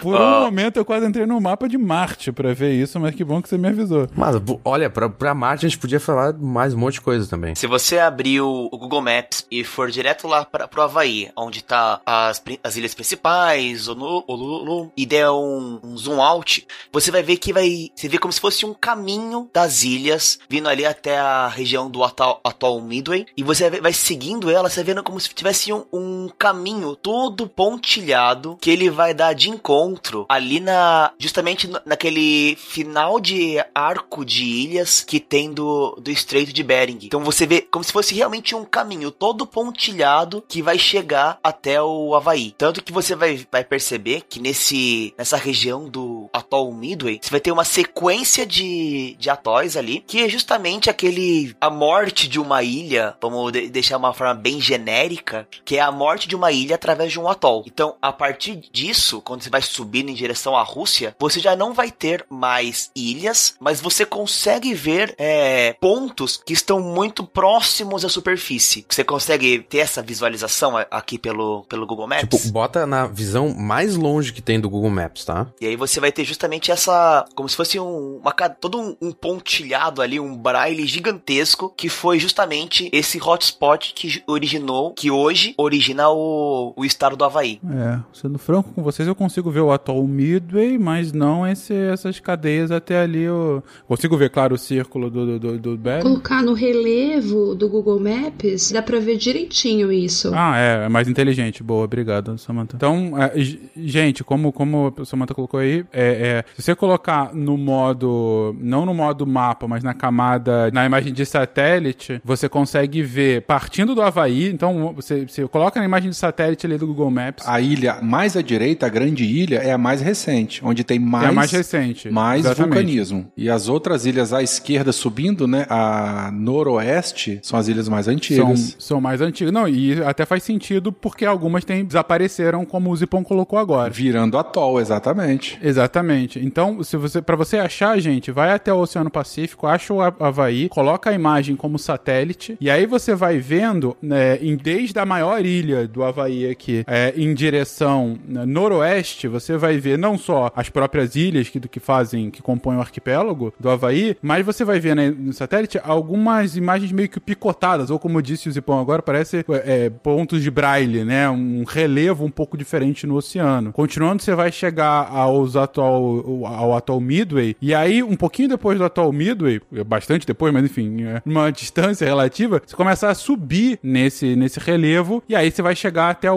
por 0.01 0.14
um 0.14 0.40
momento 0.43 0.76
eu 0.76 0.84
quase 0.84 1.07
entrei 1.07 1.26
no 1.26 1.40
mapa 1.40 1.68
de 1.68 1.76
Marte 1.76 2.30
pra 2.32 2.55
ver 2.55 2.72
isso, 2.72 2.99
mas 3.01 3.14
que 3.14 3.24
bom 3.24 3.43
que 3.43 3.49
você 3.49 3.59
me 3.59 3.68
avisou. 3.68 4.07
Mas, 4.14 4.36
olha, 4.64 4.88
pra, 4.88 5.09
pra 5.09 5.34
Marte 5.34 5.66
a 5.66 5.68
gente 5.68 5.78
podia 5.78 6.01
falar 6.01 6.32
mais 6.34 6.72
um 6.74 6.78
monte 6.78 6.95
de 6.95 7.01
coisa 7.01 7.28
também. 7.28 7.55
Se 7.55 7.66
você 7.66 7.99
abrir 7.99 8.40
o, 8.40 8.68
o 8.70 8.78
Google 8.78 9.03
Maps 9.03 9.47
e 9.51 9.64
for 9.64 9.90
direto 9.90 10.26
lá 10.28 10.45
para 10.45 10.68
pro 10.68 10.82
Havaí, 10.82 11.30
onde 11.36 11.62
tá 11.62 12.01
as, 12.07 12.43
as 12.62 12.76
ilhas 12.76 12.95
principais, 12.95 13.88
Onu- 13.88 14.24
Honolulu, 14.26 14.93
e 14.97 15.05
der 15.05 15.30
um, 15.30 15.80
um 15.82 15.97
zoom 15.97 16.20
out, 16.20 16.66
você 16.93 17.11
vai 17.11 17.22
ver 17.22 17.36
que 17.36 17.53
vai. 17.53 17.90
Você 17.95 18.09
vê 18.09 18.18
como 18.18 18.32
se 18.32 18.40
fosse 18.40 18.64
um 18.64 18.74
caminho 18.74 19.49
das 19.53 19.82
ilhas, 19.82 20.38
vindo 20.49 20.68
ali 20.68 20.84
até 20.86 21.18
a 21.18 21.49
região 21.49 21.90
do 21.90 22.03
atual, 22.05 22.40
atual 22.45 22.80
Midway, 22.80 23.26
e 23.36 23.43
você 23.43 23.68
vai, 23.68 23.80
vai 23.80 23.93
seguindo 23.93 24.51
ela, 24.51 24.68
você 24.70 24.82
vendo 24.82 25.03
como 25.03 25.18
se 25.20 25.28
tivesse 25.34 25.72
um, 25.72 25.84
um 25.93 26.28
caminho 26.38 26.95
todo 26.97 27.32
pontilhado 27.49 28.57
que 28.61 28.70
ele 28.70 28.89
vai 28.91 29.12
dar 29.14 29.33
de 29.35 29.49
encontro 29.51 30.26
ali 30.28 30.61
na. 30.61 31.12
justamente 31.18 31.66
na- 31.68 31.83
naquele 31.85 32.57
final 32.57 33.20
de 33.20 33.57
arco 33.74 34.24
de 34.24 34.45
ilhas 34.45 35.01
que 35.03 35.18
tem 35.20 35.53
do, 35.53 35.97
do 36.01 36.11
Estreito 36.11 36.53
de 36.53 36.62
Bering. 36.62 36.99
Então 37.03 37.22
você 37.24 37.47
vê 37.47 37.61
como 37.62 37.85
se 37.85 37.93
fosse 37.93 38.14
realmente 38.14 38.55
um 38.55 38.64
caminho 38.64 39.11
todo 39.11 39.47
pontilhado 39.47 40.43
que 40.49 40.62
vai 40.62 40.78
chegar 40.78 41.39
até 41.43 41.83
o 41.83 42.14
Havaí. 42.14 42.55
Tanto 42.57 42.83
que 42.83 42.93
você 42.93 43.14
vai, 43.14 43.47
vai 43.51 43.64
perceber 43.64 44.22
que 44.28 44.41
nesse, 44.41 45.14
nessa 45.18 45.37
região 45.37 45.89
do 45.89 46.28
atol 46.33 46.72
Midway, 46.72 47.18
você 47.22 47.30
vai 47.30 47.41
ter 47.41 47.51
uma 47.53 47.64
sequência 47.64 48.47
de, 48.47 49.16
de 49.18 49.30
atóis 49.30 49.76
ali, 49.76 50.03
que 50.07 50.22
é 50.22 50.28
justamente 50.28 50.89
aquele. 50.91 51.55
a 51.61 51.70
morte 51.70 52.28
de 52.28 52.39
uma 52.41 52.62
ilha, 52.62 53.16
vamos 53.20 53.53
de- 53.53 53.68
deixar 53.68 53.97
uma 53.97 54.12
forma 54.12 54.35
bem 54.35 54.61
genérica, 54.61 55.47
que 55.64 55.76
é 55.76 55.80
a 55.80 55.91
morte 55.93 56.28
de 56.28 56.37
uma 56.37 56.53
ilha 56.53 56.74
através 56.74 57.12
de 57.12 57.18
um 57.20 57.21
atol. 57.28 57.64
Então, 57.66 57.94
a 58.00 58.12
partir 58.12 58.56
disso, 58.72 59.20
quando 59.20 59.42
você 59.42 59.50
vai 59.50 59.62
subindo 59.62 60.10
em 60.10 60.14
direção 60.14 60.56
à 60.56 60.62
Rússia, 60.62 61.14
você 61.18 61.40
já 61.40 61.54
não 61.56 61.72
vai 61.72 61.90
ter 61.90 62.24
mais 62.28 62.90
ilhas, 62.94 63.54
mas 63.60 63.80
você 63.80 64.04
consegue 64.04 64.74
ver 64.74 65.14
é, 65.18 65.74
pontos 65.74 66.40
que 66.44 66.52
estão 66.52 66.80
muito 66.80 67.24
próximos 67.24 68.04
à 68.04 68.08
superfície. 68.08 68.84
Você 68.88 69.04
consegue 69.04 69.60
ter 69.60 69.78
essa 69.78 70.02
visualização 70.02 70.76
aqui 70.90 71.18
pelo, 71.18 71.64
pelo 71.68 71.86
Google 71.86 72.06
Maps? 72.06 72.28
Tipo, 72.28 72.52
bota 72.52 72.86
na 72.86 73.06
visão 73.06 73.54
mais 73.54 73.96
longe 73.96 74.32
que 74.32 74.42
tem 74.42 74.60
do 74.60 74.70
Google 74.70 74.90
Maps, 74.90 75.24
tá? 75.24 75.46
E 75.60 75.66
aí 75.66 75.76
você 75.76 76.00
vai 76.00 76.12
ter 76.12 76.24
justamente 76.24 76.70
essa. 76.70 77.24
Como 77.34 77.48
se 77.48 77.56
fosse 77.56 77.78
um, 77.78 78.18
uma, 78.18 78.32
todo 78.32 78.80
um, 78.80 78.96
um 79.00 79.12
pontilhado 79.12 80.02
ali, 80.02 80.18
um 80.18 80.36
braille 80.36 80.86
gigantesco, 80.86 81.72
que 81.76 81.88
foi 81.88 82.18
justamente 82.18 82.88
esse 82.92 83.20
hotspot 83.20 83.92
que 83.94 84.22
originou, 84.26 84.92
que 84.92 85.10
hoje 85.10 85.54
origina 85.56 86.08
o, 86.10 86.72
o 86.76 86.84
estado 87.12 87.16
do 87.16 87.24
Havaí. 87.24 87.60
É, 87.70 87.98
sendo 88.12 88.38
franco 88.38 88.72
com 88.72 88.82
vocês, 88.82 89.06
eu 89.06 89.14
consigo 89.14 89.50
ver 89.50 89.60
o 89.60 89.70
atol 89.70 90.06
Midway, 90.06 90.78
mas 90.78 91.12
não 91.12 91.46
esse, 91.46 91.74
essas 91.74 92.18
cadeias 92.20 92.70
até 92.70 93.00
ali. 93.00 93.22
Eu 93.22 93.62
consigo 93.86 94.16
ver, 94.16 94.30
claro, 94.30 94.54
o 94.54 94.58
círculo 94.58 95.10
do, 95.10 95.38
do, 95.38 95.58
do, 95.58 95.76
do. 95.76 96.02
Colocar 96.02 96.42
no 96.42 96.54
relevo 96.54 97.54
do 97.54 97.68
Google 97.68 98.00
Maps, 98.00 98.72
dá 98.72 98.82
pra 98.82 98.98
ver 98.98 99.16
direitinho 99.16 99.92
isso. 99.92 100.32
Ah, 100.34 100.58
é, 100.58 100.86
é 100.86 100.88
mais 100.88 101.08
inteligente. 101.08 101.62
Boa, 101.62 101.84
obrigado, 101.84 102.36
Samantha. 102.38 102.76
Então, 102.76 103.12
é, 103.20 103.32
gente, 103.76 104.24
como, 104.24 104.52
como 104.52 104.94
a 104.98 105.04
Samantha 105.04 105.34
colocou 105.34 105.60
aí, 105.60 105.84
é, 105.92 106.44
é, 106.44 106.44
se 106.56 106.62
você 106.62 106.74
colocar 106.74 107.34
no 107.34 107.56
modo, 107.56 108.54
não 108.58 108.86
no 108.86 108.94
modo 108.94 109.26
mapa, 109.26 109.66
mas 109.68 109.82
na 109.82 109.94
camada, 109.94 110.70
na 110.70 110.84
imagem 110.84 111.12
de 111.12 111.24
satélite, 111.26 112.20
você 112.24 112.48
consegue 112.48 113.02
ver, 113.02 113.42
partindo 113.42 113.94
do 113.94 114.02
Havaí, 114.02 114.48
então 114.48 114.92
você, 114.94 115.26
você 115.26 115.46
coloca 115.48 115.78
na 115.78 115.86
imagem 115.86 116.10
de 116.10 116.16
satélite 116.16 116.66
ali 116.66 116.78
do 116.78 116.91
Google 116.93 117.11
Maps, 117.11 117.47
A 117.49 117.61
ilha 117.61 117.99
mais 118.03 118.36
à 118.36 118.43
direita, 118.43 118.86
a 118.86 118.88
grande 118.88 119.24
ilha, 119.24 119.57
é 119.59 119.72
a 119.72 119.78
mais 119.78 120.01
recente, 120.01 120.61
onde 120.64 120.84
tem 120.84 120.99
mais, 120.99 121.24
é 121.24 121.28
a 121.28 121.32
mais 121.32 121.51
recente. 121.51 122.11
mais 122.11 122.45
Exatamente. 122.45 122.74
vulcanismo. 122.74 123.32
E 123.36 123.49
as 123.49 123.68
outras 123.68 124.05
ilhas 124.07 124.32
à 124.32 124.43
esquerda 124.43 124.93
subindo, 124.93 125.47
né? 125.47 125.66
A 125.70 126.30
noroeste 126.32 127.40
são 127.43 127.59
as 127.59 127.68
ilhas 127.68 127.88
mais 127.88 128.05
São, 128.07 128.14
antigas. 128.14 128.76
são 128.78 129.01
mais 129.01 129.20
antigas. 129.20 129.53
Não, 129.53 129.68
e 129.68 130.03
até 130.03 130.24
faz 130.24 130.43
sentido 130.43 130.93
porque 130.93 131.24
algumas 131.24 131.64
têm, 131.64 131.84
desapareceram, 131.84 132.64
como 132.64 132.90
o 132.90 132.97
Zipon 132.97 133.22
colocou 133.24 133.59
agora. 133.59 133.90
Virando 133.90 134.38
atol, 134.38 134.80
exatamente. 134.80 135.59
Exatamente. 135.62 136.38
Então, 136.45 136.82
se 136.82 136.97
você, 136.97 137.20
para 137.22 137.36
você 137.36 137.57
achar, 137.59 137.99
gente, 138.01 138.30
vai 138.30 138.53
até 138.53 138.72
o 138.72 138.78
Oceano 138.78 139.11
Pacífico, 139.11 139.66
acha 139.66 139.93
o 139.93 140.01
Ha- 140.03 140.14
Havaí, 140.20 140.68
coloca 140.68 141.11
a 141.11 141.12
imagem 141.12 141.57
como 141.57 141.78
satélite 141.78 142.57
e 142.61 142.70
aí 142.70 142.86
você 142.86 143.14
vai 143.14 143.38
vendo, 143.38 143.97
né, 144.03 144.36
em, 144.40 144.57
desde 144.57 144.99
a 144.99 145.07
maior 145.07 145.45
ilha 145.45 145.86
do 145.86 146.03
Havaí 146.03 146.49
aqui, 146.49 146.82
é, 146.87 147.12
em 147.16 147.33
direção 147.35 148.18
né, 148.26 148.45
noroeste, 148.45 149.28
você 149.28 149.57
vai 149.57 149.78
ver 149.78 149.99
não 149.99 150.18
só 150.18 150.51
as 150.55 150.68
próprias 150.68 151.16
ilhas 151.16 151.49
que, 151.49 151.61
que 151.61 151.80
fazem, 151.80 152.30
que 152.30 152.43
compõem 152.43 152.76
o 152.76 152.80
arquipélago 152.80 153.53
do 153.59 153.68
Havaí, 153.68 154.16
mas 154.22 154.45
você 154.45 154.64
vai 154.64 154.80
ver 154.80 154.97
né, 154.97 155.11
no 155.11 155.33
satélite 155.33 155.80
algumas 155.83 156.57
imagens 156.57 156.93
meio 156.93 157.09
que 157.09 157.20
picotadas, 157.20 157.91
ou 157.91 157.99
como 157.99 158.22
disse 158.22 158.49
o 158.49 158.53
Zipão 158.53 158.80
agora, 158.80 159.03
parece 159.03 159.45
é, 159.64 159.91
pontos 159.91 160.43
de 160.43 160.51
braille, 160.51 161.05
né? 161.05 161.28
Um 161.28 161.64
relevo 161.64 162.24
um 162.24 162.30
pouco 162.30 162.57
diferente 162.57 163.07
no 163.07 163.16
oceano. 163.16 163.72
Continuando, 163.72 164.22
você 164.22 164.35
vai 164.35 164.51
chegar 164.53 165.09
aos 165.11 165.57
atual, 165.57 166.47
ao 166.47 166.76
atual 166.76 167.01
Midway, 167.01 167.57
e 167.61 167.74
aí, 167.74 168.03
um 168.03 168.16
pouquinho 168.16 168.49
depois 168.49 168.78
do 168.78 168.85
atual 168.85 169.12
Midway, 169.12 169.61
bastante 169.87 170.26
depois, 170.26 170.53
mas 170.53 170.64
enfim, 170.64 171.05
é, 171.05 171.22
numa 171.24 171.51
distância 171.51 172.05
relativa, 172.05 172.62
você 172.64 172.76
começa 172.76 173.09
a 173.09 173.14
subir 173.14 173.78
nesse, 173.83 174.37
nesse 174.37 174.61
relevo, 174.61 175.22
e 175.28 175.35
aí 175.35 175.51
você 175.51 175.62
vai 175.62 175.74
chegar 175.74 176.11
até 176.11 176.30
o, 176.30 176.37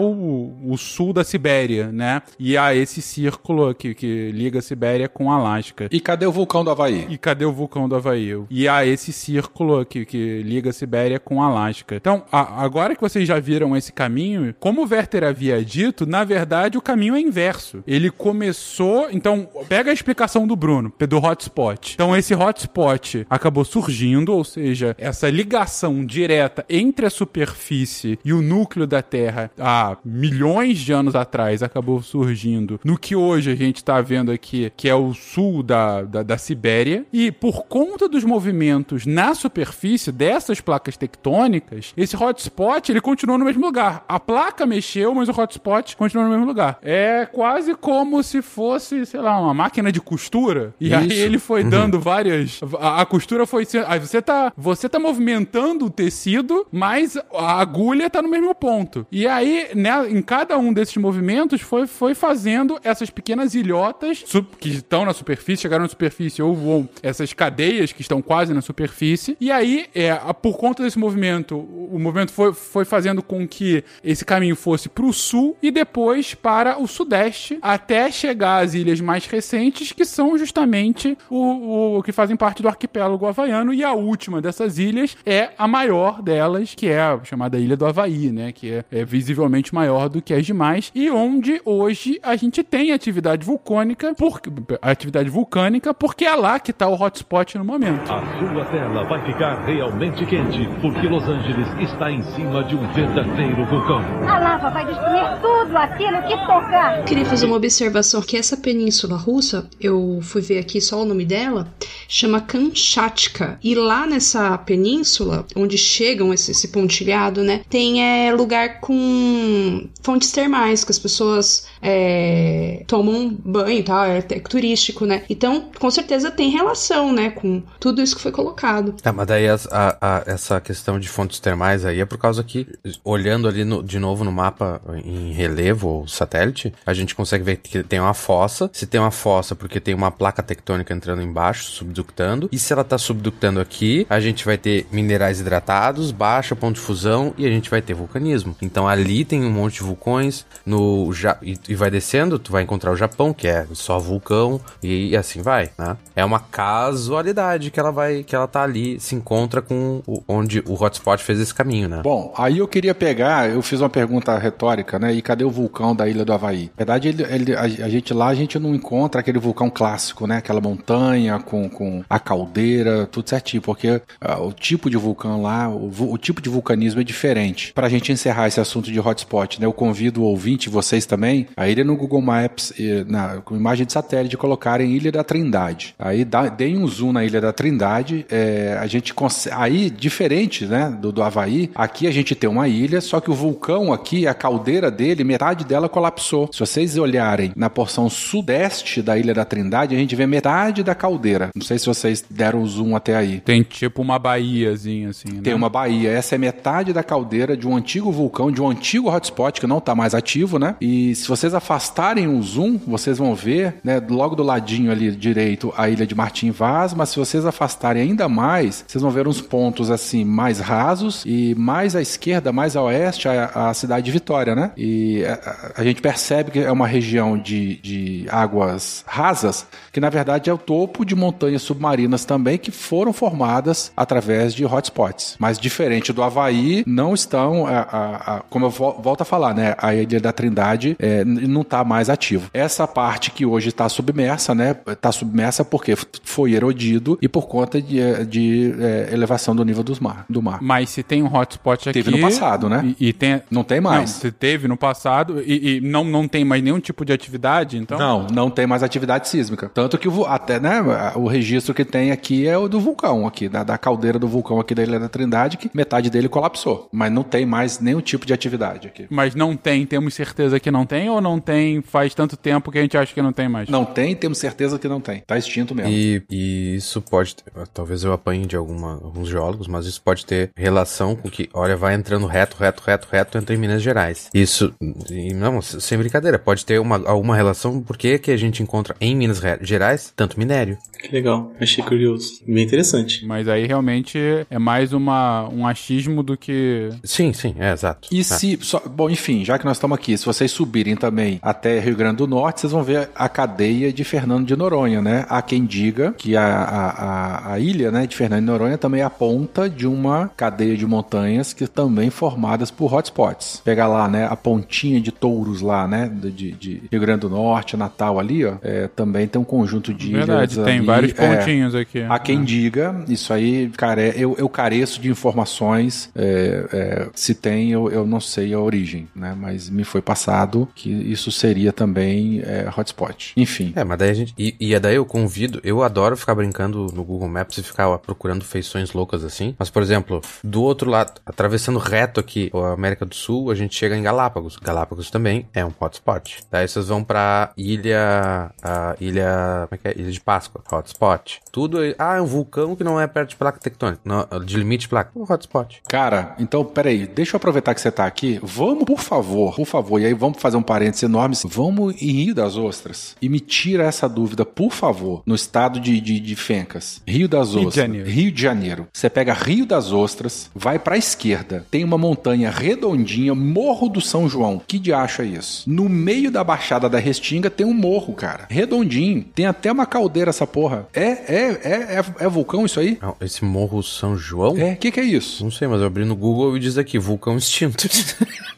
o 0.64 0.76
sul 0.76 1.12
da 1.12 1.24
Sibéria, 1.24 1.90
né? 1.92 2.22
E 2.38 2.56
há 2.56 2.74
esse 2.74 3.00
círculo 3.02 3.74
que, 3.74 3.94
que 3.94 4.30
liga 4.32 4.58
a 4.58 4.62
Sibéria 4.62 5.08
com 5.08 5.30
a 5.30 5.36
Alasca. 5.36 5.88
E 5.90 6.00
cadê 6.00 6.26
o 6.26 6.32
vulcão 6.32 6.64
do 6.64 6.70
Havaí? 6.70 7.06
E 7.10 7.18
cadê 7.18 7.44
o 7.44 7.52
vulcão 7.52 7.88
do 7.88 7.94
Havaí? 7.96 8.26
E 8.50 8.66
há 8.68 8.84
esse 8.84 9.12
círculo 9.12 9.84
que, 9.84 10.04
que 10.04 10.42
liga 10.42 10.70
a 10.70 10.72
Sibéria 10.72 11.18
com 11.20 11.42
a 11.42 11.46
Alasca. 11.46 11.94
Então, 11.96 12.24
a- 12.32 12.62
agora 12.64 12.94
que 12.94 13.00
vocês 13.00 13.26
já 13.28 13.38
viram 13.38 13.76
esse 13.76 13.92
caminho, 13.92 14.54
como 14.58 14.82
o 14.84 14.88
Werther 14.88 15.22
havia 15.24 15.64
dito, 15.64 16.06
na 16.06 16.24
verdade 16.24 16.76
o 16.78 16.82
caminho 16.82 17.14
é 17.14 17.20
inverso. 17.20 17.82
Ele 17.86 18.10
começou. 18.10 19.08
Então, 19.10 19.48
pega 19.68 19.90
a 19.90 19.94
explicação 19.94 20.46
do 20.46 20.56
Bruno, 20.56 20.92
do 21.08 21.18
hotspot. 21.18 21.94
Então, 21.94 22.16
esse 22.16 22.34
hotspot 22.34 23.26
acabou 23.30 23.64
surgindo, 23.64 24.32
ou 24.32 24.44
seja, 24.44 24.94
essa 24.98 25.28
ligação 25.30 26.04
direta 26.04 26.64
entre 26.68 27.06
a 27.06 27.10
superfície 27.10 28.18
e 28.24 28.32
o 28.32 28.42
núcleo 28.42 28.86
da 28.86 29.02
Terra 29.02 29.50
há 29.58 29.96
milhões 30.30 30.78
de 30.78 30.92
anos 30.92 31.14
atrás 31.14 31.62
acabou 31.62 32.02
surgindo 32.02 32.80
no 32.84 32.98
que 32.98 33.14
hoje 33.16 33.50
a 33.50 33.54
gente 33.54 33.76
está 33.76 34.00
vendo 34.00 34.30
aqui, 34.30 34.72
que 34.76 34.88
é 34.88 34.94
o 34.94 35.14
sul 35.14 35.62
da, 35.62 36.02
da, 36.02 36.22
da 36.22 36.38
Sibéria, 36.38 37.04
e 37.12 37.30
por 37.30 37.64
conta 37.66 38.08
dos 38.08 38.24
movimentos 38.24 39.06
na 39.06 39.34
superfície 39.34 40.12
dessas 40.12 40.60
placas 40.60 40.96
tectônicas, 40.96 41.92
esse 41.96 42.16
hotspot 42.16 42.90
ele 42.90 43.00
continua 43.00 43.38
no 43.38 43.44
mesmo 43.44 43.64
lugar. 43.64 44.04
A 44.08 44.18
placa 44.18 44.66
mexeu, 44.66 45.14
mas 45.14 45.28
o 45.28 45.32
hotspot 45.32 45.96
continua 45.96 46.24
no 46.24 46.30
mesmo 46.30 46.46
lugar. 46.46 46.78
É 46.82 47.26
quase 47.26 47.74
como 47.74 48.22
se 48.22 48.42
fosse, 48.42 49.04
sei 49.06 49.20
lá, 49.20 49.38
uma 49.38 49.54
máquina 49.54 49.90
de 49.90 50.00
costura. 50.00 50.74
E 50.80 50.94
aí 50.94 51.08
Isso. 51.08 51.20
ele 51.20 51.38
foi 51.38 51.64
dando 51.64 51.98
várias. 52.00 52.60
A, 52.80 53.02
a 53.02 53.06
costura 53.06 53.46
foi 53.46 53.64
sendo. 53.64 53.86
Aí 53.88 53.98
você 53.98 54.20
tá, 54.20 54.52
você 54.56 54.88
tá 54.88 54.98
movimentando 54.98 55.86
o 55.86 55.90
tecido, 55.90 56.66
mas 56.70 57.16
a 57.34 57.60
agulha 57.60 58.08
tá 58.10 58.22
no 58.22 58.28
mesmo 58.28 58.54
ponto. 58.54 59.06
E 59.10 59.26
aí, 59.26 59.68
né, 59.74 60.15
em 60.16 60.22
cada 60.22 60.56
um 60.58 60.72
desses 60.72 60.96
movimentos, 60.96 61.60
foi, 61.60 61.86
foi 61.86 62.14
fazendo 62.14 62.78
essas 62.84 63.10
pequenas 63.10 63.54
ilhotas 63.54 64.24
que 64.60 64.68
estão 64.68 65.04
na 65.04 65.12
superfície, 65.12 65.62
chegaram 65.62 65.82
na 65.82 65.88
superfície, 65.88 66.42
ou 66.42 66.54
voam 66.54 66.88
essas 67.02 67.32
cadeias 67.32 67.92
que 67.92 68.02
estão 68.02 68.22
quase 68.22 68.54
na 68.54 68.60
superfície. 68.60 69.36
E 69.40 69.50
aí, 69.50 69.86
é, 69.94 70.14
por 70.40 70.56
conta 70.56 70.82
desse 70.82 70.98
movimento, 70.98 71.56
o 71.56 71.96
o 71.96 71.98
movimento 71.98 72.30
foi, 72.30 72.52
foi 72.52 72.84
fazendo 72.84 73.22
com 73.22 73.48
que 73.48 73.82
esse 74.04 74.24
caminho 74.24 74.54
fosse 74.54 74.88
pro 74.88 75.12
sul 75.12 75.56
e 75.62 75.70
depois 75.70 76.34
para 76.34 76.78
o 76.78 76.86
sudeste, 76.86 77.58
até 77.62 78.10
chegar 78.10 78.62
às 78.62 78.74
ilhas 78.74 79.00
mais 79.00 79.26
recentes, 79.26 79.92
que 79.92 80.04
são 80.04 80.36
justamente 80.36 81.16
o, 81.30 81.96
o 81.98 82.02
que 82.02 82.12
fazem 82.12 82.36
parte 82.36 82.62
do 82.62 82.68
arquipélago 82.68 83.26
havaiano. 83.26 83.72
E 83.72 83.82
a 83.82 83.92
última 83.92 84.42
dessas 84.42 84.78
ilhas 84.78 85.16
é 85.24 85.50
a 85.56 85.66
maior 85.66 86.22
delas, 86.22 86.74
que 86.74 86.86
é 86.86 87.00
a 87.00 87.18
chamada 87.24 87.58
Ilha 87.58 87.76
do 87.76 87.86
Havaí, 87.86 88.30
né? 88.30 88.52
Que 88.52 88.72
é, 88.72 88.84
é 88.90 89.04
visivelmente 89.04 89.74
maior 89.74 90.05
do 90.08 90.22
que 90.22 90.34
as 90.34 90.44
demais, 90.44 90.90
e 90.94 91.10
onde 91.10 91.60
hoje 91.64 92.18
a 92.22 92.36
gente 92.36 92.62
tem 92.62 92.92
atividade 92.92 93.44
vulcânica, 93.44 94.14
por, 94.14 94.40
atividade 94.82 95.28
vulcânica, 95.28 95.92
porque 95.92 96.24
é 96.24 96.34
lá 96.34 96.58
que 96.58 96.72
tá 96.72 96.88
o 96.88 96.94
hotspot 96.94 97.58
no 97.58 97.64
momento. 97.64 98.10
A 98.12 98.38
sua 98.38 98.64
tela 98.66 99.04
vai 99.04 99.24
ficar 99.24 99.64
realmente 99.64 100.24
quente, 100.26 100.68
porque 100.80 101.06
Los 101.06 101.24
Angeles 101.24 101.68
está 101.80 102.10
em 102.10 102.22
cima 102.34 102.64
de 102.64 102.76
um 102.76 102.86
verdadeiro 102.92 103.64
vulcão. 103.66 104.00
A 104.28 104.38
lava 104.38 104.70
vai 104.70 104.86
destruir 104.86 105.40
tudo 105.40 105.76
aquilo 105.76 106.22
que 106.22 106.36
tocar. 106.46 107.04
Queria 107.04 107.24
fazer 107.24 107.46
uma 107.46 107.56
observação 107.56 108.22
que 108.22 108.36
essa 108.36 108.56
península 108.56 109.16
russa, 109.16 109.68
eu 109.80 110.20
fui 110.22 110.40
ver 110.40 110.58
aqui 110.58 110.80
só 110.80 111.02
o 111.02 111.04
nome 111.04 111.24
dela, 111.24 111.68
chama 112.08 112.40
Kamchatka. 112.40 113.58
E 113.62 113.74
lá 113.74 114.06
nessa 114.06 114.56
península, 114.58 115.46
onde 115.54 115.76
chegam 115.78 116.32
esse, 116.32 116.50
esse 116.50 116.68
pontilhado, 116.68 117.42
né, 117.42 117.62
tem 117.68 118.02
é, 118.02 118.32
lugar 118.32 118.80
com 118.80 119.88
fontes 120.02 120.30
termais, 120.32 120.84
que 120.84 120.90
as 120.92 120.98
pessoas 120.98 121.66
é, 121.82 122.82
tomam 122.86 123.36
banho 123.44 123.78
e 123.78 123.82
tal, 123.82 124.04
é 124.04 124.20
turístico, 124.22 125.04
né? 125.06 125.22
Então, 125.28 125.68
com 125.78 125.90
certeza 125.90 126.30
tem 126.30 126.50
relação, 126.50 127.12
né, 127.12 127.30
com 127.30 127.62
tudo 127.80 128.00
isso 128.02 128.14
que 128.16 128.22
foi 128.22 128.32
colocado. 128.32 128.92
Tá, 129.02 129.12
mas 129.12 129.26
daí 129.26 129.48
as- 129.48 129.66
a- 129.70 129.96
a- 130.00 130.22
essa 130.26 130.60
questão 130.60 130.98
de 130.98 131.08
fontes 131.08 131.40
termais 131.40 131.84
aí 131.84 132.00
é 132.00 132.04
por 132.04 132.18
causa 132.18 132.42
que, 132.44 132.66
olhando 133.04 133.48
ali 133.48 133.64
no- 133.64 133.82
de 133.82 133.98
novo 133.98 134.24
no 134.24 134.32
mapa 134.32 134.80
em 135.04 135.32
relevo 135.32 135.88
ou 135.88 136.08
satélite, 136.08 136.72
a 136.84 136.92
gente 136.94 137.14
consegue 137.14 137.44
ver 137.44 137.56
que 137.56 137.82
tem 137.82 138.00
uma 138.00 138.14
fossa. 138.14 138.70
Se 138.72 138.86
tem 138.86 139.00
uma 139.00 139.10
fossa, 139.10 139.54
porque 139.54 139.80
tem 139.80 139.94
uma 139.94 140.10
placa 140.10 140.42
tectônica 140.42 140.92
entrando 140.94 141.22
embaixo, 141.22 141.64
subductando. 141.70 142.48
E 142.52 142.58
se 142.58 142.72
ela 142.72 142.84
tá 142.84 142.98
subductando 142.98 143.60
aqui, 143.60 144.06
a 144.08 144.20
gente 144.20 144.44
vai 144.44 144.56
ter 144.58 144.86
minerais 144.90 145.40
hidratados, 145.40 146.10
baixa 146.12 146.54
ponto 146.56 146.74
de 146.76 146.80
fusão 146.80 147.34
e 147.38 147.46
a 147.46 147.50
gente 147.50 147.70
vai 147.70 147.80
ter 147.82 147.94
vulcanismo. 147.94 148.54
Então 148.62 148.86
ali 148.88 149.24
tem 149.24 149.44
um 149.44 149.50
monte 149.50 149.74
de 149.74 149.82
vulcões. 149.86 150.44
No, 150.66 151.12
Ja- 151.12 151.38
e, 151.42 151.56
e 151.68 151.74
vai 151.74 151.90
descendo, 151.90 152.38
tu 152.38 152.52
vai 152.52 152.62
encontrar 152.62 152.90
o 152.92 152.96
Japão, 152.96 153.32
que 153.32 153.46
é 153.48 153.66
só 153.72 153.98
vulcão, 153.98 154.60
e, 154.82 155.16
assim 155.16 155.40
vai, 155.42 155.70
né? 155.78 155.96
É 156.14 156.24
uma 156.24 156.40
casualidade 156.40 157.70
que 157.70 157.78
ela 157.78 157.90
vai, 157.92 158.22
que 158.22 158.34
ela 158.34 158.46
tá 158.46 158.62
ali, 158.62 158.98
se 159.00 159.14
encontra 159.14 159.60
com 159.62 160.02
o- 160.06 160.22
onde 160.26 160.60
o 160.66 160.74
hotspot 160.82 161.22
fez 161.22 161.38
esse 161.40 161.54
caminho, 161.54 161.88
né? 161.88 162.00
Bom, 162.02 162.32
aí 162.36 162.58
eu 162.58 162.68
queria 162.68 162.94
pegar, 162.94 163.48
eu 163.50 163.62
fiz 163.62 163.80
uma 163.80 163.88
pergunta 163.90 164.36
retórica, 164.38 164.98
né? 164.98 165.12
E 165.12 165.22
cadê 165.22 165.44
o 165.44 165.50
vulcão 165.50 165.94
da 165.94 166.08
Ilha 166.08 166.24
do 166.24 166.32
Havaí? 166.32 166.64
Na 166.76 166.84
verdade, 166.84 167.08
ele, 167.08 167.22
ele- 167.22 167.54
a, 167.56 167.62
a 167.62 167.88
gente 167.88 168.12
lá, 168.14 168.28
a 168.28 168.34
gente 168.34 168.58
não 168.58 168.74
encontra 168.74 169.20
aquele 169.20 169.38
vulcão 169.38 169.68
clássico, 169.70 170.26
né? 170.26 170.38
Aquela 170.38 170.60
montanha 170.60 171.38
com, 171.38 171.68
com 171.68 172.02
a 172.08 172.18
caldeira, 172.18 173.06
tudo 173.06 173.28
certinho, 173.28 173.62
porque 173.62 174.00
ah, 174.20 174.40
o 174.40 174.52
tipo 174.52 174.88
de 174.90 174.96
vulcão 174.96 175.42
lá, 175.42 175.68
o, 175.68 176.12
o 176.12 176.18
tipo 176.18 176.40
de 176.40 176.48
vulcanismo 176.48 177.00
é 177.00 177.04
diferente. 177.04 177.72
Pra 177.72 177.88
gente 177.88 178.10
encerrar 178.12 178.48
esse 178.48 178.60
assunto 178.60 178.90
de 178.90 178.98
hotspot, 179.00 179.60
né? 179.60 179.65
Eu 179.66 179.72
convido 179.72 180.22
o 180.22 180.24
ouvinte, 180.24 180.70
vocês 180.70 181.06
também, 181.06 181.48
a 181.56 181.68
ir 181.68 181.84
no 181.84 181.96
Google 181.96 182.22
Maps, 182.22 182.72
na, 183.08 183.38
com 183.38 183.56
imagem 183.56 183.84
de 183.84 183.92
satélite, 183.92 184.36
colocarem 184.36 184.92
Ilha 184.92 185.10
da 185.10 185.24
Trindade. 185.24 185.92
Aí 185.98 186.24
dá, 186.24 186.46
deem 186.46 186.78
um 186.78 186.86
zoom 186.86 187.10
na 187.10 187.24
Ilha 187.24 187.40
da 187.40 187.52
Trindade, 187.52 188.24
é, 188.30 188.78
a 188.80 188.86
gente. 188.86 189.12
Aí, 189.50 189.90
diferente, 189.90 190.66
né, 190.66 190.96
do, 191.00 191.10
do 191.10 191.20
Havaí, 191.20 191.68
aqui 191.74 192.06
a 192.06 192.12
gente 192.12 192.36
tem 192.36 192.48
uma 192.48 192.68
ilha, 192.68 193.00
só 193.00 193.20
que 193.20 193.28
o 193.28 193.34
vulcão 193.34 193.92
aqui, 193.92 194.24
a 194.24 194.34
caldeira 194.34 194.88
dele, 194.88 195.24
metade 195.24 195.64
dela 195.64 195.88
colapsou. 195.88 196.48
Se 196.52 196.60
vocês 196.60 196.96
olharem 196.96 197.52
na 197.56 197.68
porção 197.68 198.08
sudeste 198.08 199.02
da 199.02 199.18
Ilha 199.18 199.34
da 199.34 199.44
Trindade, 199.44 199.96
a 199.96 199.98
gente 199.98 200.14
vê 200.14 200.28
metade 200.28 200.84
da 200.84 200.94
caldeira. 200.94 201.50
Não 201.56 201.62
sei 201.62 201.76
se 201.76 201.86
vocês 201.86 202.24
deram 202.30 202.62
o 202.62 202.66
zoom 202.68 202.94
até 202.94 203.16
aí. 203.16 203.40
Tem 203.40 203.64
tipo 203.64 204.00
uma 204.00 204.16
baíazinha 204.16 205.08
assim, 205.08 205.32
né? 205.32 205.40
Tem 205.42 205.54
uma 205.54 205.68
baía. 205.68 206.12
Essa 206.12 206.36
é 206.36 206.38
metade 206.38 206.92
da 206.92 207.02
caldeira 207.02 207.56
de 207.56 207.66
um 207.66 207.74
antigo 207.76 208.12
vulcão, 208.12 208.52
de 208.52 208.62
um 208.62 208.70
antigo 208.70 209.10
hotspot 209.10 209.55
que 209.60 209.66
não 209.66 209.78
está 209.78 209.94
mais 209.94 210.14
ativo, 210.14 210.58
né? 210.58 210.76
E 210.80 211.14
se 211.14 211.26
vocês 211.28 211.54
afastarem 211.54 212.26
o 212.28 212.42
zoom, 212.42 212.78
vocês 212.86 213.18
vão 213.18 213.34
ver, 213.34 213.76
né, 213.84 214.00
logo 214.08 214.34
do 214.36 214.42
ladinho 214.42 214.90
ali 214.90 215.10
direito, 215.10 215.72
a 215.76 215.88
ilha 215.88 216.06
de 216.06 216.14
Martim 216.14 216.50
Vaz, 216.50 216.94
mas 216.94 217.10
se 217.10 217.18
vocês 217.18 217.44
afastarem 217.46 218.02
ainda 218.02 218.28
mais, 218.28 218.84
vocês 218.86 219.02
vão 219.02 219.10
ver 219.10 219.26
uns 219.28 219.40
pontos 219.40 219.90
assim 219.90 220.24
mais 220.24 220.60
rasos 220.60 221.22
e 221.26 221.54
mais 221.56 221.94
à 221.96 222.02
esquerda, 222.02 222.52
mais 222.52 222.76
a 222.76 222.82
oeste, 222.82 223.28
a, 223.28 223.68
a 223.70 223.74
cidade 223.74 224.06
de 224.06 224.10
Vitória, 224.12 224.54
né? 224.54 224.70
E 224.76 225.24
a, 225.24 225.72
a 225.80 225.84
gente 225.84 226.00
percebe 226.00 226.50
que 226.50 226.58
é 226.60 226.70
uma 226.72 226.86
região 226.86 227.36
de, 227.38 227.76
de 227.76 228.26
águas 228.30 229.04
rasas, 229.06 229.66
que 229.92 230.00
na 230.00 230.08
verdade 230.10 230.48
é 230.50 230.52
o 230.52 230.58
topo 230.58 231.04
de 231.04 231.14
montanhas 231.14 231.62
submarinas 231.62 232.24
também 232.24 232.58
que 232.58 232.70
foram 232.70 233.12
formadas 233.12 233.92
através 233.96 234.54
de 234.54 234.64
hotspots. 234.64 235.36
Mas 235.38 235.58
diferente 235.58 236.12
do 236.12 236.22
Havaí, 236.22 236.82
não 236.86 237.14
estão, 237.14 237.66
a- 237.66 238.42
como 238.50 238.66
eu 238.66 238.70
vo- 238.70 239.00
volto 239.02 239.20
a 239.22 239.24
falar, 239.24 239.45
né? 239.54 239.74
A 239.78 239.94
Ilha 239.94 240.20
da 240.20 240.32
Trindade 240.32 240.96
é, 240.98 241.24
não 241.24 241.62
está 241.62 241.84
mais 241.84 242.08
ativo. 242.10 242.50
Essa 242.52 242.86
parte 242.86 243.30
que 243.30 243.44
hoje 243.44 243.68
está 243.68 243.88
submersa, 243.88 244.54
né? 244.54 244.76
Está 244.86 245.12
submersa 245.12 245.64
porque 245.64 245.94
foi 246.22 246.52
erodido 246.52 247.18
e 247.20 247.28
por 247.28 247.46
conta 247.46 247.80
de, 247.80 248.00
eh, 248.00 248.24
de, 248.24 248.74
eh, 248.78 249.08
elevação 249.12 249.54
do 249.54 249.64
nível 249.64 249.82
dos 249.82 250.00
mar, 250.00 250.24
do 250.28 250.42
mar. 250.42 250.58
Mas 250.60 250.90
se 250.90 251.02
tem 251.02 251.22
um 251.22 251.34
hotspot 251.34 251.88
aqui. 251.88 252.02
Teve 252.02 252.10
no 252.10 252.20
passado, 252.20 252.68
né? 252.68 252.94
E, 252.98 253.08
e 253.08 253.12
tem. 253.12 253.42
Não 253.50 253.62
tem 253.62 253.80
Não, 253.80 253.90
mais. 253.90 254.10
se 254.10 254.30
teve 254.30 254.68
no 254.68 254.76
passado 254.76 255.42
e, 255.44 255.76
e 255.76 255.80
não, 255.80 256.04
não 256.04 256.26
tem 256.26 256.44
mais 256.44 256.62
nenhum 256.62 256.80
tipo 256.80 257.04
de 257.04 257.12
atividade, 257.12 257.78
então. 257.78 257.98
Não, 257.98 258.26
não 258.26 258.50
tem 258.50 258.66
mais 258.66 258.82
atividade 258.82 259.28
sísmica. 259.28 259.70
Tanto 259.72 259.98
que 259.98 260.08
o, 260.08 260.24
até, 260.24 260.58
né, 260.58 260.82
o 261.14 261.26
registro 261.26 261.74
que 261.74 261.84
tem 261.84 262.10
aqui 262.10 262.46
é 262.46 262.56
o 262.56 262.68
do 262.68 262.80
vulcão 262.80 263.26
aqui, 263.26 263.48
da, 263.48 263.62
da 263.62 263.78
caldeira 263.78 264.18
do 264.18 264.28
vulcão 264.28 264.58
aqui 264.58 264.74
da 264.74 264.82
Ilha 264.82 264.98
da 264.98 265.08
Trindade, 265.08 265.56
que 265.56 265.70
metade 265.74 266.10
dele 266.10 266.28
colapsou. 266.28 266.88
Mas 266.92 267.12
não 267.12 267.22
tem 267.22 267.46
mais 267.46 267.78
nenhum 267.80 268.00
tipo 268.00 268.26
de 268.26 268.32
atividade 268.32 268.88
aqui. 268.88 269.06
Mas 269.10 269.34
não 269.36 269.56
tem, 269.56 269.86
temos 269.86 270.14
certeza 270.14 270.58
que 270.58 270.70
não 270.70 270.84
tem 270.86 271.08
ou 271.10 271.20
não 271.20 271.38
tem 271.38 271.82
faz 271.82 272.14
tanto 272.14 272.36
tempo 272.36 272.70
que 272.72 272.78
a 272.78 272.82
gente 272.82 272.96
acha 272.96 273.12
que 273.14 273.22
não 273.22 273.32
tem 273.32 273.48
mais? 273.48 273.68
Não 273.68 273.84
tem, 273.84 274.14
temos 274.16 274.38
certeza 274.38 274.78
que 274.78 274.88
não 274.88 275.00
tem. 275.00 275.20
Tá 275.26 275.36
extinto 275.38 275.74
mesmo. 275.74 275.90
E, 275.92 276.22
e 276.30 276.74
isso 276.76 277.00
pode, 277.02 277.36
ter- 277.36 277.44
talvez 277.72 278.02
eu 278.04 278.12
apanhe 278.12 278.46
de 278.46 278.56
alguma, 278.56 278.94
alguns 278.94 279.28
geólogos, 279.28 279.68
mas 279.68 279.86
isso 279.86 280.00
pode 280.02 280.24
ter 280.26 280.50
relação 280.56 281.14
com 281.14 281.28
que, 281.30 281.48
olha, 281.52 281.76
vai 281.76 281.94
entrando 281.94 282.26
reto, 282.26 282.56
reto, 282.58 282.82
reto, 282.84 283.08
reto, 283.10 283.38
entra 283.38 283.54
em 283.54 283.58
Minas 283.58 283.82
Gerais. 283.82 284.28
Isso, 284.34 284.74
e 285.10 285.32
não, 285.34 285.60
sem 285.62 285.98
brincadeira, 285.98 286.38
pode 286.38 286.64
ter 286.64 286.78
uma, 286.80 286.96
alguma 287.08 287.36
relação, 287.36 287.80
por 287.82 287.96
que 287.96 288.18
que 288.18 288.30
a 288.30 288.36
gente 288.36 288.62
encontra 288.62 288.96
em 289.00 289.14
Minas 289.14 289.40
Gerais 289.60 290.12
tanto 290.16 290.38
minério? 290.38 290.78
Que 291.02 291.12
legal, 291.12 291.52
achei 291.60 291.84
curioso. 291.84 292.40
Bem 292.46 292.64
interessante. 292.64 293.24
Mas 293.26 293.46
aí 293.48 293.66
realmente 293.66 294.18
é 294.50 294.58
mais 294.58 294.92
uma, 294.92 295.48
um 295.50 295.66
achismo 295.66 296.22
do 296.22 296.36
que. 296.36 296.88
Sim, 297.04 297.32
sim, 297.32 297.54
é 297.58 297.70
exato. 297.72 298.08
E 298.10 298.20
É. 298.20 298.22
se. 298.22 298.58
só- 298.62 298.80
bom, 298.80 299.10
enfim, 299.10 299.25
já 299.44 299.58
que 299.58 299.64
nós 299.64 299.76
estamos 299.76 299.96
aqui, 299.96 300.16
se 300.16 300.24
vocês 300.24 300.50
subirem 300.50 300.96
também 300.96 301.38
até 301.42 301.78
Rio 301.80 301.96
Grande 301.96 302.18
do 302.18 302.26
Norte, 302.26 302.60
vocês 302.60 302.72
vão 302.72 302.82
ver 302.82 303.08
a 303.14 303.28
cadeia 303.28 303.92
de 303.92 304.04
Fernando 304.04 304.46
de 304.46 304.56
Noronha, 304.56 305.02
né? 305.02 305.26
Há 305.28 305.42
quem 305.42 305.64
diga 305.64 306.14
que 306.16 306.36
a, 306.36 306.44
a, 306.44 307.52
a, 307.54 307.58
ilha 307.58 307.90
né, 307.90 308.06
de 308.06 308.16
Fernando 308.16 308.40
de 308.40 308.46
Noronha 308.46 308.78
também 308.78 309.00
é 309.00 309.04
a 309.04 309.10
ponta 309.10 309.68
de 309.68 309.86
uma 309.86 310.30
cadeia 310.36 310.76
de 310.76 310.86
montanhas 310.86 311.52
que 311.52 311.66
também 311.66 312.10
formadas 312.10 312.70
por 312.70 312.92
hotspots. 312.92 313.60
Pegar 313.64 313.88
lá, 313.88 314.08
né? 314.08 314.26
A 314.30 314.36
pontinha 314.36 315.00
de 315.00 315.10
touros 315.10 315.60
lá, 315.60 315.88
né? 315.88 316.10
De, 316.12 316.52
de 316.52 316.82
Rio 316.90 317.00
Grande 317.00 317.20
do 317.20 317.30
Norte, 317.30 317.76
Natal 317.76 318.18
ali, 318.18 318.44
ó. 318.44 318.54
é, 318.62 318.88
também 318.88 319.26
tem 319.26 319.40
um 319.40 319.44
conjunto 319.44 319.92
de 319.92 320.12
Verdade, 320.12 320.54
ilhas 320.54 320.64
tem 320.64 320.78
ali, 320.78 320.86
vários 320.86 321.18
é, 321.18 321.36
pontinhos 321.36 321.74
aqui. 321.74 322.02
Há 322.08 322.18
quem 322.18 322.44
diga, 322.44 323.04
isso 323.08 323.32
aí, 323.32 323.70
cara, 323.76 324.02
é- 324.02 324.14
eu, 324.16 324.34
eu 324.38 324.48
careço 324.48 325.00
de 325.00 325.10
informações. 325.10 326.10
é, 326.14 326.66
é, 326.72 327.08
se 327.14 327.34
tem, 327.34 327.72
eu, 327.72 327.90
eu 327.90 328.06
não 328.06 328.20
sei 328.20 328.52
a 328.52 328.60
origem. 328.60 329.08
Né? 329.16 329.34
Mas 329.38 329.68
me 329.68 329.84
foi 329.84 330.02
passado 330.02 330.68
que 330.74 330.90
isso 330.90 331.32
seria 331.32 331.72
também 331.72 332.40
é, 332.44 332.68
hotspot. 332.76 333.32
Enfim. 333.36 333.72
É, 333.74 333.84
mas 333.84 333.98
daí 333.98 334.10
a 334.10 334.14
gente. 334.14 334.34
E, 334.38 334.56
e 334.60 334.78
daí 334.78 334.96
eu 334.96 335.04
convido. 335.04 335.60
Eu 335.64 335.82
adoro 335.82 336.16
ficar 336.16 336.34
brincando 336.34 336.86
no 336.92 337.04
Google 337.04 337.28
Maps 337.28 337.58
e 337.58 337.62
ficar 337.62 337.88
ó, 337.88 337.98
procurando 337.98 338.44
feições 338.44 338.92
loucas 338.92 339.24
assim. 339.24 339.54
Mas, 339.58 339.70
por 339.70 339.82
exemplo, 339.82 340.20
do 340.42 340.62
outro 340.62 340.90
lado, 340.90 341.20
atravessando 341.24 341.78
reto 341.78 342.20
aqui 342.20 342.50
a 342.54 342.72
América 342.72 343.04
do 343.04 343.14
Sul, 343.14 343.50
a 343.50 343.54
gente 343.54 343.74
chega 343.74 343.96
em 343.96 344.02
Galápagos. 344.02 344.56
Galápagos 344.56 345.10
também 345.10 345.48
é 345.54 345.64
um 345.64 345.72
hotspot. 345.80 346.40
Daí 346.50 346.68
vocês 346.68 346.88
vão 346.88 347.02
pra 347.02 347.52
ilha. 347.56 348.50
A 348.62 348.96
ilha. 349.00 349.66
Como 349.68 349.74
é 349.74 349.76
que 349.78 349.88
é? 349.88 350.00
Ilha 350.00 350.12
de 350.12 350.20
Páscoa. 350.20 350.62
Hotspot. 350.70 351.40
Tudo. 351.50 351.78
Ah, 351.98 352.16
é 352.16 352.20
um 352.20 352.26
vulcão 352.26 352.76
que 352.76 352.84
não 352.84 353.00
é 353.00 353.06
perto 353.06 353.30
de 353.30 353.36
placa 353.36 353.58
tectônica. 353.58 354.00
Não, 354.04 354.26
de 354.44 354.56
limite 354.56 354.82
de 354.82 354.88
placa. 354.88 355.10
Um 355.16 355.22
hotspot. 355.22 355.82
Cara, 355.88 356.34
então, 356.38 356.64
peraí, 356.64 357.06
deixa 357.06 357.36
eu 357.36 357.38
aproveitar 357.38 357.74
que 357.74 357.80
você 357.80 357.90
tá 357.90 358.04
aqui. 358.04 358.38
Vamos, 358.42 358.84
por 358.84 359.00
favor, 359.06 359.54
por 359.54 359.64
favor, 359.66 360.00
e 360.00 360.06
aí 360.06 360.14
vamos 360.14 360.38
fazer 360.40 360.56
um 360.56 360.62
parênteses 360.62 361.04
enorme. 361.04 361.36
Vamos 361.44 361.94
em 362.02 362.10
Rio 362.10 362.34
das 362.34 362.56
Ostras 362.56 363.16
e 363.22 363.28
me 363.28 363.40
tira 363.40 363.84
essa 363.84 364.08
dúvida, 364.08 364.44
por 364.44 364.72
favor, 364.72 365.22
no 365.24 365.34
estado 365.34 365.78
de, 365.80 366.00
de, 366.00 366.18
de 366.20 366.36
Fencas. 366.36 367.00
Rio 367.06 367.28
das 367.28 367.50
Rio 367.50 367.60
de 367.60 367.66
Ostras. 367.68 367.84
Janeiro. 367.86 368.10
Rio 368.10 368.32
de 368.32 368.42
Janeiro. 368.42 368.86
Você 368.92 369.08
pega 369.08 369.32
Rio 369.32 369.64
das 369.64 369.92
Ostras, 369.92 370.50
vai 370.54 370.78
pra 370.78 370.96
esquerda, 370.98 371.64
tem 371.70 371.84
uma 371.84 371.96
montanha 371.96 372.50
redondinha, 372.50 373.34
Morro 373.34 373.88
do 373.88 374.00
São 374.00 374.28
João. 374.28 374.60
Que 374.66 374.78
de 374.78 374.92
acha 374.92 375.24
isso? 375.24 375.68
No 375.70 375.88
meio 375.88 376.30
da 376.30 376.42
Baixada 376.42 376.88
da 376.88 376.98
Restinga 376.98 377.48
tem 377.48 377.64
um 377.66 377.74
morro, 377.74 378.12
cara. 378.14 378.46
Redondinho. 378.50 379.24
Tem 379.34 379.46
até 379.46 379.70
uma 379.70 379.86
caldeira 379.86 380.30
essa 380.30 380.46
porra. 380.46 380.88
É, 380.92 381.02
é, 381.02 381.60
é, 381.62 381.98
é, 381.98 382.24
é 382.24 382.28
vulcão 382.28 382.66
isso 382.66 382.80
aí? 382.80 382.98
Ah, 383.00 383.12
Esse 383.20 383.44
Morro 383.44 383.82
São 383.82 384.16
João? 384.16 384.56
É, 384.58 384.72
o 384.72 384.76
que, 384.76 384.90
que 384.90 385.00
é 385.00 385.04
isso? 385.04 385.44
Não 385.44 385.50
sei, 385.50 385.68
mas 385.68 385.80
eu 385.80 385.86
abri 385.86 386.04
no 386.04 386.16
Google 386.16 386.56
e 386.56 386.60
diz 386.60 386.76
aqui, 386.78 386.98
vulcão 386.98 387.36
extinto. 387.36 387.88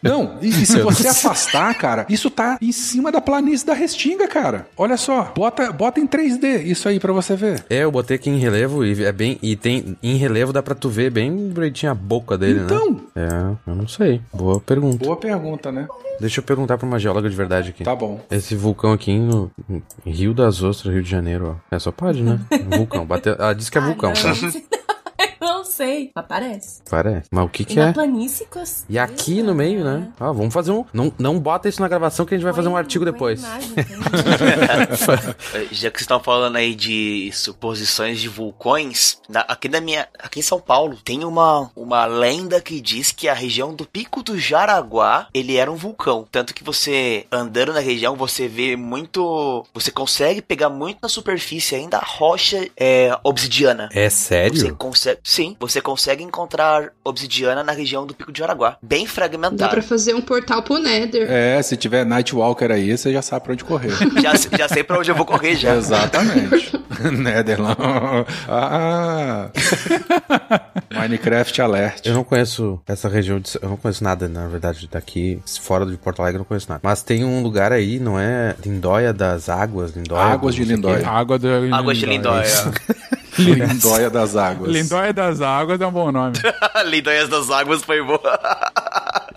Não, 0.02 0.37
e, 0.42 0.48
e 0.48 0.66
se 0.66 0.80
você 0.80 1.08
afastar, 1.08 1.74
cara, 1.76 2.06
isso 2.08 2.30
tá 2.30 2.58
em 2.60 2.72
cima 2.72 3.10
da 3.12 3.20
planície 3.20 3.66
da 3.66 3.74
Restinga, 3.74 4.26
cara. 4.28 4.66
Olha 4.76 4.96
só, 4.96 5.32
bota, 5.34 5.70
bota 5.72 6.00
em 6.00 6.06
3D 6.06 6.62
isso 6.64 6.88
aí 6.88 6.98
pra 7.00 7.12
você 7.12 7.36
ver. 7.36 7.64
É, 7.70 7.84
eu 7.84 7.90
botei 7.90 8.16
aqui 8.16 8.30
em 8.30 8.38
relevo 8.38 8.84
e 8.84 9.04
é 9.04 9.12
bem. 9.12 9.38
E 9.42 9.56
tem. 9.56 9.96
Em 10.02 10.16
relevo 10.16 10.52
dá 10.52 10.62
pra 10.62 10.74
tu 10.74 10.88
ver 10.88 11.10
bem 11.10 11.48
direitinho 11.50 11.92
a 11.92 11.94
boca 11.94 12.36
dele, 12.38 12.60
Então. 12.60 12.90
né? 12.92 12.98
É, 13.66 13.70
eu 13.70 13.74
não 13.74 13.88
sei. 13.88 14.20
Boa 14.32 14.60
pergunta. 14.60 15.04
Boa 15.04 15.16
pergunta, 15.16 15.70
né? 15.72 15.86
Deixa 16.20 16.40
eu 16.40 16.44
perguntar 16.44 16.76
pra 16.78 16.86
uma 16.86 16.98
geóloga 16.98 17.30
de 17.30 17.36
verdade 17.36 17.70
aqui. 17.70 17.84
Tá 17.84 17.94
bom. 17.94 18.20
Esse 18.30 18.56
vulcão 18.56 18.92
aqui 18.92 19.16
no 19.16 19.50
Rio 20.04 20.34
das 20.34 20.62
Ostras, 20.62 20.92
Rio 20.92 21.02
de 21.02 21.08
Janeiro, 21.10 21.56
ó. 21.70 21.74
É, 21.76 21.78
só 21.78 21.92
pode, 21.92 22.22
né? 22.22 22.40
Vulcão. 22.76 23.06
Bateu, 23.06 23.34
ela 23.38 23.52
disse 23.54 23.70
que 23.70 23.78
é 23.78 23.80
Ah, 23.80 23.84
vulcão, 23.84 24.12
tá? 24.12 24.32
Não 25.78 25.86
sei, 25.86 26.10
mas 26.12 26.26
parece. 26.26 26.82
Parece. 26.90 27.28
Mas 27.30 27.44
o 27.44 27.48
que 27.48 27.62
E 27.62 27.66
que 27.66 27.78
é? 27.78 27.92
planície 27.92 28.48
E 28.88 28.98
aqui 28.98 29.42
no 29.44 29.54
meio, 29.54 29.84
né? 29.84 30.08
Ah, 30.18 30.32
vamos 30.32 30.52
fazer 30.52 30.72
um. 30.72 30.84
Não, 30.92 31.12
não 31.16 31.38
bota 31.38 31.68
isso 31.68 31.80
na 31.80 31.86
gravação 31.86 32.26
que 32.26 32.34
a 32.34 32.36
gente 32.36 32.44
vai 32.44 32.52
fazer 32.52 32.66
um 32.68 32.76
artigo 32.76 33.04
depois. 33.04 33.42
Já 35.70 35.90
que 35.90 35.98
vocês 35.98 36.02
estão 36.02 36.18
falando 36.20 36.56
aí 36.56 36.74
de 36.74 37.30
suposições 37.32 38.18
de 38.20 38.28
vulcões, 38.28 39.18
na- 39.28 39.42
aqui 39.42 39.68
na 39.68 39.80
minha, 39.80 40.08
aqui 40.18 40.40
em 40.40 40.42
São 40.42 40.60
Paulo 40.60 40.98
tem 41.04 41.24
uma, 41.24 41.70
uma 41.76 42.06
lenda 42.06 42.60
que 42.60 42.80
diz 42.80 43.12
que 43.12 43.28
a 43.28 43.34
região 43.34 43.72
do 43.72 43.86
Pico 43.86 44.20
do 44.22 44.36
Jaraguá 44.36 45.28
ele 45.32 45.56
era 45.56 45.70
um 45.70 45.76
vulcão, 45.76 46.26
tanto 46.30 46.52
que 46.54 46.64
você 46.64 47.24
andando 47.30 47.72
na 47.72 47.80
região 47.80 48.16
você 48.16 48.48
vê 48.48 48.74
muito, 48.74 49.64
você 49.72 49.92
consegue 49.92 50.42
pegar 50.42 50.70
muito 50.70 50.98
na 51.02 51.08
superfície 51.08 51.76
ainda 51.76 51.98
a 51.98 52.04
rocha 52.04 52.68
é, 52.76 53.16
obsidiana. 53.22 53.88
É 53.92 54.08
Você 54.10 54.16
sério? 54.16 54.76
consegue, 54.76 55.20
sim, 55.22 55.56
você 55.60 55.67
consegue 55.80 56.22
encontrar 56.22 56.90
obsidiana 57.04 57.62
na 57.62 57.72
região 57.72 58.06
do 58.06 58.14
Pico 58.14 58.32
do 58.32 58.38
Jaraguá, 58.38 58.76
bem 58.82 59.04
Dá 59.04 59.10
fragmentada. 59.10 59.68
pra 59.70 59.82
fazer 59.82 60.14
um 60.14 60.20
portal 60.20 60.62
pro 60.62 60.78
Nether. 60.78 61.30
É, 61.30 61.60
se 61.62 61.76
tiver 61.76 62.04
Nightwalker 62.04 62.70
aí, 62.70 62.96
você 62.96 63.12
já 63.12 63.22
sabe 63.22 63.44
pra 63.44 63.52
onde 63.52 63.64
correr. 63.64 63.92
Já, 64.22 64.32
já 64.56 64.68
sei 64.68 64.82
pra 64.82 64.98
onde 64.98 65.10
eu 65.10 65.14
vou 65.14 65.24
correr 65.24 65.54
já. 65.54 65.74
Exatamente. 65.76 66.72
Netherland. 67.12 67.76
Ah! 68.48 69.50
Minecraft 70.92 71.60
Alert. 71.62 72.06
Eu 72.06 72.14
não 72.14 72.24
conheço 72.24 72.80
essa 72.86 73.08
região, 73.08 73.38
de, 73.38 73.50
eu 73.60 73.68
não 73.68 73.76
conheço 73.76 74.02
nada, 74.02 74.28
na 74.28 74.48
verdade, 74.48 74.88
daqui, 74.90 75.40
fora 75.60 75.86
de 75.86 75.96
Porto 75.96 76.20
Alegre, 76.20 76.36
eu 76.36 76.40
não 76.40 76.44
conheço 76.44 76.68
nada. 76.68 76.80
Mas 76.82 77.02
tem 77.02 77.24
um 77.24 77.42
lugar 77.42 77.72
aí, 77.72 77.98
não 77.98 78.18
é? 78.18 78.54
Lindóia 78.64 79.12
das 79.12 79.48
Águas, 79.48 79.92
Lindóia. 79.94 80.22
Águas 80.24 80.54
de. 80.54 80.64
Lindóia. 80.64 81.06
Água 81.08 81.38
do 81.38 81.48
Águas 81.72 81.98
de 81.98 82.06
Lindóia. 82.06 82.72
Lindóia 83.38 84.10
das 84.10 84.34
águas. 84.36 84.72
Lindóia 84.72 85.12
das 85.12 85.40
Águas 85.40 85.57
é 85.80 85.86
um 85.86 85.92
bom 85.92 86.12
nome. 86.12 86.36
Lindóias 86.86 87.28
das 87.28 87.50
Águas 87.50 87.82
foi 87.82 88.02
boa. 88.02 88.20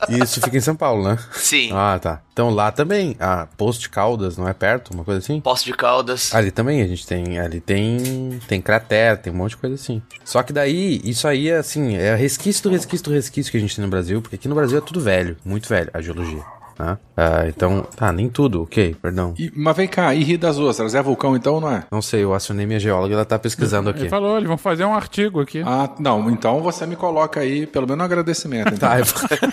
Isso 0.09 0.41
fica 0.41 0.57
em 0.57 0.61
São 0.61 0.75
Paulo, 0.75 1.03
né? 1.07 1.17
Sim. 1.33 1.69
Ah, 1.73 1.99
tá. 2.01 2.21
Então 2.33 2.49
lá 2.49 2.71
também, 2.71 3.15
a 3.19 3.47
Posto 3.57 3.81
de 3.81 3.89
Caldas, 3.89 4.37
não 4.37 4.47
é 4.47 4.53
perto, 4.53 4.93
uma 4.93 5.03
coisa 5.03 5.19
assim? 5.19 5.39
Poço 5.39 5.65
de 5.65 5.73
Caldas. 5.73 6.33
Ali 6.33 6.51
também 6.51 6.81
a 6.81 6.87
gente 6.87 7.05
tem, 7.05 7.39
ali 7.39 7.59
tem, 7.59 8.39
tem 8.47 8.61
cratera, 8.61 9.17
tem 9.17 9.31
um 9.31 9.35
monte 9.35 9.51
de 9.51 9.57
coisa 9.57 9.75
assim. 9.75 10.01
Só 10.23 10.41
que 10.43 10.51
daí, 10.51 11.01
isso 11.03 11.27
aí 11.27 11.49
é 11.49 11.57
assim, 11.57 11.95
é 11.95 12.15
resquício 12.15 12.63
do 12.63 12.69
resquício 12.69 13.05
do 13.05 13.11
resquício 13.11 13.51
que 13.51 13.57
a 13.57 13.61
gente 13.61 13.75
tem 13.75 13.85
no 13.85 13.91
Brasil, 13.91 14.21
porque 14.21 14.35
aqui 14.35 14.47
no 14.47 14.55
Brasil 14.55 14.77
é 14.77 14.81
tudo 14.81 14.99
velho, 14.99 15.37
muito 15.45 15.67
velho, 15.69 15.89
a 15.93 16.01
geologia. 16.01 16.43
Né? 16.81 16.97
Ah, 17.15 17.45
então, 17.47 17.83
tá, 17.95 18.11
nem 18.11 18.27
tudo, 18.27 18.63
ok, 18.63 18.95
perdão. 19.01 19.33
E- 19.37 19.51
mas 19.55 19.77
vem 19.77 19.87
cá, 19.87 20.15
e 20.15 20.23
Rio 20.23 20.39
das 20.39 20.57
Ostras? 20.57 20.95
É 20.95 21.01
vulcão 21.01 21.35
então, 21.35 21.61
não 21.61 21.71
é? 21.71 21.83
Não 21.91 22.01
sei, 22.01 22.23
eu 22.23 22.33
acionei 22.33 22.65
minha 22.65 22.79
geóloga, 22.79 23.13
ela 23.13 23.25
tá 23.25 23.37
pesquisando 23.37 23.89
aqui. 23.91 24.01
Ele 24.01 24.09
falou, 24.09 24.37
eles 24.37 24.47
vão 24.47 24.57
fazer 24.57 24.83
um 24.85 24.93
artigo 24.95 25.39
aqui. 25.39 25.61
Ah, 25.65 25.89
não, 25.99 26.29
então 26.31 26.61
você 26.61 26.85
me 26.87 26.95
coloca 26.95 27.39
aí, 27.39 27.67
pelo 27.67 27.85
menos 27.87 28.01
um 28.01 28.05
agradecimento. 28.05 28.73
Então. 28.73 28.89
Tá, 28.91 28.99
eu- 28.99 29.51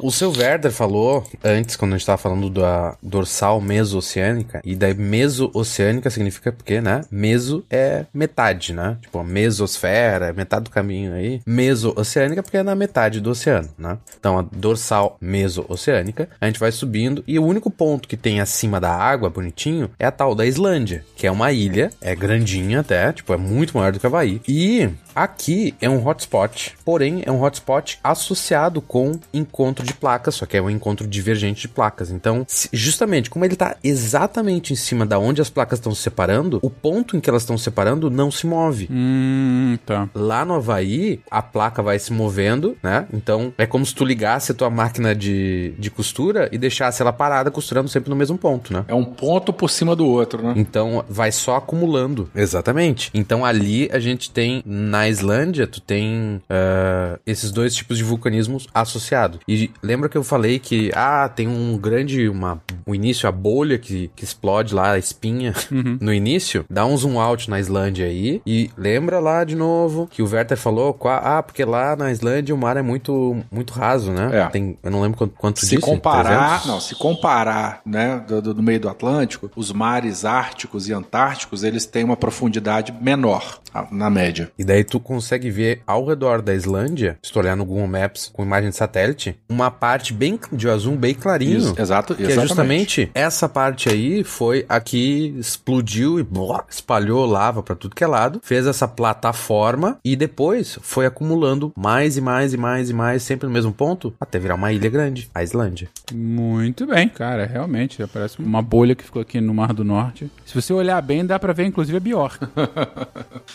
o 0.02 0.10
seu 0.10 0.30
Werder 0.30 0.70
falou 0.72 1.26
antes, 1.44 1.76
quando 1.76 1.92
a 1.94 1.96
gente 1.98 2.06
tava 2.06 2.16
falando 2.18 2.48
da 2.50 2.94
dorsal 3.02 3.60
meso-oceânica, 3.60 4.60
e 4.64 4.74
daí 4.74 4.94
meso-oceânica 4.94 6.08
significa 6.10 6.52
porque, 6.52 6.80
né? 6.80 7.02
Meso 7.10 7.64
é 7.70 8.06
metade, 8.14 8.72
né? 8.72 8.96
Tipo, 9.02 9.18
a 9.18 9.24
mesosfera, 9.24 10.26
é 10.28 10.32
metade 10.32 10.64
do 10.64 10.70
caminho 10.70 11.12
aí. 11.14 11.40
Meso-oceânica 11.46 12.42
porque 12.42 12.56
é 12.58 12.62
na 12.62 12.74
metade 12.74 13.20
do 13.20 13.30
oceano, 13.30 13.68
né? 13.78 13.98
Então, 14.18 14.38
a 14.38 14.42
dorsal 14.42 15.16
meso-oceânica, 15.20 16.09
a 16.40 16.46
gente 16.46 16.60
vai 16.60 16.72
subindo, 16.72 17.22
e 17.26 17.38
o 17.38 17.44
único 17.44 17.70
ponto 17.70 18.08
que 18.08 18.16
tem 18.16 18.40
acima 18.40 18.80
da 18.80 18.94
água, 18.94 19.30
bonitinho, 19.30 19.90
é 19.98 20.06
a 20.06 20.10
tal 20.10 20.34
da 20.34 20.46
Islândia, 20.46 21.04
que 21.16 21.26
é 21.26 21.30
uma 21.30 21.52
ilha, 21.52 21.90
é 22.00 22.14
grandinha 22.14 22.80
até, 22.80 23.12
tipo, 23.12 23.32
é 23.32 23.36
muito 23.36 23.76
maior 23.76 23.92
do 23.92 24.00
que 24.00 24.06
Havaí. 24.06 24.40
E 24.46 24.88
aqui 25.14 25.74
é 25.80 25.88
um 25.88 26.06
hotspot, 26.06 26.74
porém 26.84 27.22
é 27.24 27.30
um 27.32 27.42
hotspot 27.42 27.98
associado 28.02 28.80
com 28.80 29.18
encontro 29.32 29.84
de 29.84 29.94
placas, 29.94 30.34
só 30.34 30.46
que 30.46 30.56
é 30.56 30.62
um 30.62 30.70
encontro 30.70 31.06
divergente 31.06 31.62
de 31.62 31.68
placas. 31.68 32.10
Então, 32.10 32.44
se- 32.48 32.68
justamente 32.72 33.30
como 33.30 33.44
ele 33.44 33.56
tá 33.56 33.76
exatamente 33.82 34.72
em 34.72 34.76
cima 34.76 35.04
da 35.06 35.18
onde 35.18 35.40
as 35.40 35.50
placas 35.50 35.78
estão 35.78 35.94
se 35.94 36.02
separando, 36.02 36.58
o 36.62 36.70
ponto 36.70 37.16
em 37.16 37.20
que 37.20 37.28
elas 37.30 37.42
estão 37.42 37.56
se 37.56 37.64
separando 37.64 38.10
não 38.10 38.30
se 38.30 38.46
move. 38.46 38.88
Hum, 38.90 39.78
tá. 39.86 40.08
Lá 40.14 40.44
no 40.44 40.54
Havaí, 40.54 41.20
a 41.30 41.40
placa 41.42 41.82
vai 41.82 41.98
se 41.98 42.12
movendo, 42.12 42.76
né? 42.82 43.06
Então, 43.12 43.52
é 43.56 43.66
como 43.66 43.84
se 43.86 43.94
tu 43.94 44.04
ligasse 44.04 44.52
a 44.52 44.54
tua 44.54 44.70
máquina 44.70 45.14
de, 45.14 45.72
de 45.78 45.90
costura 45.90 46.48
e 46.50 46.58
deixasse 46.58 47.00
ela 47.02 47.12
parada 47.12 47.50
costurando 47.50 47.88
sempre 47.88 48.10
no 48.10 48.16
mesmo 48.16 48.36
ponto, 48.36 48.72
né? 48.72 48.84
É 48.88 48.94
um 48.94 49.04
ponto 49.04 49.52
por 49.52 49.70
cima 49.70 49.94
do 49.94 50.06
outro, 50.06 50.42
né? 50.42 50.54
Então 50.56 51.04
vai 51.08 51.30
só 51.32 51.56
acumulando. 51.56 52.28
Exatamente. 52.34 53.10
Então 53.14 53.44
ali 53.44 53.88
a 53.92 53.98
gente 53.98 54.30
tem 54.30 54.62
na 54.66 54.99
Islândia, 55.08 55.66
tu 55.66 55.80
tem 55.80 56.40
ah, 56.48 57.18
esses 57.26 57.50
dois 57.50 57.74
tipos 57.74 57.96
de 57.98 58.04
vulcanismos 58.04 58.66
associados. 58.74 59.40
E 59.48 59.70
lembra 59.82 60.08
que 60.08 60.16
eu 60.18 60.24
falei 60.24 60.58
que 60.58 60.90
ah, 60.94 61.28
tem 61.28 61.48
um 61.48 61.76
grande 61.78 62.28
uma 62.28 62.60
o 62.86 62.94
início 62.94 63.28
a 63.28 63.32
bolha 63.32 63.78
que, 63.78 64.10
que 64.16 64.24
explode 64.24 64.74
lá 64.74 64.92
a 64.92 64.98
espinha 64.98 65.54
no 66.00 66.12
início. 66.12 66.64
Dá 66.68 66.84
um 66.84 66.96
zoom 66.96 67.20
out 67.20 67.48
na 67.48 67.60
Islândia 67.60 68.06
aí 68.06 68.40
e 68.46 68.70
lembra 68.76 69.20
lá 69.20 69.44
de 69.44 69.54
novo 69.54 70.08
que 70.10 70.22
o 70.22 70.28
Werther 70.30 70.56
falou, 70.56 70.98
ah, 71.04 71.42
porque 71.42 71.64
lá 71.64 71.94
na 71.96 72.10
Islândia 72.10 72.54
o 72.54 72.58
mar 72.58 72.76
é 72.76 72.82
muito 72.82 73.36
muito 73.50 73.72
raso, 73.72 74.12
né? 74.12 74.30
É. 74.32 74.46
Tem, 74.48 74.76
eu 74.82 74.90
não 74.90 75.00
lembro 75.00 75.18
quanto, 75.18 75.34
quanto 75.36 75.60
Se 75.60 75.66
disse, 75.70 75.80
comparar, 75.82 76.48
300? 76.60 76.66
não, 76.66 76.80
se 76.80 76.94
comparar, 76.94 77.80
né, 77.86 78.22
do, 78.26 78.40
do- 78.42 78.54
do 78.54 78.62
meio 78.62 78.80
do 78.80 78.88
Atlântico, 78.88 79.50
os 79.54 79.72
mares 79.72 80.24
árticos 80.24 80.88
e 80.88 80.92
antárticos, 80.92 81.62
eles 81.62 81.86
têm 81.86 82.02
uma 82.04 82.16
profundidade 82.16 82.92
menor, 83.00 83.60
na 83.90 84.10
média. 84.10 84.50
E 84.58 84.64
daí 84.64 84.82
tu 84.90 85.00
consegue 85.00 85.50
ver 85.50 85.82
ao 85.86 86.04
redor 86.04 86.42
da 86.42 86.54
Islândia, 86.54 87.16
se 87.22 87.32
tu 87.32 87.38
olhar 87.38 87.56
no 87.56 87.64
Google 87.64 87.86
Maps 87.86 88.30
com 88.32 88.42
imagem 88.42 88.70
de 88.70 88.76
satélite, 88.76 89.38
uma 89.48 89.70
parte 89.70 90.12
bem 90.12 90.38
de 90.52 90.68
azul 90.68 90.96
bem 90.96 91.14
clarinho. 91.14 91.58
Isso, 91.58 91.74
exato, 91.78 92.14
que 92.14 92.22
é 92.22 92.26
exatamente. 92.26 92.48
justamente 92.48 93.10
essa 93.14 93.48
parte 93.48 93.88
aí 93.88 94.24
foi 94.24 94.66
a 94.68 94.80
que 94.80 95.34
explodiu 95.38 96.18
e 96.18 96.22
blá, 96.22 96.64
espalhou 96.68 97.24
lava 97.24 97.62
pra 97.62 97.76
tudo 97.76 97.94
que 97.94 98.02
é 98.02 98.06
lado, 98.06 98.40
fez 98.42 98.66
essa 98.66 98.88
plataforma 98.88 99.98
e 100.04 100.16
depois 100.16 100.78
foi 100.82 101.06
acumulando 101.06 101.72
mais 101.76 102.16
e 102.16 102.20
mais 102.20 102.52
e 102.52 102.56
mais 102.56 102.90
e 102.90 102.92
mais, 102.92 103.22
sempre 103.22 103.46
no 103.46 103.52
mesmo 103.52 103.72
ponto, 103.72 104.12
até 104.20 104.38
virar 104.38 104.56
uma 104.56 104.72
ilha 104.72 104.90
grande, 104.90 105.30
a 105.34 105.42
Islândia. 105.42 105.88
Muito 106.12 106.86
bem, 106.86 107.08
cara, 107.08 107.46
realmente. 107.46 108.04
Parece 108.12 108.40
uma 108.40 108.60
bolha 108.60 108.94
que 108.94 109.04
ficou 109.04 109.22
aqui 109.22 109.40
no 109.40 109.54
Mar 109.54 109.72
do 109.72 109.84
Norte. 109.84 110.30
Se 110.44 110.54
você 110.54 110.72
olhar 110.72 111.00
bem, 111.00 111.24
dá 111.24 111.38
pra 111.38 111.52
ver 111.52 111.66
inclusive 111.66 111.96
a 111.96 112.00
Bjork. 112.00 112.40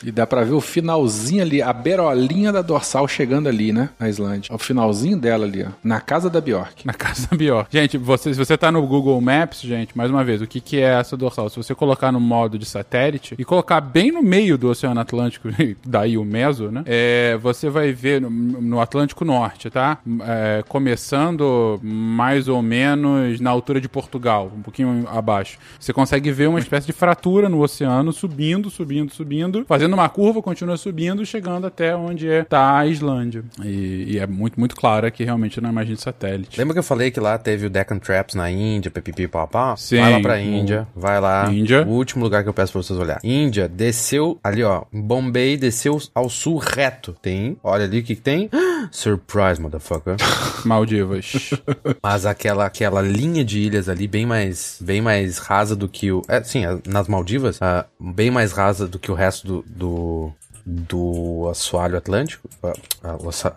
E 0.04 0.12
dá 0.12 0.28
pra 0.28 0.44
ver 0.44 0.54
o 0.54 0.62
finalzinho 0.62 1.25
ali, 1.42 1.62
a 1.62 1.74
berolinha 1.74 2.52
da 2.52 2.62
dorsal 2.62 3.08
chegando 3.08 3.48
ali, 3.48 3.72
né? 3.72 3.90
Na 4.00 4.10
Islândia. 4.10 4.54
O 4.54 4.58
finalzinho 4.58 5.18
dela 5.18 5.46
ali, 5.46 5.64
ó. 5.64 5.70
Na 5.84 6.00
casa 6.00 6.30
da 6.30 6.40
Bjork. 6.40 6.86
Na 6.86 6.94
casa 6.94 7.28
da 7.30 7.38
Bjork. 7.38 7.70
Gente, 7.72 7.98
você, 7.98 8.34
se 8.34 8.40
você 8.40 8.58
tá 8.58 8.72
no 8.72 8.86
Google 8.86 9.20
Maps, 9.20 9.62
gente, 9.62 9.98
mais 9.98 10.10
uma 10.10 10.24
vez, 10.24 10.42
o 10.42 10.48
que, 10.48 10.60
que 10.60 10.78
é 10.78 11.00
essa 11.00 11.18
dorsal? 11.18 11.50
Se 11.50 11.58
você 11.58 11.74
colocar 11.74 12.12
no 12.12 12.20
modo 12.20 12.58
de 12.58 12.66
satélite 12.66 13.36
e 13.38 13.46
colocar 13.46 13.82
bem 13.82 14.12
no 14.12 14.22
meio 14.22 14.58
do 14.58 14.70
Oceano 14.70 15.00
Atlântico, 15.00 15.50
daí 15.86 16.18
o 16.18 16.24
meso, 16.24 16.72
né? 16.72 16.84
É, 16.86 17.38
você 17.38 17.70
vai 17.70 17.92
ver 17.92 18.22
no, 18.22 18.30
no 18.30 18.80
Atlântico 18.80 19.26
Norte, 19.26 19.70
tá? 19.70 19.98
É, 20.22 20.64
começando 20.68 21.80
mais 21.82 22.48
ou 22.48 22.62
menos 22.62 23.40
na 23.40 23.50
altura 23.50 23.80
de 23.82 23.88
Portugal, 23.88 24.52
um 24.56 24.62
pouquinho 24.62 25.06
abaixo. 25.10 25.58
Você 25.80 25.94
consegue 25.94 26.32
ver 26.32 26.48
uma 26.48 26.60
espécie 26.60 26.88
de 26.88 26.94
fratura 26.94 27.50
no 27.50 27.62
oceano 27.62 28.12
subindo, 28.12 28.70
subindo, 28.70 29.14
subindo, 29.14 29.66
fazendo 29.68 29.94
uma 29.94 30.10
curva, 30.10 30.42
continua 30.42 30.78
subindo, 30.78 31.15
chegando 31.24 31.68
até 31.68 31.96
onde 31.96 32.26
está 32.28 32.80
a 32.80 32.88
Islândia. 32.88 33.44
E, 33.64 34.14
e 34.14 34.20
é 34.20 34.26
muito, 34.26 34.60
muito 34.60 34.76
claro 34.76 35.06
aqui 35.06 35.24
realmente 35.24 35.62
na 35.62 35.70
imagem 35.70 35.94
de 35.94 36.02
satélite. 36.02 36.58
Lembra 36.58 36.74
que 36.74 36.80
eu 36.80 36.84
falei 36.84 37.12
que 37.12 37.20
lá 37.20 37.38
teve 37.38 37.68
o 37.68 37.70
Deccan 37.70 38.00
Traps 38.00 38.34
na 38.34 38.50
Índia, 38.50 38.90
pipipi, 38.90 39.28
papá? 39.28 39.76
Sim. 39.78 40.00
Vai 40.00 40.12
lá 40.14 40.20
pra 40.20 40.42
Índia, 40.42 40.88
vai 40.96 41.22
lá. 41.22 41.52
Índia. 41.54 41.84
O 41.86 41.92
último 41.92 42.24
lugar 42.24 42.42
que 42.42 42.50
eu 42.50 42.54
peço 42.54 42.72
pra 42.74 42.82
vocês 42.82 42.98
olhar. 42.98 43.20
Índia, 43.24 43.68
desceu 43.70 44.40
ali, 44.44 44.64
ó. 44.64 44.84
Bombay, 44.92 45.58
desceu 45.58 46.02
ao 46.16 46.28
sul 46.30 46.58
reto. 46.58 47.16
Tem, 47.22 47.56
olha 47.64 47.84
ali 47.86 48.00
o 48.00 48.04
que, 48.04 48.16
que 48.16 48.22
tem. 48.22 48.50
Surprise, 48.92 49.62
motherfucker. 49.62 50.16
Maldivas. 50.66 51.52
Mas 52.02 52.26
aquela, 52.26 52.66
aquela 52.66 53.02
linha 53.02 53.44
de 53.44 53.60
ilhas 53.60 53.90
ali, 53.90 54.08
bem 54.08 54.26
mais, 54.26 54.78
bem 54.82 55.02
mais 55.02 55.38
rasa 55.38 55.76
do 55.76 55.88
que 55.88 56.12
o. 56.12 56.22
É, 56.28 56.42
sim, 56.44 56.66
a- 56.66 56.80
nas 56.88 57.08
Maldivas, 57.08 57.60
ah, 57.62 57.86
bem 58.00 58.32
mais 58.32 58.52
rasa 58.52 58.88
do 58.88 58.98
que 58.98 59.12
o 59.12 59.16
resto 59.16 59.46
do. 59.48 59.66
do 59.68 60.32
do 60.66 61.48
assoalho 61.52 61.98
atlântico, 61.98 62.50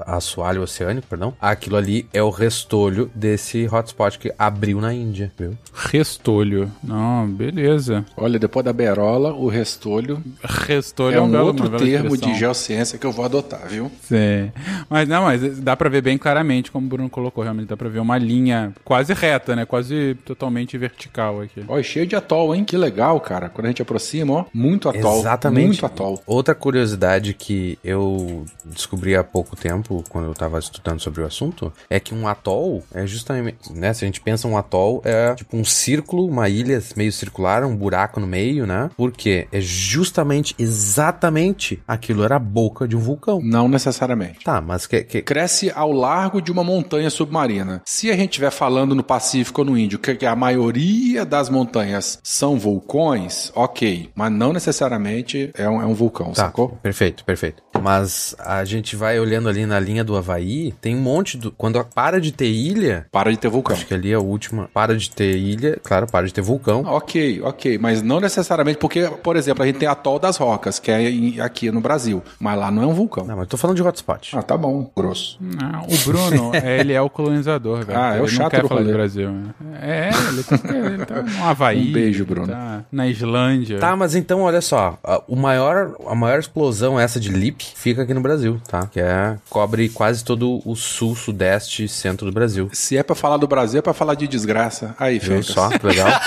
assoalho 0.07 0.63
oceânico, 0.63 1.07
perdão. 1.09 1.35
Aquilo 1.41 1.77
ali 1.77 2.07
é 2.13 2.23
o 2.23 2.31
restolho 2.31 3.11
desse 3.15 3.67
hotspot 3.67 4.19
que 4.19 4.33
abriu 4.39 4.81
na 4.81 4.93
Índia, 4.93 5.33
viu? 5.39 5.57
Restolho. 5.73 6.71
Não, 6.83 7.27
beleza. 7.27 8.05
Olha, 8.17 8.39
depois 8.39 8.65
da 8.65 8.73
berola, 8.73 9.33
o 9.33 9.49
restolho 9.49 10.23
Restolho 10.43 11.15
é 11.15 11.19
é, 11.19 11.23
um 11.23 11.31
belo- 11.31 11.47
outro 11.47 11.71
termo 11.71 12.09
expressão. 12.15 12.33
de 12.33 12.39
geociência 12.39 12.99
que 12.99 13.07
eu 13.07 13.13
vou 13.13 13.25
adotar, 13.25 13.67
viu? 13.69 13.91
Sim. 14.03 14.53
Mas 14.91 15.09
não, 15.09 15.25
mas 15.25 15.59
dá 15.61 15.77
pra 15.77 15.89
ver 15.89 16.03
bem 16.03 16.19
claramente, 16.19 16.71
como 16.71 16.87
o 16.87 16.89
Bruno 16.89 17.09
colocou, 17.09 17.43
realmente 17.43 17.69
dá 17.69 17.77
pra 17.77 17.89
ver 17.89 18.01
uma 18.01 18.19
linha 18.19 18.73
quase 18.85 19.15
reta, 19.15 19.57
né? 19.57 19.65
Quase 19.65 20.17
totalmente 20.25 20.77
vertical 20.77 21.41
aqui. 21.41 21.65
Ó, 21.67 21.81
cheio 21.83 22.07
de 22.07 22.17
atol, 22.17 22.55
hein? 22.55 22.65
Que 22.65 22.77
legal, 22.77 23.19
cara. 23.21 23.49
Quando 23.49 23.65
a 23.67 23.69
gente 23.69 23.81
aproxima, 23.83 24.33
ó, 24.35 24.45
muito 24.53 24.89
atol. 24.89 25.21
Exatamente. 25.21 25.67
Muito 25.69 25.87
atol. 25.87 26.23
Outra 26.27 26.55
curiosidade 26.55 26.98
que 27.35 27.79
eu 27.85 28.45
descobri 28.65 29.16
há 29.16 29.25
pouco 29.25 29.57
tempo, 29.57 30.05
quando 30.09 30.27
eu 30.27 30.35
tava 30.35 30.59
estudando 30.59 31.01
sobre 31.01 31.23
o 31.23 31.27
assunto, 31.27 31.73
é 31.89 31.99
que 32.01 32.15
um 32.15 32.27
atol 32.27 32.83
é 32.93 33.07
justamente, 33.07 33.73
né? 33.73 33.93
Se 33.93 34.05
a 34.05 34.07
gente 34.07 34.20
pensa 34.20 34.49
um 34.49 34.57
atol, 34.57 35.03
é 35.05 35.35
tipo 35.35 35.57
um 35.57 35.65
círculo, 35.65 36.27
uma 36.27 36.49
ilha 36.49 36.83
meio 36.97 37.12
circular, 37.12 37.65
um 37.65 37.77
buraco 37.77 38.20
no 38.20 38.27
meio, 38.27 38.66
né? 38.66 38.91
Porque 38.97 39.49
é 39.53 39.61
justamente, 39.61 40.55
exatamente, 40.59 41.83
aquilo 41.87 42.25
era 42.25 42.37
a 42.37 42.41
boca 42.41 42.87
de 42.87 42.97
um 42.97 43.01
vulcão. 43.01 43.41
Não 43.43 43.69
necessariamente. 43.69 44.45
Tá, 44.45 44.61
mas 44.61 44.87
que, 44.87 45.03
que, 45.05 45.23
Cresce 45.23 45.70
ao 45.75 45.93
largo 45.93 46.41
de 46.41 46.51
uma 46.51 46.65
montanha 46.65 47.11
submarina. 47.11 47.83
Se 47.85 48.11
a 48.11 48.16
gente 48.16 48.31
estiver 48.31 48.51
falando 48.51 48.95
no 48.95 49.03
Pacífico 49.03 49.61
ou 49.61 49.66
no 49.66 49.79
Índio 49.79 49.99
que 49.99 50.27
a 50.27 50.35
maioria 50.35 51.25
das 51.25 51.49
montanhas 51.49 52.19
são 52.23 52.59
vulcões, 52.59 53.53
ok. 53.55 54.11
Mas 54.15 54.33
não 54.33 54.53
necessariamente 54.53 55.51
é 55.55 55.69
um, 55.69 55.83
é 55.83 55.87
um 55.87 55.95
vulcão, 55.95 56.33
Tá, 56.33 56.47
sacou? 56.47 56.79
Perfeito, 56.89 57.24
perfeito. 57.24 57.62
Mas 57.82 58.35
a 58.39 58.65
gente 58.65 58.97
vai 58.97 59.20
olhando 59.20 59.48
ali 59.48 59.66
na 59.66 59.78
linha 59.78 60.02
do 60.02 60.16
Havaí, 60.16 60.73
tem 60.81 60.97
um 60.97 61.01
monte 61.01 61.36
do. 61.36 61.52
Quando 61.52 61.82
para 61.85 62.20
de 62.20 62.32
ter 62.32 62.48
ilha. 62.48 63.06
Para 63.12 63.31
de 63.31 63.39
ter 63.39 63.48
vulcão. 63.48 63.77
Acho 63.77 63.86
que 63.86 63.94
ali 63.94 64.10
é 64.10 64.15
a 64.15 64.20
última. 64.20 64.69
Para 64.73 64.97
de 64.97 65.10
ter 65.10 65.36
ilha, 65.36 65.78
claro, 65.82 66.06
para 66.06 66.27
de 66.27 66.32
ter 66.32 66.40
vulcão. 66.40 66.82
Ok, 66.86 67.40
ok, 67.43 67.78
mas 67.78 68.02
não 68.02 68.20
necessariamente 68.20 68.78
porque, 68.78 69.09
por 69.23 69.36
exemplo, 69.36 69.62
a 69.62 69.66
gente 69.66 69.78
tem 69.78 69.86
Atol 69.89 70.19
das 70.19 70.36
Rocas, 70.36 70.78
que 70.78 70.90
é 70.90 71.43
aqui 71.43 71.70
no 71.70 71.81
Brasil, 71.81 72.23
mas 72.40 72.59
lá 72.59 72.70
não 72.70 72.82
é 72.82 72.86
um 72.86 72.94
vulcão. 72.94 73.24
Não, 73.24 73.36
mas 73.36 73.44
eu 73.44 73.51
tô 73.51 73.56
falando 73.56 73.77
de 73.77 73.82
hotspot. 73.82 74.36
Ah, 74.36 74.43
tá 74.43 74.56
bom, 74.56 74.90
grosso. 74.97 75.39
Não, 75.40 75.82
o 75.82 75.98
Bruno, 76.05 76.51
é, 76.56 76.81
ele 76.81 76.93
é 76.94 77.01
o 77.01 77.10
colonizador, 77.10 77.85
velho. 77.85 77.98
Ah, 77.98 78.16
é 78.16 78.20
o 78.20 78.24
ele 78.24 78.28
chato 78.28 78.43
não 78.44 78.51
quer 78.51 78.62
do 78.62 78.69
falar 78.69 78.82
do. 78.82 78.93
Brasil. 78.93 79.31
né? 79.31 79.55
É, 79.81 80.10
ele 80.32 80.43
tá, 80.43 80.56
ele 80.74 81.05
tá 81.05 81.23
no 81.23 81.44
Havaí. 81.44 81.89
Um 81.90 81.93
beijo, 81.93 82.24
Bruno. 82.24 82.48
Tá 82.48 82.85
na 82.90 83.06
Islândia. 83.06 83.78
Tá, 83.78 83.94
mas 83.94 84.15
então, 84.15 84.43
olha 84.43 84.60
só, 84.60 84.98
a, 85.05 85.23
o 85.28 85.36
maior, 85.36 85.94
a 86.06 86.15
maior 86.15 86.39
explosão 86.39 86.78
essa 86.99 87.19
de 87.19 87.29
LIP 87.31 87.65
fica 87.75 88.03
aqui 88.03 88.15
no 88.15 88.21
Brasil, 88.21 88.61
tá? 88.69 88.87
Que 88.87 89.01
é, 89.01 89.37
cobre 89.49 89.89
quase 89.89 90.25
todo 90.25 90.61
o 90.65 90.77
sul, 90.77 91.15
sudeste 91.17 91.85
e 91.85 91.89
centro 91.89 92.27
do 92.27 92.33
Brasil. 92.33 92.69
Se 92.73 92.97
é 92.97 93.03
pra 93.03 93.15
falar 93.15 93.37
do 93.37 93.47
Brasil, 93.47 93.79
é 93.79 93.83
pra 93.83 93.95
falar 93.95 94.15
de 94.15 94.29
desgraça. 94.29 94.95
Aí, 94.99 95.19
Viu 95.19 95.43
só? 95.43 95.69
Legal. 95.83 96.09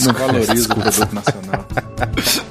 Não 0.00 0.12
valoriza 0.14 0.72
o 0.72 0.76
produto 0.76 1.12
nacional. 1.12 1.66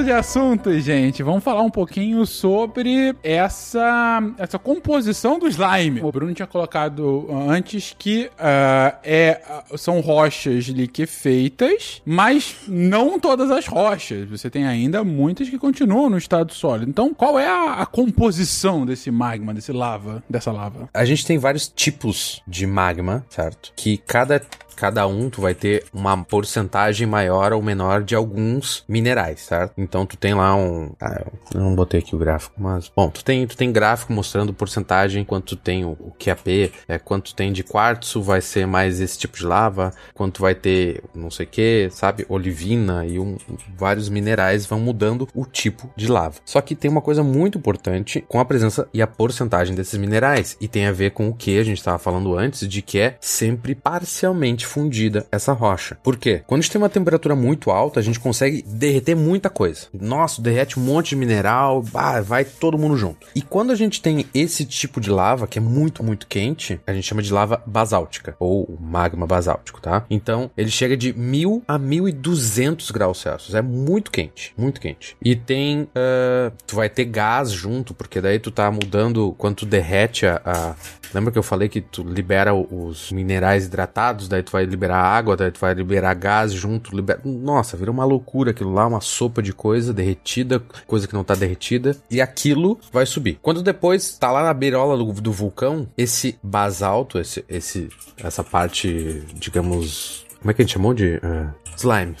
mudando 0.00 0.04
de 0.04 0.12
assunto, 0.12 0.80
gente, 0.80 1.22
vamos 1.22 1.44
falar 1.44 1.62
um 1.62 1.70
pouquinho 1.70 2.24
sobre 2.24 3.14
essa, 3.22 4.22
essa 4.38 4.58
composição 4.58 5.38
do 5.38 5.46
slime. 5.46 6.00
O 6.02 6.10
Bruno 6.10 6.32
tinha 6.32 6.46
colocado 6.46 7.26
antes 7.48 7.94
que 7.98 8.30
ah, 8.38 8.96
é, 9.04 9.40
são 9.76 10.00
rochas 10.00 10.64
liquefeitas, 10.64 12.02
mas 12.04 12.56
não 12.66 13.18
todas 13.18 13.50
as 13.50 13.66
rochas. 13.66 14.28
Você 14.28 14.48
tem 14.48 14.66
ainda 14.66 15.04
muitas 15.04 15.48
que 15.48 15.58
continuam 15.58 16.10
no 16.10 16.18
estado 16.18 16.52
sólido. 16.52 16.90
Então, 16.90 17.12
qual 17.12 17.38
é 17.38 17.48
a, 17.48 17.74
a 17.82 17.86
composição 17.86 18.86
desse 18.86 19.10
magma, 19.10 19.52
desse 19.52 19.72
lava, 19.72 20.22
dessa 20.28 20.50
lava? 20.50 20.88
A 20.94 21.04
gente 21.04 21.26
tem 21.26 21.38
vários 21.38 21.68
tipos 21.68 22.42
de 22.46 22.66
magma, 22.66 23.24
certo? 23.28 23.72
Que 23.76 23.98
cada 23.98 24.40
cada 24.80 25.06
um 25.06 25.28
tu 25.28 25.42
vai 25.42 25.54
ter 25.54 25.84
uma 25.92 26.16
porcentagem 26.24 27.06
maior 27.06 27.52
ou 27.52 27.60
menor 27.60 28.02
de 28.02 28.14
alguns 28.14 28.82
minerais, 28.88 29.40
certo? 29.40 29.74
Então 29.76 30.06
tu 30.06 30.16
tem 30.16 30.32
lá 30.32 30.56
um, 30.56 30.92
ah, 30.98 31.22
eu 31.54 31.60
não 31.60 31.74
botei 31.74 32.00
aqui 32.00 32.16
o 32.16 32.18
gráfico, 32.18 32.54
mas 32.56 32.90
bom, 32.96 33.10
tu 33.10 33.22
tem 33.22 33.46
tu 33.46 33.58
tem 33.58 33.70
gráfico 33.70 34.10
mostrando 34.10 34.54
porcentagem 34.54 35.22
quanto 35.22 35.54
tu 35.54 35.56
tem 35.56 35.84
o, 35.84 35.90
o 35.90 36.14
QAP, 36.18 36.72
é 36.88 36.98
quanto 36.98 37.34
tem 37.34 37.52
de 37.52 37.62
quartzo 37.62 38.22
vai 38.22 38.40
ser 38.40 38.66
mais 38.66 39.00
esse 39.00 39.18
tipo 39.18 39.36
de 39.36 39.44
lava, 39.44 39.92
quanto 40.14 40.40
vai 40.40 40.54
ter 40.54 41.02
não 41.14 41.30
sei 41.30 41.44
o 41.44 41.48
que, 41.50 41.88
sabe, 41.90 42.24
olivina 42.26 43.04
e 43.04 43.18
um, 43.18 43.36
vários 43.76 44.08
minerais 44.08 44.64
vão 44.64 44.80
mudando 44.80 45.28
o 45.34 45.44
tipo 45.44 45.92
de 45.94 46.08
lava. 46.10 46.36
Só 46.42 46.62
que 46.62 46.74
tem 46.74 46.90
uma 46.90 47.02
coisa 47.02 47.22
muito 47.22 47.58
importante 47.58 48.24
com 48.26 48.40
a 48.40 48.44
presença 48.46 48.88
e 48.94 49.02
a 49.02 49.06
porcentagem 49.06 49.74
desses 49.74 49.98
minerais 49.98 50.56
e 50.58 50.66
tem 50.66 50.86
a 50.86 50.92
ver 50.92 51.10
com 51.10 51.28
o 51.28 51.34
que 51.34 51.58
a 51.58 51.64
gente 51.64 51.78
estava 51.78 51.98
falando 51.98 52.34
antes 52.34 52.66
de 52.66 52.80
que 52.80 52.98
é 52.98 53.16
sempre 53.20 53.74
parcialmente 53.74 54.69
fundida 54.70 55.26
essa 55.32 55.52
rocha. 55.52 55.96
Por 56.02 56.16
quê? 56.16 56.42
Quando 56.46 56.60
a 56.60 56.62
gente 56.62 56.70
tem 56.72 56.80
uma 56.80 56.88
temperatura 56.88 57.34
muito 57.34 57.70
alta, 57.70 58.00
a 58.00 58.02
gente 58.02 58.20
consegue 58.20 58.62
derreter 58.62 59.14
muita 59.16 59.50
coisa. 59.50 59.86
Nossa, 59.92 60.40
derrete 60.40 60.78
um 60.78 60.82
monte 60.82 61.10
de 61.10 61.16
mineral, 61.16 61.82
bah, 61.82 62.20
vai 62.20 62.44
todo 62.44 62.78
mundo 62.78 62.96
junto. 62.96 63.26
E 63.34 63.42
quando 63.42 63.72
a 63.72 63.74
gente 63.74 64.00
tem 64.00 64.24
esse 64.32 64.64
tipo 64.64 65.00
de 65.00 65.10
lava, 65.10 65.46
que 65.46 65.58
é 65.58 65.62
muito, 65.62 66.02
muito 66.02 66.26
quente, 66.26 66.80
a 66.86 66.92
gente 66.92 67.06
chama 67.06 67.22
de 67.22 67.32
lava 67.32 67.62
basáltica, 67.66 68.36
ou 68.38 68.78
magma 68.80 69.26
basáltico, 69.26 69.80
tá? 69.80 70.04
Então, 70.08 70.50
ele 70.56 70.70
chega 70.70 70.96
de 70.96 71.12
1000 71.12 71.62
a 71.66 71.78
1200 71.78 72.90
graus 72.90 73.20
Celsius. 73.20 73.54
É 73.54 73.62
muito 73.62 74.10
quente, 74.10 74.52
muito 74.56 74.80
quente. 74.80 75.16
E 75.22 75.34
tem. 75.34 75.88
ah, 75.94 76.52
tu 76.66 76.76
vai 76.76 76.88
ter 76.88 77.04
gás 77.06 77.50
junto, 77.50 77.92
porque 77.94 78.20
daí 78.20 78.38
tu 78.38 78.50
tá 78.50 78.70
mudando 78.70 79.34
quando 79.38 79.56
tu 79.56 79.66
derrete 79.66 80.26
a. 80.26 80.40
a- 80.44 80.74
Lembra 81.12 81.32
que 81.32 81.38
eu 81.38 81.42
falei 81.42 81.68
que 81.68 81.80
tu 81.80 82.04
libera 82.04 82.54
os 82.54 83.10
minerais 83.10 83.66
hidratados, 83.66 84.28
daí 84.28 84.44
tu 84.44 84.52
vai 84.52 84.59
liberar 84.66 85.02
água, 85.02 85.36
daí 85.36 85.50
tu 85.50 85.60
vai 85.60 85.74
liberar 85.74 86.14
gás 86.14 86.52
junto, 86.52 86.94
libera... 86.94 87.20
Nossa, 87.24 87.76
vira 87.76 87.90
uma 87.90 88.04
loucura 88.04 88.50
aquilo 88.50 88.72
lá, 88.72 88.86
uma 88.86 89.00
sopa 89.00 89.42
de 89.42 89.52
coisa 89.52 89.92
derretida, 89.92 90.62
coisa 90.86 91.06
que 91.06 91.14
não 91.14 91.24
tá 91.24 91.34
derretida, 91.34 91.96
e 92.10 92.20
aquilo 92.20 92.78
vai 92.92 93.06
subir. 93.06 93.38
Quando 93.42 93.62
depois 93.62 94.16
tá 94.18 94.30
lá 94.30 94.42
na 94.42 94.54
beirola 94.54 94.96
do, 94.96 95.12
do 95.12 95.32
vulcão, 95.32 95.88
esse 95.96 96.38
basalto, 96.42 97.18
esse, 97.18 97.44
esse, 97.48 97.88
essa 98.16 98.42
parte, 98.42 99.22
digamos, 99.34 100.24
Como 100.40 100.50
é 100.50 100.54
que 100.54 100.62
a 100.62 100.64
gente 100.64 100.72
chamou 100.72 100.94
de. 100.94 101.16
Uh, 101.16 101.50
slime. 101.76 102.14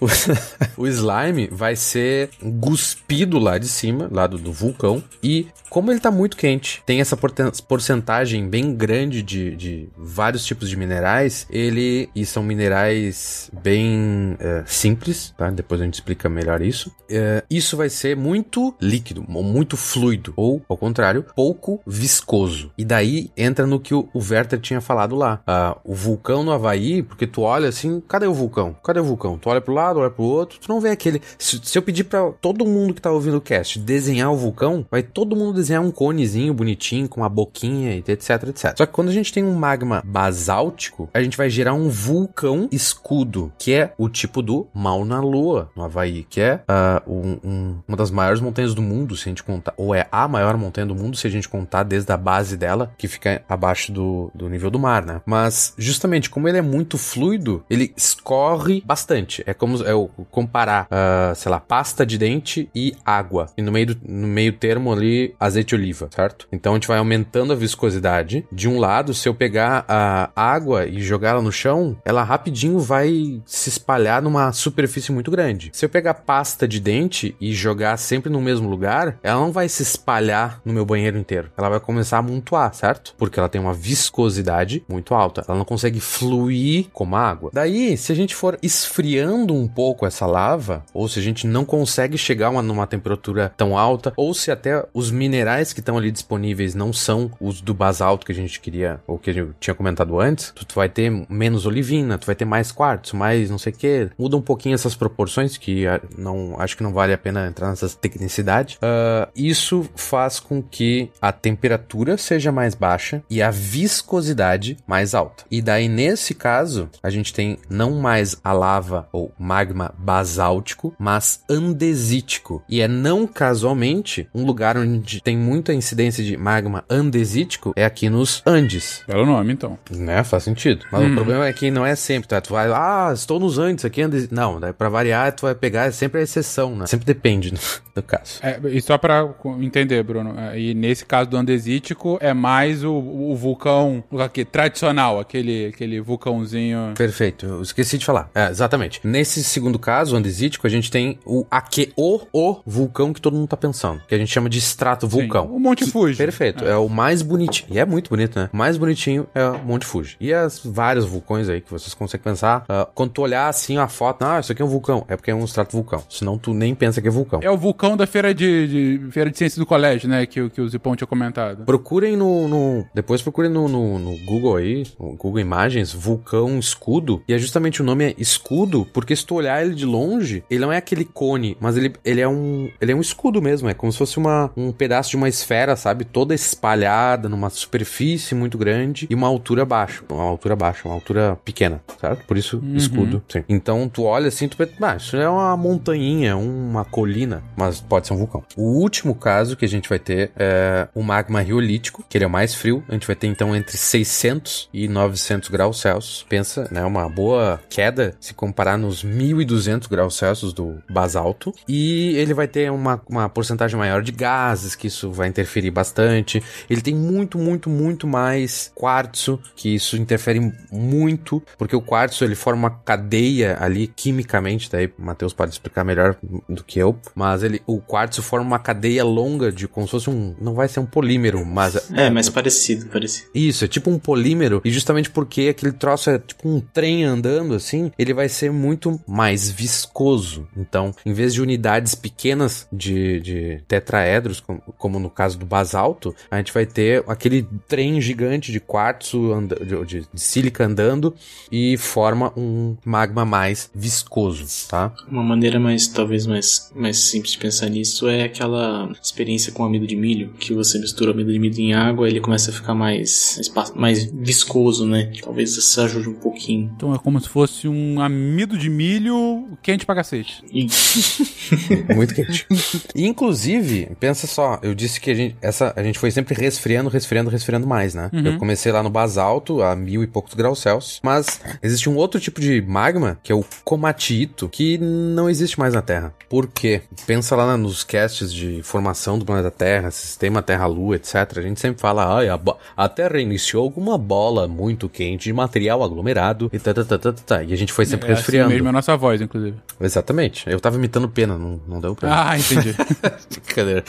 o 0.76 0.86
slime 0.86 1.48
vai 1.50 1.76
ser 1.76 2.30
cuspido 2.60 3.38
lá 3.38 3.58
de 3.58 3.68
cima, 3.68 4.08
lá 4.10 4.26
do, 4.26 4.38
do, 4.38 4.52
vulcão. 4.52 5.02
E 5.22 5.46
como 5.70 5.90
ele 5.90 6.00
tá 6.00 6.10
muito 6.10 6.36
quente, 6.36 6.82
tem 6.84 7.00
essa 7.00 7.16
porcentagem 7.16 8.48
bem 8.48 8.74
grande 8.74 9.22
de, 9.22 9.54
de 9.56 9.88
vários 9.96 10.44
tipos 10.44 10.68
de 10.68 10.76
minerais. 10.76 11.46
Ele. 11.50 12.08
E 12.14 12.24
são 12.24 12.42
minerais 12.42 13.50
bem 13.62 14.36
uh, 14.40 14.64
simples, 14.66 15.34
tá? 15.36 15.50
Depois 15.50 15.80
a 15.80 15.84
gente 15.84 15.94
explica 15.94 16.28
melhor 16.28 16.62
isso. 16.62 16.88
Uh, 17.10 17.44
isso 17.48 17.76
vai 17.76 17.88
ser 17.88 18.16
muito 18.16 18.74
líquido, 18.80 19.24
muito 19.28 19.76
fluido. 19.76 20.32
Ou, 20.36 20.62
ao 20.68 20.76
contrário, 20.76 21.24
pouco 21.34 21.80
viscoso. 21.86 22.72
E 22.76 22.84
daí 22.84 23.30
entra 23.36 23.66
no 23.66 23.78
que 23.78 23.94
o, 23.94 24.08
o 24.12 24.20
Werther 24.20 24.60
tinha 24.60 24.80
falado 24.80 25.14
lá. 25.14 25.40
Uh, 25.46 25.92
o 25.92 25.94
vulcão 25.94 26.42
no 26.42 26.52
Havaí, 26.52 27.02
porque 27.02 27.26
tu 27.26 27.42
olha 27.42 27.55
assim, 27.64 28.02
cadê 28.06 28.26
o 28.26 28.34
vulcão? 28.34 28.76
Cadê 28.84 29.00
o 29.00 29.04
vulcão? 29.04 29.38
Tu 29.38 29.48
olha 29.48 29.60
pro 29.60 29.74
lado, 29.74 30.00
olha 30.00 30.10
pro 30.10 30.24
outro, 30.24 30.58
tu 30.58 30.68
não 30.68 30.80
vê 30.80 30.90
aquele. 30.90 31.22
Se, 31.38 31.60
se 31.62 31.78
eu 31.78 31.82
pedir 31.82 32.04
para 32.04 32.32
todo 32.32 32.66
mundo 32.66 32.94
que 32.94 33.00
tá 33.00 33.10
ouvindo 33.10 33.36
o 33.36 33.40
cast 33.40 33.78
desenhar 33.78 34.32
o 34.32 34.36
vulcão, 34.36 34.84
vai 34.90 35.02
todo 35.02 35.36
mundo 35.36 35.54
desenhar 35.54 35.82
um 35.82 35.90
conezinho 35.90 36.52
bonitinho, 36.52 37.08
com 37.08 37.20
uma 37.20 37.28
boquinha 37.28 37.94
e 37.94 37.98
etc, 37.98 38.30
etc. 38.48 38.74
Só 38.76 38.86
que 38.86 38.92
quando 38.92 39.08
a 39.08 39.12
gente 39.12 39.32
tem 39.32 39.44
um 39.44 39.54
magma 39.54 40.02
basáltico, 40.04 41.08
a 41.12 41.22
gente 41.22 41.36
vai 41.36 41.48
gerar 41.48 41.74
um 41.74 41.88
vulcão 41.88 42.68
escudo, 42.70 43.52
que 43.58 43.72
é 43.72 43.92
o 43.96 44.08
tipo 44.08 44.42
do 44.42 44.66
Mauna 44.74 45.20
Loa, 45.20 45.70
no 45.76 45.84
Havaí, 45.84 46.26
que 46.28 46.40
é 46.40 46.60
uh, 46.68 47.10
um, 47.10 47.38
um, 47.44 47.78
uma 47.86 47.96
das 47.96 48.10
maiores 48.10 48.40
montanhas 48.40 48.74
do 48.74 48.82
mundo, 48.82 49.16
se 49.16 49.28
a 49.28 49.30
gente 49.30 49.42
contar, 49.42 49.74
ou 49.76 49.94
é 49.94 50.06
a 50.10 50.26
maior 50.28 50.56
montanha 50.56 50.86
do 50.86 50.94
mundo, 50.94 51.16
se 51.16 51.26
a 51.26 51.30
gente 51.30 51.48
contar 51.48 51.82
desde 51.82 52.10
a 52.12 52.16
base 52.16 52.56
dela, 52.56 52.92
que 52.98 53.08
fica 53.08 53.42
abaixo 53.48 53.92
do, 53.92 54.30
do 54.34 54.48
nível 54.48 54.70
do 54.70 54.78
mar, 54.78 55.04
né? 55.04 55.20
Mas, 55.24 55.74
justamente, 55.78 56.30
como 56.30 56.48
ele 56.48 56.58
é 56.58 56.62
muito 56.62 56.98
fluido, 56.98 57.45
ele 57.68 57.92
escorre 57.96 58.82
bastante. 58.84 59.42
É 59.46 59.54
como 59.54 59.76
é 59.82 60.24
comparar, 60.30 60.86
uh, 60.86 61.34
sei 61.34 61.50
lá, 61.50 61.60
pasta 61.60 62.04
de 62.04 62.18
dente 62.18 62.68
e 62.74 62.94
água. 63.04 63.46
E 63.56 63.62
no 63.62 63.72
meio, 63.72 63.94
do, 63.94 63.98
no 64.06 64.26
meio 64.26 64.52
termo 64.52 64.92
ali, 64.92 65.34
azeite 65.38 65.68
de 65.68 65.74
oliva, 65.74 66.08
certo? 66.14 66.46
Então 66.52 66.72
a 66.72 66.76
gente 66.76 66.88
vai 66.88 66.98
aumentando 66.98 67.52
a 67.52 67.56
viscosidade. 67.56 68.46
De 68.52 68.68
um 68.68 68.78
lado, 68.78 69.14
se 69.14 69.28
eu 69.28 69.34
pegar 69.34 69.84
a 69.88 70.30
água 70.34 70.86
e 70.86 71.00
jogar 71.00 71.30
ela 71.30 71.42
no 71.42 71.52
chão, 71.52 71.96
ela 72.04 72.22
rapidinho 72.22 72.78
vai 72.78 73.40
se 73.44 73.68
espalhar 73.68 74.22
numa 74.22 74.52
superfície 74.52 75.12
muito 75.12 75.30
grande. 75.30 75.70
Se 75.72 75.84
eu 75.84 75.88
pegar 75.88 76.14
pasta 76.14 76.66
de 76.66 76.80
dente 76.80 77.36
e 77.40 77.52
jogar 77.52 77.96
sempre 77.96 78.30
no 78.30 78.40
mesmo 78.40 78.68
lugar, 78.68 79.18
ela 79.22 79.40
não 79.40 79.52
vai 79.52 79.68
se 79.68 79.82
espalhar 79.82 80.60
no 80.64 80.72
meu 80.72 80.84
banheiro 80.84 81.18
inteiro. 81.18 81.50
Ela 81.56 81.68
vai 81.68 81.80
começar 81.80 82.16
a 82.16 82.20
amontoar, 82.20 82.74
certo? 82.74 83.14
Porque 83.18 83.38
ela 83.38 83.48
tem 83.48 83.60
uma 83.60 83.74
viscosidade 83.74 84.84
muito 84.88 85.14
alta. 85.14 85.44
Ela 85.46 85.58
não 85.58 85.64
consegue 85.64 86.00
fluir 86.00 86.86
como 86.92 87.16
a 87.16 87.20
água. 87.20 87.35
Daí, 87.52 87.96
se 87.96 88.12
a 88.12 88.14
gente 88.14 88.34
for 88.34 88.58
esfriando 88.62 89.54
um 89.54 89.68
pouco 89.68 90.06
essa 90.06 90.26
lava, 90.26 90.84
ou 90.92 91.08
se 91.08 91.18
a 91.18 91.22
gente 91.22 91.46
não 91.46 91.64
consegue 91.64 92.18
chegar 92.18 92.50
uma, 92.50 92.62
numa 92.62 92.86
temperatura 92.86 93.52
tão 93.56 93.76
alta, 93.78 94.12
ou 94.16 94.34
se 94.34 94.50
até 94.50 94.84
os 94.92 95.10
minerais 95.10 95.72
que 95.72 95.80
estão 95.80 95.96
ali 95.96 96.10
disponíveis 96.10 96.74
não 96.74 96.92
são 96.92 97.30
os 97.40 97.60
do 97.60 97.74
basalto 97.74 98.26
que 98.26 98.32
a 98.32 98.34
gente 98.34 98.60
queria, 98.60 99.00
ou 99.06 99.18
que 99.18 99.30
eu 99.30 99.52
tinha 99.60 99.74
comentado 99.74 100.18
antes, 100.20 100.52
tu, 100.54 100.64
tu 100.64 100.74
vai 100.74 100.88
ter 100.88 101.10
menos 101.28 101.66
olivina, 101.66 102.18
tu 102.18 102.26
vai 102.26 102.34
ter 102.34 102.44
mais 102.44 102.72
quartzo, 102.72 103.16
mais 103.16 103.50
não 103.50 103.58
sei 103.58 103.72
o 103.72 103.76
que. 103.76 104.10
Muda 104.18 104.36
um 104.36 104.42
pouquinho 104.42 104.74
essas 104.74 104.94
proporções, 104.94 105.56
que 105.56 105.86
ah, 105.86 106.00
não 106.16 106.56
acho 106.58 106.76
que 106.76 106.82
não 106.82 106.92
vale 106.92 107.12
a 107.12 107.18
pena 107.18 107.46
entrar 107.46 107.68
nessas 107.68 107.94
tecnicidades. 107.94 108.76
Uh, 108.76 109.30
isso 109.34 109.88
faz 109.94 110.40
com 110.40 110.62
que 110.62 111.10
a 111.20 111.32
temperatura 111.32 112.16
seja 112.16 112.52
mais 112.52 112.74
baixa 112.74 113.22
e 113.28 113.42
a 113.42 113.50
viscosidade 113.50 114.76
mais 114.86 115.14
alta. 115.14 115.44
E 115.50 115.60
daí, 115.60 115.88
nesse 115.88 116.34
caso, 116.34 116.88
a 117.02 117.10
gente 117.10 117.25
tem 117.32 117.58
não 117.68 117.92
mais 117.92 118.36
a 118.42 118.52
lava 118.52 119.08
ou 119.12 119.32
magma 119.38 119.94
basáltico, 119.98 120.94
mas 120.98 121.42
andesítico. 121.48 122.62
E 122.68 122.80
é 122.80 122.88
não 122.88 123.26
casualmente 123.26 124.28
um 124.34 124.44
lugar 124.44 124.76
onde 124.76 125.20
tem 125.20 125.36
muita 125.36 125.72
incidência 125.72 126.22
de 126.22 126.36
magma 126.36 126.84
andesítico 126.88 127.72
é 127.76 127.84
aqui 127.84 128.08
nos 128.08 128.42
Andes. 128.46 129.02
Belo 129.06 129.26
nome, 129.26 129.52
então. 129.52 129.78
Né, 129.90 130.22
faz 130.24 130.44
sentido. 130.44 130.86
Mas 130.90 131.02
hum. 131.02 131.12
o 131.12 131.14
problema 131.14 131.46
é 131.46 131.52
que 131.52 131.70
não 131.70 131.84
é 131.84 131.94
sempre, 131.94 132.28
tá? 132.28 132.40
Tu 132.40 132.52
vai, 132.52 132.70
ah, 132.72 133.10
estou 133.12 133.38
nos 133.40 133.58
Andes, 133.58 133.84
aqui 133.84 134.02
Andes. 134.02 134.28
Não, 134.30 134.60
daí 134.60 134.72
pra 134.72 134.88
variar, 134.88 135.32
tu 135.32 135.42
vai 135.42 135.54
pegar 135.54 135.86
é 135.86 135.90
sempre 135.90 136.20
a 136.20 136.22
exceção, 136.22 136.76
né? 136.76 136.86
Sempre 136.86 137.06
depende 137.06 137.50
do, 137.50 137.60
do 137.94 138.02
caso. 138.02 138.40
É, 138.42 138.60
e 138.64 138.80
só 138.80 138.98
pra 138.98 139.28
entender, 139.60 140.02
Bruno, 140.02 140.34
é, 140.38 140.58
e 140.58 140.74
nesse 140.74 141.04
caso 141.04 141.30
do 141.30 141.36
andesítico, 141.36 142.18
é 142.20 142.32
mais 142.32 142.84
o, 142.84 142.92
o 142.92 143.34
vulcão 143.34 144.02
aqui, 144.18 144.44
tradicional, 144.44 145.18
aquele, 145.20 145.66
aquele 145.66 146.00
vulcãozinho. 146.00 146.92
Perfeito, 146.96 147.15
eu 147.42 147.62
esqueci 147.62 147.98
de 147.98 148.04
falar. 148.04 148.30
É, 148.34 148.48
exatamente. 148.48 149.00
Nesse 149.04 149.42
segundo 149.42 149.78
caso, 149.78 150.14
o 150.14 150.18
andesítico, 150.18 150.66
a 150.66 150.70
gente 150.70 150.90
tem 150.90 151.18
o 151.24 151.46
aqui, 151.50 151.92
o, 151.96 152.20
o 152.32 152.60
vulcão 152.66 153.12
que 153.12 153.20
todo 153.20 153.36
mundo 153.36 153.48
tá 153.48 153.56
pensando, 153.56 154.02
que 154.06 154.14
a 154.14 154.18
gente 154.18 154.32
chama 154.32 154.48
de 154.48 154.58
extrato 154.58 155.06
vulcão. 155.06 155.46
O 155.46 155.58
Monte 155.58 155.86
Fuji. 155.90 156.16
Perfeito, 156.16 156.64
é. 156.64 156.70
é. 156.70 156.76
o 156.76 156.88
mais 156.88 157.22
bonitinho. 157.22 157.68
E 157.72 157.78
é 157.78 157.84
muito 157.84 158.10
bonito, 158.10 158.38
né? 158.38 158.50
O 158.52 158.56
mais 158.56 158.76
bonitinho 158.76 159.26
é 159.34 159.44
o 159.46 159.64
Monte 159.64 159.86
Fuji. 159.86 160.16
E 160.20 160.32
as 160.32 160.60
vários 160.64 161.04
vulcões 161.04 161.48
aí 161.48 161.60
que 161.60 161.70
vocês 161.70 161.94
conseguem 161.94 162.24
pensar, 162.24 162.62
uh, 162.62 162.86
quando 162.94 163.10
tu 163.10 163.22
olhar 163.22 163.48
assim 163.48 163.78
a 163.78 163.88
foto, 163.88 164.24
ah, 164.24 164.40
isso 164.40 164.52
aqui 164.52 164.62
é 164.62 164.64
um 164.64 164.68
vulcão, 164.68 165.04
é 165.08 165.16
porque 165.16 165.30
é 165.30 165.34
um 165.34 165.44
extrato 165.44 165.72
vulcão. 165.76 166.02
Senão 166.08 166.38
tu 166.38 166.52
nem 166.52 166.74
pensa 166.74 167.00
que 167.00 167.08
é 167.08 167.10
vulcão. 167.10 167.40
É 167.42 167.50
o 167.50 167.56
vulcão 167.56 167.96
da 167.96 168.06
feira 168.06 168.34
de, 168.34 168.98
de 168.98 169.10
feira 169.10 169.30
de 169.30 169.38
ciências 169.38 169.58
do 169.58 169.66
colégio, 169.66 170.08
né? 170.08 170.26
Que, 170.26 170.48
que 170.50 170.60
o 170.60 170.68
Zipão 170.68 170.96
tinha 170.96 171.06
comentado. 171.06 171.64
Procurem 171.64 172.16
no. 172.16 172.48
no 172.48 172.86
depois 172.94 173.22
procurem 173.22 173.50
no, 173.50 173.68
no, 173.68 173.98
no, 173.98 174.16
Google 174.24 174.56
aí, 174.56 174.84
no 174.98 175.14
Google 175.14 175.40
Imagens, 175.40 175.92
vulcão 175.92 176.58
escudo. 176.58 177.05
E 177.28 177.34
é 177.34 177.38
justamente 177.38 177.80
o 177.80 177.84
nome 177.84 178.04
é 178.04 178.14
escudo, 178.18 178.86
porque 178.92 179.14
se 179.14 179.24
tu 179.24 179.34
olhar 179.34 179.64
ele 179.64 179.74
de 179.74 179.84
longe, 179.84 180.42
ele 180.50 180.60
não 180.60 180.72
é 180.72 180.76
aquele 180.76 181.04
cone, 181.04 181.56
mas 181.60 181.76
ele, 181.76 181.92
ele 182.04 182.20
é 182.20 182.28
um. 182.28 182.70
Ele 182.80 182.92
é 182.92 182.94
um 182.94 183.00
escudo 183.00 183.40
mesmo. 183.40 183.68
É 183.68 183.74
como 183.74 183.92
se 183.92 183.98
fosse 183.98 184.18
uma, 184.18 184.50
um 184.56 184.72
pedaço 184.72 185.10
de 185.10 185.16
uma 185.16 185.28
esfera, 185.28 185.76
sabe? 185.76 186.04
Toda 186.04 186.34
espalhada 186.34 187.28
numa 187.28 187.50
superfície 187.50 188.34
muito 188.34 188.58
grande 188.58 189.06
e 189.08 189.14
uma 189.14 189.26
altura 189.26 189.64
baixa. 189.64 190.02
Uma 190.08 190.22
altura 190.22 190.56
baixa, 190.56 190.88
uma 190.88 190.94
altura 190.94 191.38
pequena, 191.44 191.82
certo? 192.00 192.24
Por 192.26 192.36
isso, 192.36 192.58
uhum. 192.58 192.76
escudo. 192.76 193.22
Sim. 193.28 193.44
Então 193.48 193.88
tu 193.88 194.04
olha 194.04 194.28
assim, 194.28 194.48
tu 194.48 194.56
pensa, 194.56 194.72
ah, 194.80 194.96
isso 194.96 195.16
é 195.16 195.28
uma 195.28 195.56
montanhinha, 195.56 196.36
uma 196.36 196.84
colina, 196.84 197.42
mas 197.56 197.80
pode 197.80 198.06
ser 198.06 198.14
um 198.14 198.18
vulcão. 198.18 198.44
O 198.56 198.80
último 198.80 199.14
caso 199.14 199.56
que 199.56 199.64
a 199.64 199.68
gente 199.68 199.88
vai 199.88 199.98
ter 199.98 200.30
é 200.36 200.88
o 200.94 201.02
magma 201.02 201.40
riolítico, 201.40 202.04
que 202.08 202.16
ele 202.16 202.24
é 202.24 202.28
o 202.28 202.30
mais 202.30 202.54
frio. 202.54 202.82
A 202.88 202.92
gente 202.92 203.06
vai 203.06 203.16
ter 203.16 203.26
então 203.26 203.54
entre 203.54 203.76
600 203.76 204.68
e 204.72 204.88
900 204.88 205.48
graus 205.48 205.80
Celsius. 205.80 206.24
Pensa, 206.28 206.68
né? 206.70 206.84
Uma 206.86 207.08
boa 207.08 207.60
queda 207.68 208.14
se 208.20 208.34
comparar 208.34 208.76
nos 208.76 209.02
1200 209.02 209.88
graus 209.88 210.16
Celsius 210.16 210.52
do 210.52 210.82
basalto. 210.88 211.52
E 211.68 212.16
ele 212.16 212.34
vai 212.34 212.48
ter 212.48 212.70
uma, 212.70 213.00
uma 213.08 213.28
porcentagem 213.28 213.78
maior 213.78 214.02
de 214.02 214.12
gases, 214.12 214.74
que 214.74 214.86
isso 214.86 215.10
vai 215.10 215.28
interferir 215.28 215.70
bastante. 215.70 216.42
Ele 216.68 216.80
tem 216.80 216.94
muito, 216.94 217.38
muito, 217.38 217.68
muito 217.68 218.06
mais 218.06 218.70
quartzo, 218.74 219.40
que 219.54 219.74
isso 219.74 219.96
interfere 219.96 220.52
muito, 220.70 221.42
porque 221.58 221.76
o 221.76 221.80
quartzo 221.80 222.24
ele 222.24 222.34
forma 222.34 222.66
uma 222.66 222.70
cadeia 222.70 223.56
ali 223.60 223.86
quimicamente, 223.86 224.70
daí 224.70 224.86
o 224.98 225.02
Matheus 225.02 225.32
pode 225.32 225.52
explicar 225.52 225.84
melhor 225.84 226.16
do 226.48 226.64
que 226.64 226.78
eu, 226.78 226.98
mas 227.14 227.42
ele 227.42 227.62
o 227.66 227.80
quartzo 227.80 228.22
forma 228.22 228.46
uma 228.46 228.58
cadeia 228.58 229.04
longa 229.04 229.52
de 229.52 229.68
como 229.68 229.86
se 229.86 229.92
fosse 229.92 230.10
um, 230.10 230.34
não 230.40 230.54
vai 230.54 230.68
ser 230.68 230.80
um 230.80 230.86
polímero, 230.86 231.44
mas 231.44 231.90
é, 231.92 232.10
mais 232.10 232.28
parecido, 232.28 232.86
parecido. 232.86 233.28
Isso, 233.34 233.64
é 233.64 233.68
tipo 233.68 233.90
um 233.90 233.98
polímero 233.98 234.60
e 234.64 234.70
justamente 234.70 235.10
porque 235.10 235.48
aquele 235.48 235.72
troço 235.72 236.10
é 236.10 236.18
tipo 236.18 236.48
um 236.48 236.60
trem 236.76 237.04
andando 237.04 237.54
assim, 237.54 237.90
ele 237.98 238.12
vai 238.12 238.28
ser 238.28 238.52
muito 238.52 239.00
mais 239.08 239.50
viscoso. 239.50 240.46
Então, 240.54 240.94
em 241.06 241.14
vez 241.14 241.32
de 241.32 241.40
unidades 241.40 241.94
pequenas 241.94 242.68
de, 242.70 243.18
de 243.20 243.62
tetraedros, 243.66 244.40
como, 244.40 244.60
como 244.76 244.98
no 245.00 245.08
caso 245.08 245.38
do 245.38 245.46
basalto, 245.46 246.14
a 246.30 246.36
gente 246.36 246.52
vai 246.52 246.66
ter 246.66 247.02
aquele 247.08 247.48
trem 247.66 247.98
gigante 247.98 248.52
de 248.52 248.60
quartzo, 248.60 249.32
de, 249.64 249.86
de, 249.86 250.06
de 250.12 250.20
sílica 250.20 250.66
andando 250.66 251.14
e 251.50 251.78
forma 251.78 252.30
um 252.36 252.76
magma 252.84 253.24
mais 253.24 253.70
viscoso, 253.74 254.44
tá? 254.68 254.92
Uma 255.10 255.22
maneira 255.22 255.58
mais, 255.58 255.88
talvez 255.88 256.26
mais, 256.26 256.70
mais 256.76 256.98
simples 256.98 257.32
de 257.32 257.38
pensar 257.38 257.70
nisso 257.70 258.06
é 258.06 258.24
aquela 258.24 258.92
experiência 259.02 259.50
com 259.50 259.64
amido 259.64 259.86
de 259.86 259.96
milho, 259.96 260.34
que 260.38 260.52
você 260.52 260.78
mistura 260.78 261.12
amido 261.12 261.32
de 261.32 261.38
milho 261.38 261.58
em 261.58 261.72
água 261.72 262.06
ele 262.06 262.20
começa 262.20 262.50
a 262.50 262.54
ficar 262.54 262.74
mais, 262.74 263.40
mais 263.74 264.04
viscoso, 264.12 264.86
né? 264.86 265.10
Talvez 265.22 265.56
isso 265.56 265.80
ajude 265.80 266.10
um 266.10 266.14
pouquinho. 266.14 266.65
Então 266.74 266.94
é 266.94 266.98
como 266.98 267.20
se 267.20 267.28
fosse 267.28 267.68
um 267.68 268.00
amido 268.00 268.58
de 268.58 268.68
milho 268.68 269.46
quente 269.62 269.86
pra 269.86 269.94
cacete. 269.94 270.42
Muito 271.94 272.14
quente. 272.14 272.46
inclusive, 272.94 273.88
pensa 273.98 274.26
só, 274.26 274.58
eu 274.62 274.74
disse 274.74 275.00
que 275.00 275.10
a 275.10 275.14
gente, 275.14 275.36
essa, 275.40 275.72
a 275.76 275.82
gente 275.82 275.98
foi 275.98 276.10
sempre 276.10 276.34
resfriando, 276.34 276.88
resfriando, 276.88 277.30
resfriando 277.30 277.66
mais, 277.66 277.94
né? 277.94 278.10
Uhum. 278.12 278.26
Eu 278.26 278.38
comecei 278.38 278.72
lá 278.72 278.82
no 278.82 278.90
basalto, 278.90 279.62
a 279.62 279.74
mil 279.76 280.02
e 280.02 280.06
poucos 280.06 280.34
graus 280.34 280.60
Celsius, 280.60 281.00
mas 281.02 281.40
existe 281.62 281.88
um 281.88 281.96
outro 281.96 282.20
tipo 282.20 282.40
de 282.40 282.60
magma, 282.60 283.18
que 283.22 283.32
é 283.32 283.34
o 283.34 283.44
comatito, 283.64 284.48
que 284.48 284.78
não 284.78 285.28
existe 285.28 285.58
mais 285.58 285.74
na 285.74 285.82
Terra. 285.82 286.14
Por 286.28 286.48
quê? 286.48 286.82
Pensa 287.06 287.36
lá 287.36 287.56
nos 287.56 287.84
casts 287.84 288.32
de 288.32 288.62
formação 288.62 289.18
do 289.18 289.24
planeta 289.24 289.50
Terra, 289.50 289.90
sistema 289.90 290.42
Terra-Lua, 290.42 290.96
etc. 290.96 291.14
A 291.36 291.42
gente 291.42 291.60
sempre 291.60 291.80
fala, 291.80 292.04
ah, 292.04 292.34
a, 292.34 292.84
a 292.84 292.88
Terra 292.88 293.20
iniciou 293.20 293.70
com 293.70 293.80
uma 293.80 293.98
bola 293.98 294.48
muito 294.48 294.88
quente 294.88 295.24
de 295.24 295.32
material 295.32 295.82
aglomerado 295.82 296.50
e 296.56 296.58
tá, 296.58 296.74
tá, 296.74 296.84
tá, 296.84 296.98
tá, 296.98 297.12
tá. 297.12 297.42
E 297.42 297.52
a 297.52 297.56
gente 297.56 297.72
foi 297.72 297.84
sempre 297.86 298.08
é 298.08 298.12
assim 298.12 298.20
resfriando. 298.22 298.50
mesmo 298.50 298.68
a 298.68 298.72
nossa 298.72 298.96
voz, 298.96 299.20
inclusive. 299.20 299.56
Exatamente. 299.80 300.48
Eu 300.48 300.58
tava 300.58 300.76
imitando 300.76 301.08
pena, 301.08 301.36
não, 301.38 301.60
não 301.68 301.80
deu 301.80 301.94
pra. 301.94 302.30
Ah, 302.30 302.38
entendi. 302.38 302.74
Brincadeira. 303.44 303.84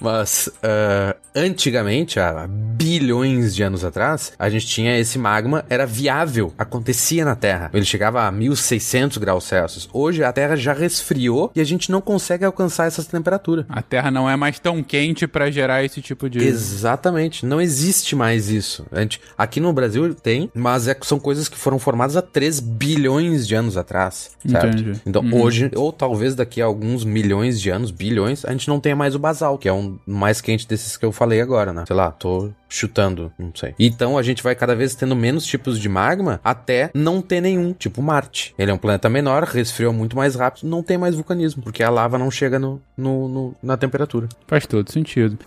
Mas 0.00 0.48
ah, 0.62 1.16
antigamente, 1.34 2.18
há 2.20 2.46
bilhões 2.48 3.54
de 3.54 3.62
anos 3.62 3.84
atrás, 3.84 4.32
a 4.38 4.48
gente 4.50 4.66
tinha 4.66 4.98
esse 4.98 5.18
magma, 5.18 5.64
era 5.68 5.86
viável, 5.86 6.52
acontecia 6.58 7.24
na 7.24 7.34
Terra. 7.34 7.70
Ele 7.72 7.84
chegava 7.84 8.22
a 8.26 8.30
1600 8.32 9.16
graus 9.18 9.44
Celsius. 9.44 9.88
Hoje 9.92 10.22
a 10.24 10.32
Terra 10.32 10.56
já 10.56 10.72
resfriou 10.72 11.50
e 11.54 11.60
a 11.60 11.64
gente 11.64 11.90
não 11.90 12.00
consegue 12.00 12.44
alcançar 12.44 12.86
essa 12.86 13.02
temperatura. 13.04 13.66
a 13.68 13.82
Terra 13.82 14.10
não 14.10 14.28
é 14.28 14.36
mais 14.36 14.58
tão 14.58 14.82
quente 14.82 15.26
pra 15.26 15.50
gerar 15.50 15.84
esse 15.84 16.00
tipo 16.00 16.28
de. 16.28 16.38
Exatamente, 16.38 17.46
não 17.46 17.60
existe 17.60 18.14
mais 18.16 18.48
isso. 18.50 18.84
A 18.92 19.00
gente, 19.00 19.20
aqui 19.36 19.60
no 19.60 19.72
Brasil 19.72 20.14
tem, 20.14 20.50
mas 20.54 20.88
é- 20.88 20.96
são 21.02 21.18
coisas 21.18 21.48
que 21.48 21.56
foram 21.58 21.78
formadas 21.78 22.16
há 22.16 22.22
3 22.22 22.60
bilhões 22.60 23.46
de 23.46 23.54
anos 23.54 23.76
atrás, 23.76 24.30
certo? 24.46 24.78
Entendi. 24.78 25.00
Então 25.06 25.22
Uhum. 25.22 25.40
hoje, 25.42 25.70
ou 25.74 25.92
talvez 25.92 26.34
daqui 26.34 26.60
a 26.60 26.64
alguns 26.66 27.04
milhões 27.04 27.60
de 27.60 27.70
anos, 27.70 27.90
bilhões, 27.90 28.44
a 28.44 28.50
gente 28.52 28.68
não 28.68 28.80
tenha 28.80 28.96
mais 28.96 29.14
o 29.14 29.18
basal, 29.18 29.56
que 29.58 29.68
é 29.68 29.72
um 29.72 29.83
mais 30.06 30.40
quente 30.40 30.66
desses 30.68 30.96
que 30.96 31.04
eu 31.04 31.12
falei 31.12 31.40
agora, 31.40 31.72
né? 31.72 31.84
Sei 31.86 31.94
lá, 31.96 32.10
tô 32.10 32.50
chutando, 32.68 33.32
não 33.38 33.52
sei. 33.54 33.74
Então 33.78 34.18
a 34.18 34.22
gente 34.22 34.42
vai 34.42 34.54
cada 34.54 34.74
vez 34.74 34.94
tendo 34.94 35.14
menos 35.14 35.44
tipos 35.46 35.78
de 35.78 35.88
magma 35.88 36.40
até 36.42 36.90
não 36.94 37.20
ter 37.22 37.40
nenhum, 37.40 37.72
tipo 37.72 38.02
Marte. 38.02 38.54
Ele 38.58 38.70
é 38.70 38.74
um 38.74 38.78
planeta 38.78 39.08
menor, 39.08 39.44
resfriou 39.44 39.92
muito 39.92 40.16
mais 40.16 40.34
rápido, 40.34 40.68
não 40.68 40.82
tem 40.82 40.98
mais 40.98 41.14
vulcanismo, 41.14 41.62
porque 41.62 41.82
a 41.82 41.90
lava 41.90 42.18
não 42.18 42.30
chega 42.30 42.58
no, 42.58 42.80
no- 42.96 43.28
no- 43.28 43.56
na 43.62 43.76
temperatura. 43.76 44.28
Faz 44.46 44.66
todo 44.66 44.90
sentido. 44.90 45.38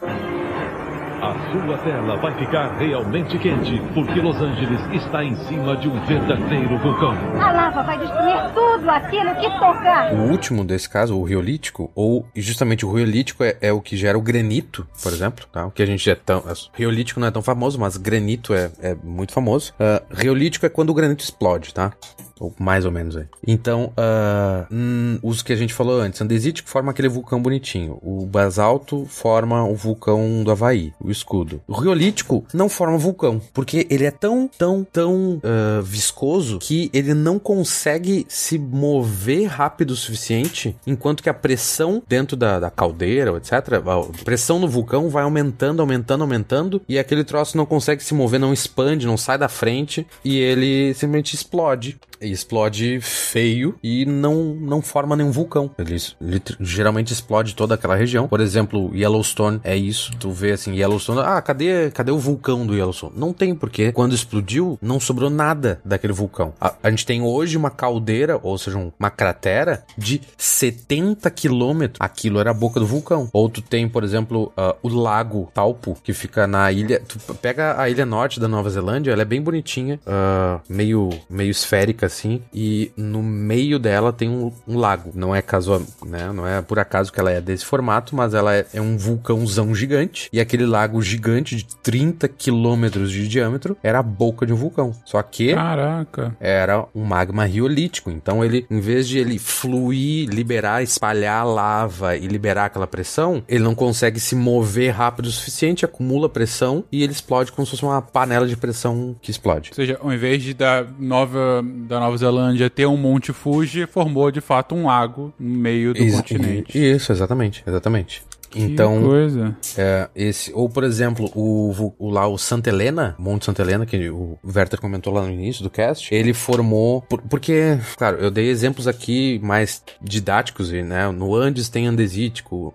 A 1.27 1.51
sua 1.51 1.77
tela 1.79 2.15
vai 2.15 2.33
ficar 2.39 2.77
realmente 2.77 3.37
quente, 3.37 3.81
porque 3.93 4.21
Los 4.21 4.37
Angeles 4.37 4.79
está 4.93 5.21
em 5.25 5.35
cima 5.45 5.75
de 5.75 5.89
um 5.89 5.99
verdadeiro 6.05 6.77
vulcão. 6.77 7.11
A 7.37 7.51
lava 7.51 7.83
vai 7.83 7.99
destruir 7.99 8.53
tudo 8.53 8.89
aquilo 8.89 9.35
que 9.35 9.49
tocar. 9.59 10.13
O 10.13 10.29
último 10.31 10.63
desse 10.63 10.89
caso, 10.89 11.17
o 11.17 11.23
riolítico, 11.23 11.91
ou 11.93 12.25
justamente 12.33 12.85
o 12.85 12.93
riolítico 12.93 13.43
é, 13.43 13.57
é 13.59 13.73
o 13.73 13.81
que 13.81 13.97
gera 13.97 14.17
o 14.17 14.21
granito, 14.21 14.87
por 15.03 15.11
exemplo, 15.11 15.45
tá? 15.51 15.65
O 15.65 15.71
que 15.71 15.83
a 15.83 15.85
gente 15.85 16.09
é 16.09 16.15
tão. 16.15 16.41
Riolítico 16.73 17.19
não 17.19 17.27
é 17.27 17.31
tão 17.31 17.41
famoso, 17.41 17.77
mas 17.77 17.97
granito 17.97 18.53
é, 18.53 18.71
é 18.81 18.95
muito 19.03 19.33
famoso. 19.33 19.73
Ah, 19.77 20.01
riolítico 20.09 20.65
é 20.65 20.69
quando 20.69 20.91
o 20.91 20.93
granito 20.93 21.25
explode, 21.25 21.73
tá? 21.73 21.91
Ou 22.39 22.53
mais 22.59 22.85
ou 22.85 22.91
menos 22.91 23.17
aí. 23.17 23.25
Então, 23.45 23.91
ah, 23.97 24.65
hum, 24.71 25.19
os 25.21 25.41
que 25.41 25.53
a 25.53 25.55
gente 25.55 25.73
falou 25.73 25.99
antes, 25.99 26.21
andesítico 26.21 26.69
forma 26.69 26.91
aquele 26.91 27.09
vulcão 27.09 27.41
bonitinho. 27.41 27.99
O 28.01 28.25
basalto 28.25 29.05
forma 29.05 29.63
o 29.63 29.75
vulcão 29.75 30.43
do 30.43 30.51
Havaí, 30.51 30.93
o 30.99 31.11
escudo. 31.11 31.61
O 31.67 31.73
riolítico 31.73 32.45
não 32.53 32.69
forma 32.69 32.97
vulcão, 32.97 33.41
porque 33.53 33.87
ele 33.89 34.05
é 34.05 34.11
tão, 34.11 34.49
tão, 34.57 34.83
tão 34.83 35.41
ah, 35.43 35.81
viscoso 35.81 36.59
que 36.59 36.89
ele 36.93 37.13
não 37.13 37.39
consegue 37.39 38.25
se 38.27 38.57
mover 38.57 39.47
rápido 39.47 39.91
o 39.91 39.95
suficiente, 39.95 40.75
enquanto 40.85 41.23
que 41.23 41.29
a 41.29 41.33
pressão 41.33 42.01
dentro 42.07 42.35
da, 42.35 42.59
da 42.59 42.69
caldeira, 42.69 43.35
etc., 43.37 43.53
a 43.53 44.23
pressão 44.23 44.59
no 44.59 44.67
vulcão 44.67 45.09
vai 45.09 45.23
aumentando, 45.23 45.81
aumentando, 45.81 46.21
aumentando, 46.21 46.81
e 46.87 46.99
aquele 46.99 47.23
troço 47.23 47.57
não 47.57 47.65
consegue 47.65 48.03
se 48.03 48.13
mover, 48.13 48.39
não 48.39 48.53
expande, 48.53 49.07
não 49.07 49.17
sai 49.17 49.37
da 49.37 49.49
frente, 49.49 50.05
e 50.23 50.37
ele 50.37 50.93
simplesmente 50.93 51.35
explode. 51.35 51.99
Explode 52.31 52.99
feio 53.01 53.75
e 53.83 54.05
não, 54.05 54.53
não 54.55 54.81
forma 54.81 55.15
nenhum 55.15 55.31
vulcão. 55.31 55.71
Ele, 55.77 55.95
ele 56.21 56.41
geralmente 56.59 57.11
explode 57.13 57.55
toda 57.55 57.75
aquela 57.75 57.95
região. 57.95 58.27
Por 58.27 58.39
exemplo, 58.39 58.91
Yellowstone 58.95 59.59
é 59.63 59.75
isso. 59.75 60.11
Tu 60.19 60.29
vê 60.31 60.51
assim, 60.51 60.75
Yellowstone, 60.75 61.21
ah, 61.21 61.41
cadê, 61.41 61.89
cadê 61.91 62.11
o 62.11 62.17
vulcão 62.19 62.65
do 62.65 62.75
Yellowstone? 62.75 63.13
Não 63.15 63.33
tem, 63.33 63.55
porque 63.55 63.91
quando 63.91 64.13
explodiu, 64.13 64.77
não 64.81 64.99
sobrou 64.99 65.29
nada 65.29 65.79
daquele 65.83 66.13
vulcão. 66.13 66.53
A, 66.59 66.73
a 66.83 66.89
gente 66.89 67.05
tem 67.05 67.21
hoje 67.21 67.57
uma 67.57 67.69
caldeira, 67.69 68.39
ou 68.41 68.57
seja, 68.57 68.77
um- 68.77 68.91
uma 68.99 69.09
cratera 69.09 69.83
de 69.97 70.21
70 70.37 71.29
quilômetros. 71.31 71.97
Aquilo 71.99 72.39
era 72.39 72.51
a 72.51 72.53
boca 72.53 72.79
do 72.79 72.85
vulcão. 72.85 73.29
Ou 73.33 73.49
tu 73.49 73.61
tem, 73.61 73.87
por 73.87 74.03
exemplo, 74.03 74.51
ah, 74.55 74.75
o 74.81 74.89
lago 74.89 75.49
Taupo, 75.53 75.97
que 76.03 76.13
fica 76.13 76.45
na 76.47 76.71
ilha. 76.71 77.01
Tu 77.07 77.17
pega 77.35 77.79
a 77.79 77.89
ilha 77.89 78.05
norte 78.05 78.39
da 78.39 78.47
Nova 78.47 78.69
Zelândia, 78.69 79.11
ela 79.11 79.21
é 79.21 79.25
bem 79.25 79.41
bonitinha, 79.41 79.99
ah, 80.05 80.59
meio, 80.69 81.09
meio 81.29 81.51
esférica 81.51 82.05
assim, 82.17 82.41
e 82.53 82.91
no 82.97 83.21
meio 83.21 83.77
dela 83.77 84.11
tem 84.11 84.29
um, 84.29 84.51
um 84.67 84.77
lago. 84.77 85.11
Não 85.13 85.35
é 85.35 85.41
casual, 85.41 85.81
né? 86.05 86.31
Não 86.33 86.47
é 86.47 86.61
por 86.61 86.79
acaso 86.79 87.11
que 87.11 87.19
ela 87.19 87.31
é 87.31 87.39
desse 87.39 87.65
formato, 87.65 88.15
mas 88.15 88.33
ela 88.33 88.55
é, 88.55 88.65
é 88.73 88.81
um 88.81 88.97
vulcãozão 88.97 89.73
gigante. 89.73 90.29
E 90.33 90.39
aquele 90.39 90.65
lago 90.65 91.01
gigante 91.01 91.55
de 91.55 91.65
30 91.65 92.27
quilômetros 92.27 93.11
de 93.11 93.27
diâmetro 93.27 93.77
era 93.83 93.99
a 93.99 94.03
boca 94.03 94.45
de 94.45 94.53
um 94.53 94.55
vulcão. 94.55 94.93
Só 95.05 95.21
que 95.21 95.53
Caraca. 95.53 96.35
era 96.39 96.85
um 96.95 97.03
magma 97.03 97.45
riolítico. 97.45 98.09
Então 98.09 98.43
ele, 98.43 98.65
em 98.69 98.79
vez 98.79 99.07
de 99.07 99.19
ele 99.19 99.37
fluir, 99.37 100.29
liberar, 100.29 100.81
espalhar 100.81 101.45
lava 101.45 102.15
e 102.15 102.27
liberar 102.27 102.65
aquela 102.65 102.87
pressão, 102.87 103.43
ele 103.47 103.63
não 103.63 103.75
consegue 103.75 104.19
se 104.19 104.35
mover 104.35 104.91
rápido 104.91 105.27
o 105.27 105.31
suficiente, 105.31 105.85
acumula 105.85 106.29
pressão 106.29 106.83
e 106.91 107.03
ele 107.03 107.11
explode 107.11 107.51
como 107.51 107.65
se 107.65 107.71
fosse 107.71 107.83
uma 107.83 108.01
panela 108.01 108.47
de 108.47 108.57
pressão 108.57 109.15
que 109.21 109.31
explode. 109.31 109.69
Ou 109.71 109.75
seja, 109.75 109.99
ao 110.01 110.11
invés 110.11 110.41
de 110.41 110.53
da 110.53 110.85
Nova, 110.97 111.63
da 111.87 111.99
Nova 111.99 112.06
Zelândia 112.15 112.69
ter 112.69 112.85
um 112.85 112.95
Monte 112.95 113.33
Fuji, 113.33 113.85
formou 113.87 114.29
de 114.31 114.39
fato 114.39 114.75
um 114.75 114.85
lago 114.85 115.33
no 115.39 115.49
meio 115.57 115.93
do 115.93 115.99
Ex- 116.01 116.15
continente. 116.15 116.77
Isso, 116.77 117.11
exatamente, 117.11 117.63
exatamente. 117.67 118.23
Então, 118.55 119.01
coisa. 119.01 119.55
É, 119.77 120.09
esse, 120.15 120.51
ou 120.53 120.69
por 120.69 120.83
exemplo, 120.83 121.29
o, 121.35 121.93
o 121.99 122.09
lá 122.09 122.27
o 122.27 122.37
Santa 122.37 122.69
Helena, 122.69 123.15
Monte 123.17 123.45
Santa 123.45 123.61
Helena, 123.61 123.85
que 123.85 124.09
o 124.09 124.37
Werther 124.45 124.79
comentou 124.79 125.13
lá 125.13 125.21
no 125.23 125.31
início 125.31 125.63
do 125.63 125.69
cast, 125.69 126.13
ele 126.13 126.33
formou. 126.33 127.01
por- 127.01 127.21
porque, 127.23 127.77
claro, 127.97 128.17
eu 128.17 128.31
dei 128.31 128.49
exemplos 128.49 128.87
aqui 128.87 129.39
mais 129.43 129.81
didáticos, 130.01 130.71
né? 130.71 131.09
No 131.11 131.35
Andes 131.35 131.69
tem 131.69 131.87
andesítico, 131.87 132.73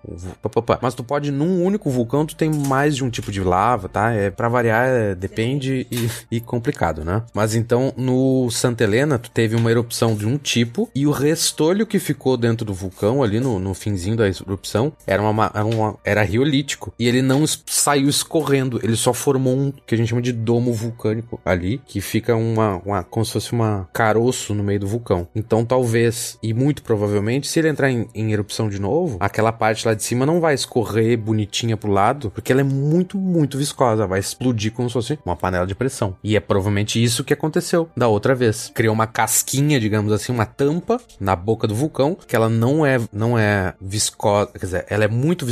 mas 0.80 0.94
tu 0.94 1.02
pode, 1.04 1.30
num 1.30 1.62
único 1.64 1.90
vulcão, 1.90 2.24
tu 2.26 2.34
tem 2.36 2.50
mais 2.50 2.96
de 2.96 3.04
um 3.04 3.10
tipo 3.10 3.30
de 3.32 3.40
lava, 3.42 3.88
tá? 3.88 4.12
É, 4.12 4.30
pra 4.30 4.48
variar, 4.48 4.86
é, 4.88 5.14
depende 5.14 5.86
e, 5.90 6.08
e 6.30 6.40
complicado, 6.40 7.04
né? 7.04 7.22
Mas 7.34 7.54
então, 7.54 7.92
no 7.96 8.50
Santa 8.50 8.84
Helena, 8.84 9.18
tu 9.18 9.30
teve 9.30 9.56
uma 9.56 9.70
erupção 9.70 10.14
de 10.14 10.26
um 10.26 10.36
tipo, 10.36 10.88
e 10.94 11.06
o 11.06 11.10
restolho 11.10 11.86
que 11.86 11.98
ficou 11.98 12.36
dentro 12.36 12.64
do 12.64 12.74
vulcão, 12.74 13.22
ali 13.22 13.40
no, 13.40 13.58
no 13.58 13.74
finzinho 13.74 14.16
da 14.16 14.26
erupção, 14.28 14.92
era 15.06 15.22
uma, 15.22 15.50
uma- 15.64 15.96
era 16.04 16.22
riolítico. 16.22 16.92
E 16.98 17.06
ele 17.08 17.22
não 17.22 17.44
saiu 17.66 18.08
escorrendo, 18.08 18.80
ele 18.82 18.96
só 18.96 19.12
formou 19.12 19.54
um 19.56 19.72
que 19.86 19.94
a 19.94 19.98
gente 19.98 20.08
chama 20.08 20.22
de 20.22 20.32
domo 20.32 20.72
vulcânico 20.72 21.40
ali, 21.44 21.80
que 21.86 22.00
fica 22.00 22.34
uma, 22.36 22.80
uma 22.84 23.02
como 23.02 23.24
se 23.24 23.32
fosse 23.32 23.52
uma 23.52 23.88
caroço 23.92 24.54
no 24.54 24.62
meio 24.62 24.80
do 24.80 24.86
vulcão. 24.86 25.26
Então 25.34 25.64
talvez, 25.64 26.38
e 26.42 26.52
muito 26.54 26.82
provavelmente, 26.82 27.46
se 27.48 27.58
ele 27.58 27.68
entrar 27.68 27.90
em, 27.90 28.06
em 28.14 28.32
erupção 28.32 28.68
de 28.68 28.80
novo, 28.80 29.16
aquela 29.20 29.52
parte 29.52 29.86
lá 29.86 29.94
de 29.94 30.02
cima 30.02 30.26
não 30.26 30.40
vai 30.40 30.54
escorrer 30.54 31.16
bonitinha 31.18 31.76
pro 31.76 31.90
lado, 31.90 32.30
porque 32.30 32.52
ela 32.52 32.60
é 32.60 32.64
muito, 32.64 33.16
muito 33.18 33.58
viscosa, 33.58 34.06
vai 34.06 34.20
explodir 34.20 34.72
como 34.72 34.88
se 34.88 34.94
fosse 34.94 35.18
uma 35.24 35.36
panela 35.36 35.66
de 35.66 35.74
pressão. 35.74 36.16
E 36.22 36.36
é 36.36 36.40
provavelmente 36.40 37.02
isso 37.02 37.24
que 37.24 37.32
aconteceu 37.32 37.88
da 37.96 38.08
outra 38.08 38.34
vez. 38.34 38.70
Criou 38.74 38.94
uma 38.94 39.06
casquinha, 39.06 39.78
digamos 39.80 40.12
assim, 40.12 40.32
uma 40.32 40.46
tampa 40.46 41.00
na 41.20 41.34
boca 41.36 41.66
do 41.66 41.74
vulcão, 41.74 42.16
que 42.26 42.34
ela 42.36 42.48
não 42.48 42.84
é, 42.84 42.98
não 43.12 43.38
é 43.38 43.74
viscosa, 43.80 44.50
quer 44.52 44.66
dizer, 44.66 44.86
ela 44.88 45.04
é 45.04 45.08
muito 45.08 45.44
viscosa, 45.44 45.51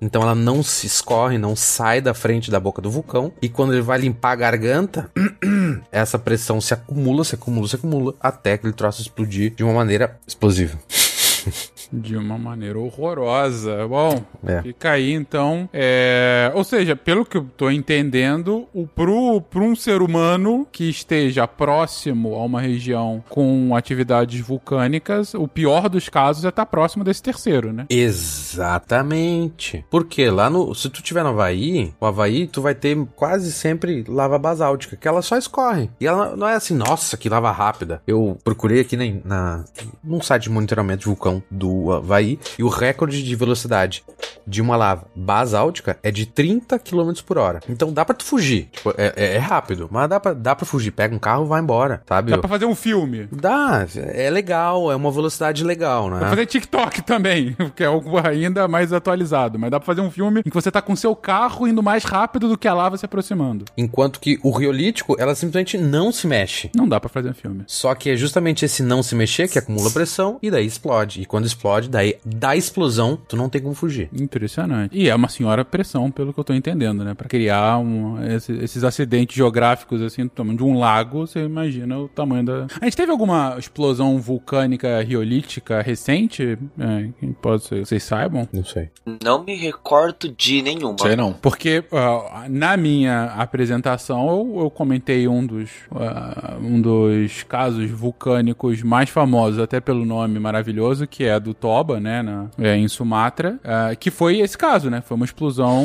então 0.00 0.22
ela 0.22 0.34
não 0.34 0.62
se 0.62 0.86
escorre, 0.86 1.38
não 1.38 1.54
sai 1.54 2.00
da 2.00 2.14
frente 2.14 2.50
da 2.50 2.58
boca 2.58 2.82
do 2.82 2.90
vulcão, 2.90 3.32
e 3.40 3.48
quando 3.48 3.72
ele 3.72 3.82
vai 3.82 3.98
limpar 3.98 4.32
a 4.32 4.36
garganta, 4.36 5.10
essa 5.92 6.18
pressão 6.18 6.60
se 6.60 6.74
acumula, 6.74 7.24
se 7.24 7.34
acumula, 7.34 7.68
se 7.68 7.76
acumula, 7.76 8.14
até 8.20 8.54
aquele 8.54 8.72
troço 8.72 9.02
explodir 9.02 9.54
de 9.54 9.62
uma 9.62 9.72
maneira 9.72 10.18
explosiva. 10.26 10.78
De 11.92 12.16
uma 12.16 12.36
maneira 12.38 12.78
horrorosa. 12.78 13.86
Bom, 13.86 14.22
É. 14.46 14.62
fica 14.62 14.92
aí 14.92 15.12
então. 15.12 15.68
É... 15.72 16.50
Ou 16.54 16.64
seja, 16.64 16.96
pelo 16.96 17.24
que 17.24 17.36
eu 17.36 17.46
tô 17.56 17.70
entendendo, 17.70 18.66
o 18.74 18.86
pro, 18.86 19.40
pro 19.40 19.62
um 19.64 19.76
ser 19.76 20.02
humano 20.02 20.66
que 20.70 20.88
esteja 20.88 21.46
próximo 21.46 22.34
a 22.34 22.44
uma 22.44 22.60
região 22.60 23.22
com 23.28 23.74
atividades 23.74 24.40
vulcânicas, 24.40 25.34
o 25.34 25.46
pior 25.46 25.88
dos 25.88 26.08
casos 26.08 26.44
é 26.44 26.48
estar 26.48 26.66
próximo 26.66 27.04
desse 27.04 27.22
terceiro, 27.22 27.72
né? 27.72 27.86
Exatamente. 27.88 29.84
Porque 29.90 30.28
lá 30.30 30.48
no. 30.50 30.74
Se 30.74 30.88
tu 30.88 31.02
tiver 31.02 31.22
no 31.22 31.30
Havaí, 31.30 31.92
o 32.00 32.06
Havaí, 32.06 32.46
tu 32.46 32.62
vai 32.62 32.74
ter 32.74 32.96
quase 33.14 33.52
sempre 33.52 34.04
lava 34.08 34.38
basáltica, 34.38 34.96
que 34.96 35.06
ela 35.08 35.22
só 35.22 35.36
escorre. 35.36 35.90
E 36.00 36.06
ela 36.06 36.36
não 36.36 36.48
é 36.48 36.54
assim, 36.54 36.74
nossa, 36.74 37.16
que 37.16 37.28
lava 37.28 37.50
rápida. 37.50 38.02
Eu 38.06 38.36
procurei 38.42 38.80
aqui 38.80 38.96
na, 38.96 39.04
na, 39.24 39.64
num 40.02 40.20
site 40.20 40.44
de 40.44 40.50
monitoramento 40.50 41.00
de 41.00 41.06
vulcão 41.06 41.42
do 41.50 41.75
do 41.84 41.92
Havaí, 41.92 42.38
e 42.58 42.62
o 42.62 42.68
recorde 42.68 43.22
de 43.22 43.36
velocidade 43.36 44.02
de 44.46 44.62
uma 44.62 44.76
lava 44.76 45.06
basáltica 45.14 45.98
é 46.02 46.10
de 46.10 46.24
30 46.26 46.78
km 46.78 47.12
por 47.26 47.36
hora. 47.38 47.60
Então 47.68 47.92
dá 47.92 48.04
pra 48.04 48.14
tu 48.14 48.24
fugir. 48.24 48.68
Tipo, 48.72 48.90
é, 48.96 49.12
é- 49.16 49.34
é 49.34 49.38
rápido, 49.38 49.88
mas 49.90 50.08
dá 50.08 50.20
pra, 50.20 50.32
dá 50.32 50.54
pra 50.54 50.64
fugir. 50.64 50.90
Pega 50.92 51.14
um 51.14 51.18
carro 51.18 51.44
e 51.44 51.48
vai 51.48 51.60
embora, 51.60 52.02
sabe? 52.08 52.30
Dá 52.30 52.38
pra 52.38 52.48
fazer 52.48 52.64
um 52.64 52.74
filme. 52.74 53.28
Dá, 53.32 53.86
é 53.96 54.30
legal, 54.30 54.90
é 54.90 54.96
uma 54.96 55.10
velocidade 55.10 55.64
legal, 55.64 56.04
Dá 56.08 56.14
né? 56.14 56.18
pra 56.20 56.30
fazer 56.30 56.46
TikTok 56.46 57.02
também, 57.02 57.56
que 57.74 57.82
é 57.82 57.86
algo 57.86 58.16
ainda 58.24 58.68
mais 58.68 58.92
atualizado. 58.92 59.58
Mas 59.58 59.70
dá 59.70 59.78
pra 59.80 59.86
fazer 59.86 60.00
um 60.00 60.10
filme 60.10 60.40
em 60.40 60.48
que 60.48 60.54
você 60.54 60.70
tá 60.70 60.80
com 60.80 60.94
seu 60.94 61.14
carro 61.16 61.66
indo 61.66 61.82
mais 61.82 62.04
rápido 62.04 62.48
do 62.48 62.56
que 62.56 62.68
a 62.68 62.74
lava 62.74 62.96
se 62.96 63.04
aproximando. 63.04 63.64
Enquanto 63.76 64.20
que 64.20 64.38
o 64.42 64.50
riolítico, 64.50 65.16
ela 65.18 65.34
simplesmente 65.34 65.76
não 65.76 66.12
se 66.12 66.26
mexe. 66.26 66.70
Não 66.74 66.88
dá 66.88 67.00
pra 67.00 67.08
fazer 67.08 67.30
um 67.30 67.34
filme. 67.34 67.64
Só 67.66 67.94
que 67.94 68.10
é 68.10 68.16
justamente 68.16 68.64
esse 68.64 68.82
não 68.82 69.02
se 69.02 69.14
mexer 69.14 69.48
que 69.48 69.58
acumula 69.58 69.90
pressão 69.90 70.38
e 70.42 70.50
daí 70.50 70.66
explode. 70.66 71.20
E 71.22 71.26
quando 71.26 71.46
explode, 71.46 71.65
daí 71.88 72.16
da 72.24 72.56
explosão, 72.56 73.18
tu 73.28 73.36
não 73.36 73.48
tem 73.48 73.60
como 73.60 73.74
fugir. 73.74 74.08
Impressionante. 74.12 74.96
E 74.96 75.08
é 75.08 75.14
uma 75.14 75.28
senhora 75.28 75.64
pressão, 75.64 76.10
pelo 76.10 76.32
que 76.32 76.40
eu 76.40 76.44
tô 76.44 76.52
entendendo, 76.54 77.04
né? 77.04 77.14
Pra 77.14 77.28
criar 77.28 77.78
um- 77.78 78.22
esse- 78.24 78.52
esses 78.52 78.84
acidentes 78.84 79.34
geográficos, 79.36 80.00
assim, 80.02 80.24
do 80.24 80.30
tamanho 80.30 80.56
de 80.58 80.64
um 80.64 80.78
lago, 80.78 81.26
você 81.26 81.40
imagina 81.44 81.98
o 81.98 82.08
tamanho 82.08 82.44
da... 82.44 82.66
A 82.80 82.84
gente 82.84 82.96
teve 82.96 83.10
alguma 83.10 83.56
explosão 83.58 84.18
vulcânica 84.18 85.02
riolítica 85.02 85.80
recente? 85.82 86.58
É, 86.78 87.08
pode 87.40 87.64
ser, 87.64 87.84
vocês 87.86 88.02
saibam? 88.02 88.48
Não 88.52 88.64
sei. 88.64 88.88
Não 89.22 89.44
me 89.44 89.54
recordo 89.56 90.28
de 90.36 90.62
nenhuma. 90.62 90.96
Sei 91.00 91.16
não. 91.16 91.32
Porque 91.32 91.84
ah, 91.92 92.46
na 92.48 92.76
minha 92.76 93.24
apresentação 93.36 94.28
eu, 94.28 94.62
eu 94.64 94.70
comentei 94.70 95.26
um 95.28 95.44
dos, 95.44 95.70
ah, 95.94 96.56
um 96.60 96.80
dos 96.80 97.42
casos 97.44 97.90
vulcânicos 97.90 98.82
mais 98.82 99.10
famosos, 99.10 99.58
até 99.60 99.80
pelo 99.80 100.04
nome 100.04 100.38
maravilhoso, 100.38 101.06
que 101.06 101.24
é 101.24 101.38
do 101.40 101.54
Toba, 101.60 101.98
né, 102.00 102.22
na- 102.22 102.48
é, 102.58 102.76
em 102.76 102.86
Sumatra, 102.88 103.58
ah, 103.64 103.94
que 103.94 104.10
foi 104.10 104.40
esse 104.40 104.56
caso, 104.56 104.88
né? 104.90 105.02
Foi 105.06 105.14
uma 105.16 105.24
explosão 105.24 105.84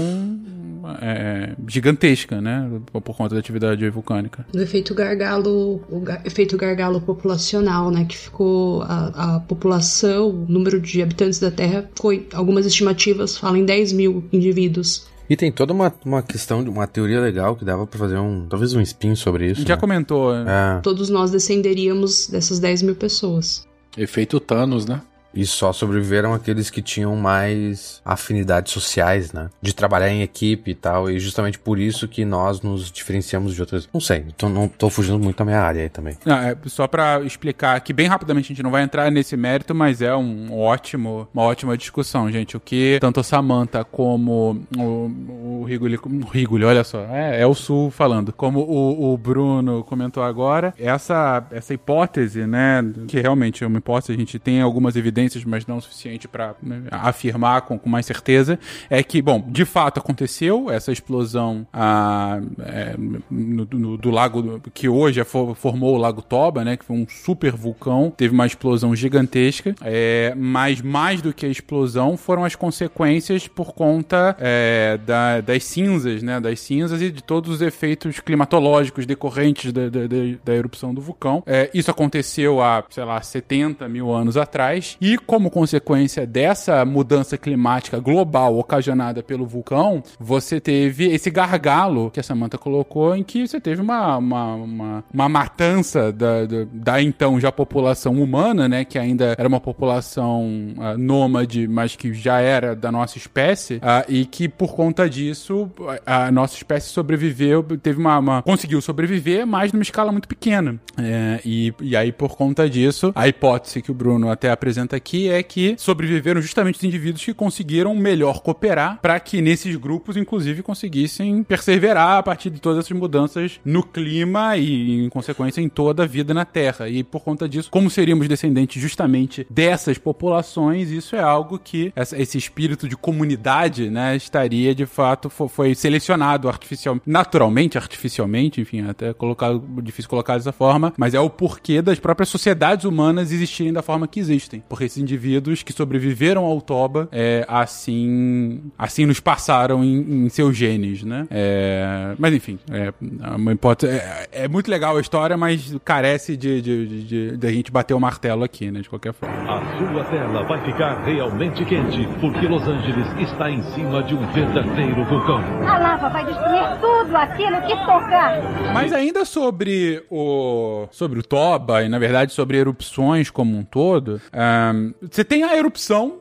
é, 1.01 1.53
gigantesca, 1.67 2.41
né? 2.41 2.69
Por, 2.91 3.01
conta 3.15 3.35
da 3.35 3.39
atividade 3.39 3.87
vulcânica. 3.89 4.45
Do 4.51 4.61
efeito 4.61 4.93
gargalo, 4.95 5.81
o 5.89 5.99
ga- 5.99 6.21
efeito 6.25 6.57
gargalo 6.57 6.99
populacional, 7.01 7.91
né? 7.91 8.05
Que 8.05 8.17
ficou 8.17 8.81
a, 8.83 9.35
a 9.35 9.39
população, 9.41 10.29
o 10.29 10.45
número 10.47 10.79
de 10.81 11.01
habitantes 11.01 11.39
da 11.39 11.51
Terra, 11.51 11.89
foi, 11.95 12.27
algumas 12.33 12.65
estimativas 12.65 13.37
falam 13.37 13.57
em 13.57 13.65
10 13.65 13.93
mil 13.93 14.23
indivíduos. 14.31 15.07
E 15.29 15.35
tem 15.37 15.51
toda 15.51 15.71
uma, 15.71 15.93
uma 16.03 16.21
questão, 16.21 16.61
de 16.63 16.69
uma 16.69 16.85
teoria 16.87 17.21
legal 17.21 17.55
que 17.55 17.63
dava 17.63 17.87
pra 17.87 17.97
fazer 17.97 18.17
um, 18.17 18.47
talvez 18.49 18.73
um 18.73 18.81
spin 18.81 19.15
sobre 19.15 19.45
A 19.45 19.47
isso. 19.47 19.59
gente 19.61 19.67
já 19.69 19.75
né? 19.75 19.79
comentou. 19.81 20.33
né? 20.33 20.77
É, 20.77 20.81
Todos 20.81 21.09
nós 21.09 21.31
descenderíamos 21.31 22.27
dessas 22.27 22.59
10 22.59 22.81
mil 22.81 22.95
pessoas. 22.95 23.65
Efeito 23.97 24.39
Thanos, 24.39 24.85
né? 24.85 25.01
E 25.33 25.45
só 25.45 25.71
sobreviveram 25.71 26.33
aqueles 26.33 26.69
que 26.69 26.81
tinham 26.81 27.15
mais 27.15 28.01
afinidades 28.03 28.71
sociais, 28.71 29.31
né? 29.33 29.49
De 29.61 29.73
trabalhar 29.73 30.09
em 30.09 30.21
equipe 30.21 30.71
e 30.71 30.75
tal. 30.75 31.09
E 31.09 31.19
justamente 31.19 31.59
por 31.59 31.79
isso 31.79 32.07
que 32.07 32.25
nós 32.25 32.61
nos 32.61 32.91
diferenciamos 32.91 33.53
de 33.55 33.61
outras. 33.61 33.87
Não 33.93 34.01
sei, 34.01 34.25
tô, 34.37 34.49
não 34.49 34.67
tô 34.67 34.89
fugindo 34.89 35.19
muito 35.19 35.37
da 35.37 35.45
minha 35.45 35.61
área 35.61 35.81
aí 35.83 35.89
também. 35.89 36.17
Não, 36.25 36.37
é 36.37 36.55
só 36.65 36.87
pra 36.87 37.21
explicar 37.21 37.79
que 37.81 37.93
bem 37.93 38.07
rapidamente 38.07 38.45
a 38.45 38.49
gente 38.49 38.63
não 38.63 38.71
vai 38.71 38.83
entrar 38.83 39.11
nesse 39.11 39.35
mérito, 39.37 39.73
mas 39.73 40.01
é 40.01 40.15
um 40.15 40.57
ótimo, 40.57 41.27
uma 41.33 41.43
ótima 41.43 41.77
discussão, 41.77 42.31
gente. 42.31 42.57
O 42.57 42.59
que 42.59 42.97
tanto 42.99 43.19
a 43.19 43.23
Samantha 43.23 43.83
como 43.83 44.65
o, 44.77 45.61
o 45.61 45.63
Rigoli, 45.63 45.97
o 45.97 46.27
Rigoli, 46.27 46.65
olha 46.65 46.83
só, 46.83 47.05
é, 47.09 47.41
é 47.41 47.47
o 47.47 47.53
Sul 47.53 47.91
falando, 47.91 48.33
como 48.33 48.59
o, 48.59 49.13
o 49.13 49.17
Bruno 49.17 49.83
comentou 49.83 50.23
agora, 50.23 50.73
essa, 50.77 51.43
essa 51.51 51.73
hipótese, 51.73 52.45
né, 52.45 52.83
que 53.07 53.19
realmente 53.19 53.63
é 53.63 53.67
uma 53.67 53.77
hipótese, 53.77 54.13
a 54.13 54.17
gente 54.17 54.39
tem 54.39 54.61
algumas 54.61 54.95
evidências, 54.95 55.20
mas 55.45 55.65
não 55.65 55.77
o 55.77 55.81
suficiente 55.81 56.27
pra 56.27 56.55
né, 56.61 56.83
afirmar 56.91 57.61
com, 57.61 57.77
com 57.77 57.89
mais 57.89 58.05
certeza, 58.05 58.59
é 58.89 59.01
que, 59.03 59.21
bom, 59.21 59.43
de 59.47 59.65
fato 59.65 59.99
aconteceu 59.99 60.69
essa 60.69 60.91
explosão 60.91 61.65
ah, 61.73 62.39
é, 62.59 62.95
no- 63.29 63.67
no- 63.71 63.97
do 63.97 64.09
lago 64.09 64.61
que 64.73 64.87
hoje 64.89 65.19
é 65.19 65.23
fo- 65.23 65.53
formou 65.55 65.95
o 65.95 65.97
Lago 65.97 66.21
Toba, 66.21 66.63
né? 66.63 66.77
Que 66.77 66.85
foi 66.85 66.95
um 66.95 67.05
super 67.07 67.53
vulcão, 67.53 68.11
teve 68.15 68.33
uma 68.33 68.45
explosão 68.45 68.95
gigantesca, 68.95 69.75
é, 69.81 70.33
mas 70.35 70.81
mais 70.81 71.21
do 71.21 71.33
que 71.33 71.45
a 71.45 71.49
explosão 71.49 72.17
foram 72.17 72.43
as 72.45 72.55
consequências 72.55 73.47
por 73.47 73.73
conta 73.73 74.35
é, 74.39 74.97
da- 75.05 75.41
das 75.41 75.63
cinzas, 75.63 76.21
né? 76.23 76.39
Das 76.39 76.59
cinzas 76.59 77.01
e 77.01 77.11
de 77.11 77.21
todos 77.23 77.49
os 77.55 77.61
efeitos 77.61 78.19
climatológicos 78.19 79.05
decorrentes 79.05 79.71
da, 79.71 79.89
da- 79.89 80.07
da- 80.07 80.37
da 80.43 80.53
erupção 80.53 80.93
do 80.93 81.01
vulcão. 81.01 81.43
É, 81.45 81.69
isso 81.73 81.89
aconteceu 81.91 82.61
há, 82.61 82.83
sei 82.89 83.03
lá, 83.03 83.21
70 83.21 83.87
mil 83.87 84.11
anos 84.11 84.37
atrás 84.37 84.97
e 84.99 85.10
como 85.17 85.49
consequência 85.49 86.25
dessa 86.25 86.83
mudança 86.85 87.37
climática 87.37 87.99
global 87.99 88.57
ocasionada 88.57 89.21
pelo 89.23 89.45
vulcão, 89.45 90.03
você 90.19 90.59
teve 90.59 91.05
esse 91.11 91.29
gargalo 91.29 92.09
que 92.11 92.19
a 92.19 92.23
Samantha 92.23 92.57
colocou, 92.57 93.15
em 93.15 93.23
que 93.23 93.47
você 93.47 93.59
teve 93.59 93.81
uma, 93.81 94.17
uma, 94.17 94.55
uma, 94.55 95.03
uma 95.13 95.29
matança 95.29 96.11
da, 96.11 96.45
da, 96.45 96.65
da 96.71 97.01
então 97.01 97.39
já 97.39 97.51
população 97.51 98.21
humana, 98.21 98.67
né? 98.67 98.85
Que 98.85 98.97
ainda 98.99 99.35
era 99.37 99.47
uma 99.47 99.59
população 99.59 100.73
ah, 100.79 100.97
nômade, 100.97 101.67
mas 101.67 101.95
que 101.95 102.13
já 102.13 102.39
era 102.39 102.75
da 102.75 102.91
nossa 102.91 103.17
espécie, 103.17 103.79
ah, 103.81 104.05
e 104.07 104.25
que 104.25 104.47
por 104.47 104.73
conta 104.75 105.09
disso 105.09 105.69
a, 106.05 106.25
a 106.27 106.31
nossa 106.31 106.55
espécie 106.55 106.89
sobreviveu, 106.89 107.63
teve 107.81 107.99
uma, 107.99 108.17
uma- 108.19 108.41
conseguiu 108.41 108.81
sobreviver, 108.81 109.45
mas 109.45 109.71
numa 109.73 109.83
escala 109.83 110.11
muito 110.11 110.27
pequena. 110.27 110.79
É, 110.97 111.39
e, 111.45 111.73
e 111.81 111.95
aí, 111.95 112.11
por 112.11 112.35
conta 112.35 112.69
disso, 112.69 113.11
a 113.15 113.27
hipótese 113.27 113.81
que 113.81 113.91
o 113.91 113.93
Bruno 113.93 114.29
até 114.29 114.51
apresenta 114.51 114.99
aqui 115.01 115.29
é 115.29 115.41
que 115.41 115.75
sobreviveram 115.77 116.41
justamente 116.41 116.75
os 116.77 116.83
indivíduos 116.83 117.25
que 117.25 117.33
conseguiram 117.33 117.95
melhor 117.95 118.41
cooperar 118.41 118.99
para 119.01 119.19
que 119.19 119.41
nesses 119.41 119.75
grupos, 119.75 120.15
inclusive, 120.15 120.61
conseguissem 120.61 121.43
perseverar 121.43 122.17
a 122.19 122.23
partir 122.23 122.49
de 122.49 122.59
todas 122.59 122.79
essas 122.85 122.97
mudanças 122.97 123.59
no 123.65 123.83
clima 123.83 124.55
e, 124.57 125.05
em 125.05 125.09
consequência, 125.09 125.61
em 125.61 125.67
toda 125.69 126.03
a 126.03 126.07
vida 126.07 126.33
na 126.33 126.45
Terra. 126.45 126.87
E 126.87 127.03
por 127.03 127.21
conta 127.21 127.49
disso, 127.49 127.69
como 127.71 127.89
seríamos 127.89 128.27
descendentes 128.27 128.81
justamente 128.81 129.45
dessas 129.49 129.97
populações, 129.97 130.89
isso 130.89 131.15
é 131.15 131.21
algo 131.21 131.57
que 131.57 131.91
esse 131.95 132.37
espírito 132.37 132.87
de 132.87 132.95
comunidade, 132.95 133.89
né, 133.89 134.15
estaria 134.15 134.75
de 134.75 134.85
fato 134.85 135.29
fo- 135.29 135.47
foi 135.47 135.73
selecionado 135.73 136.47
artificial, 136.47 136.99
naturalmente, 137.05 137.77
artificialmente, 137.77 138.61
enfim, 138.61 138.81
até 138.81 139.13
colocado 139.13 139.63
difícil 139.81 140.09
colocar 140.09 140.37
dessa 140.37 140.51
forma, 140.51 140.93
mas 140.97 141.13
é 141.13 141.19
o 141.19 141.29
porquê 141.29 141.81
das 141.81 141.99
próprias 141.99 142.29
sociedades 142.29 142.85
humanas 142.85 143.31
existirem 143.31 143.73
da 143.73 143.81
forma 143.81 144.07
que 144.07 144.19
existem, 144.19 144.63
porque 144.69 144.85
esses 144.91 144.97
indivíduos 145.01 145.63
que 145.63 145.71
sobreviveram 145.73 146.43
ao 146.43 146.59
Toba, 146.61 147.07
é, 147.11 147.45
assim, 147.47 148.61
assim 148.77 149.05
nos 149.05 149.19
passaram 149.19 149.83
em, 149.83 150.25
em 150.25 150.29
seus 150.29 150.55
genes, 150.55 151.03
né? 151.03 151.25
É, 151.31 152.13
mas 152.17 152.33
enfim, 152.33 152.59
é 152.71 152.93
uma 153.35 153.53
hipótese. 153.53 153.93
É, 153.93 154.27
é 154.31 154.47
muito 154.47 154.69
legal 154.69 154.97
a 154.97 155.01
história, 155.01 155.37
mas 155.37 155.75
carece 155.85 156.35
de, 156.35 156.61
de, 156.61 156.87
de, 156.87 157.03
de- 157.03 157.37
de 157.37 157.47
a 157.47 157.51
gente 157.51 157.71
bater 157.71 157.93
o 157.93 157.99
martelo 157.99 158.43
aqui, 158.43 158.69
né? 158.69 158.81
De 158.81 158.89
qualquer 158.89 159.13
forma. 159.13 159.35
A 159.49 159.77
sua 159.77 160.03
tela 160.05 160.43
vai 160.43 160.63
ficar 160.65 161.03
realmente 161.03 161.63
quente, 161.65 162.07
porque 162.19 162.45
Los 162.47 162.63
Angeles 162.67 163.07
está 163.19 163.49
em 163.49 163.61
cima 163.73 164.03
de 164.03 164.13
um 164.15 164.25
verdadeiro 164.31 165.03
vulcão. 165.05 165.39
A 165.67 165.77
lava 165.77 166.09
vai 166.09 166.25
destruir 166.25 166.79
tudo 166.81 167.15
aquilo 167.15 167.61
que 167.61 167.75
tocar. 167.85 168.41
Mas 168.73 168.91
ainda 168.93 169.23
sobre 169.25 170.03
o 170.09 170.87
sobre 170.91 171.19
o 171.19 171.23
Toba 171.23 171.83
e 171.83 171.89
na 171.89 171.99
verdade 171.99 172.33
sobre 172.33 172.57
erupções 172.57 173.29
como 173.29 173.57
um 173.57 173.63
todo, 173.63 174.19
ahn, 174.33 174.80
você 175.01 175.23
tem 175.23 175.43
a 175.43 175.55
erupção, 175.57 176.19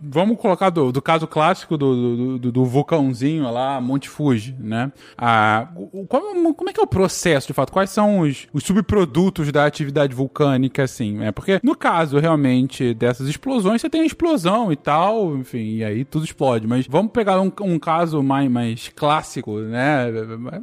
vamos 0.00 0.38
colocar 0.38 0.70
do, 0.70 0.90
do 0.92 1.02
caso 1.02 1.26
clássico 1.26 1.76
do, 1.76 2.38
do, 2.38 2.52
do- 2.52 2.64
vulcãozinho 2.64 3.50
lá, 3.50 3.80
Monte 3.80 4.08
Fuji, 4.08 4.54
né? 4.58 4.90
Ah, 5.16 5.68
como, 6.08 6.54
como 6.54 6.70
é 6.70 6.72
que 6.72 6.80
é 6.80 6.82
o 6.82 6.86
processo 6.86 7.46
de 7.46 7.52
fato? 7.52 7.72
Quais 7.72 7.90
são 7.90 8.20
os, 8.20 8.46
os 8.52 8.64
subprodutos 8.64 9.50
da 9.52 9.64
atividade 9.66 10.14
vulcânica, 10.14 10.82
assim? 10.82 11.12
né? 11.12 11.30
Porque 11.32 11.60
no 11.62 11.76
caso 11.76 12.18
realmente 12.18 12.94
dessas 12.94 13.28
explosões, 13.28 13.80
você 13.80 13.90
tem 13.90 14.00
a 14.00 14.06
explosão 14.06 14.72
e 14.72 14.76
tal, 14.76 15.36
enfim, 15.36 15.76
e 15.76 15.84
aí 15.84 16.04
tudo 16.04 16.24
explode. 16.24 16.66
Mas 16.66 16.86
vamos 16.88 17.12
pegar 17.12 17.40
um, 17.40 17.52
um 17.62 17.78
caso 17.78 18.22
mais, 18.22 18.50
mais 18.50 18.88
clássico, 18.94 19.58
né? 19.60 20.06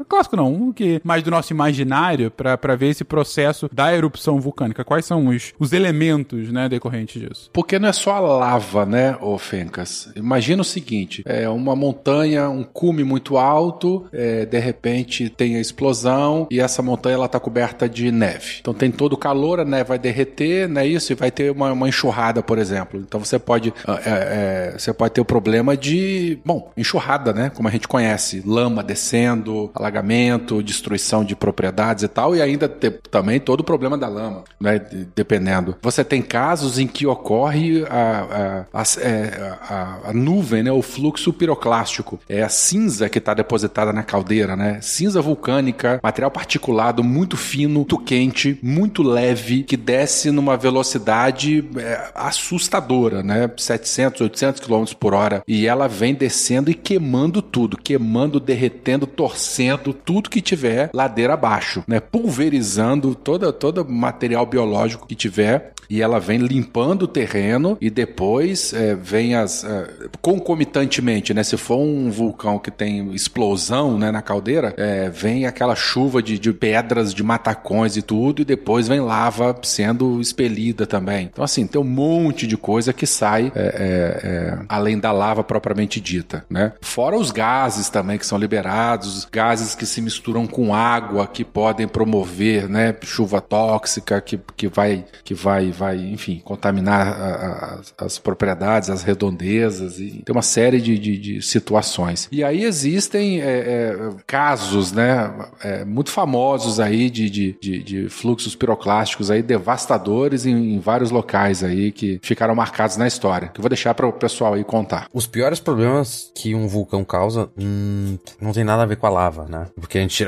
Clássico 0.07 0.35
não, 0.35 0.53
um 0.53 0.73
que 0.73 0.99
mais 1.03 1.23
do 1.23 1.31
nosso 1.31 1.53
imaginário 1.53 2.31
pra 2.31 2.75
ver 2.75 2.87
esse 2.89 3.03
processo 3.03 3.69
da 3.71 3.93
erupção 3.95 4.39
vulcânica. 4.39 4.83
Quais 4.83 5.05
são 5.05 5.27
os, 5.27 5.53
os 5.59 5.73
elementos, 5.73 6.51
né, 6.51 6.67
decorrentes 6.67 7.21
disso? 7.21 7.30
Porque 7.53 7.79
não 7.79 7.89
é 7.89 7.93
só 7.93 8.11
a 8.15 8.19
lava, 8.19 8.85
né, 8.85 9.17
ô 9.21 9.37
Fencas? 9.37 10.09
Imagina 10.15 10.61
o 10.61 10.65
seguinte: 10.65 11.23
é 11.25 11.47
uma 11.49 11.75
montanha, 11.75 12.49
um 12.49 12.63
cume 12.63 13.03
muito 13.03 13.37
alto, 13.37 14.05
é, 14.11 14.45
de 14.45 14.59
repente 14.59 15.29
tem 15.29 15.55
a 15.55 15.59
explosão 15.61 16.47
e 16.51 16.59
essa 16.59 16.81
montanha 16.81 17.15
ela 17.15 17.27
tá 17.27 17.39
coberta 17.39 17.87
de 17.87 18.11
neve. 18.11 18.57
Então 18.59 18.73
tem 18.73 18.91
todo 18.91 19.13
o 19.13 19.17
calor, 19.17 19.59
a 19.59 19.65
neve 19.65 19.89
vai 19.89 19.99
derreter, 19.99 20.67
né? 20.67 20.85
Isso, 20.85 21.11
e 21.11 21.15
vai 21.15 21.31
ter 21.31 21.51
uma, 21.51 21.71
uma 21.71 21.87
enxurrada, 21.89 22.41
por 22.41 22.57
exemplo. 22.57 22.99
Então 22.99 23.19
você 23.19 23.37
pode, 23.39 23.73
ah, 23.87 23.99
é, 24.05 24.71
é, 24.73 24.75
você 24.77 24.93
pode 24.93 25.13
ter 25.13 25.21
o 25.21 25.25
problema 25.25 25.75
de, 25.77 26.39
bom, 26.45 26.71
enxurrada, 26.77 27.33
né? 27.33 27.49
Como 27.53 27.67
a 27.67 27.71
gente 27.71 27.87
conhece, 27.87 28.41
lama 28.45 28.83
descendo 28.83 29.69
alagamento, 29.73 30.61
destruição 30.63 31.23
de 31.23 31.35
propriedades 31.35 32.03
e 32.03 32.07
tal, 32.07 32.35
e 32.35 32.41
ainda 32.41 32.67
te, 32.67 32.89
também 33.09 33.39
todo 33.39 33.61
o 33.61 33.63
problema 33.63 33.97
da 33.97 34.07
lama, 34.07 34.43
né? 34.59 34.79
de- 34.79 35.07
Dependendo. 35.15 35.75
Você 35.81 36.03
tem 36.03 36.21
casos 36.21 36.79
em 36.79 36.87
que 36.87 37.05
ocorre 37.11 37.83
a, 37.89 38.65
a, 38.73 38.83
é, 39.01 39.57
a- 39.69 39.99
a 40.05 40.13
nuvem, 40.13 40.63
né? 40.63 40.71
O 40.71 40.81
fluxo 40.81 41.31
piroclástico. 41.33 42.19
É 42.27 42.41
a 42.41 42.49
cinza 42.49 43.09
que 43.09 43.17
está 43.17 43.33
depositada 43.33 43.93
na 43.93 44.03
caldeira, 44.03 44.55
né? 44.55 44.79
Cinza 44.81 45.21
vulcânica, 45.21 45.99
material 46.03 46.31
particulado 46.31 47.03
muito 47.03 47.37
fino, 47.37 47.75
muito 47.75 47.97
quente, 47.97 48.57
muito 48.61 49.03
leve, 49.03 49.63
que 49.63 49.77
desce 49.77 50.31
numa 50.31 50.57
velocidade 50.57 51.63
é, 51.77 52.11
assustadora, 52.15 53.21
né? 53.23 53.49
700, 53.57 54.21
800 54.21 54.61
km 54.61 54.83
por 54.99 55.13
hora. 55.13 55.43
E 55.47 55.67
ela 55.67 55.87
vem 55.87 56.13
descendo 56.13 56.69
e 56.71 56.73
queimando 56.73 57.41
tudo, 57.41 57.77
queimando, 57.77 58.39
derretendo, 58.39 59.05
torcendo, 59.07 59.93
tudo 59.93 60.29
que 60.29 60.41
tiver 60.41 60.89
ladeira 60.93 61.33
abaixo, 61.33 61.83
né? 61.87 61.99
Pulverizando 61.99 63.13
toda 63.15 63.51
todo 63.53 63.85
material 63.87 64.45
biológico 64.45 65.07
que 65.07 65.15
tiver. 65.15 65.73
E 65.89 66.01
ela 66.01 66.19
vem 66.19 66.37
limpando 66.39 67.00
o 67.03 67.07
terreno 67.07 67.77
e 67.79 67.89
depois 67.89 68.73
é, 68.73 68.95
vem 68.95 69.35
as. 69.35 69.63
é, 69.63 69.87
concomitantemente, 70.21 71.33
né? 71.33 71.43
Se 71.43 71.57
for 71.57 71.77
um 71.77 72.09
vulcão 72.09 72.59
que 72.59 72.71
tem 72.71 73.13
explosão 73.13 73.97
né, 73.97 74.11
na 74.11 74.21
caldeira, 74.21 74.73
é, 74.77 75.09
vem 75.09 75.45
aquela 75.45 75.75
chuva 75.75 76.21
de, 76.21 76.37
de 76.37 76.53
pedras, 76.53 77.13
de 77.13 77.23
matacões 77.23 77.97
e 77.97 78.01
tudo, 78.01 78.41
e 78.41 78.45
depois 78.45 78.87
vem 78.87 78.99
lava 78.99 79.55
sendo 79.63 80.19
expelida 80.21 80.85
também. 80.85 81.29
Então, 81.31 81.43
assim, 81.43 81.65
tem 81.65 81.79
um 81.79 81.85
monte 81.85 82.45
de 82.45 82.57
coisa 82.57 82.93
que 82.93 83.05
sai 83.05 83.51
é, 83.55 83.61
é, 83.61 84.27
é, 84.27 84.59
além 84.69 84.99
da 84.99 85.11
lava 85.11 85.43
propriamente 85.43 85.99
dita, 85.99 86.45
né? 86.49 86.73
Fora 86.81 87.17
os 87.17 87.31
gases 87.31 87.89
também 87.89 88.17
que 88.17 88.25
são 88.25 88.37
liberados, 88.37 89.27
gases 89.31 89.75
que 89.75 89.85
se 89.85 90.01
misturam 90.01 90.45
com 90.47 90.73
água, 90.73 91.27
que 91.27 91.43
podem 91.43 91.87
promover, 91.87 92.69
né, 92.69 92.95
chuva 93.03 93.41
tóxica, 93.41 94.19
que, 94.21 94.39
que 94.55 94.67
vai, 94.67 95.05
que 95.23 95.33
vai, 95.33 95.71
vai, 95.71 95.97
enfim, 95.97 96.41
contaminar 96.43 96.90
a- 96.93 97.79
a- 97.99 98.05
as, 98.05 98.17
propriedades, 98.19 98.89
as 98.89 99.03
redondezas, 99.03 99.99
e 99.99 100.21
tem 100.25 100.33
uma 100.33 100.41
série 100.41 100.79
de, 100.81 100.97
de, 100.97 101.17
de 101.17 101.41
situações. 101.41 102.27
E 102.31 102.43
aí 102.43 102.63
existem 102.63 103.41
é, 103.41 103.45
é, 103.45 104.09
casos, 104.27 104.91
né, 104.91 105.31
é, 105.63 105.85
muito 105.85 106.09
famosos 106.11 106.79
aí 106.79 107.09
de, 107.09 107.29
de, 107.29 107.57
de, 107.83 108.09
fluxos 108.09 108.55
piroclásticos 108.55 109.29
aí 109.31 109.41
devastadores 109.41 110.45
em, 110.45 110.75
em 110.75 110.79
vários 110.79 111.11
locais 111.11 111.63
aí 111.63 111.91
que 111.91 112.19
ficaram 112.21 112.53
marcados 112.55 112.97
na 112.97 113.07
história. 113.07 113.49
Que 113.49 113.59
eu 113.59 113.63
vou 113.63 113.69
deixar 113.69 113.93
para 113.93 114.07
o 114.07 114.13
pessoal 114.13 114.53
aí 114.53 114.63
contar. 114.63 115.07
Os 115.13 115.27
piores 115.27 115.59
problemas 115.59 116.31
que 116.35 116.53
um 116.55 116.67
vulcão 116.67 117.03
causa 117.03 117.49
hum, 117.57 118.17
não 118.39 118.51
tem 118.51 118.63
nada 118.63 118.83
a 118.83 118.85
ver 118.85 118.97
com 118.97 119.07
a 119.07 119.09
lava, 119.09 119.45
né? 119.49 119.67
Porque 119.79 119.97
a 119.97 120.01
gente 120.01 120.23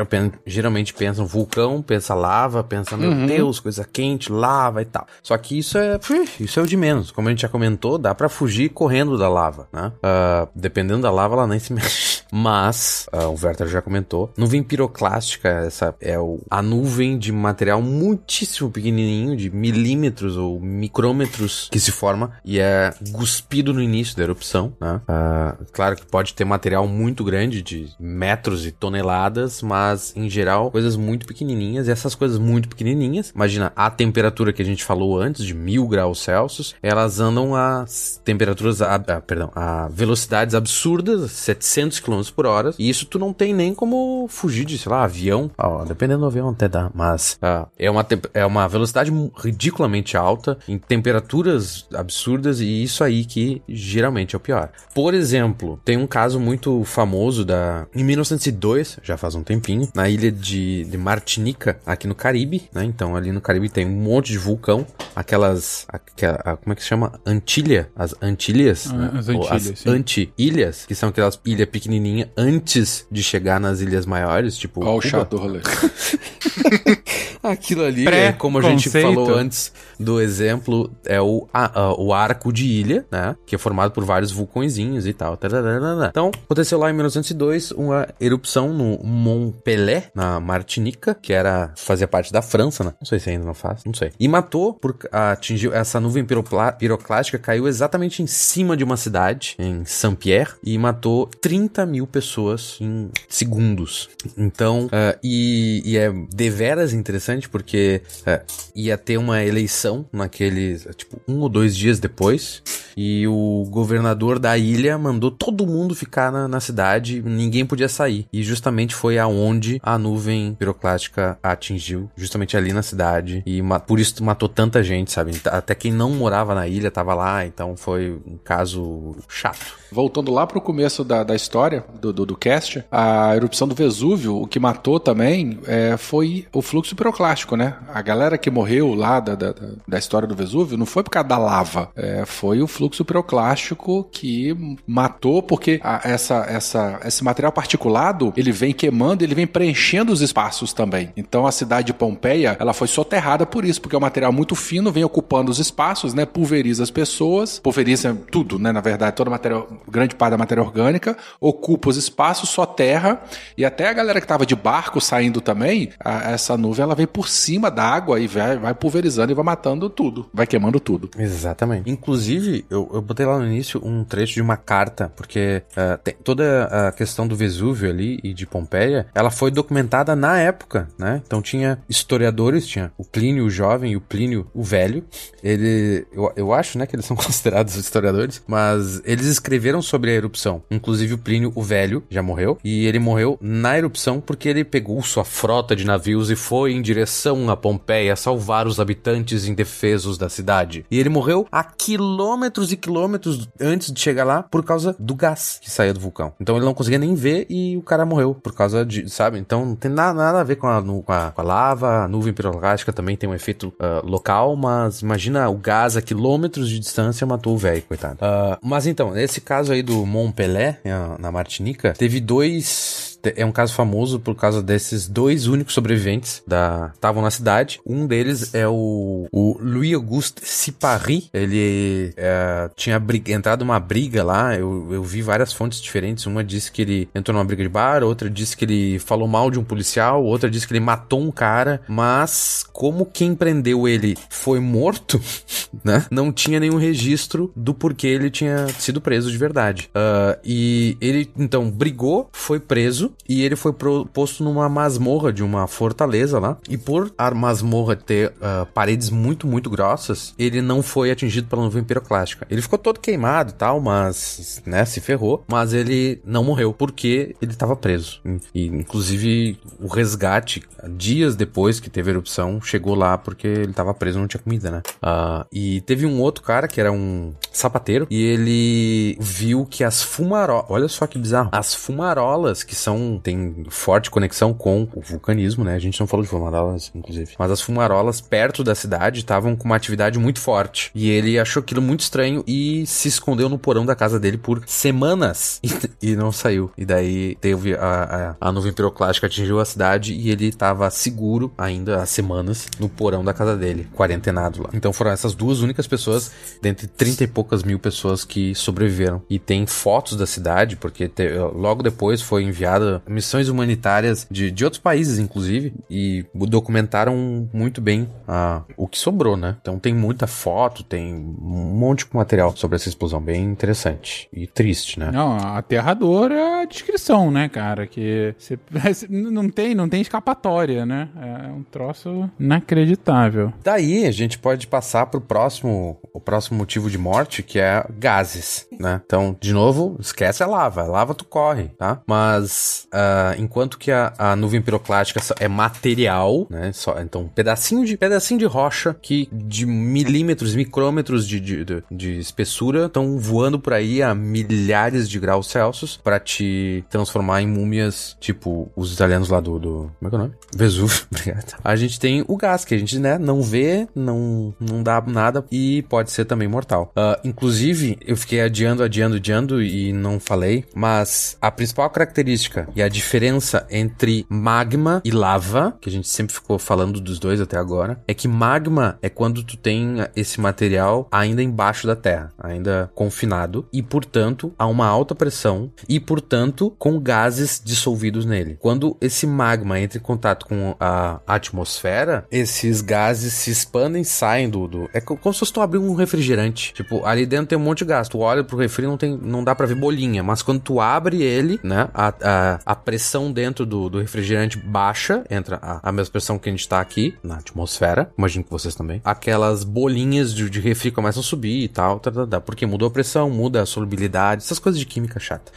geralmente 0.45 0.93
pensa 0.93 1.21
um 1.21 1.25
vulcão, 1.25 1.81
pensa 1.81 2.13
lava, 2.13 2.63
pensa, 2.63 2.97
meu 2.97 3.11
Uhum. 3.13 3.25
Deus, 3.27 3.59
coisa 3.59 3.87
quente, 3.91 4.31
lava 4.31 4.81
e 4.81 4.85
tal. 4.85 5.05
Só 5.21 5.37
que 5.37 5.57
isso 5.59 5.77
é, 5.77 5.99
isso 6.39 6.52
é 6.59 6.63
o 6.63 6.67
de 6.67 6.77
menos. 6.77 7.11
Como 7.11 7.27
a 7.27 7.31
gente 7.31 7.41
já 7.41 7.49
comentou, 7.49 7.97
dá 7.97 8.13
pra 8.13 8.29
fugir 8.29 8.69
correndo 8.69 9.17
da 9.17 9.29
lava, 9.29 9.67
né? 9.71 9.91
Ah, 10.01 10.47
dependendo 10.55 11.01
da 11.01 11.11
lava, 11.11 11.35
ela 11.35 11.47
nem 11.47 11.59
se 11.59 11.71
mexe. 11.73 12.23
Mas, 12.31 13.07
ah, 13.11 13.27
o 13.27 13.37
Werther 13.39 13.67
já 13.67 13.81
comentou, 13.81 14.33
nuvem 14.35 14.63
piroclástica, 14.63 15.49
essa 15.49 15.93
é 16.01 16.17
o, 16.17 16.39
a 16.49 16.61
nuvem 16.61 17.17
de 17.17 17.31
material 17.31 17.81
muitíssimo 17.81 18.71
pequenininho, 18.71 19.37
de 19.37 19.51
milímetros 19.51 20.35
ou 20.35 20.59
micrômetros, 20.59 21.69
que 21.71 21.79
se 21.79 21.91
forma 21.91 22.31
e 22.43 22.59
é 22.59 22.91
cuspido 23.11 23.71
no 23.71 23.81
início 23.81 24.17
da 24.17 24.23
erupção, 24.23 24.73
né? 24.81 24.99
Ah, 25.07 25.55
claro 25.71 25.95
que 25.95 26.05
pode 26.05 26.33
ter 26.33 26.43
material 26.43 26.87
muito 26.87 27.23
grande, 27.23 27.61
de 27.61 27.89
metros 27.99 28.65
e 28.65 28.71
toneladas, 28.71 29.61
mas 29.61 30.13
em 30.15 30.29
geral, 30.29 30.71
coisas 30.71 30.95
muito 30.95 31.25
pequenininhas. 31.25 31.87
E 31.87 31.91
essas 31.91 32.15
coisas 32.15 32.37
muito 32.37 32.67
pequenininhas, 32.67 33.31
imagina 33.35 33.71
a 33.75 33.89
temperatura 33.89 34.51
que 34.51 34.61
a 34.61 34.65
gente 34.65 34.83
falou 34.83 35.19
antes, 35.19 35.45
de 35.45 35.53
mil 35.53 35.87
graus 35.87 36.21
Celsius, 36.21 36.42
elas 36.81 37.19
andam 37.19 37.55
a 37.55 37.85
temperaturas, 38.23 38.81
a, 38.81 38.95
a- 38.95 39.21
perdão, 39.21 39.51
a 39.55 39.87
velocidades 39.89 40.55
absurdas, 40.55 41.31
700 41.31 41.99
km 41.99 42.21
por 42.35 42.45
hora. 42.45 42.73
E 42.77 42.89
isso 42.89 43.05
tu 43.05 43.17
não 43.19 43.33
tem 43.33 43.53
nem 43.53 43.73
como 43.73 44.27
fugir 44.29 44.65
de, 44.65 44.77
sei 44.77 44.91
lá, 44.91 45.03
avião. 45.03 45.49
Ó, 45.57 45.83
dependendo 45.85 46.21
do 46.21 46.25
avião 46.27 46.49
até 46.49 46.67
dá, 46.67 46.89
mas 46.93 47.37
ah, 47.41 47.67
é, 47.77 47.89
uma, 47.89 48.05
é 48.33 48.45
uma 48.45 48.67
velocidade 48.67 49.11
ridiculamente 49.37 50.17
alta, 50.17 50.57
em 50.67 50.77
temperaturas 50.77 51.85
absurdas, 51.93 52.59
e 52.59 52.83
isso 52.83 53.03
aí 53.03 53.25
que 53.25 53.61
geralmente 53.67 54.35
é 54.35 54.37
o 54.37 54.39
pior. 54.39 54.69
Por 54.93 55.13
exemplo, 55.13 55.79
tem 55.83 55.97
um 55.97 56.07
caso 56.07 56.39
muito 56.39 56.83
famoso 56.83 57.45
da. 57.45 57.85
Em 57.95 58.03
1902, 58.03 58.99
já 59.03 59.17
faz 59.17 59.35
um 59.35 59.43
tempinho, 59.43 59.87
na 59.93 60.09
ilha 60.09 60.31
de, 60.31 60.85
de 60.85 60.97
Martinica, 60.97 61.79
aqui 61.85 62.07
no 62.07 62.15
Caribe, 62.15 62.69
né? 62.73 62.83
Então, 62.83 63.15
ali 63.15 63.31
no 63.31 63.41
Caribe 63.41 63.69
tem 63.69 63.85
um 63.85 63.91
monte 63.91 64.31
de 64.31 64.37
vulcão, 64.37 64.85
aquelas. 65.15 65.85
aquela- 65.87 66.32
a- 66.43 66.57
como 66.57 66.73
é 66.73 66.75
que 66.75 66.81
se 66.81 66.87
chama? 66.87 67.19
Antilha? 67.25 67.89
As 67.95 68.13
Antilhas? 68.21 68.87
Ah, 68.91 68.93
né? 68.93 69.11
as 69.19 69.29
Ou 69.29 69.35
Antilhas, 69.43 69.79
sim. 69.79 69.89
anti-ilhas, 69.89 70.85
que 70.85 70.95
são 70.95 71.09
aquelas 71.09 71.39
ilhas 71.45 71.67
pequenininhas 71.69 72.29
antes 72.37 73.05
de 73.11 73.21
chegar 73.23 73.59
nas 73.59 73.79
ilhas 73.81 74.05
maiores, 74.05 74.57
tipo. 74.57 74.83
Olha 74.85 74.97
o 74.97 75.01
chato 75.01 75.31
do 75.31 75.37
rolê. 75.37 75.59
Aquilo 77.43 77.83
ali 77.83 78.07
é 78.07 78.31
como 78.31 78.57
a 78.57 78.61
gente 78.61 78.89
falou 78.89 79.33
antes 79.35 79.73
do 79.99 80.21
exemplo, 80.21 80.89
é 81.05 81.21
o, 81.21 81.47
a- 81.53 81.79
a- 81.81 81.93
o 82.01 82.13
arco 82.13 82.53
de 82.53 82.65
ilha, 82.65 83.05
né? 83.11 83.35
Que 83.45 83.55
é 83.55 83.57
formado 83.57 83.91
por 83.91 84.03
vários 84.05 84.31
vulcõezinhos 84.31 85.05
e 85.05 85.13
tal. 85.13 85.35
tararara. 85.35 86.07
Então, 86.09 86.31
aconteceu 86.45 86.79
lá 86.79 86.89
em 86.89 86.93
1902 86.93 87.71
uma 87.71 88.07
erupção 88.19 88.73
no 88.73 88.97
Mont 89.03 89.53
Pelé, 89.63 90.09
na 90.15 90.39
Martinica, 90.39 91.13
que 91.13 91.33
era 91.33 91.73
fazia 91.75 92.07
parte 92.07 92.31
da 92.31 92.41
França, 92.41 92.83
né? 92.83 92.93
Não 92.99 93.05
sei 93.05 93.19
se 93.19 93.29
ainda 93.29 93.45
não 93.45 93.53
faz, 93.53 93.83
não 93.85 93.93
sei. 93.93 94.11
E 94.19 94.27
matou, 94.27 94.73
por, 94.73 94.95
atingiu 95.11 95.73
essa 95.73 95.99
nuvem 95.99 96.22
piropla- 96.25 96.71
piroclástica, 96.71 97.37
caiu 97.37 97.67
exatamente 97.67 98.21
em 98.21 98.27
cima 98.27 98.75
de 98.75 98.83
uma 98.83 98.97
cidade, 98.97 99.55
em 99.59 99.83
Saint-Pierre, 99.85 100.53
e 100.63 100.77
matou 100.77 101.27
30 101.27 101.85
mil 101.85 102.07
pessoas 102.07 102.77
em 102.79 103.09
segundos. 103.27 104.09
Então, 104.37 104.89
ah, 104.91 105.17
e, 105.23 105.81
e 105.85 105.97
é 105.97 106.11
deveras 106.33 106.93
interessante 106.93 107.49
porque 107.49 108.01
ah, 108.25 108.41
ia 108.75 108.97
ter 108.97 109.17
uma 109.17 109.43
eleição 109.43 110.05
naqueles, 110.11 110.87
tipo, 110.95 111.19
um 111.27 111.39
ou 111.39 111.49
dois 111.49 111.75
dias 111.75 111.99
depois, 111.99 112.61
e 112.95 113.27
o 113.27 113.65
governador 113.69 114.39
da 114.39 114.57
ilha 114.57 114.97
mandou 114.97 115.31
todo 115.31 115.65
mundo 115.65 115.95
ficar 115.95 116.31
na, 116.31 116.47
na 116.47 116.59
cidade, 116.59 117.21
ninguém 117.21 117.65
podia 117.65 117.89
sair. 117.89 118.27
E 118.31 118.43
justamente 118.43 118.95
foi 118.95 119.17
aonde 119.17 119.79
a 119.81 119.97
nuvem 119.97 120.55
piroclástica 120.57 121.37
atingiu, 121.41 122.09
justamente 122.15 122.55
ali 122.55 122.73
na 122.73 122.83
cidade, 122.83 123.43
e 123.45 123.61
por 123.85 123.99
isso 123.99 124.23
matou 124.23 124.47
tanta 124.47 124.83
gente, 124.83 125.11
sabe? 125.11 125.31
Até 125.45 125.75
quem 125.75 125.91
não 125.91 126.12
morava 126.13 126.53
na 126.55 126.67
ilha 126.67 126.89
tava 126.91 127.13
lá, 127.13 127.45
então 127.45 127.75
foi 127.75 128.11
um 128.25 128.37
caso 128.43 129.15
chato. 129.27 129.81
Voltando 129.91 130.31
lá 130.31 130.47
pro 130.47 130.59
começo 130.59 131.03
da, 131.03 131.23
da 131.23 131.35
história 131.35 131.83
do, 132.01 132.11
do, 132.11 132.25
do 132.25 132.35
cast, 132.35 132.83
a 132.91 133.35
erupção 133.35 133.67
do 133.67 133.75
Vesúvio, 133.75 134.35
o 134.41 134.47
que 134.47 134.59
matou 134.59 134.99
também 134.99 135.59
é, 135.67 135.95
foi 135.97 136.47
o 136.51 136.61
fluxo 136.63 136.95
piroclástico, 136.95 137.55
né? 137.55 137.75
A 137.93 138.01
galera 138.01 138.37
que 138.37 138.49
morreu 138.49 138.95
lá 138.95 139.19
da, 139.19 139.35
da, 139.35 139.51
da- 139.51 139.67
da 139.87 139.97
história 139.99 140.27
do 140.27 140.35
Vesúvio 140.35 140.77
não 140.77 140.85
foi 140.87 141.03
por 141.03 141.11
causa 141.11 141.27
da 141.29 141.37
lava, 141.37 141.89
é, 141.95 142.25
foi 142.25 142.61
o 142.61 142.67
fluxo 142.67 143.05
piroclástico 143.05 144.03
que 144.11 144.77
matou, 144.87 145.43
porque 145.43 145.79
a- 145.83 146.01
essa, 146.03 146.45
essa, 146.49 146.99
esse 147.05 147.23
material 147.23 147.51
particulado 147.51 148.33
ele 148.35 148.51
vem 148.51 148.73
queimando, 148.73 149.23
ele 149.23 149.35
vem 149.35 149.45
preenchendo 149.45 150.11
os 150.11 150.21
espaços 150.21 150.73
também. 150.73 151.11
Então 151.15 151.45
a 151.45 151.51
cidade 151.51 151.87
de 151.87 151.93
Pompeia 151.93 152.57
ela 152.59 152.73
foi 152.73 152.87
soterrada 152.87 153.45
por 153.45 153.63
isso, 153.63 153.79
porque 153.79 153.95
é 153.95 153.99
um 153.99 154.01
material 154.01 154.31
muito 154.33 154.55
fino, 154.55 154.91
vem 154.91 155.03
ocupando 155.03 155.51
os 155.51 155.59
espaços, 155.59 156.02
né? 156.11 156.25
Pulveriza 156.25 156.81
as 156.81 156.89
pessoas, 156.89 157.59
pulveriza 157.59 158.17
tudo, 158.31 158.57
né? 158.57 158.71
Na 158.71 158.81
verdade, 158.81 159.15
toda 159.15 159.29
a 159.29 159.31
matéria, 159.31 159.63
grande 159.87 160.15
parte 160.15 160.31
da 160.31 160.37
matéria 160.39 160.63
orgânica, 160.63 161.15
ocupa 161.39 161.89
os 161.89 161.97
espaços, 161.97 162.49
soterra, 162.49 163.21
e 163.55 163.63
até 163.63 163.87
a 163.87 163.93
galera 163.93 164.19
que 164.19 164.25
estava 164.25 164.43
de 164.45 164.55
barco 164.55 164.99
saindo 164.99 165.39
também, 165.39 165.89
a- 166.03 166.31
essa 166.31 166.57
nuvem 166.57 166.81
ela 166.81 166.95
vem 166.95 167.05
por 167.05 167.27
cima 167.29 167.69
da 167.69 167.83
água 167.83 168.19
e 168.19 168.25
vai, 168.25 168.57
vai 168.57 168.73
pulverizando 168.73 169.31
e 169.31 169.35
vai 169.35 169.45
matando 169.45 169.89
tudo, 169.89 170.25
vai 170.33 170.47
queimando 170.47 170.79
tudo. 170.79 171.11
Exatamente. 171.15 171.87
Inclusive, 171.89 172.65
eu, 172.69 172.89
eu 172.93 173.01
botei 173.01 173.25
lá 173.25 173.37
no 173.37 173.45
início 173.45 173.79
um 173.85 174.03
trecho 174.03 174.33
de 174.33 174.41
uma 174.41 174.57
carta, 174.57 175.11
porque 175.15 175.61
ah, 175.75 175.99
tem 176.03 176.15
toda 176.23 176.63
a 176.65 176.91
questão 176.91 177.27
do 177.27 177.35
Vesúvio 177.35 177.89
ali 177.89 178.19
e 178.23 178.33
de 178.33 178.45
Pompeia, 178.47 179.05
ela 179.13 179.29
foi 179.29 179.51
documentada 179.51 180.15
na 180.15 180.39
época, 180.39 180.87
né? 180.97 181.21
Então 181.25 181.41
tinha 181.41 181.77
historiadores, 181.89 182.65
tinha 182.65 182.91
o 182.97 183.03
Plínio 183.03 183.43
o 183.45 183.49
Jovem 183.49 183.91
e 183.91 183.97
o 183.97 184.01
Plínio 184.01 184.47
o 184.53 184.63
Velho. 184.63 185.03
Ele, 185.43 185.67
eu, 186.11 186.31
eu 186.35 186.53
acho, 186.53 186.77
né, 186.77 186.85
que 186.85 186.95
eles 186.95 187.05
são 187.05 187.15
considerados 187.17 187.75
historiadores, 187.75 188.41
mas 188.47 189.01
eles 189.05 189.25
escreveram 189.25 189.81
sobre 189.81 190.11
a 190.11 190.13
erupção. 190.13 190.63
Inclusive 190.69 191.13
o 191.13 191.17
Plínio 191.17 191.51
o 191.55 191.61
Velho 191.61 192.03
já 192.09 192.21
morreu, 192.21 192.57
e 192.63 192.85
ele 192.85 192.99
morreu 192.99 193.37
na 193.41 193.77
erupção 193.77 194.19
porque 194.19 194.49
ele 194.49 194.63
pegou 194.63 195.01
sua 195.01 195.23
frota 195.23 195.75
de 195.75 195.85
navios 195.85 196.29
e 196.29 196.35
foi 196.35 196.73
em 196.73 196.81
direção 196.81 197.49
a 197.49 197.57
Pompeia 197.57 198.15
salvar 198.15 198.67
os 198.67 198.79
habitantes 198.79 199.45
indefesos 199.45 200.17
da 200.17 200.29
cidade. 200.29 200.85
E 200.89 200.99
ele 200.99 201.09
morreu 201.09 201.47
a 201.51 201.63
quilômetros 201.63 202.71
e 202.71 202.77
quilômetros 202.77 203.47
antes 203.59 203.91
de 203.91 203.99
chegar 203.99 204.23
lá 204.23 204.43
por 204.43 204.63
causa 204.63 204.95
do 204.99 205.15
gás 205.15 205.59
que 205.61 205.69
saía 205.69 205.93
do 205.93 205.99
vulcão. 205.99 206.33
Então 206.39 206.55
ele 206.55 206.65
não 206.65 206.73
conseguia 206.73 206.99
nem 206.99 207.15
ver 207.15 207.45
e 207.49 207.77
o 207.77 207.81
cara 207.81 208.05
morreu 208.05 208.33
por 208.35 208.53
causa 208.53 208.85
de, 208.85 209.09
sabe? 209.09 209.37
Então 209.39 209.65
não 209.65 209.75
tem 209.75 209.91
nada, 209.91 210.13
nada 210.13 210.41
a 210.41 210.43
ver 210.43 210.55
com 210.55 210.67
a, 210.67 210.81
com 210.81 211.13
a, 211.13 211.31
com 211.31 211.41
a 211.41 211.43
lava, 211.43 212.03
a 212.03 212.07
nuvem 212.07 212.33
piroclástica 212.33 212.93
também 212.93 213.15
tem 213.15 213.29
um 213.29 213.33
efeito 213.33 213.73
ah, 213.79 214.01
local, 214.03 214.55
mas 214.55 215.01
imagina 215.01 215.49
o 215.49 215.57
gás 215.57 215.72
a 215.97 216.01
quilômetros 216.01 216.69
de 216.69 216.79
distância 216.79 217.25
matou 217.27 217.53
o 217.55 217.57
velho, 217.57 217.81
coitado. 217.83 218.17
Ah, 218.21 218.57
mas 218.61 218.85
então, 218.87 219.11
nesse 219.11 219.41
caso 219.41 219.71
aí 219.73 219.81
do 219.81 220.05
Mont 220.05 220.33
Pelé, 220.33 220.79
na- 220.85 221.17
na 221.19 221.31
Martinica, 221.31 221.93
teve 221.97 222.19
dois 222.19 223.12
é 223.35 223.45
um 223.45 223.51
caso 223.51 223.73
famoso 223.73 224.19
por 224.19 224.35
causa 224.35 224.61
desses 224.61 225.07
dois 225.07 225.47
únicos 225.47 225.73
sobreviventes 225.73 226.43
da 226.45 226.91
estavam 226.93 227.21
na 227.21 227.31
cidade. 227.31 227.79
Um 227.85 228.05
deles 228.05 228.53
é 228.53 228.67
o, 228.67 229.27
o 229.31 229.57
Louis 229.61 229.93
Auguste 229.93 230.41
Sipari. 230.43 231.29
Ele 231.33 232.13
é, 232.17 232.69
tinha 232.75 232.99
briga, 232.99 233.31
entrado 233.31 233.63
numa 233.63 233.79
briga 233.79 234.23
lá. 234.23 234.55
Eu, 234.55 234.89
eu 234.91 235.03
vi 235.03 235.21
várias 235.21 235.53
fontes 235.53 235.81
diferentes. 235.81 236.25
Uma 236.25 236.43
disse 236.43 236.71
que 236.71 236.81
ele 236.81 237.09
entrou 237.15 237.33
numa 237.33 237.45
briga 237.45 237.63
de 237.63 237.69
bar, 237.69 238.03
outra 238.03 238.29
disse 238.29 238.57
que 238.57 238.65
ele 238.65 238.99
falou 238.99 239.27
mal 239.27 239.49
de 239.49 239.59
um 239.59 239.63
policial, 239.63 240.23
outra 240.23 240.49
disse 240.49 240.67
que 240.67 240.73
ele 240.73 240.79
matou 240.79 241.21
um 241.21 241.31
cara. 241.31 241.81
Mas 241.87 242.65
como 242.71 243.05
quem 243.05 243.35
prendeu 243.35 243.87
ele 243.87 244.17
foi 244.29 244.59
morto, 244.59 245.21
né? 245.83 246.05
Não 246.11 246.31
tinha 246.31 246.59
nenhum 246.59 246.77
registro 246.77 247.51
do 247.55 247.73
porquê 247.73 248.07
ele 248.07 248.29
tinha 248.29 248.67
sido 248.79 249.01
preso 249.01 249.31
de 249.31 249.37
verdade. 249.37 249.89
Ah, 249.93 250.37
e 250.43 250.97
ele 250.99 251.29
então 251.37 251.69
brigou, 251.69 252.29
foi 252.31 252.59
preso 252.59 253.12
e 253.27 253.43
ele 253.43 253.55
foi 253.55 253.73
posto 254.13 254.43
numa 254.43 254.67
masmorra 254.67 255.31
de 255.31 255.43
uma 255.43 255.67
fortaleza 255.67 256.39
lá. 256.39 256.57
E 256.69 256.77
por 256.77 257.13
a 257.17 257.31
masmorra 257.31 257.95
ter 257.95 258.33
ah, 258.41 258.67
paredes 258.73 259.09
muito, 259.09 259.47
muito 259.47 259.69
grossas, 259.69 260.33
ele 260.37 260.61
não 260.61 260.81
foi 260.81 261.11
atingido 261.11 261.47
pela 261.47 261.63
nuvem 261.63 261.83
piroclástica. 261.83 262.45
Ele 262.49 262.61
ficou 262.61 262.77
todo 262.77 262.99
queimado 262.99 263.51
e 263.51 263.53
tal, 263.53 263.79
mas, 263.79 264.61
né, 264.65 264.85
se 264.85 264.99
ferrou. 264.99 265.43
Mas 265.47 265.73
ele 265.73 266.21
não 266.25 266.43
morreu 266.43 266.73
porque 266.73 267.35
ele 267.41 267.51
estava 267.51 267.75
preso. 267.75 268.21
E, 268.53 268.67
inclusive, 268.67 269.57
o 269.79 269.87
resgate, 269.87 270.63
dias 270.89 271.35
depois 271.35 271.79
que 271.79 271.89
teve 271.89 272.09
a 272.09 272.13
erupção, 272.13 272.61
chegou 272.61 272.95
lá 272.95 273.17
porque 273.17 273.47
ele 273.47 273.71
estava 273.71 273.93
preso 273.93 274.19
não 274.19 274.27
tinha 274.27 274.41
comida, 274.41 274.69
né? 274.69 274.81
Ah, 275.01 275.45
e 275.51 275.81
teve 275.81 276.05
um 276.05 276.19
outro 276.19 276.43
cara 276.43 276.67
que 276.67 276.79
era 276.79 276.91
um 276.91 277.33
sapateiro 277.51 278.07
e 278.09 278.21
ele 278.21 279.17
viu 279.19 279.65
que 279.65 279.83
as 279.83 280.01
fumarolas, 280.01 280.65
olha 280.69 280.87
só 280.87 281.07
que 281.07 281.17
bizarro, 281.17 281.49
as 281.51 281.73
fumarolas 281.73 282.63
que 282.63 282.75
são 282.75 283.02
tem 283.23 283.63
forte 283.69 284.09
conexão 284.09 284.53
com 284.53 284.87
o 284.93 285.01
vulcanismo, 285.01 285.63
né? 285.63 285.75
A 285.75 285.79
gente 285.79 285.99
não 285.99 286.07
falou 286.07 286.23
de 286.23 286.29
fumarolas, 286.29 286.91
inclusive, 286.93 287.33
mas 287.37 287.51
as 287.51 287.61
fumarolas 287.61 288.21
perto 288.21 288.63
da 288.63 288.75
cidade 288.75 289.19
estavam 289.19 289.55
com 289.55 289.65
uma 289.65 289.75
atividade 289.75 290.17
muito 290.19 290.39
forte 290.39 290.91
e 290.93 291.09
ele 291.09 291.39
achou 291.39 291.61
aquilo 291.61 291.81
muito 291.81 292.01
estranho 292.01 292.43
e 292.47 292.85
se 292.87 293.07
escondeu 293.07 293.49
no 293.49 293.57
porão 293.57 293.85
da 293.85 293.95
casa 293.95 294.19
dele 294.19 294.37
por 294.37 294.61
semanas 294.65 295.59
e, 296.01 296.11
e 296.11 296.15
não 296.15 296.31
saiu. 296.31 296.71
E 296.77 296.85
daí 296.85 297.35
teve 297.41 297.75
a, 297.75 298.35
a, 298.39 298.47
a 298.49 298.51
nuvem 298.51 298.73
piroclástica 298.73 299.27
atingiu 299.27 299.59
a 299.59 299.65
cidade 299.65 300.13
e 300.13 300.29
ele 300.29 300.47
estava 300.47 300.89
seguro 300.89 301.51
ainda 301.57 302.01
há 302.01 302.05
semanas 302.05 302.67
no 302.79 302.89
porão 302.89 303.23
da 303.23 303.33
casa 303.33 303.55
dele, 303.55 303.87
quarentenado 303.93 304.63
lá. 304.63 304.69
Então 304.73 304.93
foram 304.93 305.11
essas 305.11 305.33
duas 305.33 305.61
únicas 305.61 305.87
pessoas 305.87 306.31
dentre 306.61 306.87
30 306.87 307.23
e 307.23 307.27
poucas 307.27 307.63
mil 307.63 307.79
pessoas 307.79 308.23
que 308.23 308.53
sobreviveram. 308.55 309.21
E 309.29 309.39
tem 309.39 309.65
fotos 309.65 310.17
da 310.17 310.25
cidade, 310.25 310.75
porque 310.75 311.07
te- 311.07 311.33
logo 311.53 311.81
depois 311.83 312.21
foi 312.21 312.43
enviada 312.43 312.92
missões 313.07 313.49
humanitárias 313.49 314.27
de, 314.29 314.51
de 314.51 314.63
outros 314.63 314.81
países, 314.81 315.19
inclusive, 315.19 315.73
e 315.89 316.25
documentaram 316.33 317.49
muito 317.53 317.81
bem 317.81 318.09
ah, 318.27 318.63
o 318.77 318.87
que 318.87 318.97
sobrou, 318.97 319.37
né? 319.37 319.57
Então 319.61 319.79
tem 319.79 319.93
muita 319.93 320.27
foto, 320.27 320.83
tem 320.83 321.13
um 321.13 321.73
monte 321.75 322.05
de 322.05 322.15
material 322.15 322.55
sobre 322.55 322.75
essa 322.75 322.89
explosão, 322.89 323.21
bem 323.21 323.43
interessante 323.43 324.27
e 324.31 324.47
triste, 324.47 324.99
né? 324.99 325.11
Não, 325.11 325.35
aterradora 325.37 326.35
é 326.35 326.61
a 326.61 326.65
descrição, 326.65 327.31
né, 327.31 327.49
cara? 327.49 327.87
Que 327.87 328.35
você, 328.37 328.57
não, 329.09 329.49
tem, 329.49 329.75
não 329.75 329.87
tem 329.89 330.01
escapatória, 330.01 330.85
né? 330.85 331.09
É 331.15 331.51
um 331.51 331.63
troço 331.63 332.29
inacreditável. 332.39 333.53
Daí 333.63 334.05
a 334.05 334.11
gente 334.11 334.37
pode 334.39 334.67
passar 334.67 335.05
pro 335.07 335.21
próximo, 335.21 335.99
o 336.13 336.19
próximo 336.19 336.57
motivo 336.57 336.89
de 336.89 336.97
morte, 336.97 337.43
que 337.43 337.59
é 337.59 337.85
gases, 337.97 338.67
né? 338.79 339.01
Então, 339.05 339.35
de 339.39 339.53
novo, 339.53 339.97
esquece 339.99 340.43
a 340.43 340.47
lava. 340.47 340.81
A 340.81 340.87
lava 340.87 341.13
tu 341.13 341.25
corre, 341.25 341.69
tá? 341.77 342.01
Mas 342.07 342.82
ah, 342.91 343.35
enquanto 343.37 343.77
que 343.77 343.91
a, 343.91 344.13
a 344.17 344.35
nuvem 344.35 344.61
piroclástica 344.61 345.19
é 345.39 345.47
material, 345.47 346.47
né? 346.49 346.71
Só, 346.73 346.99
então, 347.01 347.27
pedacinho 347.33 347.85
de 347.85 347.97
pedacinho 347.97 348.39
de 348.39 348.45
rocha 348.45 348.95
que 349.01 349.27
de 349.31 349.65
milímetros, 349.65 350.55
micrômetros 350.55 351.27
de, 351.27 351.39
de, 351.39 351.65
de- 351.65 351.83
de 351.91 352.19
espessura 352.19 352.85
estão 352.85 353.17
voando 353.17 353.59
por 353.59 353.73
aí 353.73 354.01
a 354.01 354.13
milhares 354.15 355.09
de 355.09 355.19
graus 355.19 355.47
Celsius 355.47 355.97
para 356.03 356.19
te 356.19 356.83
transformar 356.89 357.41
em 357.41 357.47
múmias, 357.47 358.15
tipo 358.19 358.71
os 358.75 358.93
italianos 358.93 359.29
lá 359.29 359.39
do, 359.39 359.59
do 359.59 359.91
como 359.99 360.07
é 360.07 360.09
que 360.09 360.15
é 360.15 360.17
o 360.17 360.21
nome? 360.21 360.33
Vesúvio, 360.55 361.01
obrigado. 361.11 361.55
A 361.63 361.75
gente 361.75 361.99
tem 361.99 362.23
o 362.27 362.37
gás 362.37 362.63
que 362.65 362.73
a 362.73 362.77
gente, 362.77 362.97
né, 362.99 363.17
não 363.17 363.41
vê, 363.41 363.87
não, 363.95 364.53
não 364.59 364.81
dá 364.83 365.01
nada 365.05 365.43
e 365.51 365.81
pode 365.83 366.11
ser 366.11 366.25
também 366.25 366.47
mortal. 366.47 366.91
Ah, 366.95 367.19
inclusive, 367.23 367.97
eu 368.05 368.15
fiquei 368.15 368.41
adiando, 368.41 368.83
adiando, 368.83 369.15
adiando 369.15 369.61
e 369.61 369.91
não 369.93 370.19
falei, 370.19 370.65
mas 370.75 371.37
a 371.41 371.51
principal 371.51 371.89
característica 371.89 372.67
e 372.75 372.81
a 372.81 372.87
diferença 372.89 373.65
entre 373.69 374.25
magma 374.29 375.01
e 375.03 375.11
lava, 375.11 375.77
que 375.81 375.89
a 375.89 375.91
gente 375.91 376.07
sempre 376.07 376.33
ficou 376.33 376.57
falando 376.57 376.99
dos 376.99 377.19
dois 377.19 377.39
até 377.41 377.57
agora, 377.57 378.01
é 378.07 378.13
que 378.13 378.27
magma 378.27 378.97
é 379.01 379.09
quando 379.09 379.43
tu 379.43 379.57
tem 379.57 379.97
esse 380.15 380.39
material 380.39 381.07
ainda 381.11 381.41
embaixo 381.43 381.87
da 381.87 381.95
terra, 381.95 382.31
ainda 382.37 382.89
confinado 382.95 383.65
e, 383.71 383.81
portanto, 383.81 384.53
a 384.57 384.65
uma 384.65 384.87
alta 384.87 385.13
pressão 385.15 385.71
e, 385.87 385.99
portanto, 385.99 386.73
com 386.77 386.99
gases 386.99 387.61
dissolvidos 387.63 388.25
nele. 388.25 388.57
Quando 388.59 388.97
esse 389.01 389.25
magma 389.27 389.79
entra 389.79 389.97
em 389.97 390.01
contato 390.01 390.45
com 390.45 390.75
a 390.79 391.19
atmosfera, 391.27 392.25
esses 392.31 392.81
gases 392.81 393.33
se 393.33 393.51
expandem, 393.51 394.03
saem 394.03 394.49
do, 394.49 394.67
do... 394.67 394.89
é 394.93 394.99
co- 394.99 395.17
como 395.17 395.33
se 395.33 395.39
fosse 395.39 395.53
tu 395.53 395.61
abrir 395.61 395.77
um 395.79 395.93
refrigerante. 395.93 396.73
Tipo, 396.73 397.05
ali 397.05 397.25
dentro 397.25 397.47
tem 397.47 397.57
um 397.57 397.61
monte 397.61 397.79
de 397.79 397.85
gás. 397.85 398.07
Tu 398.09 398.19
olha 398.19 398.43
pro 398.43 398.57
refri 398.57 398.85
não 398.85 398.97
tem, 398.97 399.17
não 399.21 399.43
dá 399.43 399.53
pra 399.55 399.65
ver 399.65 399.75
bolinha, 399.75 400.23
mas 400.23 400.41
quando 400.41 400.59
tu 400.59 400.79
abre 400.81 401.21
ele, 401.21 401.59
né, 401.63 401.87
a, 401.93 402.13
a, 402.21 402.52
a 402.65 402.75
pressão 402.75 403.31
dentro 403.31 403.65
do, 403.65 403.89
do 403.89 403.99
refrigerante 403.99 404.57
baixa, 404.57 405.23
entra 405.29 405.59
a, 405.61 405.89
a 405.89 405.91
mesma 405.91 406.11
pressão 406.11 406.37
que 406.39 406.49
a 406.49 406.51
gente 406.51 406.67
tá 406.67 406.79
aqui 406.79 407.15
na 407.23 407.35
atmosfera, 407.37 408.11
imagino 408.17 408.43
que 408.43 408.51
vocês 408.51 408.75
também. 408.75 409.01
Aquelas 409.03 409.63
bolinhas 409.63 410.33
de, 410.33 410.49
de 410.49 410.59
refri 410.59 410.91
começam 410.91 411.21
a 411.21 411.23
subir 411.23 411.63
e 411.63 411.67
tal, 411.67 411.99
tá, 411.99 412.11
tá, 412.11 412.25
tá, 412.27 412.41
porque 412.41 412.65
mudou 412.65 412.87
a 412.87 412.91
pressão, 412.91 413.29
muda 413.29 413.61
a 413.61 413.65
solubilidade, 413.65 414.43
essas 414.43 414.59
coisas 414.59 414.79
de 414.79 414.85
química 414.85 415.19
chata. 415.19 415.51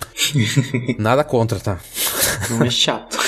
Nada 0.98 1.24
contra, 1.24 1.59
tá? 1.60 1.78
Não 2.51 2.64
é 2.64 2.70
chato. 2.70 3.16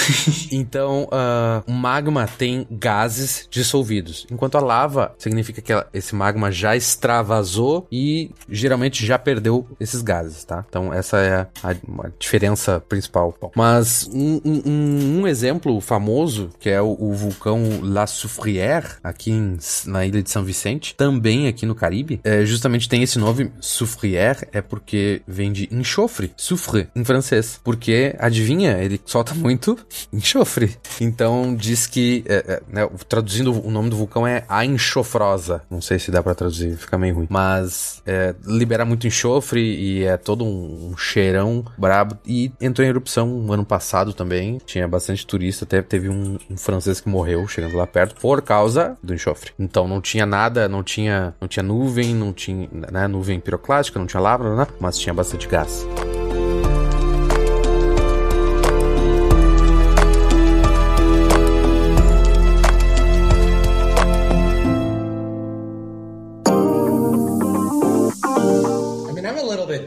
Então, 0.50 1.06
ah, 1.12 1.62
o 1.66 1.72
magma 1.72 2.26
tem 2.26 2.66
gases 2.70 3.46
dissolvidos, 3.50 4.26
enquanto 4.30 4.56
a 4.56 4.60
lava 4.60 5.14
significa 5.18 5.60
que 5.60 5.72
ela- 5.72 5.86
esse 5.92 6.14
magma 6.14 6.50
já 6.50 6.74
extravasou 6.74 7.86
e 7.92 8.30
geralmente 8.48 9.04
já 9.04 9.18
perdeu 9.18 9.66
esses 9.78 10.00
gases, 10.00 10.44
tá? 10.44 10.64
Então, 10.68 10.92
essa 10.92 11.18
é 11.18 11.46
a, 11.62 11.70
a 11.70 12.10
diferença 12.18 12.80
principal. 12.88 13.36
Mas 13.58 14.08
um, 14.12 14.40
um- 14.44 15.20
um- 15.20 15.26
exemplo 15.26 15.80
famoso, 15.80 16.50
que 16.60 16.70
é 16.70 16.80
o, 16.80 16.96
o 16.98 17.12
vulcão 17.12 17.60
La 17.82 18.06
Soufrière, 18.06 18.86
aqui 19.02 19.32
em- 19.32 19.58
na 19.86 20.06
ilha 20.06 20.22
de 20.22 20.30
São 20.30 20.44
Vicente, 20.44 20.94
também 20.94 21.48
aqui 21.48 21.66
no 21.66 21.74
Caribe, 21.74 22.20
é, 22.22 22.44
justamente 22.46 22.88
tem 22.88 23.02
esse 23.02 23.18
nome 23.18 23.50
Soufrière, 23.60 24.46
é 24.52 24.62
porque 24.62 25.22
vem 25.26 25.50
de 25.52 25.68
enxofre, 25.72 26.30
soufre, 26.36 26.86
em 26.94 27.04
francês. 27.04 27.58
Porque, 27.64 28.14
adivinha, 28.20 28.78
ele 28.78 29.00
solta 29.04 29.34
muito 29.34 29.76
enxofre. 30.12 30.76
Então 31.00 31.56
diz 31.56 31.86
que, 31.88 32.22
é, 32.28 32.36
é, 32.46 32.62
né, 32.68 32.88
traduzindo 33.08 33.52
o 33.52 33.70
nome 33.72 33.90
do 33.90 33.96
vulcão 33.96 34.24
é 34.24 34.44
a 34.48 34.64
enxofrosa. 34.64 35.62
Não 35.68 35.80
sei 35.80 35.98
se 35.98 36.12
dá 36.12 36.22
pra 36.22 36.34
traduzir, 36.34 36.76
fica 36.76 36.96
meio 36.96 37.16
ruim. 37.16 37.26
Mas 37.28 38.00
é, 38.06 38.36
libera 38.46 38.84
muito 38.84 39.06
enxofre 39.06 39.60
e 39.60 40.04
é 40.04 40.16
todo 40.16 40.44
um, 40.44 40.90
um 40.92 40.96
cheirão 40.96 41.64
brabo. 41.76 42.16
E 42.24 42.52
entrou 42.60 42.86
em 42.86 42.88
erupção 42.90 43.28
ano 43.52 43.64
passado 43.64 44.12
também. 44.12 44.58
Tinha 44.64 44.86
bastante 44.86 45.26
turista, 45.26 45.64
até 45.64 45.82
teve 45.82 46.08
um, 46.08 46.38
um 46.50 46.56
francês 46.56 47.00
que 47.00 47.08
morreu 47.08 47.46
chegando 47.46 47.76
lá 47.76 47.86
perto 47.86 48.20
por 48.20 48.42
causa 48.42 48.96
do 49.02 49.14
enxofre. 49.14 49.52
Então 49.58 49.86
não 49.86 50.00
tinha 50.00 50.26
nada, 50.26 50.68
não 50.68 50.82
tinha, 50.82 51.34
não 51.40 51.48
tinha 51.48 51.62
nuvem, 51.62 52.14
não 52.14 52.32
tinha 52.32 52.68
né, 52.90 53.06
nuvem 53.06 53.40
piroclástica, 53.40 53.98
não 53.98 54.06
tinha 54.06 54.20
lava, 54.20 54.54
né, 54.56 54.66
mas 54.80 54.98
tinha 54.98 55.14
bastante 55.14 55.46
gás. 55.48 55.86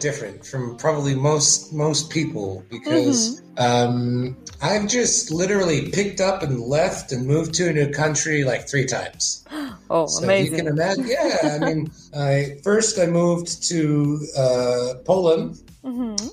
Different 0.01 0.45
from 0.45 0.75
probably 0.77 1.15
most 1.15 1.71
most 1.71 2.09
people 2.09 2.65
because 2.69 3.41
um, 3.57 4.35
I've 4.61 4.87
just 4.87 5.31
literally 5.31 5.89
picked 5.91 6.19
up 6.19 6.43
and 6.43 6.59
left 6.59 7.11
and 7.11 7.25
moved 7.27 7.53
to 7.55 7.69
a 7.69 7.73
new 7.73 7.89
country 7.91 8.43
like 8.43 8.67
three 8.69 8.85
times. 8.85 9.45
Oh, 9.93 10.07
So 10.07 10.23
amazing. 10.23 10.53
you 10.53 10.57
can 10.57 10.67
imagine. 10.67 11.05
Yeah, 11.05 11.37
I 11.43 11.59
mean, 11.59 11.91
I 12.15 12.59
first 12.63 12.97
I 12.97 13.07
moved 13.07 13.61
to 13.67 14.25
uh, 14.37 14.93
Poland 15.03 15.59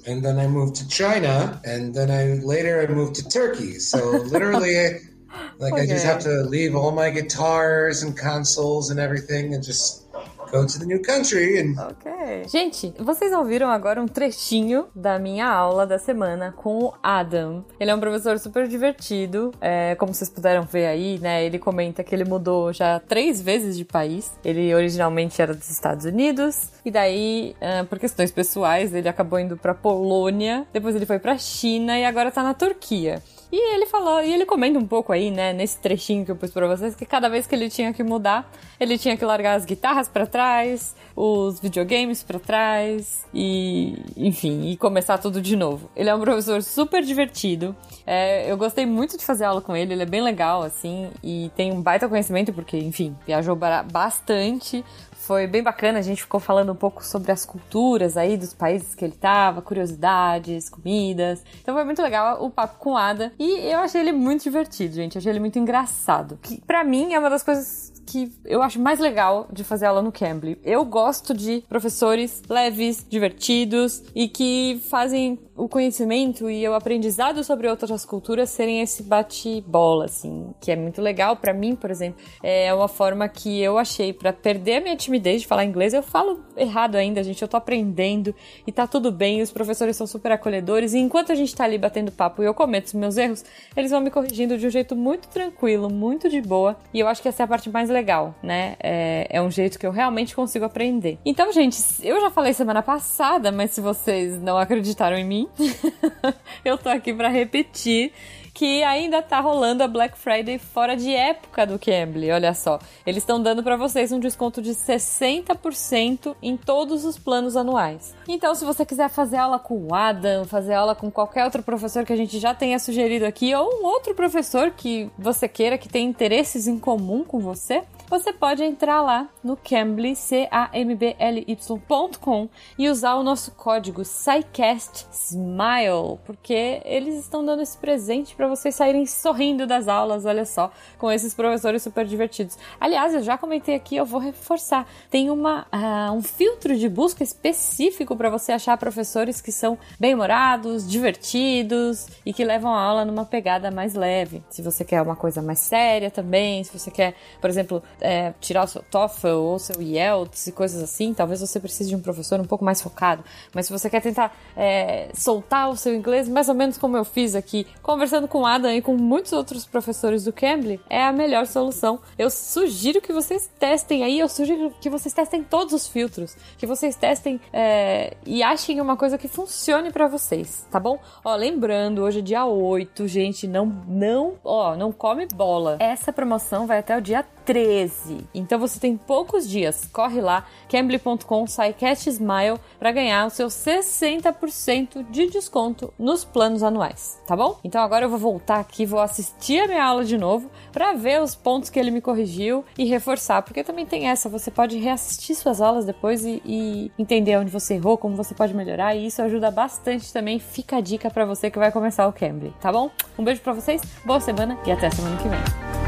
and 0.07 0.23
then 0.24 0.39
I 0.39 0.47
moved 0.47 0.77
to 0.77 0.86
China, 0.89 1.61
and 1.65 1.93
then 1.93 2.09
I 2.11 2.40
later 2.45 2.81
I 2.81 2.86
moved 2.93 3.16
to 3.16 3.28
Turkey. 3.28 3.81
So 3.81 4.11
literally, 4.11 5.01
like 5.59 5.74
I 5.74 5.86
just 5.86 6.05
have 6.05 6.20
to 6.20 6.43
leave 6.45 6.77
all 6.77 6.93
my 6.93 7.11
guitars 7.11 8.03
and 8.05 8.16
consoles 8.16 8.90
and 8.90 9.01
everything, 9.01 9.55
and 9.55 9.65
just 9.65 10.07
go 10.51 10.66
to 10.66 10.79
the 10.79 10.85
new 10.87 11.01
country 11.03 11.61
and 11.61 11.75
Ok. 11.79 12.45
Gente, 12.49 12.93
vocês 12.99 13.33
ouviram 13.33 13.70
agora 13.70 14.01
um 14.01 14.07
trechinho 14.07 14.87
da 14.95 15.19
minha 15.19 15.47
aula 15.49 15.87
da 15.87 15.99
semana 15.99 16.53
com 16.57 16.85
o 16.85 16.95
Adam. 17.03 17.65
Ele 17.79 17.91
é 17.91 17.95
um 17.95 18.01
professor 18.01 18.39
super 18.39 18.66
divertido. 18.69 19.53
é, 19.61 19.95
como 19.97 20.12
vocês 20.15 20.31
puderam 20.31 20.62
ver 20.62 20.87
aí, 20.87 21.19
né? 21.19 21.45
Ele 21.45 21.59
comenta 21.59 22.03
que 22.03 22.15
ele 22.15 22.25
mudou 22.25 22.73
já 22.73 23.01
três 23.01 23.41
vezes 23.41 23.77
de 23.77 23.85
país. 23.85 24.33
Ele 24.45 24.75
originalmente 24.75 25.41
era 25.41 25.55
dos 25.55 25.70
Estados 25.70 26.05
Unidos. 26.05 26.70
E 26.85 26.91
daí, 26.91 27.55
ah, 27.61 27.85
por 27.85 27.99
questões 27.99 28.31
pessoais, 28.31 28.95
ele 28.95 29.09
acabou 29.09 29.39
indo 29.39 29.57
pra 29.57 29.75
Polônia. 29.75 30.66
Depois 30.73 30.95
ele 30.97 31.07
foi 31.07 31.19
pra 31.19 31.37
China 31.39 31.99
e 31.99 32.05
agora 32.05 32.31
tá 32.31 32.43
na 32.43 32.55
Turquia. 32.55 33.23
E 33.51 33.75
ele 33.75 33.87
falou, 33.87 34.23
e 34.23 34.31
ele 34.33 34.45
comenta 34.45 34.79
um 34.79 34.87
pouco 34.87 35.11
aí, 35.11 35.31
né, 35.31 35.55
nesse 35.55 35.79
trechinho 35.79 36.23
que 36.23 36.31
eu 36.31 36.37
pus 36.37 36.51
pra 36.51 36.66
vocês, 36.69 36.95
que 36.95 37.07
cada 37.07 37.31
vez 37.31 37.47
que 37.47 37.55
ele 37.55 37.70
tinha 37.70 37.95
que 37.95 38.03
mudar, 38.03 38.51
ele 38.79 38.99
tinha 38.99 39.16
que 39.16 39.25
largar 39.25 39.55
as 39.55 39.65
guitarras 39.65 40.07
pra 40.07 40.27
trás, 40.27 40.95
os 41.16 41.59
videogames 41.59 42.23
pra 42.23 42.39
trás 42.39 43.25
e, 43.33 44.03
enfim, 44.16 44.69
e 44.69 44.77
começar 44.77 45.16
tudo 45.16 45.41
de 45.41 45.57
novo. 45.57 45.89
Ele 45.97 46.11
é 46.11 46.15
um 46.15 46.20
professor 46.20 46.62
super 46.62 47.03
divertido. 47.03 47.75
É, 48.07 48.51
eu 48.51 48.57
gostei 48.59 48.85
muito 48.85 49.16
de 49.16 49.25
fazer 49.25 49.45
aula 49.47 49.62
com 49.62 49.75
ele, 49.75 49.95
ele 49.95 50.03
é 50.03 50.07
bem 50.07 50.20
legal, 50.20 50.62
assim, 50.62 51.09
e 51.25 51.51
tem 51.57 51.73
um 51.73 51.81
baita 51.81 52.07
conhecimento, 52.07 52.53
porque, 52.53 52.77
enfim, 52.77 53.16
viajou 53.27 53.57
ba- 53.57 53.83
bastante. 53.83 54.85
Foi 55.28 55.46
bem 55.46 55.62
bacana, 55.62 55.98
a 55.98 56.02
gente 56.02 56.22
ficou 56.22 56.40
falando 56.40 56.72
um 56.72 56.74
pouco 56.74 57.05
sobre 57.05 57.30
as 57.30 57.44
culturas 57.44 58.16
aí 58.16 58.34
dos 58.34 58.55
países 58.55 58.94
que 58.94 59.05
ele 59.05 59.12
tava, 59.12 59.60
curiosidades, 59.60 60.70
comidas. 60.70 61.44
Então 61.60 61.74
foi 61.74 61.84
muito 61.84 62.00
legal 62.00 62.42
o 62.42 62.48
papo 62.48 62.78
com 62.78 62.92
o 62.92 62.96
Ada. 62.96 63.30
E 63.38 63.70
eu 63.70 63.78
achei 63.80 64.00
ele 64.00 64.12
muito 64.12 64.44
divertido, 64.44 64.94
gente. 64.94 65.18
Achei 65.18 65.30
ele 65.30 65.38
muito 65.38 65.59
engraçado. 65.59 66.38
Que 66.40 66.59
pra 66.62 66.82
mim 66.82 67.12
é 67.12 67.18
uma 67.18 67.28
das 67.28 67.42
coisas 67.42 67.92
que 68.09 68.32
eu 68.47 68.62
acho 68.62 68.80
mais 68.80 68.98
legal 68.98 69.47
de 69.52 69.62
fazer 69.62 69.85
aula 69.85 70.01
no 70.01 70.10
Cambly. 70.10 70.59
Eu 70.64 70.82
gosto 70.82 71.35
de 71.35 71.62
professores 71.68 72.43
leves, 72.48 73.05
divertidos 73.06 74.02
e 74.14 74.26
que 74.28 74.80
fazem 74.89 75.39
o 75.55 75.68
conhecimento 75.68 76.48
e 76.48 76.66
o 76.68 76.72
aprendizado 76.72 77.43
sobre 77.43 77.68
outras 77.68 78.05
culturas 78.05 78.48
serem 78.48 78.80
esse 78.80 79.02
bate-bola, 79.02 80.05
assim, 80.05 80.55
que 80.60 80.70
é 80.70 80.76
muito 80.76 81.02
legal 81.02 81.36
pra 81.36 81.52
mim, 81.52 81.74
por 81.74 81.90
exemplo. 81.90 82.22
É 82.43 82.72
uma 82.72 82.86
forma 82.86 83.28
que 83.28 83.60
eu 83.60 83.76
achei 83.76 84.12
pra 84.12 84.32
perder 84.32 84.76
a 84.76 84.80
minha 84.80 84.97
timidez 84.97 85.43
de 85.43 85.48
falar 85.48 85.64
inglês. 85.64 85.93
Eu 85.93 86.02
falo 86.02 86.40
errado 86.56 86.94
ainda, 86.94 87.22
gente, 87.24 87.43
eu 87.43 87.48
tô 87.48 87.56
aprendendo 87.56 88.35
e 88.66 88.70
tá 88.70 88.86
tudo 88.86 89.10
bem. 89.10 89.43
Os 89.43 89.51
professores 89.51 89.97
são 89.97 90.06
super 90.06 90.30
acolhedores 90.30 90.94
e 90.94 90.98
enquanto 90.98 91.32
a 91.32 91.35
gente 91.35 91.55
tá 91.55 91.64
ali 91.64 91.76
batendo 91.76 92.12
papo 92.12 92.43
e 92.43 92.47
eu 92.47 92.55
cometo 92.55 92.86
os 92.86 92.94
meus 92.94 93.16
erros, 93.16 93.44
eles 93.76 93.90
vão 93.90 94.01
me 94.01 94.10
corrigindo 94.10 94.56
de 94.56 94.66
um 94.66 94.70
jeito 94.70 94.94
muito 94.94 95.26
tranquilo, 95.28 95.90
muito 95.90 96.30
de 96.30 96.40
boa. 96.40 96.76
E 96.94 97.01
eu 97.01 97.09
acho 97.09 97.20
que 97.20 97.28
essa 97.28 97.43
é 97.43 97.44
a 97.44 97.48
parte 97.48 97.68
mais 97.68 97.90
legal, 97.90 97.98
né? 98.43 98.77
É, 98.83 99.27
é 99.31 99.43
um 99.43 99.51
jeito 99.51 99.79
que 99.79 99.87
eu 99.87 99.91
realmente 99.91 100.35
consigo 100.35 100.65
aprender. 100.65 101.19
Então, 101.25 101.53
gente, 101.53 101.79
eu 102.03 102.20
já 102.20 102.31
falei 102.31 102.53
semana 102.53 102.83
passada, 102.83 103.51
mas 103.53 103.70
se 103.73 103.81
vocês 103.81 104.41
não 104.41 104.57
acreditaram 104.57 105.16
em 105.16 105.25
mim, 105.25 105.49
eu 106.65 106.77
tô 106.79 106.89
aqui 106.89 107.12
pra 107.12 107.29
repetir 107.29 108.12
que 108.59 108.82
ainda 108.82 109.22
tá 109.22 109.39
rolando 109.39 109.85
a 109.85 109.86
Black 109.86 110.18
Friday 110.18 110.59
fora 110.59 110.97
de 110.97 111.14
época 111.14 111.64
do 111.64 111.78
Cambly, 111.78 112.32
olha 112.32 112.52
só. 112.52 112.80
Eles 113.06 113.22
estão 113.22 113.40
dando 113.40 113.62
pra 113.62 113.76
vocês 113.76 114.10
um 114.10 114.18
desconto 114.18 114.60
de 114.60 114.70
60% 114.70 116.35
em 116.43 116.56
todos 116.56 117.05
os 117.05 117.16
planos 117.16 117.56
anuais. 117.56 118.16
Então, 118.26 118.56
se 118.56 118.64
você 118.64 118.85
quiser 118.85 119.09
fazer 119.10 119.36
aula 119.36 119.60
com 119.60 119.86
o 119.86 119.94
Adam, 119.94 120.44
fazer 120.44 120.74
aula 120.74 120.97
com 120.97 121.09
qualquer 121.09 121.44
outro 121.44 121.62
professor 121.62 122.05
que 122.05 122.12
a 122.12 122.16
gente 122.16 122.40
já 122.40 122.52
tenha 122.52 122.80
sugerido 122.80 123.26
aqui, 123.26 123.55
ou 123.55 123.80
um 123.80 123.85
outro 123.85 124.12
professor 124.12 124.72
que 124.72 125.09
você 125.16 125.47
queira 125.47 125.78
que 125.78 125.89
tenha 125.89 126.10
interesses 126.10 126.66
em 126.66 126.80
comum 126.80 127.22
com 127.22 127.39
você, 127.39 127.85
você 128.09 128.32
pode 128.32 128.64
entrar 128.64 129.02
lá 129.02 129.28
no 129.44 129.55
Cambly, 129.56 130.16
C-A-M-B-L-Y.com 130.16 132.48
e 132.78 132.89
usar 132.89 133.16
o 133.16 133.22
nosso 133.22 133.51
código 133.52 134.02
SciCastSmile, 134.05 136.18
porque 136.24 136.80
eles 136.85 137.16
estão 137.16 137.44
dando 137.44 137.60
esse 137.62 137.76
presente 137.76 138.35
para 138.35 138.48
vocês 138.48 138.74
saírem 138.74 139.05
sorrindo 139.05 139.66
das 139.66 139.86
aulas, 139.89 140.24
olha 140.24 140.47
só, 140.47 140.72
com 140.97 141.12
esses 141.12 141.35
professores 141.35 141.82
super 141.82 142.06
divertidos. 142.06 142.56
Aliás, 142.80 143.12
eu 143.14 143.22
já 143.22 143.36
comentei 143.36 143.74
aqui, 143.74 143.97
eu 143.97 144.06
vou 144.06 144.20
reforçar, 144.20 144.89
tem 145.10 145.28
uma, 145.30 145.66
ah, 145.70 146.10
um 146.12 146.22
filtro 146.22 146.74
de 146.76 146.89
busca 146.89 147.22
específico 147.22 148.16
para 148.16 148.30
você 148.30 148.52
achar 148.52 148.78
professores 148.78 149.43
que 149.43 149.52
são 149.52 149.78
bem-humorados, 150.01 150.89
divertidos 150.89 152.06
e 152.24 152.32
que 152.32 152.44
levam 152.44 152.72
a 152.72 152.80
aula 152.80 153.05
numa 153.05 153.26
pegada 153.26 153.70
mais 153.70 153.94
leve. 153.94 154.43
Se 154.48 154.62
você 154.62 154.85
quer 154.85 155.02
uma 155.02 155.16
coisa 155.16 155.43
mais 155.43 155.59
séria 155.59 156.10
também, 156.10 156.64
se 156.64 156.76
você 156.76 156.90
quer, 156.90 157.14
por 157.40 157.48
exemplo, 157.51 157.80
é, 158.01 158.33
tirar 158.41 158.65
o 158.65 158.66
seu 158.66 158.83
TOEFL 158.83 159.29
ou 159.29 159.59
seu 159.59 159.81
IELTS 159.81 160.47
e 160.47 160.53
coisas 160.53 160.83
assim, 160.83 161.15
talvez 161.15 161.41
você 161.41 161.59
precise 161.59 161.91
de 161.91 161.97
um 161.97 162.01
professor 162.01 162.41
um 162.41 162.45
pouco 162.45 162.65
mais 162.65 162.81
focado. 162.81 163.25
Mas 163.55 163.66
se 163.66 163.73
você 163.73 163.89
quer 163.91 164.01
tentar 164.01 164.37
é, 164.57 165.09
soltar 165.15 165.69
o 165.70 165.77
seu 165.77 165.95
inglês, 165.95 166.29
mais 166.29 166.49
ou 166.49 166.55
menos 166.55 166.79
como 166.79 166.97
eu 166.97 167.05
fiz 167.05 167.35
aqui, 167.35 167.66
conversando 167.83 168.29
com 168.29 168.43
o 168.43 168.47
Adam 168.47 168.73
e 168.73 168.83
com 168.83 168.97
muitos 168.97 169.33
outros 169.33 169.66
professores 169.66 170.25
do 170.25 170.33
Cambly, 170.33 170.81
é 170.89 171.03
a 171.05 171.12
melhor 171.12 171.47
solução. 171.47 172.01
Eu 172.19 172.31
sugiro 172.31 173.01
que 173.01 173.12
vocês 173.12 173.51
testem 173.59 174.05
aí, 174.05 174.19
eu 174.19 174.29
sugiro 174.29 174.73
que 174.81 174.91
vocês 174.91 175.12
testem 175.12 175.43
todos 175.43 175.73
os 175.73 175.87
filtros, 175.87 176.37
que 176.57 176.66
vocês 176.66 176.97
testem 176.97 177.41
é, 177.53 178.16
e 178.25 178.43
achem 178.43 178.81
uma 178.81 178.97
coisa 178.97 179.19
que 179.19 179.29
funcione 179.29 179.91
pra 179.91 180.09
vocês, 180.09 180.66
tá 180.70 180.79
bom? 180.79 180.99
Ó, 181.25 181.35
lembrando, 181.35 182.03
hoje 182.03 182.20
é 182.20 182.23
dia 182.23 182.45
8, 182.45 183.07
gente, 183.09 183.47
não, 183.47 183.66
não, 183.87 184.35
ó, 184.45 184.77
não 184.77 184.93
come 184.93 185.27
bola. 185.27 185.77
Essa 185.81 186.12
promoção 186.12 186.66
vai 186.66 186.79
até 186.79 186.97
o 186.97 187.01
dia 187.01 187.25
13. 187.49 188.29
Então 188.35 188.59
você 188.59 188.79
tem 188.79 188.95
poucos 188.95 189.49
dias. 189.49 189.89
Corre 189.91 190.20
lá, 190.20 190.45
cambly.com, 190.69 191.47
SciCast 191.47 192.11
Smile, 192.11 192.61
para 192.79 192.93
ganhar 192.93 193.27
o 193.27 193.31
seu 193.31 193.47
60% 193.49 195.11
de 195.11 195.31
desconto 195.31 195.95
nos 195.99 196.27
planos 196.27 196.62
anuais, 196.62 197.19
tá 197.27 197.35
bom? 197.35 197.59
Então 197.65 197.81
agora 197.81 198.05
eu 198.05 198.11
vou 198.11 198.19
voltar 198.19 198.61
aqui, 198.61 198.85
vou 198.85 199.01
assistir 199.01 199.61
a 199.61 199.66
minha 199.66 199.83
aula 199.83 200.05
de 200.05 200.19
novo 200.19 200.51
para 200.70 200.93
ver 200.93 201.23
os 201.23 201.35
pontos 201.35 201.70
que 201.70 201.81
ele 201.81 201.91
me 201.91 202.03
corrigiu 202.03 202.66
e 202.77 202.85
reforçar, 202.85 203.41
porque 203.41 203.65
também 203.65 203.87
tem 203.87 204.09
essa, 204.09 204.29
você 204.29 204.51
pode 204.51 204.77
reassistir 204.77 205.35
suas 205.35 205.62
aulas 205.62 205.87
depois 205.87 206.27
e, 206.27 206.43
e 206.45 206.93
entender 206.99 207.39
onde 207.39 207.51
você 207.51 207.75
errou, 207.75 207.97
como 207.97 208.15
você 208.15 208.35
pode 208.35 208.53
melhorar, 208.53 208.95
e 208.95 209.07
isso 209.07 209.23
ajuda 209.23 209.51
bastante 209.51 210.12
também. 210.12 210.39
Fica 210.39 210.77
a 210.77 210.81
dica 210.83 211.09
para 211.09 211.25
você 211.25 211.51
que 211.51 211.59
vai 211.59 211.73
começar 211.73 212.07
o 212.07 212.12
Cambly, 212.12 212.53
tá 212.61 212.70
bom? 212.70 212.91
Um 213.19 213.25
beijo 213.25 213.41
para 213.41 213.55
vocês, 213.55 213.81
boa 214.05 214.20
semana 214.20 214.59
e 214.66 214.70
até 214.70 214.91
semana 214.91 215.16
que 215.16 215.29
vem. 215.29 215.88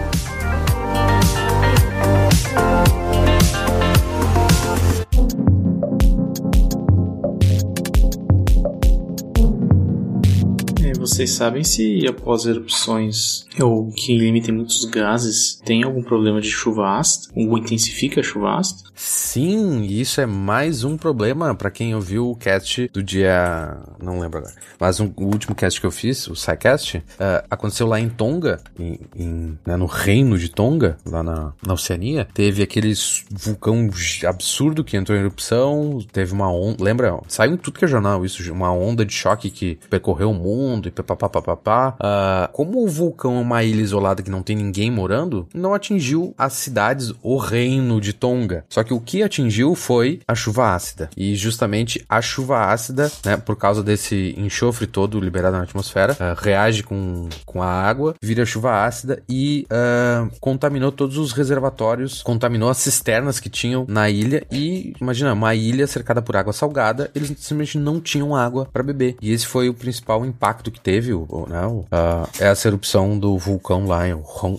É, 2.53 2.91
vocês 10.95 11.31
sabem 11.31 11.63
se 11.65 12.07
após 12.09 12.47
erupções 12.47 13.47
ou 13.61 13.91
que 13.93 14.17
limitem 14.17 14.55
muitos 14.55 14.85
gases, 14.85 15.61
tem 15.65 15.83
algum 15.83 16.03
problema 16.03 16.41
de 16.41 16.49
chuva 16.51 16.99
ácida? 16.99 17.33
Ou 17.37 17.59
intensifica 17.59 18.21
a 18.21 18.25
chuva 18.25 18.57
ácida? 18.59 18.89
Sim, 18.95 19.83
isso 19.85 20.21
é 20.21 20.27
mais 20.27 20.85
um 20.85 20.97
problema 20.97 21.55
para 21.55 21.71
quem 21.71 21.95
ouviu 21.95 22.31
o 22.31 22.37
cast 22.37 22.89
do 22.93 23.03
dia. 23.03 23.79
Não 24.03 24.21
lembro 24.21 24.39
agora. 24.39 24.55
Mas 24.79 25.01
um- 25.01 25.11
o 25.17 25.25
último 25.25 25.55
cast 25.55 25.81
que 25.81 25.87
eu 25.87 25.91
fiz, 25.91 26.27
o 26.29 26.35
SciCast, 26.37 27.03
eh, 27.19 27.45
aconteceu 27.51 27.87
lá 27.87 27.99
em 27.99 28.09
Tonga, 28.09 28.61
em, 28.79 28.99
em- 29.17 29.59
né, 29.67 29.77
no 29.77 29.87
reino 29.87 30.37
de 30.39 30.51
Tonga, 30.51 30.99
lá 31.07 31.23
na, 31.23 31.53
na 31.67 31.73
Oceania. 31.75 32.29
Teve 32.35 32.63
aquele 32.63 32.93
vulcão 33.31 33.89
absurdo 34.27 34.85
que 34.85 34.97
entrou 34.97 35.17
em 35.17 35.21
erupção. 35.23 35.99
Teve 36.13 36.33
uma 36.33 36.51
onda. 36.53 36.83
Lembra? 36.83 37.19
Saiu 37.29 37.55
em 37.55 37.57
tudo 37.57 37.79
que 37.79 37.85
é 37.85 37.89
jornal 37.89 38.25
isso, 38.25 38.51
uma 38.53 38.73
onda 38.73 39.05
de 39.05 39.13
choque 39.13 39.51
que 39.51 39.79
percorreu 39.89 40.31
o 40.31 40.35
mundo 40.35 40.80
e 40.89 40.91
papapá. 40.91 41.97
Ah, 42.01 42.49
como 42.53 42.83
o 42.83 42.89
vulcão 42.89 43.37
é 43.37 43.41
uma 43.41 43.63
ilha 43.63 43.83
isolada 43.83 44.23
que 44.23 44.31
não 44.31 44.43
tem 44.43 44.57
ninguém 44.57 44.91
morando, 44.91 45.49
não 45.55 45.75
atingiu 45.75 46.35
as 46.37 46.55
cidades, 46.55 47.13
o 47.23 47.37
reino 47.37 48.01
de 48.01 48.13
Tonga. 48.13 48.65
Só 48.69 48.83
que 48.83 48.95
o 48.95 49.01
que 49.01 49.23
atingiu 49.23 49.75
foi 49.75 50.21
a 50.27 50.35
chuva 50.35 50.75
ácida. 50.75 51.11
E 51.17 51.35
justamente 51.35 52.05
a 52.09 52.21
chuva 52.21 52.67
ácida, 52.73 53.11
né, 53.25 53.37
por 53.37 53.57
causa 53.57 53.83
desse 53.83 54.35
enxofre 54.37 54.87
todo 54.87 55.21
liberado 55.21 55.57
na 55.57 55.63
atmosfera, 55.63 56.17
ah, 56.19 56.37
reage 56.39 56.83
com, 56.83 57.29
com 57.45 57.63
a 57.63 57.67
água, 57.67 58.15
vira 58.23 58.45
chuva 58.45 58.85
ácida 58.85 59.23
e 59.29 59.67
ah, 59.71 60.29
contaminou 60.41 60.93
todos 60.93 61.17
os 61.19 61.33
reservatórios, 61.33 62.23
contaminou 62.23 62.69
as 62.69 62.79
cisternas 62.79 63.41
que 63.41 63.49
tinham 63.49 63.85
na 63.89 64.11
ilha 64.11 64.45
e 64.51 64.93
imagina, 65.01 65.33
uma 65.33 65.55
ilha 65.55 65.87
cercada 65.87 66.23
por 66.23 66.37
água 66.37 66.53
salgada, 66.53 67.11
eles 67.15 67.29
simplesmente 67.39 67.79
não 67.79 68.01
tinham 68.01 68.35
água 68.35 68.67
para 68.73 68.83
beber. 68.83 69.17
E 69.21 69.33
esse 69.33 69.47
foi 69.47 69.69
o 69.69 69.75
principal 69.75 70.25
impacto 70.25 70.70
que 70.71 70.81
teve 70.81 71.13
o, 71.13 71.47
né, 71.49 71.67
o, 71.67 71.85
a- 71.91 72.29
essa 72.39 72.69
erupção 72.69 73.19
do 73.19 73.37
vulcão 73.39 73.87
lá 73.87 74.09
em 74.09 74.15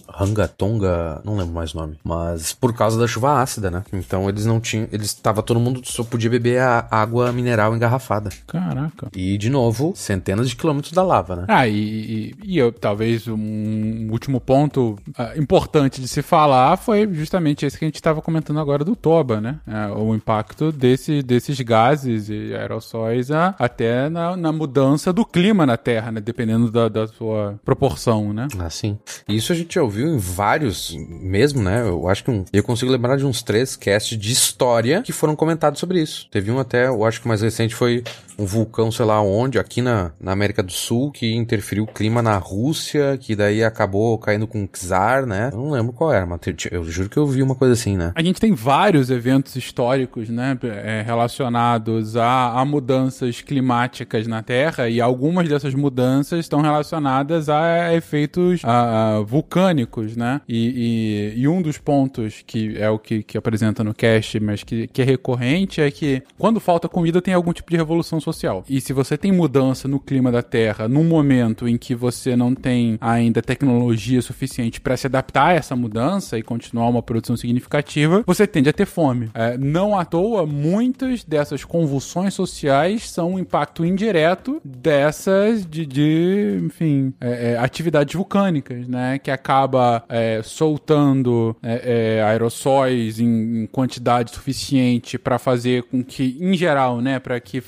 Rangatonga, 0.09 1.21
não 1.23 1.35
lembro 1.35 1.53
mais 1.53 1.73
o 1.73 1.77
nome, 1.77 1.97
mas 2.03 2.53
por 2.53 2.73
causa 2.73 2.99
da 2.99 3.07
chuva 3.07 3.41
ácida, 3.41 3.69
né? 3.69 3.83
Então 3.93 4.27
eles 4.29 4.45
não 4.45 4.59
tinham, 4.59 4.87
eles 4.91 5.13
tava 5.13 5.43
todo 5.43 5.59
mundo 5.59 5.81
só 5.83 6.03
podia 6.03 6.29
beber 6.29 6.59
a 6.61 6.87
água 6.89 7.31
mineral 7.31 7.75
engarrafada. 7.75 8.29
Caraca. 8.47 9.07
E 9.15 9.37
de 9.37 9.49
novo, 9.49 9.93
centenas 9.95 10.49
de 10.49 10.55
quilômetros 10.55 10.93
da 10.93 11.03
lava, 11.03 11.35
né? 11.35 11.45
Ah, 11.47 11.67
e, 11.67 11.75
e, 11.75 12.35
e 12.43 12.57
eu, 12.57 12.71
talvez 12.71 13.27
um 13.27 14.07
último 14.11 14.39
ponto 14.39 14.97
ah, 15.17 15.33
importante 15.37 16.01
de 16.01 16.07
se 16.07 16.21
falar 16.21 16.77
foi 16.77 17.07
justamente 17.13 17.65
esse 17.65 17.77
que 17.77 17.85
a 17.85 17.87
gente 17.87 17.95
estava 17.95 18.21
comentando 18.21 18.59
agora 18.59 18.83
do 18.83 18.95
Toba, 18.95 19.39
né? 19.41 19.59
É, 19.67 19.87
o 19.91 20.15
impacto 20.15 20.71
desse, 20.71 21.21
desses 21.21 21.59
gases 21.61 22.29
e 22.29 22.53
aerossóis 22.55 23.31
ah, 23.31 23.55
até 23.59 24.09
na, 24.09 24.35
na 24.35 24.51
mudança 24.51 25.11
do 25.13 25.25
clima 25.25 25.65
na 25.65 25.77
Terra, 25.77 26.00
né? 26.09 26.21
Dependendo 26.21 26.71
da, 26.71 26.87
da 26.87 27.05
sua 27.07 27.59
proporção, 27.65 28.31
né? 28.31 28.47
Assim. 28.59 28.97
E 29.27 29.35
isso 29.35 29.51
a 29.51 29.55
gente 29.55 29.75
já 29.75 29.83
ouviu 29.83 30.07
em 30.07 30.17
vários, 30.17 30.95
mesmo, 30.95 31.61
né? 31.61 31.81
Eu 31.81 32.07
acho 32.07 32.23
que 32.23 32.31
um, 32.31 32.45
eu 32.53 32.63
consigo 32.63 32.89
lembrar 32.89 33.17
de 33.17 33.25
uns 33.25 33.43
três 33.43 33.75
casts 33.75 34.17
de 34.17 34.31
história 34.31 35.01
que 35.01 35.11
foram 35.11 35.35
comentados 35.35 35.79
sobre 35.79 36.01
isso. 36.01 36.29
Teve 36.31 36.49
um 36.49 36.59
até, 36.59 36.87
eu 36.87 37.03
acho 37.03 37.19
que 37.19 37.25
o 37.25 37.27
mais 37.27 37.41
recente 37.41 37.75
foi 37.75 38.03
um 38.41 38.45
vulcão, 38.45 38.91
sei 38.91 39.05
lá 39.05 39.21
onde, 39.21 39.59
aqui 39.59 39.81
na, 39.81 40.11
na 40.19 40.31
América 40.31 40.63
do 40.63 40.71
Sul, 40.71 41.11
que 41.11 41.33
interferiu 41.33 41.83
o 41.83 41.87
clima 41.87 42.21
na 42.21 42.37
Rússia, 42.37 43.17
que 43.19 43.35
daí 43.35 43.63
acabou 43.63 44.17
caindo 44.17 44.47
com 44.47 44.63
o 44.63 44.67
Czar, 44.67 45.25
né? 45.25 45.49
Eu 45.53 45.57
não 45.59 45.71
lembro 45.71 45.93
qual 45.93 46.11
era, 46.11 46.25
mas 46.25 46.39
eu 46.71 46.83
juro 46.83 47.09
que 47.09 47.17
eu 47.17 47.27
vi 47.27 47.43
uma 47.43 47.55
coisa 47.55 47.73
assim, 47.73 47.95
né? 47.95 48.11
A 48.15 48.23
gente 48.23 48.39
tem 48.39 48.53
vários 48.53 49.09
eventos 49.11 49.55
históricos, 49.55 50.29
né, 50.29 50.57
é, 50.63 51.03
relacionados 51.05 52.15
a, 52.17 52.59
a 52.59 52.65
mudanças 52.65 53.41
climáticas 53.41 54.25
na 54.27 54.41
Terra 54.41 54.89
e 54.89 54.99
algumas 54.99 55.47
dessas 55.47 55.75
mudanças 55.75 56.39
estão 56.39 56.61
relacionadas 56.61 57.47
a 57.49 57.93
efeitos 57.93 58.61
ah, 58.63 59.17
ah, 59.17 59.21
vulcânicos, 59.21 60.15
né? 60.15 60.41
E, 60.47 61.33
e- 61.35 61.41
e 61.41 61.47
um 61.47 61.61
dos 61.61 61.77
pontos 61.77 62.43
que 62.45 62.77
é 62.77 62.89
o 62.89 62.97
que, 62.97 63.21
que 63.23 63.37
apresenta 63.37 63.83
no 63.83 63.93
cast, 63.93 64.39
mas 64.39 64.63
que, 64.63 64.87
que 64.87 65.01
é 65.01 65.05
recorrente, 65.05 65.79
é 65.81 65.91
que 65.91 66.23
quando 66.37 66.59
falta 66.59 66.89
comida 66.89 67.21
tem 67.21 67.33
algum 67.33 67.53
tipo 67.53 67.69
de 67.69 67.77
revolução 67.77 68.19
social. 68.19 68.30
E 68.69 68.79
se 68.81 68.93
você 68.93 69.17
tem 69.17 69.31
mudança 69.31 69.87
no 69.87 69.99
clima 69.99 70.31
da 70.31 70.41
Terra 70.41 70.87
num 70.87 71.03
momento 71.03 71.67
em 71.67 71.77
que 71.77 71.95
você 71.95 72.35
não 72.35 72.53
tem 72.53 72.97
ainda 73.01 73.41
tecnologia 73.41 74.21
suficiente 74.21 74.81
para 74.81 74.97
se 74.97 75.07
adaptar 75.07 75.47
a 75.47 75.53
essa 75.53 75.75
mudança 75.75 76.37
e 76.37 76.43
continuar 76.43 76.87
uma 76.87 77.01
produção 77.01 77.35
significativa, 77.35 78.23
você 78.25 78.45
tende 78.47 78.69
a 78.69 78.73
ter 78.73 78.85
fome. 78.85 79.29
É, 79.33 79.57
não 79.57 79.97
à 79.97 80.05
toa, 80.05 80.45
muitas 80.45 81.23
dessas 81.23 81.63
convulsões 81.63 82.33
sociais 82.33 83.09
são 83.09 83.33
um 83.33 83.39
impacto 83.39 83.85
indireto 83.85 84.61
dessas 84.63 85.65
de, 85.65 85.85
de, 85.85 86.59
enfim, 86.63 87.13
é, 87.19 87.51
é, 87.51 87.57
atividades 87.57 88.15
vulcânicas, 88.15 88.87
né? 88.87 89.19
Que 89.19 89.31
acaba 89.31 90.03
é, 90.09 90.41
soltando 90.43 91.55
é, 91.61 92.17
é, 92.17 92.23
aerossóis 92.23 93.19
em, 93.19 93.63
em 93.63 93.65
quantidade 93.67 94.31
suficiente 94.31 95.17
para 95.17 95.39
fazer 95.39 95.83
com 95.83 96.03
que, 96.03 96.37
em 96.39 96.55
geral, 96.55 97.01
né? 97.01 97.19
Para 97.19 97.39
que 97.39 97.61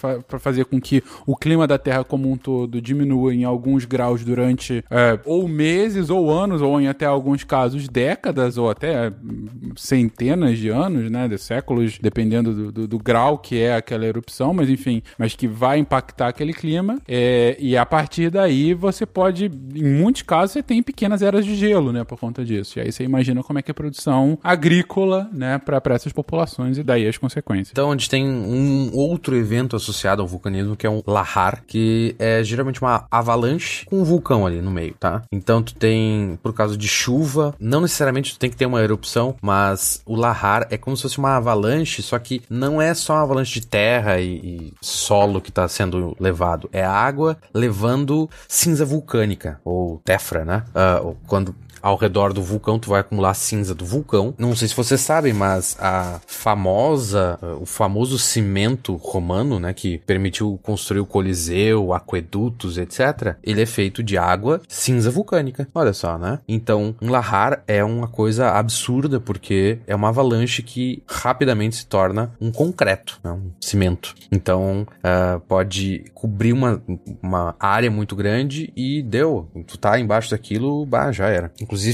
fazer 0.43 0.65
com 0.65 0.79
que 0.79 1.01
o 1.25 1.35
clima 1.35 1.65
da 1.65 1.77
Terra 1.77 2.03
como 2.03 2.29
um 2.31 2.37
todo 2.37 2.81
diminua 2.81 3.33
em 3.33 3.43
alguns 3.43 3.85
graus 3.85 4.23
durante 4.23 4.83
é, 4.91 5.19
ou 5.25 5.47
meses 5.47 6.09
ou 6.09 6.29
anos 6.31 6.61
ou 6.61 6.79
em 6.79 6.87
até 6.87 7.05
alguns 7.05 7.43
casos 7.43 7.87
décadas 7.87 8.57
ou 8.57 8.69
até 8.69 9.09
hum, 9.09 9.45
centenas 9.75 10.57
de 10.57 10.69
anos, 10.69 11.09
né, 11.09 11.27
de 11.27 11.37
séculos, 11.37 11.97
dependendo 12.01 12.53
do, 12.53 12.71
do- 12.71 12.87
do 12.87 12.97
grau 12.99 13.37
que 13.37 13.59
é 13.59 13.75
aquela 13.75 14.05
erupção, 14.05 14.53
mas 14.53 14.69
enfim, 14.69 15.01
mas 15.17 15.35
que 15.35 15.47
vai 15.47 15.77
impactar 15.79 16.27
aquele 16.27 16.53
clima 16.53 16.99
é, 17.07 17.55
e 17.59 17.77
a 17.77 17.85
partir 17.85 18.29
daí 18.29 18.73
você 18.73 19.05
pode, 19.05 19.45
em 19.75 19.83
muitos 19.83 20.21
casos 20.23 20.51
você 20.53 20.63
tem 20.63 20.83
pequenas 20.83 21.21
eras 21.21 21.45
de 21.45 21.55
gelo, 21.55 21.91
né, 21.93 22.03
por 22.03 22.19
conta 22.19 22.43
disso. 22.43 22.79
E 22.79 22.81
aí 22.81 22.91
você 22.91 23.03
imagina 23.03 23.41
como 23.43 23.59
é 23.59 23.61
que 23.61 23.71
é 23.71 23.73
a 23.73 23.75
produção 23.75 24.37
agrícola, 24.43 25.29
né, 25.33 25.57
para 25.59 25.93
essas 25.95 26.11
populações 26.13 26.77
e 26.77 26.83
daí 26.83 27.07
as 27.07 27.17
consequências. 27.17 27.69
Então, 27.71 27.89
a 27.89 27.93
gente 27.93 28.09
tem 28.09 28.25
um 28.27 28.89
outro 28.93 29.35
evento 29.35 29.75
associado 29.75 30.21
ao 30.21 30.27
vulcanismo, 30.33 30.75
que 30.75 30.85
é 30.85 30.89
um 30.89 31.01
lahar, 31.05 31.63
que 31.65 32.15
é 32.19 32.43
geralmente 32.43 32.81
uma 32.81 33.05
avalanche 33.09 33.85
com 33.85 34.01
um 34.01 34.03
vulcão 34.03 34.45
ali 34.45 34.61
no 34.61 34.71
meio, 34.71 34.95
tá? 34.99 35.23
Então, 35.31 35.61
tu 35.61 35.73
tem, 35.75 36.37
por 36.41 36.53
causa 36.53 36.77
de 36.77 36.87
chuva, 36.87 37.55
não 37.59 37.81
necessariamente 37.81 38.33
tu 38.33 38.39
tem 38.39 38.49
que 38.49 38.57
ter 38.57 38.65
uma 38.65 38.81
erupção, 38.81 39.35
mas 39.41 40.01
o 40.05 40.15
lahar 40.15 40.67
é 40.69 40.77
como 40.77 40.95
se 40.95 41.03
fosse 41.03 41.17
uma 41.17 41.37
avalanche, 41.37 42.01
só 42.01 42.17
que 42.19 42.41
não 42.49 42.81
é 42.81 42.93
só 42.93 43.13
uma 43.13 43.23
avalanche 43.23 43.59
de 43.59 43.67
terra 43.67 44.19
e, 44.19 44.35
e 44.35 44.73
solo 44.81 45.41
que 45.41 45.51
tá 45.51 45.67
sendo 45.67 46.15
levado, 46.19 46.69
é 46.71 46.83
água 46.83 47.37
levando 47.53 48.29
cinza 48.47 48.85
vulcânica, 48.85 49.59
ou 49.63 50.01
tefra, 50.03 50.45
né? 50.45 50.63
Ah, 50.73 50.99
ou 51.03 51.17
quando 51.27 51.55
ao 51.83 51.97
redor 51.97 52.31
do 52.31 52.41
vulcão, 52.41 52.79
tu 52.79 52.89
vai 52.89 53.01
acumular 53.01 53.33
cinza 53.33 53.75
do 53.75 53.85
vulcão. 53.85 54.33
Não 54.37 54.55
sei 54.55 54.69
se 54.69 54.75
vocês 54.75 55.01
sabem, 55.01 55.33
mas 55.33 55.75
a 55.79 56.21
famosa, 56.25 57.37
uh, 57.41 57.61
o 57.61 57.65
famoso 57.65 58.17
cimento 58.17 58.95
romano, 58.95 59.59
né, 59.59 59.73
que 59.73 59.97
permitiu 59.99 60.57
construir 60.63 61.01
o 61.01 61.05
Coliseu, 61.05 61.93
aquedutos, 61.93 62.77
etc., 62.77 63.35
ele 63.43 63.61
é 63.61 63.65
feito 63.65 64.01
de 64.01 64.17
água 64.17 64.61
cinza 64.67 65.11
vulcânica. 65.11 65.67
Olha 65.75 65.91
só, 65.91 66.17
né? 66.17 66.39
Então, 66.47 66.95
um 67.01 67.09
lahar 67.09 67.63
é 67.67 67.83
uma 67.83 68.07
coisa 68.07 68.51
absurda, 68.51 69.19
porque 69.19 69.79
é 69.85 69.93
uma 69.93 70.07
avalanche 70.07 70.63
que 70.63 71.03
rapidamente 71.05 71.75
se 71.75 71.85
torna 71.85 72.31
um 72.39 72.51
concreto, 72.51 73.19
né, 73.21 73.31
um 73.31 73.51
cimento. 73.59 74.15
Então, 74.31 74.87
uh, 74.99 75.39
pode 75.41 76.05
cobrir 76.13 76.53
uma, 76.53 76.81
uma 77.21 77.55
área 77.59 77.91
muito 77.91 78.15
grande 78.15 78.71
e 78.75 79.01
deu. 79.01 79.49
Tu 79.67 79.77
tá 79.77 79.99
embaixo 79.99 80.31
daquilo, 80.31 80.85
bah, 80.85 81.11
já 81.11 81.27
era. 81.27 81.51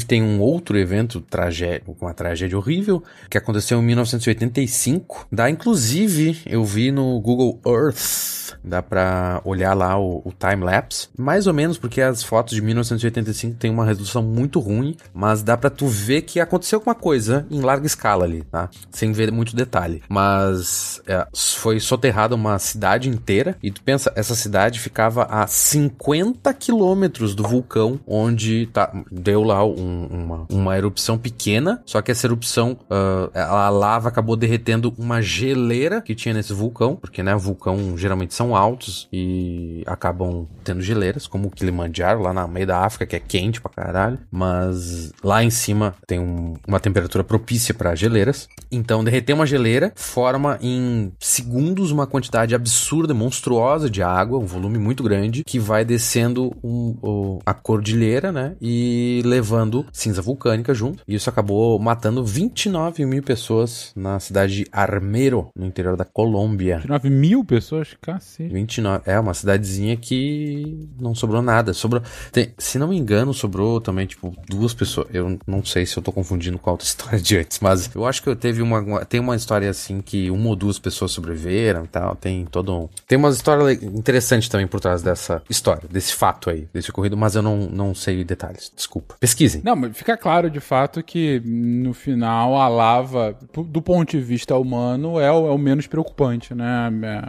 Tem 0.07 0.21
um 0.21 0.39
outro 0.39 0.77
evento, 0.77 1.21
tragédia, 1.21 1.83
uma 1.99 2.13
tragédia 2.13 2.57
horrível, 2.57 3.03
que 3.29 3.37
aconteceu 3.37 3.79
em 3.79 3.83
1985. 3.83 5.27
Dá, 5.31 5.49
inclusive, 5.49 6.39
eu 6.45 6.63
vi 6.63 6.91
no 6.91 7.19
Google 7.19 7.59
Earth, 7.65 8.57
dá 8.63 8.81
pra 8.81 9.41
olhar 9.45 9.73
lá 9.73 9.99
o, 9.99 10.21
o 10.25 10.31
time-lapse. 10.31 11.07
Mais 11.17 11.47
ou 11.47 11.53
menos, 11.53 11.77
porque 11.77 12.01
as 12.01 12.23
fotos 12.23 12.55
de 12.55 12.61
1985 12.61 13.55
tem 13.55 13.71
uma 13.71 13.85
resolução 13.85 14.21
muito 14.21 14.59
ruim, 14.59 14.95
mas 15.13 15.43
dá 15.43 15.57
pra 15.57 15.69
tu 15.69 15.87
ver 15.87 16.21
que 16.23 16.39
aconteceu 16.39 16.77
alguma 16.77 16.95
coisa 16.95 17.45
em 17.49 17.61
larga 17.61 17.85
escala 17.85 18.25
ali, 18.25 18.43
tá? 18.43 18.69
Sem 18.91 19.11
ver 19.11 19.31
muito 19.31 19.55
detalhe. 19.55 20.01
Mas 20.09 21.01
é, 21.07 21.27
foi 21.33 21.79
soterrada 21.79 22.35
uma 22.35 22.57
cidade 22.59 23.09
inteira, 23.09 23.57
e 23.61 23.71
tu 23.71 23.81
pensa, 23.81 24.11
essa 24.15 24.35
cidade 24.35 24.79
ficava 24.79 25.23
a 25.23 25.47
50 25.47 26.53
quilômetros 26.53 27.35
do 27.35 27.43
vulcão 27.43 27.99
onde 28.07 28.67
tá, 28.67 28.91
deu 29.11 29.43
lá 29.43 29.63
um- 29.77 30.07
uma, 30.07 30.45
uma 30.49 30.77
erupção 30.77 31.17
pequena, 31.17 31.81
só 31.85 32.01
que 32.01 32.11
essa 32.11 32.27
erupção, 32.27 32.77
ah, 32.89 33.65
a 33.65 33.69
lava 33.69 34.09
acabou 34.09 34.35
derretendo 34.35 34.93
uma 34.97 35.21
geleira 35.21 36.01
que 36.01 36.15
tinha 36.15 36.33
nesse 36.33 36.53
vulcão, 36.53 36.95
porque 36.95 37.21
né, 37.23 37.35
vulcão 37.35 37.97
geralmente 37.97 38.33
são 38.33 38.55
altos 38.55 39.07
e 39.11 39.83
acabam 39.85 40.47
tendo 40.63 40.81
geleiras, 40.81 41.27
como 41.27 41.47
o 41.47 41.51
Kilimanjaro 41.51 42.21
lá 42.21 42.33
na 42.33 42.47
meio 42.47 42.67
da 42.67 42.79
África, 42.85 43.05
que 43.05 43.15
é 43.15 43.19
quente 43.19 43.59
pra 43.61 43.71
caralho, 43.71 44.19
mas 44.31 45.11
lá 45.23 45.43
em 45.43 45.49
cima 45.49 45.95
tem 46.07 46.19
um- 46.19 46.55
uma 46.67 46.79
temperatura 46.79 47.23
propícia 47.23 47.73
para 47.73 47.93
geleiras. 47.95 48.47
Então 48.71 49.03
derreter 49.03 49.33
uma 49.33 49.45
geleira 49.45 49.91
forma 49.95 50.57
em 50.61 51.11
segundos 51.19 51.91
uma 51.91 52.07
quantidade 52.07 52.55
absurda, 52.55 53.13
monstruosa 53.13 53.89
de 53.89 54.01
água, 54.01 54.39
um 54.39 54.45
volume 54.45 54.77
muito 54.77 55.03
grande, 55.03 55.43
que 55.43 55.59
vai 55.59 55.83
descendo 55.85 56.51
um- 56.63 56.95
o- 57.01 57.39
a 57.45 57.53
cordilheira, 57.53 58.31
né? 58.31 58.55
E 58.61 59.21
levando 59.25 59.58
cinza 59.91 60.21
vulcânica 60.21 60.73
junto. 60.73 61.03
E 61.07 61.15
isso 61.15 61.29
acabou 61.29 61.77
matando 61.79 62.23
29 62.23 63.05
mil 63.05 63.23
pessoas 63.23 63.91
na 63.95 64.19
cidade 64.19 64.55
de 64.55 64.67
Armero, 64.71 65.49
no 65.55 65.65
interior 65.65 65.95
da 65.95 66.05
Colômbia. 66.05 66.81
9 66.87 67.09
mil 67.09 67.43
pessoas? 67.43 67.89
Cacete. 68.01 68.53
29. 68.53 69.03
É, 69.05 69.19
uma 69.19 69.33
cidadezinha 69.33 69.95
que 69.97 70.87
não 70.99 71.13
sobrou 71.15 71.41
nada. 71.41 71.73
Sobrou. 71.73 72.01
tem- 72.31 72.53
se 72.57 72.77
não 72.77 72.87
me 72.87 72.97
engano, 72.97 73.33
sobrou 73.33 73.79
também, 73.81 74.05
tipo, 74.05 74.35
duas 74.47 74.73
pessoas. 74.73 75.07
Eu 75.13 75.37
não 75.47 75.63
sei 75.63 75.85
se 75.85 75.97
eu 75.97 76.03
tô 76.03 76.11
confundindo 76.11 76.57
com 76.59 76.69
a 76.69 76.73
outra 76.73 76.85
história 76.87 77.19
de 77.19 77.37
antes, 77.37 77.59
mas 77.59 77.89
eu 77.95 78.05
acho 78.05 78.21
que 78.23 78.29
eu 78.29 78.35
teve 78.35 78.61
uma. 78.61 78.79
uma- 78.79 79.05
tem 79.05 79.19
uma 79.19 79.35
história 79.35 79.69
assim 79.69 80.01
que 80.01 80.29
uma 80.31 80.49
ou 80.49 80.55
duas 80.55 80.77
pessoas 80.79 81.11
sobreviveram 81.11 81.85
e 81.85 81.87
tal. 81.87 82.15
Tem 82.15 82.45
todo 82.45 82.75
um. 82.75 82.89
Tem 83.07 83.17
uma 83.17 83.29
história 83.29 83.73
interessante 83.73 84.49
também 84.49 84.67
por 84.67 84.79
trás 84.79 85.01
dessa 85.01 85.41
história, 85.49 85.87
desse 85.89 86.13
fato 86.13 86.49
aí, 86.49 86.67
desse 86.73 86.89
ocorrido, 86.91 87.17
mas 87.17 87.35
eu 87.35 87.41
não, 87.41 87.57
não 87.69 87.95
sei 87.95 88.23
detalhes. 88.23 88.71
Desculpa. 88.75 89.15
Pesquise. 89.19 89.48
Dizem. 89.49 89.61
Não, 89.63 89.75
mas 89.75 89.97
fica 89.97 90.15
claro 90.15 90.49
de 90.49 90.59
fato 90.59 91.03
que 91.03 91.41
no 91.45 91.93
final 91.93 92.55
a 92.55 92.67
lava, 92.67 93.37
do 93.67 93.81
ponto 93.81 94.11
de 94.11 94.21
vista 94.21 94.55
humano, 94.55 95.19
é 95.19 95.31
o, 95.31 95.47
é 95.47 95.51
o 95.51 95.57
menos 95.57 95.87
preocupante, 95.87 96.53
né? 96.53 96.91
É, 97.03 97.21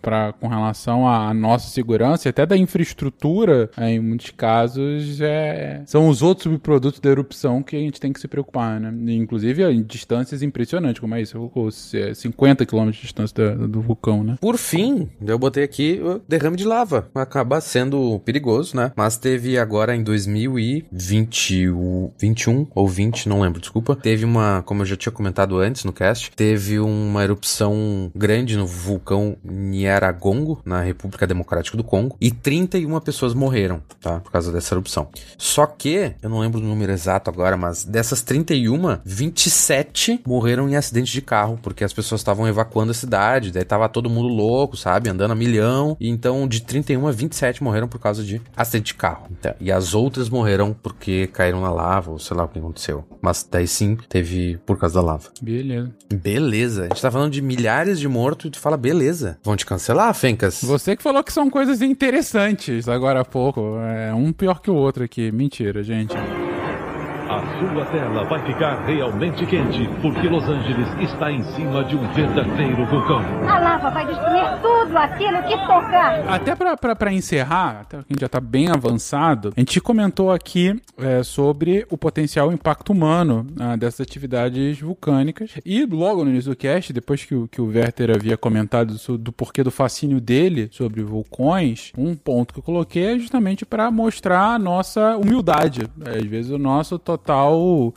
pra, 0.00 0.32
com 0.32 0.48
relação 0.48 1.08
à 1.08 1.32
nossa 1.34 1.68
segurança 1.70 2.28
e 2.28 2.30
até 2.30 2.46
da 2.46 2.56
infraestrutura, 2.56 3.70
é, 3.76 3.90
em 3.90 4.00
muitos 4.00 4.30
casos, 4.30 5.20
é, 5.20 5.82
são 5.86 6.08
os 6.08 6.22
outros 6.22 6.44
subprodutos 6.44 7.00
da 7.00 7.10
erupção 7.10 7.62
que 7.62 7.76
a 7.76 7.80
gente 7.80 8.00
tem 8.00 8.12
que 8.12 8.20
se 8.20 8.28
preocupar, 8.28 8.80
né? 8.80 8.92
Inclusive 9.12 9.64
em 9.64 9.82
distâncias 9.82 10.42
impressionantes, 10.42 11.00
como 11.00 11.14
é 11.14 11.22
isso? 11.22 11.50
50 12.14 12.66
km 12.66 12.90
de 12.90 13.00
distância 13.00 13.56
do, 13.56 13.68
do 13.68 13.80
vulcão, 13.80 14.22
né? 14.22 14.36
Por 14.40 14.56
fim, 14.56 15.08
eu 15.24 15.38
botei 15.38 15.64
aqui 15.64 16.00
o 16.02 16.20
derrame 16.28 16.56
de 16.56 16.64
lava. 16.64 17.08
Acaba 17.14 17.60
sendo 17.60 18.18
perigoso, 18.20 18.76
né? 18.76 18.92
Mas 18.96 19.16
teve 19.16 19.58
agora 19.58 19.94
em 19.94 20.02
2021 21.38 22.66
ou 22.74 22.88
20, 22.88 23.28
não 23.28 23.40
lembro, 23.40 23.60
desculpa. 23.60 23.94
Teve 23.94 24.24
uma, 24.24 24.62
como 24.66 24.82
eu 24.82 24.86
já 24.86 24.96
tinha 24.96 25.12
comentado 25.12 25.58
antes 25.58 25.84
no 25.84 25.92
cast, 25.92 26.32
teve 26.34 26.80
uma 26.80 27.22
erupção 27.22 28.10
grande 28.14 28.56
no 28.56 28.66
vulcão 28.66 29.36
Nyiragongo, 29.44 30.60
na 30.64 30.80
República 30.80 31.26
Democrática 31.26 31.76
do 31.76 31.84
Congo, 31.84 32.16
e 32.20 32.30
31 32.30 32.98
pessoas 33.00 33.34
morreram, 33.34 33.80
tá? 34.00 34.20
Por 34.20 34.32
causa 34.32 34.52
dessa 34.52 34.74
erupção. 34.74 35.08
Só 35.36 35.66
que, 35.66 36.14
eu 36.20 36.28
não 36.28 36.40
lembro 36.40 36.60
o 36.60 36.62
número 36.62 36.92
exato 36.92 37.30
agora, 37.30 37.56
mas 37.56 37.84
dessas 37.84 38.22
31, 38.22 38.98
27 39.04 40.22
morreram 40.26 40.68
em 40.68 40.76
acidente 40.76 41.12
de 41.12 41.22
carro, 41.22 41.58
porque 41.62 41.84
as 41.84 41.92
pessoas 41.92 42.20
estavam 42.20 42.48
evacuando 42.48 42.90
a 42.90 42.94
cidade, 42.94 43.52
daí 43.52 43.64
tava 43.64 43.88
todo 43.88 44.10
mundo 44.10 44.28
louco, 44.28 44.76
sabe? 44.76 45.08
Andando 45.08 45.32
a 45.32 45.36
milhão. 45.36 45.96
E 46.00 46.08
então, 46.08 46.48
de 46.48 46.62
31 46.62 47.06
a 47.06 47.12
27 47.12 47.62
morreram 47.62 47.88
por 47.88 48.00
causa 48.00 48.24
de 48.24 48.40
acidente 48.56 48.86
de 48.86 48.94
carro. 48.94 49.28
Então, 49.30 49.54
e 49.60 49.70
as 49.70 49.94
outras 49.94 50.28
morreram 50.28 50.74
porque 50.82 51.27
caíram 51.28 51.60
na 51.60 51.70
lava, 51.70 52.10
ou 52.10 52.18
sei 52.18 52.36
lá 52.36 52.44
o 52.44 52.48
que 52.48 52.58
aconteceu. 52.58 53.04
Mas 53.20 53.46
daí 53.50 53.66
sim, 53.66 53.96
teve 54.08 54.58
por 54.66 54.78
causa 54.78 54.96
da 54.96 55.02
lava. 55.02 55.30
Beleza. 55.40 55.90
Beleza. 56.12 56.82
A 56.84 56.88
gente 56.88 57.02
tá 57.02 57.10
falando 57.10 57.32
de 57.32 57.42
milhares 57.42 58.00
de 58.00 58.08
mortos 58.08 58.46
e 58.46 58.50
tu 58.50 58.58
fala, 58.58 58.76
beleza. 58.76 59.38
Vão 59.42 59.56
te 59.56 59.66
cancelar, 59.66 60.12
Fencas? 60.14 60.62
Você 60.62 60.96
que 60.96 61.02
falou 61.02 61.22
que 61.22 61.32
são 61.32 61.50
coisas 61.50 61.82
interessantes 61.82 62.88
agora 62.88 63.20
há 63.20 63.24
pouco. 63.24 63.76
É 63.78 64.14
um 64.14 64.32
pior 64.32 64.60
que 64.60 64.70
o 64.70 64.74
outro 64.74 65.04
aqui. 65.04 65.30
Mentira, 65.30 65.82
gente. 65.82 66.14
A 67.28 67.42
sua 67.58 67.84
tela 67.84 68.24
vai 68.24 68.42
ficar 68.46 68.86
realmente 68.86 69.44
quente, 69.44 69.86
porque 70.00 70.26
Los 70.26 70.44
Angeles 70.44 70.88
está 70.98 71.30
em 71.30 71.42
cima 71.52 71.84
de 71.84 71.94
um 71.94 72.10
verdadeiro 72.14 72.86
vulcão. 72.86 73.20
A 73.46 73.58
lava 73.58 73.90
vai 73.90 74.06
destruir 74.06 74.58
tudo 74.62 74.96
aquilo 74.96 75.42
que 75.42 75.54
tocar. 75.66 76.26
Até 76.26 76.56
pra, 76.56 76.74
pra, 76.74 76.96
pra 76.96 77.12
encerrar, 77.12 77.80
até 77.82 77.98
que 77.98 78.04
a 78.08 78.12
gente 78.14 78.20
já 78.22 78.30
tá 78.30 78.40
bem 78.40 78.70
avançado, 78.70 79.52
a 79.54 79.60
gente 79.60 79.78
comentou 79.78 80.32
aqui 80.32 80.80
é, 80.96 81.22
sobre 81.22 81.86
o 81.90 81.98
potencial 81.98 82.50
impacto 82.50 82.94
humano 82.94 83.46
ah, 83.60 83.76
dessas 83.76 84.00
atividades 84.00 84.80
vulcânicas. 84.80 85.50
E 85.66 85.84
logo 85.84 86.24
no 86.24 86.30
início 86.30 86.52
do 86.52 86.56
cast, 86.56 86.94
depois 86.94 87.26
que 87.26 87.34
o, 87.34 87.46
que 87.46 87.60
o 87.60 87.66
Werther 87.66 88.10
havia 88.10 88.38
comentado 88.38 88.94
do, 88.94 89.18
do 89.18 89.32
porquê 89.32 89.62
do 89.62 89.70
fascínio 89.70 90.18
dele 90.18 90.70
sobre 90.72 91.02
vulcões, 91.02 91.92
um 91.98 92.16
ponto 92.16 92.54
que 92.54 92.60
eu 92.60 92.64
coloquei 92.64 93.04
é 93.04 93.18
justamente 93.18 93.66
para 93.66 93.90
mostrar 93.90 94.54
a 94.54 94.58
nossa 94.58 95.18
humildade. 95.18 95.82
Às 96.06 96.24
vezes 96.24 96.50
o 96.50 96.56
nosso 96.56 96.98
total 96.98 97.17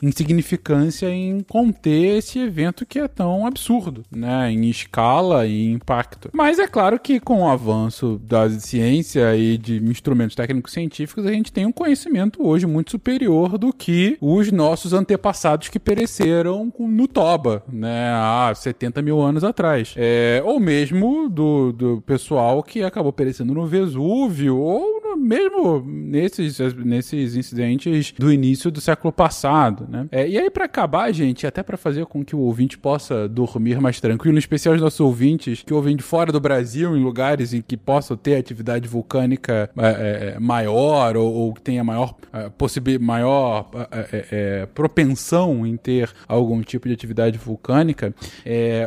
insignificância 0.01 1.09
em 1.09 1.41
conter 1.41 2.17
esse 2.17 2.39
evento 2.39 2.85
que 2.85 2.99
é 2.99 3.07
tão 3.07 3.45
absurdo, 3.45 4.03
né? 4.11 4.51
Em 4.51 4.69
escala 4.69 5.45
e 5.45 5.71
impacto. 5.71 6.29
Mas 6.33 6.59
é 6.59 6.67
claro 6.67 6.99
que 6.99 7.19
com 7.19 7.41
o 7.41 7.47
avanço 7.47 8.19
da 8.23 8.49
ciência 8.49 9.35
e 9.35 9.57
de 9.57 9.77
instrumentos 9.83 10.35
técnicos 10.35 10.73
científicos, 10.73 11.25
a 11.25 11.31
gente 11.31 11.51
tem 11.51 11.65
um 11.65 11.71
conhecimento 11.71 12.45
hoje 12.45 12.65
muito 12.65 12.91
superior 12.91 13.57
do 13.57 13.73
que 13.73 14.17
os 14.19 14.51
nossos 14.51 14.93
antepassados 14.93 15.69
que 15.69 15.79
pereceram 15.79 16.71
no 16.79 17.07
Toba, 17.07 17.63
né? 17.71 18.11
Há 18.13 18.53
70 18.55 19.01
mil 19.01 19.19
anos 19.21 19.43
atrás. 19.43 19.93
É, 19.95 20.41
ou 20.45 20.59
mesmo 20.59 21.29
do, 21.29 21.71
do 21.71 22.01
pessoal 22.01 22.63
que 22.63 22.83
acabou 22.83 23.13
perecendo 23.13 23.53
no 23.53 23.65
Vesúvio, 23.65 24.57
ou 24.57 25.01
no, 25.01 25.17
mesmo 25.17 25.83
nesses, 25.85 26.59
nesses 26.75 27.35
incidentes 27.35 28.13
do 28.17 28.31
início 28.31 28.71
do 28.71 28.81
século 28.81 29.10
passado, 29.11 29.87
né? 29.89 30.07
É, 30.11 30.27
e 30.27 30.37
aí, 30.37 30.49
para 30.49 30.65
acabar, 30.65 31.11
gente, 31.11 31.45
até 31.45 31.63
para 31.63 31.77
fazer 31.77 32.05
com 32.05 32.23
que 32.23 32.35
o 32.35 32.39
ouvinte 32.39 32.77
possa 32.77 33.27
dormir 33.27 33.79
mais 33.79 33.99
tranquilo, 33.99 34.35
em 34.35 34.39
especial 34.39 34.75
os 34.75 34.81
nossos 34.81 34.99
ouvintes 34.99 35.63
que 35.63 35.73
ouvem 35.73 35.95
de 35.95 36.03
fora 36.03 36.31
do 36.31 36.39
Brasil, 36.39 36.95
em 36.95 37.03
lugares 37.03 37.53
em 37.53 37.61
que 37.61 37.77
possam 37.77 38.17
ter 38.17 38.35
atividade 38.35 38.87
vulcânica 38.87 39.69
é, 39.77 40.33
é, 40.35 40.39
maior 40.39 41.15
ou, 41.17 41.33
ou, 41.33 41.53
que 41.53 41.61
tenha 41.61 41.83
maior, 41.83 42.15
é, 42.33 42.99
maior 42.99 43.69
é, 43.91 44.25
é, 44.31 44.65
propensão 44.67 45.65
em 45.65 45.77
ter 45.77 46.09
algum 46.27 46.61
tipo 46.61 46.87
de 46.87 46.93
atividade 46.93 47.37
vulcânica, 47.37 48.13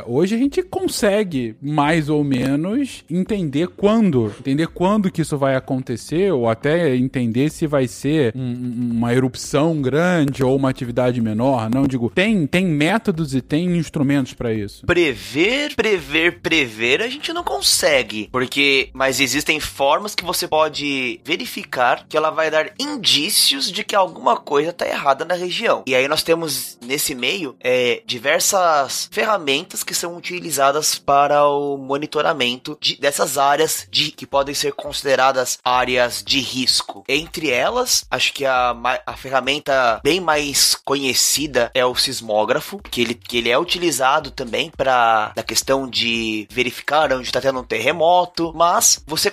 hoje 0.06 0.34
a 0.34 0.38
gente 0.38 0.62
consegue 0.62 1.56
mais 1.60 2.08
ou 2.08 2.22
menos 2.24 3.04
entender 3.10 3.68
quando, 3.68 4.32
entender 4.40 4.68
quando 4.68 5.10
que 5.10 5.22
isso 5.22 5.36
vai 5.36 5.54
acontecer 5.56 6.32
ou 6.32 6.48
até 6.48 6.94
entender 6.96 7.50
se 7.50 7.66
vai 7.66 7.86
ser 7.86 8.34
um, 8.36 8.92
uma 8.92 9.12
erupção 9.12 9.80
grande 9.80 10.13
ou 10.42 10.56
uma 10.56 10.70
atividade 10.70 11.20
menor. 11.20 11.70
Não 11.70 11.86
digo, 11.86 12.10
tem 12.10 12.46
tem 12.46 12.66
métodos 12.66 13.34
e 13.34 13.40
tem 13.40 13.76
instrumentos 13.76 14.32
para 14.32 14.52
isso. 14.52 14.86
Prever, 14.86 15.74
prever, 15.74 16.40
prever, 16.40 17.02
a 17.02 17.08
gente 17.08 17.32
não 17.32 17.42
consegue, 17.42 18.28
porque 18.30 18.90
mas 18.92 19.20
existem 19.20 19.60
formas 19.60 20.14
que 20.14 20.24
você 20.24 20.46
pode 20.46 21.20
verificar 21.24 22.06
que 22.08 22.16
ela 22.16 22.30
vai 22.30 22.50
dar 22.50 22.72
indícios 22.78 23.70
de 23.70 23.84
que 23.84 23.94
alguma 23.94 24.36
coisa 24.36 24.72
tá 24.72 24.86
errada 24.86 25.24
na 25.24 25.34
região. 25.34 25.82
E 25.86 25.94
aí 25.94 26.08
nós 26.08 26.22
temos 26.22 26.78
nesse 26.82 27.14
meio 27.14 27.56
é, 27.60 28.02
diversas 28.06 29.08
ferramentas 29.10 29.82
que 29.82 29.94
são 29.94 30.16
utilizadas 30.16 30.98
para 30.98 31.46
o 31.46 31.76
monitoramento 31.76 32.76
de, 32.80 32.96
dessas 32.96 33.38
áreas 33.38 33.86
de 33.90 34.10
que 34.10 34.26
podem 34.26 34.54
ser 34.54 34.72
consideradas 34.72 35.58
áreas 35.64 36.22
de 36.24 36.40
risco. 36.40 37.04
Entre 37.08 37.50
elas, 37.50 38.04
acho 38.10 38.32
que 38.32 38.44
a, 38.44 38.74
a 39.06 39.16
ferramenta 39.16 40.00
bem 40.04 40.20
mais 40.20 40.74
conhecida 40.74 41.70
é 41.72 41.82
o 41.82 41.94
sismógrafo, 41.94 42.78
que 42.78 43.00
ele, 43.00 43.14
que 43.14 43.38
ele 43.38 43.48
é 43.48 43.58
utilizado 43.58 44.30
também 44.30 44.70
para 44.76 45.32
a 45.34 45.42
questão 45.42 45.88
de 45.88 46.46
verificar 46.50 47.10
onde 47.10 47.26
está 47.26 47.40
tendo 47.40 47.60
um 47.60 47.64
terremoto, 47.64 48.52
mas 48.54 49.02
você 49.06 49.32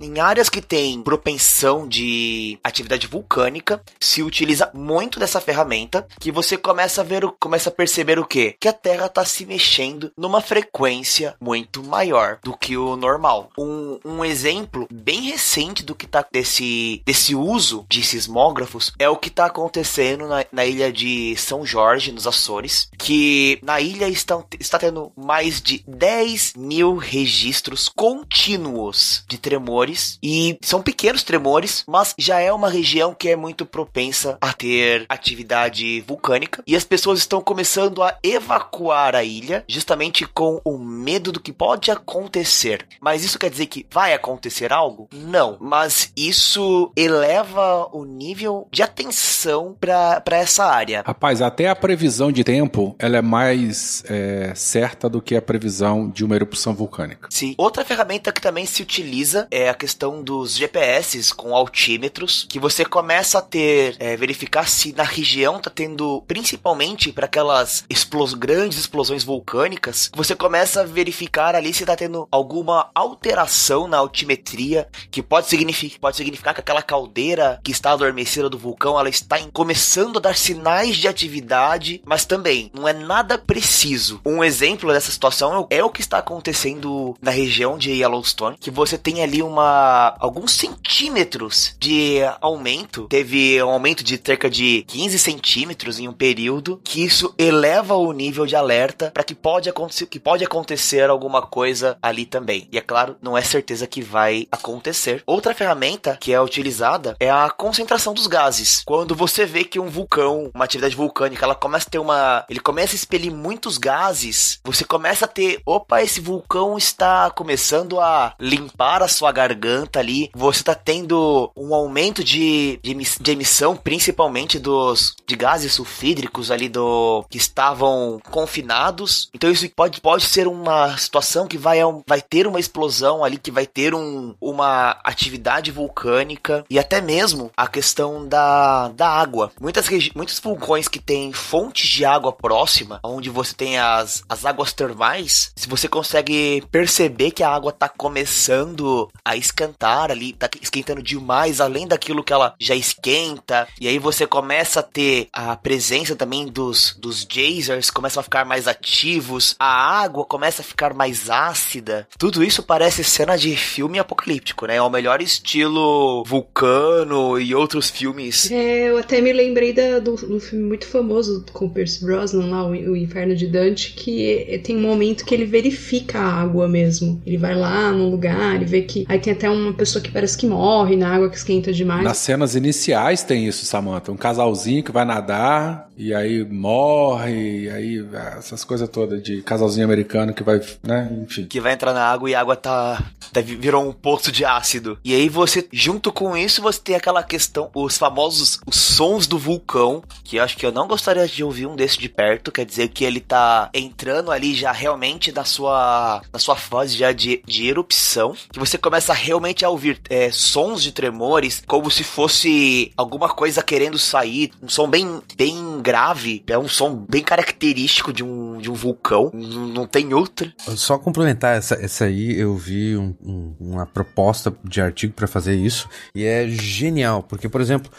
em 0.00 0.18
áreas 0.18 0.48
que 0.48 0.60
tem 0.60 1.00
propensão 1.02 1.86
de 1.86 2.58
atividade 2.64 3.06
vulcânica, 3.06 3.80
se 4.00 4.20
utiliza 4.20 4.68
muito 4.74 5.20
dessa 5.20 5.40
ferramenta, 5.40 6.04
que 6.18 6.32
você 6.32 6.56
começa 6.56 7.00
a 7.00 7.04
ver, 7.04 7.22
começa 7.38 7.68
a 7.68 7.72
perceber 7.72 8.18
o 8.18 8.26
que? 8.26 8.56
Que 8.58 8.66
a 8.66 8.72
Terra 8.72 9.06
está 9.06 9.24
se 9.24 9.46
mexendo 9.46 10.10
numa 10.16 10.40
frequência 10.40 11.36
muito 11.40 11.80
maior 11.84 12.40
do 12.42 12.56
que 12.56 12.76
o 12.76 12.96
normal. 12.96 13.50
Um, 13.56 14.00
um 14.04 14.24
exemplo 14.24 14.88
bem 14.90 15.20
recente 15.30 15.84
do 15.84 15.94
que 15.94 16.08
tá 16.08 16.26
desse, 16.32 17.02
desse 17.06 17.36
uso 17.36 17.86
de 17.88 18.02
sismógrafos 18.02 18.92
é 18.98 19.08
o 19.08 19.16
que 19.16 19.28
está 19.28 19.46
acontecendo 19.46 20.07
na, 20.16 20.44
na, 20.50 20.64
ilha 20.64 20.92
de 20.92 21.36
São 21.36 21.64
Jorge, 21.64 22.12
nos 22.12 22.26
Açores, 22.26 22.88
que 22.98 23.58
na 23.62 23.80
ilha 23.80 24.08
estão, 24.08 24.44
está 24.58 24.78
tendo 24.78 25.12
mais 25.16 25.60
de 25.60 25.82
10 25.86 26.54
mil 26.56 26.96
registros 26.96 27.88
contínuos 27.88 29.24
de 29.28 29.38
tremores 29.38 30.18
e 30.22 30.58
são 30.62 30.82
pequenos 30.82 31.22
tremores, 31.22 31.84
mas 31.86 32.14
já 32.18 32.40
é 32.40 32.52
uma 32.52 32.68
região 32.68 33.14
que 33.14 33.28
é 33.28 33.36
muito 33.36 33.66
propensa 33.66 34.38
a 34.40 34.52
ter 34.52 35.06
atividade 35.08 36.00
vulcânica 36.02 36.62
e 36.66 36.76
as 36.76 36.84
pessoas 36.84 37.18
estão 37.18 37.40
começando 37.40 38.02
a 38.02 38.18
evacuar 38.22 39.14
a 39.14 39.24
ilha 39.24 39.64
justamente 39.68 40.26
com 40.26 40.60
o 40.64 40.78
medo 40.78 41.32
do 41.32 41.40
que 41.40 41.52
pode 41.52 41.90
acontecer. 41.90 42.86
Mas 43.00 43.24
isso 43.24 43.38
quer 43.38 43.50
dizer 43.50 43.66
que 43.66 43.86
vai 43.90 44.12
acontecer 44.12 44.72
algo? 44.72 45.08
Não, 45.12 45.56
mas 45.60 46.12
isso 46.16 46.92
eleva 46.96 47.88
o 47.92 48.04
nível 48.04 48.68
de 48.70 48.82
atenção 48.82 49.76
para 49.78 49.97
essa 50.30 50.64
área. 50.64 51.02
Rapaz, 51.06 51.42
até 51.42 51.68
a 51.68 51.76
previsão 51.76 52.32
de 52.32 52.44
tempo 52.44 52.96
ela 52.98 53.18
é 53.18 53.22
mais 53.22 54.02
é, 54.08 54.52
certa 54.54 55.08
do 55.08 55.20
que 55.20 55.36
a 55.36 55.42
previsão 55.42 56.08
de 56.08 56.24
uma 56.24 56.34
erupção 56.34 56.74
vulcânica. 56.74 57.28
Sim. 57.30 57.54
Outra 57.58 57.84
ferramenta 57.84 58.32
que 58.32 58.40
também 58.40 58.66
se 58.66 58.82
utiliza 58.82 59.46
é 59.50 59.68
a 59.68 59.74
questão 59.74 60.22
dos 60.22 60.56
GPS 60.56 61.34
com 61.34 61.54
altímetros, 61.54 62.46
que 62.48 62.58
você 62.58 62.84
começa 62.84 63.38
a 63.38 63.42
ter, 63.42 63.96
é, 63.98 64.16
verificar 64.16 64.68
se 64.68 64.92
na 64.92 65.02
região 65.02 65.60
tá 65.60 65.70
tendo, 65.70 66.22
principalmente 66.26 67.12
para 67.12 67.26
aquelas 67.26 67.84
explos 67.90 68.34
grandes 68.34 68.78
explosões 68.78 69.24
vulcânicas, 69.24 70.10
você 70.14 70.34
começa 70.34 70.80
a 70.80 70.84
verificar 70.84 71.54
ali 71.54 71.72
se 71.74 71.84
tá 71.84 71.96
tendo 71.96 72.26
alguma 72.30 72.90
alteração 72.94 73.86
na 73.86 73.98
altimetria, 73.98 74.88
que 75.10 75.22
pode 75.22 75.48
significar, 75.48 76.00
pode 76.00 76.16
significar 76.16 76.54
que 76.54 76.60
aquela 76.60 76.82
caldeira 76.82 77.60
que 77.62 77.72
está 77.72 77.92
adormecida 77.92 78.48
do 78.48 78.58
vulcão, 78.58 78.98
ela 78.98 79.08
está 79.08 79.38
em, 79.40 79.50
começando 79.50 79.87
começando 79.88 80.18
a 80.18 80.20
dar 80.20 80.36
sinais 80.36 80.98
de 80.98 81.08
atividade, 81.08 82.02
mas 82.04 82.26
também 82.26 82.70
não 82.74 82.86
é 82.86 82.92
nada 82.92 83.38
preciso. 83.38 84.20
Um 84.22 84.44
exemplo 84.44 84.92
dessa 84.92 85.10
situação 85.10 85.66
é 85.70 85.82
o 85.82 85.88
que 85.88 86.02
está 86.02 86.18
acontecendo 86.18 87.16
na 87.22 87.30
região 87.30 87.78
de 87.78 87.92
Yellowstone, 87.92 88.58
que 88.58 88.70
você 88.70 88.98
tem 88.98 89.22
ali 89.22 89.42
uma 89.42 90.14
alguns 90.20 90.52
centímetros 90.52 91.74
de 91.78 92.18
aumento. 92.38 93.06
Teve 93.08 93.62
um 93.62 93.70
aumento 93.70 94.04
de 94.04 94.20
cerca 94.22 94.50
de 94.50 94.84
15 94.88 95.18
centímetros 95.18 95.98
em 95.98 96.06
um 96.06 96.12
período, 96.12 96.78
que 96.84 97.02
isso 97.02 97.34
eleva 97.38 97.94
o 97.94 98.12
nível 98.12 98.44
de 98.44 98.56
alerta 98.56 99.10
para 99.10 99.24
que 99.24 99.34
pode 99.34 99.70
acontecer 99.70 100.04
que 100.04 100.20
pode 100.20 100.44
acontecer 100.44 101.08
alguma 101.08 101.40
coisa 101.40 101.96
ali 102.02 102.26
também. 102.26 102.68
E 102.70 102.76
é 102.76 102.82
claro, 102.82 103.16
não 103.22 103.38
é 103.38 103.42
certeza 103.42 103.86
que 103.86 104.02
vai 104.02 104.46
acontecer. 104.52 105.22
Outra 105.24 105.54
ferramenta 105.54 106.18
que 106.20 106.30
é 106.30 106.38
utilizada 106.38 107.16
é 107.18 107.30
a 107.30 107.48
concentração 107.48 108.12
dos 108.12 108.26
gases. 108.26 108.82
Quando 108.84 109.14
você 109.14 109.46
vê 109.46 109.64
que 109.68 109.78
um 109.78 109.88
vulcão, 109.88 110.50
uma 110.54 110.64
atividade 110.64 110.96
vulcânica, 110.96 111.44
ela 111.44 111.54
começa 111.54 111.86
a 111.86 111.90
ter 111.90 111.98
uma, 111.98 112.44
ele 112.48 112.60
começa 112.60 112.94
a 112.94 112.96
expelir 112.96 113.32
muitos 113.32 113.78
gases, 113.78 114.60
você 114.64 114.84
começa 114.84 115.24
a 115.24 115.28
ter, 115.28 115.60
opa, 115.64 116.02
esse 116.02 116.20
vulcão 116.20 116.76
está 116.76 117.30
começando 117.30 118.00
a 118.00 118.34
limpar 118.40 119.02
a 119.02 119.08
sua 119.08 119.30
garganta 119.32 119.98
ali. 119.98 120.30
Você 120.34 120.60
está 120.60 120.74
tendo 120.74 121.50
um 121.56 121.74
aumento 121.74 122.24
de, 122.24 122.78
de, 122.82 122.94
de 122.94 123.30
emissão, 123.30 123.76
principalmente 123.76 124.58
dos 124.58 125.14
de 125.26 125.36
gases 125.36 125.74
sulfídricos 125.74 126.50
ali 126.50 126.68
do 126.68 127.24
que 127.28 127.38
estavam 127.38 128.20
confinados. 128.30 129.28
Então 129.34 129.50
isso 129.50 129.68
pode, 129.70 130.00
pode 130.00 130.24
ser 130.24 130.46
uma 130.46 130.96
situação 130.96 131.46
que 131.46 131.58
vai, 131.58 131.78
vai 132.06 132.20
ter 132.20 132.46
uma 132.46 132.60
explosão 132.60 133.24
ali, 133.24 133.38
que 133.38 133.50
vai 133.50 133.66
ter 133.66 133.94
um, 133.94 134.34
uma 134.40 134.98
atividade 135.04 135.70
vulcânica 135.70 136.64
e 136.70 136.78
até 136.78 137.00
mesmo 137.00 137.50
a 137.56 137.66
questão 137.66 138.26
da, 138.26 138.88
da 138.88 139.08
água. 139.08 139.52
Muitas 139.60 139.88
muitos 140.14 140.38
vulcões 140.38 140.88
que 140.88 141.00
têm 141.00 141.32
fontes 141.32 141.88
de 141.88 142.04
água 142.04 142.32
próxima, 142.32 143.00
onde 143.02 143.30
você 143.30 143.54
tem 143.54 143.78
as, 143.78 144.22
as 144.28 144.44
águas 144.44 144.72
termais, 144.72 145.52
se 145.56 145.68
você 145.68 145.88
consegue 145.88 146.62
perceber 146.70 147.30
que 147.32 147.42
a 147.42 147.50
água 147.50 147.70
está 147.70 147.88
começando 147.88 149.08
a 149.24 149.36
esquentar 149.36 150.10
ali, 150.10 150.30
está 150.30 150.48
esquentando 150.60 151.02
demais, 151.02 151.60
além 151.60 151.86
daquilo 151.86 152.22
que 152.22 152.32
ela 152.32 152.54
já 152.58 152.74
esquenta, 152.74 153.66
e 153.80 153.88
aí 153.88 153.98
você 153.98 154.26
começa 154.26 154.80
a 154.80 154.82
ter 154.82 155.28
a 155.32 155.56
presença 155.56 156.14
também 156.14 156.46
dos, 156.46 156.96
dos 156.98 157.26
geysers, 157.28 157.90
começam 157.90 158.20
a 158.20 158.24
ficar 158.24 158.44
mais 158.44 158.68
ativos, 158.68 159.56
a 159.58 160.00
água 160.00 160.24
começa 160.24 160.62
a 160.62 160.64
ficar 160.64 160.94
mais 160.94 161.30
ácida. 161.30 162.06
Tudo 162.18 162.44
isso 162.44 162.62
parece 162.62 163.02
cena 163.02 163.36
de 163.36 163.56
filme 163.56 163.98
apocalíptico, 163.98 164.66
né? 164.66 164.76
É 164.76 164.82
o 164.82 164.90
melhor 164.90 165.20
estilo 165.20 166.22
Vulcano 166.24 167.40
e 167.40 167.54
outros 167.54 167.90
filmes. 167.90 168.50
É, 168.50 168.90
eu 168.90 168.98
até 168.98 169.20
me 169.20 169.32
lembrei 169.48 169.72
da, 169.72 169.98
do, 169.98 170.14
do 170.16 170.40
filme 170.40 170.64
muito 170.64 170.86
famoso 170.86 171.44
com 171.52 171.68
Percy 171.68 172.04
Brosnan 172.04 172.46
lá, 172.46 172.64
o, 172.64 172.70
o 172.70 172.96
Inferno 172.96 173.34
de 173.34 173.46
Dante, 173.46 173.92
que 173.92 174.60
tem 174.64 174.76
um 174.76 174.82
momento 174.82 175.24
que 175.24 175.34
ele 175.34 175.44
verifica 175.44 176.18
a 176.18 176.42
água 176.42 176.68
mesmo. 176.68 177.20
Ele 177.26 177.36
vai 177.38 177.54
lá 177.54 177.90
no 177.92 178.10
lugar 178.10 178.60
e 178.60 178.64
vê 178.64 178.82
que. 178.82 179.04
Aí 179.08 179.18
tem 179.18 179.32
até 179.32 179.48
uma 179.48 179.72
pessoa 179.72 180.02
que 180.02 180.10
parece 180.10 180.36
que 180.36 180.46
morre 180.46 180.96
na 180.96 181.14
água 181.14 181.28
que 181.28 181.36
esquenta 181.36 181.72
demais. 181.72 182.04
Nas 182.04 182.18
cenas 182.18 182.54
iniciais 182.54 183.22
tem 183.22 183.46
isso, 183.46 183.64
Samantha. 183.64 184.12
Um 184.12 184.16
casalzinho 184.16 184.82
que 184.82 184.92
vai 184.92 185.04
nadar 185.04 185.88
e 185.96 186.14
aí 186.14 186.44
morre, 186.44 187.64
e 187.64 187.70
aí 187.70 188.08
essas 188.38 188.62
coisas 188.62 188.88
todas 188.88 189.20
de 189.20 189.42
casalzinho 189.42 189.84
americano 189.84 190.32
que 190.32 190.44
vai, 190.44 190.60
né, 190.80 191.10
enfim. 191.22 191.46
Que 191.46 191.60
vai 191.60 191.72
entrar 191.72 191.92
na 191.92 192.04
água 192.04 192.30
e 192.30 192.36
a 192.36 192.40
água 192.40 192.54
tá, 192.54 193.02
tá 193.32 193.40
virou 193.40 193.84
um 193.84 193.92
poço 193.92 194.30
de 194.30 194.44
ácido. 194.44 194.96
E 195.04 195.12
aí 195.12 195.28
você, 195.28 195.66
junto 195.72 196.12
com 196.12 196.36
isso, 196.36 196.62
você 196.62 196.80
tem 196.80 196.94
aquela 196.94 197.22
questão, 197.24 197.68
os 197.74 197.98
famosos 197.98 198.60
os 198.64 198.76
sons 198.76 199.26
do 199.26 199.37
vulcão, 199.38 200.02
que 200.24 200.38
acho 200.38 200.56
que 200.56 200.66
eu 200.66 200.72
não 200.72 200.86
gostaria 200.86 201.26
de 201.26 201.42
ouvir 201.44 201.66
um 201.66 201.76
desse 201.76 201.98
de 201.98 202.08
perto, 202.08 202.52
quer 202.52 202.64
dizer 202.64 202.88
que 202.88 203.04
ele 203.04 203.20
tá 203.20 203.70
entrando 203.72 204.30
ali 204.30 204.54
já 204.54 204.72
realmente 204.72 205.32
na 205.32 205.44
sua, 205.44 206.22
na 206.32 206.38
sua 206.38 206.56
fase 206.56 206.96
já 206.96 207.12
de, 207.12 207.42
de 207.46 207.66
erupção, 207.66 208.34
que 208.52 208.58
você 208.58 208.76
começa 208.76 209.12
realmente 209.12 209.64
a 209.64 209.70
ouvir 209.70 210.00
é, 210.08 210.30
sons 210.30 210.82
de 210.82 210.92
tremores, 210.92 211.62
como 211.66 211.90
se 211.90 212.04
fosse 212.04 212.92
alguma 212.96 213.28
coisa 213.28 213.62
querendo 213.62 213.98
sair, 213.98 214.50
um 214.62 214.68
som 214.68 214.88
bem, 214.88 215.20
bem 215.36 215.80
grave, 215.80 216.42
é 216.46 216.58
um 216.58 216.68
som 216.68 216.94
bem 217.08 217.22
característico 217.22 218.12
de 218.12 218.24
um, 218.24 218.58
de 218.58 218.70
um 218.70 218.74
vulcão, 218.74 219.30
não, 219.32 219.66
não 219.66 219.86
tem 219.86 220.12
outra. 220.14 220.52
Só 220.76 220.98
complementar 220.98 221.56
essa, 221.56 221.74
essa 221.74 222.04
aí, 222.04 222.38
eu 222.38 222.56
vi 222.56 222.96
um, 222.96 223.14
um, 223.24 223.54
uma 223.60 223.86
proposta 223.86 224.54
de 224.64 224.80
artigo 224.80 225.12
para 225.12 225.26
fazer 225.26 225.54
isso, 225.54 225.88
e 226.14 226.24
é 226.24 226.48
genial, 226.48 227.22
porque, 227.22 227.48
por 227.48 227.60
exemplo, 227.60 227.90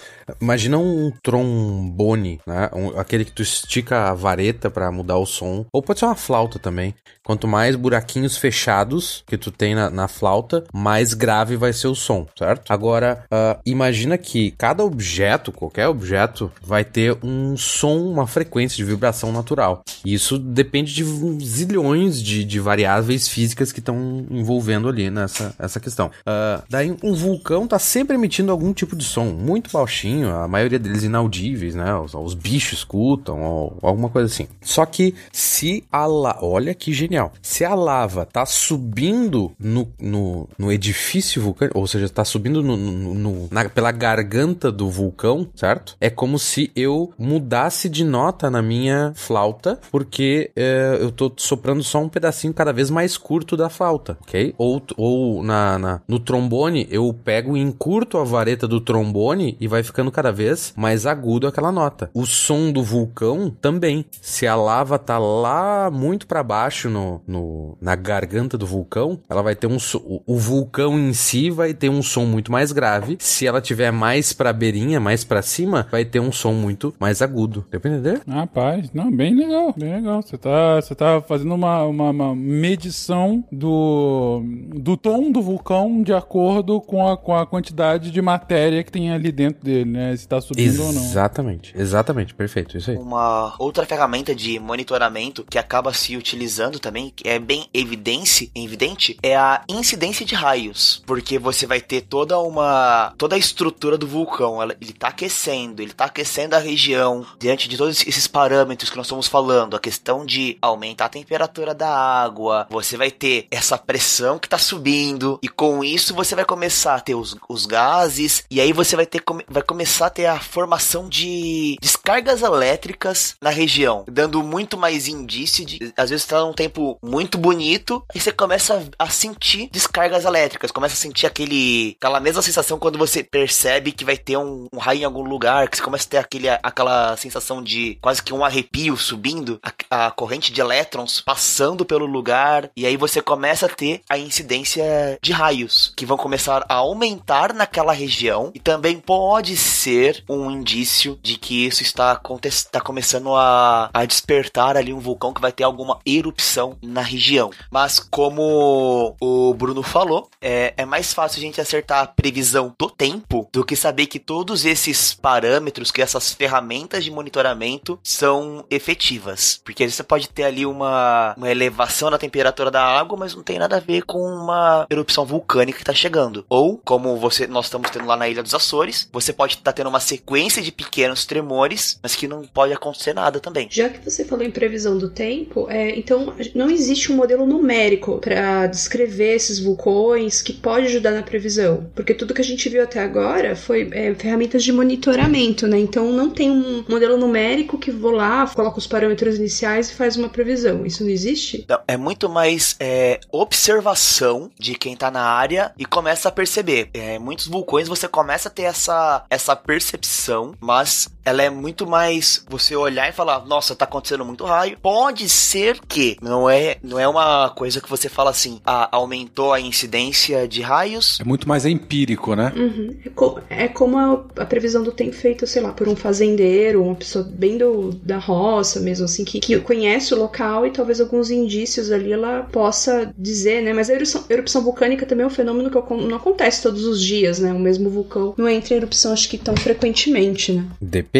imagina 0.41 0.77
um 0.77 1.11
trombone, 1.29 2.41
né? 2.45 2.71
Um, 2.73 2.99
aquele 2.99 3.23
que 3.23 3.31
tu 3.31 3.43
estica 3.43 4.09
a 4.09 4.13
vareta 4.15 4.71
para 4.71 4.91
mudar 4.91 5.17
o 5.17 5.27
som, 5.27 5.63
ou 5.71 5.79
pode 5.79 5.99
ser 5.99 6.05
uma 6.07 6.15
flauta 6.15 6.57
também. 6.57 6.95
Quanto 7.29 7.47
mais 7.47 7.75
buraquinhos 7.75 8.37
fechados 8.37 9.23
que 9.27 9.37
tu 9.37 9.51
tem 9.51 9.75
na, 9.75 9.87
na 9.91 10.07
flauta, 10.07 10.63
mais 10.73 11.13
grave 11.13 11.55
vai 11.55 11.71
ser 11.71 11.87
o 11.87 11.93
som, 11.93 12.25
certo? 12.35 12.73
Agora, 12.73 13.23
uh, 13.25 13.61
imagina 13.63 14.17
que 14.17 14.49
cada 14.57 14.83
objeto, 14.83 15.51
qualquer 15.51 15.87
objeto, 15.87 16.51
vai 16.59 16.83
ter 16.83 17.15
um 17.21 17.55
som, 17.55 17.99
uma 17.99 18.25
frequência 18.25 18.77
de 18.77 18.83
vibração 18.83 19.31
natural. 19.31 19.83
E 20.03 20.11
isso 20.11 20.39
depende 20.39 20.91
de 20.91 21.03
zilhões 21.45 22.19
de, 22.19 22.43
de 22.43 22.59
variáveis 22.59 23.27
físicas 23.27 23.71
que 23.71 23.77
estão 23.77 24.25
envolvendo 24.31 24.89
ali 24.89 25.11
nessa 25.11 25.53
essa 25.59 25.79
questão. 25.79 26.07
Uh, 26.07 26.63
daí, 26.67 26.97
um 27.03 27.13
vulcão 27.13 27.67
tá 27.67 27.77
sempre 27.77 28.15
emitindo 28.15 28.51
algum 28.51 28.73
tipo 28.73 28.95
de 28.95 29.03
som, 29.03 29.25
muito 29.25 29.69
baixinho, 29.71 30.35
a 30.35 30.47
maioria 30.47 30.79
deles 30.79 31.03
inaudíveis, 31.03 31.75
né? 31.75 31.93
Os, 31.93 32.15
os 32.15 32.33
bichos 32.33 32.79
escutam, 32.79 33.43
ou, 33.43 33.77
alguma 33.83 34.09
coisa 34.09 34.25
assim. 34.25 34.47
Só 34.61 34.83
que 34.83 35.13
se 35.31 35.83
a 35.91 36.07
lava. 36.07 36.39
Olha 36.43 36.73
que 36.73 36.91
genial. 36.91 37.18
Se 37.41 37.65
a 37.65 37.73
lava 37.73 38.25
tá 38.25 38.45
subindo 38.45 39.51
no, 39.59 39.91
no, 39.99 40.47
no 40.57 40.71
edifício 40.71 41.41
vulcânico, 41.41 41.77
ou 41.77 41.87
seja, 41.87 42.07
tá 42.09 42.23
subindo 42.23 42.61
no, 42.61 42.77
no, 42.77 43.13
no 43.13 43.47
na, 43.51 43.67
pela 43.67 43.91
garganta 43.91 44.71
do 44.71 44.89
vulcão, 44.89 45.47
certo? 45.55 45.95
É 45.99 46.09
como 46.09 46.37
se 46.37 46.71
eu 46.75 47.11
mudasse 47.17 47.89
de 47.89 48.03
nota 48.03 48.49
na 48.49 48.61
minha 48.61 49.11
flauta, 49.15 49.79
porque 49.91 50.51
é, 50.55 50.97
eu 50.99 51.11
tô 51.11 51.31
soprando 51.37 51.83
só 51.83 51.99
um 51.99 52.09
pedacinho 52.09 52.53
cada 52.53 52.71
vez 52.71 52.89
mais 52.89 53.17
curto 53.17 53.57
da 53.57 53.69
flauta, 53.69 54.17
ok? 54.21 54.53
Ou, 54.57 54.81
ou 54.97 55.43
na, 55.43 55.79
na, 55.79 56.01
no 56.07 56.19
trombone, 56.19 56.87
eu 56.89 57.13
pego 57.13 57.57
e 57.57 57.61
encurto 57.61 58.17
a 58.17 58.23
vareta 58.23 58.67
do 58.67 58.79
trombone 58.79 59.57
e 59.59 59.67
vai 59.67 59.83
ficando 59.83 60.11
cada 60.11 60.31
vez 60.31 60.73
mais 60.75 61.05
agudo 61.05 61.47
aquela 61.47 61.71
nota. 61.71 62.09
O 62.13 62.25
som 62.25 62.71
do 62.71 62.83
vulcão 62.83 63.49
também. 63.61 64.05
Se 64.21 64.45
a 64.47 64.55
lava 64.55 64.99
tá 64.99 65.17
lá 65.17 65.89
muito 65.91 66.27
para 66.27 66.43
baixo 66.43 66.89
no, 66.89 67.08
no, 67.27 67.77
na 67.81 67.95
garganta 67.95 68.57
do 68.57 68.65
vulcão, 68.65 69.19
ela 69.29 69.41
vai 69.41 69.55
ter 69.55 69.67
um 69.67 69.77
o, 69.95 70.21
o 70.25 70.37
vulcão 70.37 70.99
em 70.99 71.13
si 71.13 71.49
vai 71.49 71.73
ter 71.73 71.89
um 71.89 72.01
som 72.01 72.25
muito 72.25 72.51
mais 72.51 72.71
grave. 72.71 73.17
Se 73.19 73.47
ela 73.47 73.61
tiver 73.61 73.91
mais 73.91 74.33
pra 74.33 74.53
beirinha, 74.53 74.99
mais 74.99 75.23
para 75.23 75.41
cima, 75.41 75.87
vai 75.91 76.05
ter 76.05 76.19
um 76.19 76.31
som 76.31 76.53
muito 76.53 76.93
mais 76.99 77.21
agudo. 77.21 77.65
Deu 77.71 77.79
pra 77.79 77.91
entender? 77.91 78.21
Rapaz, 78.27 78.91
não, 78.93 79.11
bem 79.11 79.35
legal, 79.35 79.73
bem 79.77 79.95
legal. 79.95 80.21
Você 80.21 80.37
tá, 80.37 80.75
você 80.75 80.95
tá 80.95 81.21
fazendo 81.21 81.53
uma, 81.53 81.83
uma, 81.85 82.09
uma 82.09 82.35
medição 82.35 83.43
do, 83.51 84.43
do 84.75 84.97
tom 84.97 85.31
do 85.31 85.41
vulcão 85.41 86.01
de 86.01 86.13
acordo 86.13 86.81
com 86.81 87.07
a, 87.07 87.17
com 87.17 87.35
a 87.35 87.45
quantidade 87.45 88.11
de 88.11 88.21
matéria 88.21 88.83
que 88.83 88.91
tem 88.91 89.11
ali 89.11 89.31
dentro 89.31 89.63
dele, 89.63 89.89
né? 89.89 90.15
Se 90.15 90.27
tá 90.27 90.41
subindo 90.41 90.67
Exatamente. 90.67 90.87
ou 90.87 90.93
não. 90.93 91.09
Exatamente, 91.09 91.73
exatamente, 91.75 92.33
perfeito, 92.35 92.77
isso 92.77 92.91
aí. 92.91 92.97
Uma 92.97 93.55
outra 93.59 93.85
ferramenta 93.85 94.35
de 94.35 94.59
monitoramento 94.59 95.45
que 95.49 95.57
acaba 95.57 95.93
se 95.93 96.15
utilizando 96.15 96.79
também, 96.89 97.13
que 97.15 97.27
é 97.27 97.37
bem 97.37 97.67
evidente, 97.71 98.51
evidente, 98.55 99.17
é 99.21 99.35
a 99.35 99.61
incidência 99.69 100.25
de 100.25 100.33
raios, 100.33 101.03
porque 101.05 101.37
você 101.37 101.67
vai 101.67 101.79
ter 101.79 102.01
toda 102.01 102.39
uma 102.39 103.13
toda 103.17 103.35
a 103.35 103.39
estrutura 103.39 103.97
do 103.97 104.07
vulcão, 104.07 104.61
ela, 104.61 104.75
ele 104.81 104.93
tá 104.93 105.09
aquecendo, 105.09 105.81
ele 105.81 105.93
tá 105.93 106.05
aquecendo 106.05 106.55
a 106.55 106.59
região. 106.59 107.25
Diante 107.37 107.69
de 107.69 107.77
todos 107.77 108.05
esses 108.05 108.27
parâmetros 108.27 108.89
que 108.89 108.97
nós 108.97 109.05
estamos 109.05 109.27
falando, 109.27 109.75
a 109.75 109.79
questão 109.79 110.25
de 110.25 110.57
aumentar 110.61 111.05
a 111.05 111.09
temperatura 111.09 111.75
da 111.75 111.89
água, 111.89 112.67
você 112.69 112.97
vai 112.97 113.11
ter 113.11 113.47
essa 113.51 113.77
pressão 113.77 114.39
que 114.39 114.49
tá 114.49 114.57
subindo. 114.57 115.39
E 115.43 115.47
com 115.47 115.83
isso 115.83 116.15
você 116.15 116.35
vai 116.35 116.45
começar 116.45 116.95
a 116.95 116.99
ter 116.99 117.15
os, 117.15 117.35
os 117.47 117.65
gases. 117.65 118.43
E 118.49 118.59
aí 118.59 118.73
você 118.73 118.95
vai 118.95 119.05
ter 119.05 119.23
vai 119.47 119.61
começar 119.61 120.07
a 120.07 120.09
ter 120.09 120.25
a 120.25 120.39
formação 120.39 121.07
de 121.07 121.77
descargas 121.79 122.41
elétricas 122.41 123.35
na 123.39 123.51
região, 123.51 124.05
dando 124.07 124.41
muito 124.41 124.77
mais 124.77 125.07
indício 125.07 125.65
de. 125.65 125.93
Às 125.95 126.09
vezes 126.09 126.25
tá 126.25 126.39
num 126.41 126.53
tempo 126.53 126.78
muito 127.01 127.37
bonito, 127.37 128.03
e 128.13 128.19
você 128.19 128.31
começa 128.31 128.83
a 128.97 129.09
sentir 129.09 129.69
descargas 129.71 130.25
elétricas, 130.25 130.71
começa 130.71 130.93
a 130.93 130.97
sentir 130.97 131.25
aquele, 131.25 131.95
aquela 131.99 132.19
mesma 132.19 132.41
sensação 132.41 132.79
quando 132.79 132.97
você 132.97 133.23
percebe 133.23 133.91
que 133.91 134.05
vai 134.05 134.17
ter 134.17 134.37
um, 134.37 134.67
um 134.73 134.77
raio 134.77 135.01
em 135.01 135.05
algum 135.05 135.23
lugar, 135.23 135.67
que 135.67 135.77
você 135.77 135.83
começa 135.83 136.05
a 136.05 136.09
ter 136.09 136.17
aquele, 136.17 136.49
aquela 136.49 137.15
sensação 137.17 137.61
de 137.61 137.97
quase 138.01 138.21
que 138.21 138.33
um 138.33 138.43
arrepio 138.43 138.95
subindo, 138.97 139.59
a, 139.89 140.07
a 140.07 140.11
corrente 140.11 140.51
de 140.51 140.61
elétrons 140.61 141.21
passando 141.21 141.85
pelo 141.85 142.05
lugar, 142.05 142.69
e 142.75 142.85
aí 142.85 142.97
você 142.97 143.21
começa 143.21 143.65
a 143.65 143.69
ter 143.69 144.01
a 144.09 144.17
incidência 144.17 145.17
de 145.21 145.31
raios, 145.31 145.93
que 145.95 146.05
vão 146.05 146.17
começar 146.17 146.65
a 146.67 146.75
aumentar 146.75 147.53
naquela 147.53 147.93
região, 147.93 148.51
e 148.53 148.59
também 148.59 148.99
pode 148.99 149.55
ser 149.57 150.23
um 150.29 150.49
indício 150.51 151.19
de 151.21 151.37
que 151.37 151.65
isso 151.65 151.83
está, 151.83 152.19
está 152.43 152.81
começando 152.81 153.35
a, 153.35 153.89
a 153.93 154.05
despertar 154.05 154.77
ali 154.77 154.93
um 154.93 154.99
vulcão 154.99 155.33
que 155.33 155.41
vai 155.41 155.51
ter 155.51 155.63
alguma 155.63 155.99
erupção 156.05 156.68
na 156.81 157.01
região. 157.01 157.49
Mas 157.71 157.99
como 157.99 159.15
o 159.19 159.53
Bruno 159.53 159.83
falou, 159.83 160.29
é, 160.41 160.73
é 160.77 160.85
mais 160.85 161.13
fácil 161.13 161.39
a 161.39 161.41
gente 161.41 161.61
acertar 161.61 162.03
a 162.03 162.07
previsão 162.07 162.73
do 162.77 162.89
tempo 162.89 163.49
do 163.51 163.65
que 163.65 163.75
saber 163.75 164.07
que 164.07 164.19
todos 164.19 164.65
esses 164.65 165.13
parâmetros, 165.13 165.91
que 165.91 166.01
essas 166.01 166.33
ferramentas 166.33 167.03
de 167.03 167.11
monitoramento 167.11 167.99
são 168.03 168.65
efetivas. 168.69 169.61
Porque 169.63 169.89
você 169.89 170.03
pode 170.03 170.29
ter 170.29 170.43
ali 170.43 170.65
uma, 170.65 171.33
uma 171.37 171.49
elevação 171.49 172.09
na 172.09 172.17
temperatura 172.17 172.71
da 172.71 172.83
água, 172.83 173.17
mas 173.17 173.35
não 173.35 173.43
tem 173.43 173.59
nada 173.59 173.77
a 173.77 173.79
ver 173.79 174.03
com 174.03 174.19
uma 174.19 174.85
erupção 174.89 175.25
vulcânica 175.25 175.77
que 175.77 175.83
está 175.83 175.93
chegando. 175.93 176.45
Ou, 176.49 176.77
como 176.77 177.17
você 177.17 177.47
nós 177.47 177.65
estamos 177.65 177.89
tendo 177.89 178.05
lá 178.05 178.15
na 178.15 178.27
Ilha 178.27 178.43
dos 178.43 178.53
Açores, 178.53 179.09
você 179.11 179.33
pode 179.33 179.55
estar 179.55 179.73
tendo 179.73 179.89
uma 179.89 179.99
sequência 179.99 180.61
de 180.61 180.71
pequenos 180.71 181.25
tremores, 181.25 181.99
mas 182.01 182.15
que 182.15 182.27
não 182.27 182.43
pode 182.43 182.73
acontecer 182.73 183.13
nada 183.13 183.39
também. 183.39 183.67
Já 183.69 183.89
que 183.89 184.03
você 184.03 184.25
falou 184.25 184.45
em 184.45 184.51
previsão 184.51 184.97
do 184.97 185.09
tempo, 185.09 185.67
é, 185.69 185.97
então 185.97 186.33
não 186.59 186.69
existe 186.69 187.09
um 187.09 187.15
modelo 187.15 187.45
numérico 187.45 188.17
para 188.17 188.67
descrever 188.67 189.35
esses 189.35 189.59
vulcões 189.59 190.41
que 190.41 190.51
pode 190.51 190.87
ajudar 190.87 191.11
na 191.11 191.23
previsão, 191.23 191.89
porque 191.95 192.13
tudo 192.13 192.33
que 192.33 192.41
a 192.41 192.43
gente 192.43 192.67
viu 192.67 192.83
até 192.83 192.99
agora 192.99 193.55
foi 193.55 193.87
é, 193.93 194.13
ferramentas 194.13 194.61
de 194.61 194.73
monitoramento, 194.73 195.65
né? 195.65 195.79
Então 195.79 196.11
não 196.11 196.29
tem 196.29 196.51
um 196.51 196.83
modelo 196.89 197.15
numérico 197.15 197.77
que 197.77 197.91
vou 197.91 198.11
lá, 198.11 198.45
coloco 198.47 198.77
os 198.77 198.85
parâmetros 198.85 199.37
iniciais 199.37 199.89
e 199.89 199.93
faz 199.93 200.17
uma 200.17 200.27
previsão. 200.27 200.85
Isso 200.85 201.01
não 201.01 201.09
existe? 201.09 201.65
Não, 201.69 201.79
é 201.87 201.95
muito 201.95 202.27
mais 202.27 202.75
é, 202.77 203.21
observação 203.31 204.51
de 204.59 204.75
quem 204.75 204.97
tá 204.97 205.09
na 205.09 205.23
área 205.23 205.71
e 205.77 205.85
começa 205.85 206.27
a 206.27 206.31
perceber. 206.31 206.89
É, 206.93 207.17
muitos 207.17 207.47
vulcões 207.47 207.87
você 207.87 208.07
começa 208.09 208.49
a 208.49 208.51
ter 208.51 208.63
essa, 208.63 209.23
essa 209.29 209.55
percepção, 209.55 210.53
mas 210.59 211.07
ela 211.29 211.41
é 211.43 211.49
muito 211.49 211.87
mais 211.87 212.43
você 212.49 212.75
olhar 212.75 213.07
e 213.09 213.13
falar, 213.13 213.45
nossa, 213.45 213.75
tá 213.75 213.85
acontecendo 213.85 214.25
muito 214.25 214.43
raio. 214.43 214.77
Pode 214.81 215.27
ser 215.29 215.79
que 215.87 216.17
não 216.21 216.49
é, 216.49 216.77
não 216.83 216.99
é 216.99 217.07
uma 217.07 217.49
coisa 217.49 217.79
que 217.81 217.89
você 217.89 218.09
fala 218.09 218.29
assim, 218.31 218.59
ah, 218.65 218.89
aumentou 218.91 219.53
a 219.53 219.59
incidência 219.59 220.47
de 220.47 220.61
raios. 220.61 221.17
É 221.19 221.23
muito 221.23 221.47
mais 221.47 221.65
empírico, 221.65 222.35
né? 222.35 222.51
Uhum. 222.55 222.95
É, 223.05 223.09
co- 223.09 223.39
é 223.49 223.67
como 223.67 223.97
a, 223.97 224.41
a 224.41 224.45
previsão 224.45 224.83
do 224.83 224.91
tempo 224.91 225.13
feita, 225.15 225.45
sei 225.45 225.61
lá, 225.61 225.71
por 225.71 225.87
um 225.87 225.95
fazendeiro, 225.95 226.83
uma 226.83 226.95
pessoa 226.95 227.23
bem 227.23 227.57
do, 227.57 227.91
da 228.03 228.17
roça 228.17 228.79
mesmo, 228.79 229.05
assim, 229.05 229.23
que, 229.23 229.39
que 229.39 229.59
conhece 229.59 230.13
o 230.13 230.17
local 230.17 230.65
e 230.65 230.71
talvez 230.71 230.99
alguns 230.99 231.29
indícios 231.29 231.91
ali 231.91 232.11
ela 232.11 232.47
possa 232.51 233.13
dizer, 233.17 233.61
né? 233.61 233.73
Mas 233.73 233.89
a 233.89 233.93
erupção, 233.93 234.23
erupção 234.29 234.61
vulcânica 234.63 235.05
também 235.05 235.23
é 235.23 235.27
um 235.27 235.29
fenômeno 235.29 235.69
que 235.69 235.93
não 235.93 236.17
acontece 236.17 236.61
todos 236.63 236.83
os 236.85 237.01
dias, 237.01 237.39
né? 237.39 237.53
O 237.53 237.59
mesmo 237.59 237.89
vulcão 237.89 238.33
não 238.37 238.47
entra 238.49 238.73
em 238.73 238.77
erupção, 238.77 239.13
acho 239.13 239.29
que 239.29 239.37
tão 239.37 239.55
frequentemente, 239.55 240.51
né? 240.51 240.65
Depende. 240.81 241.18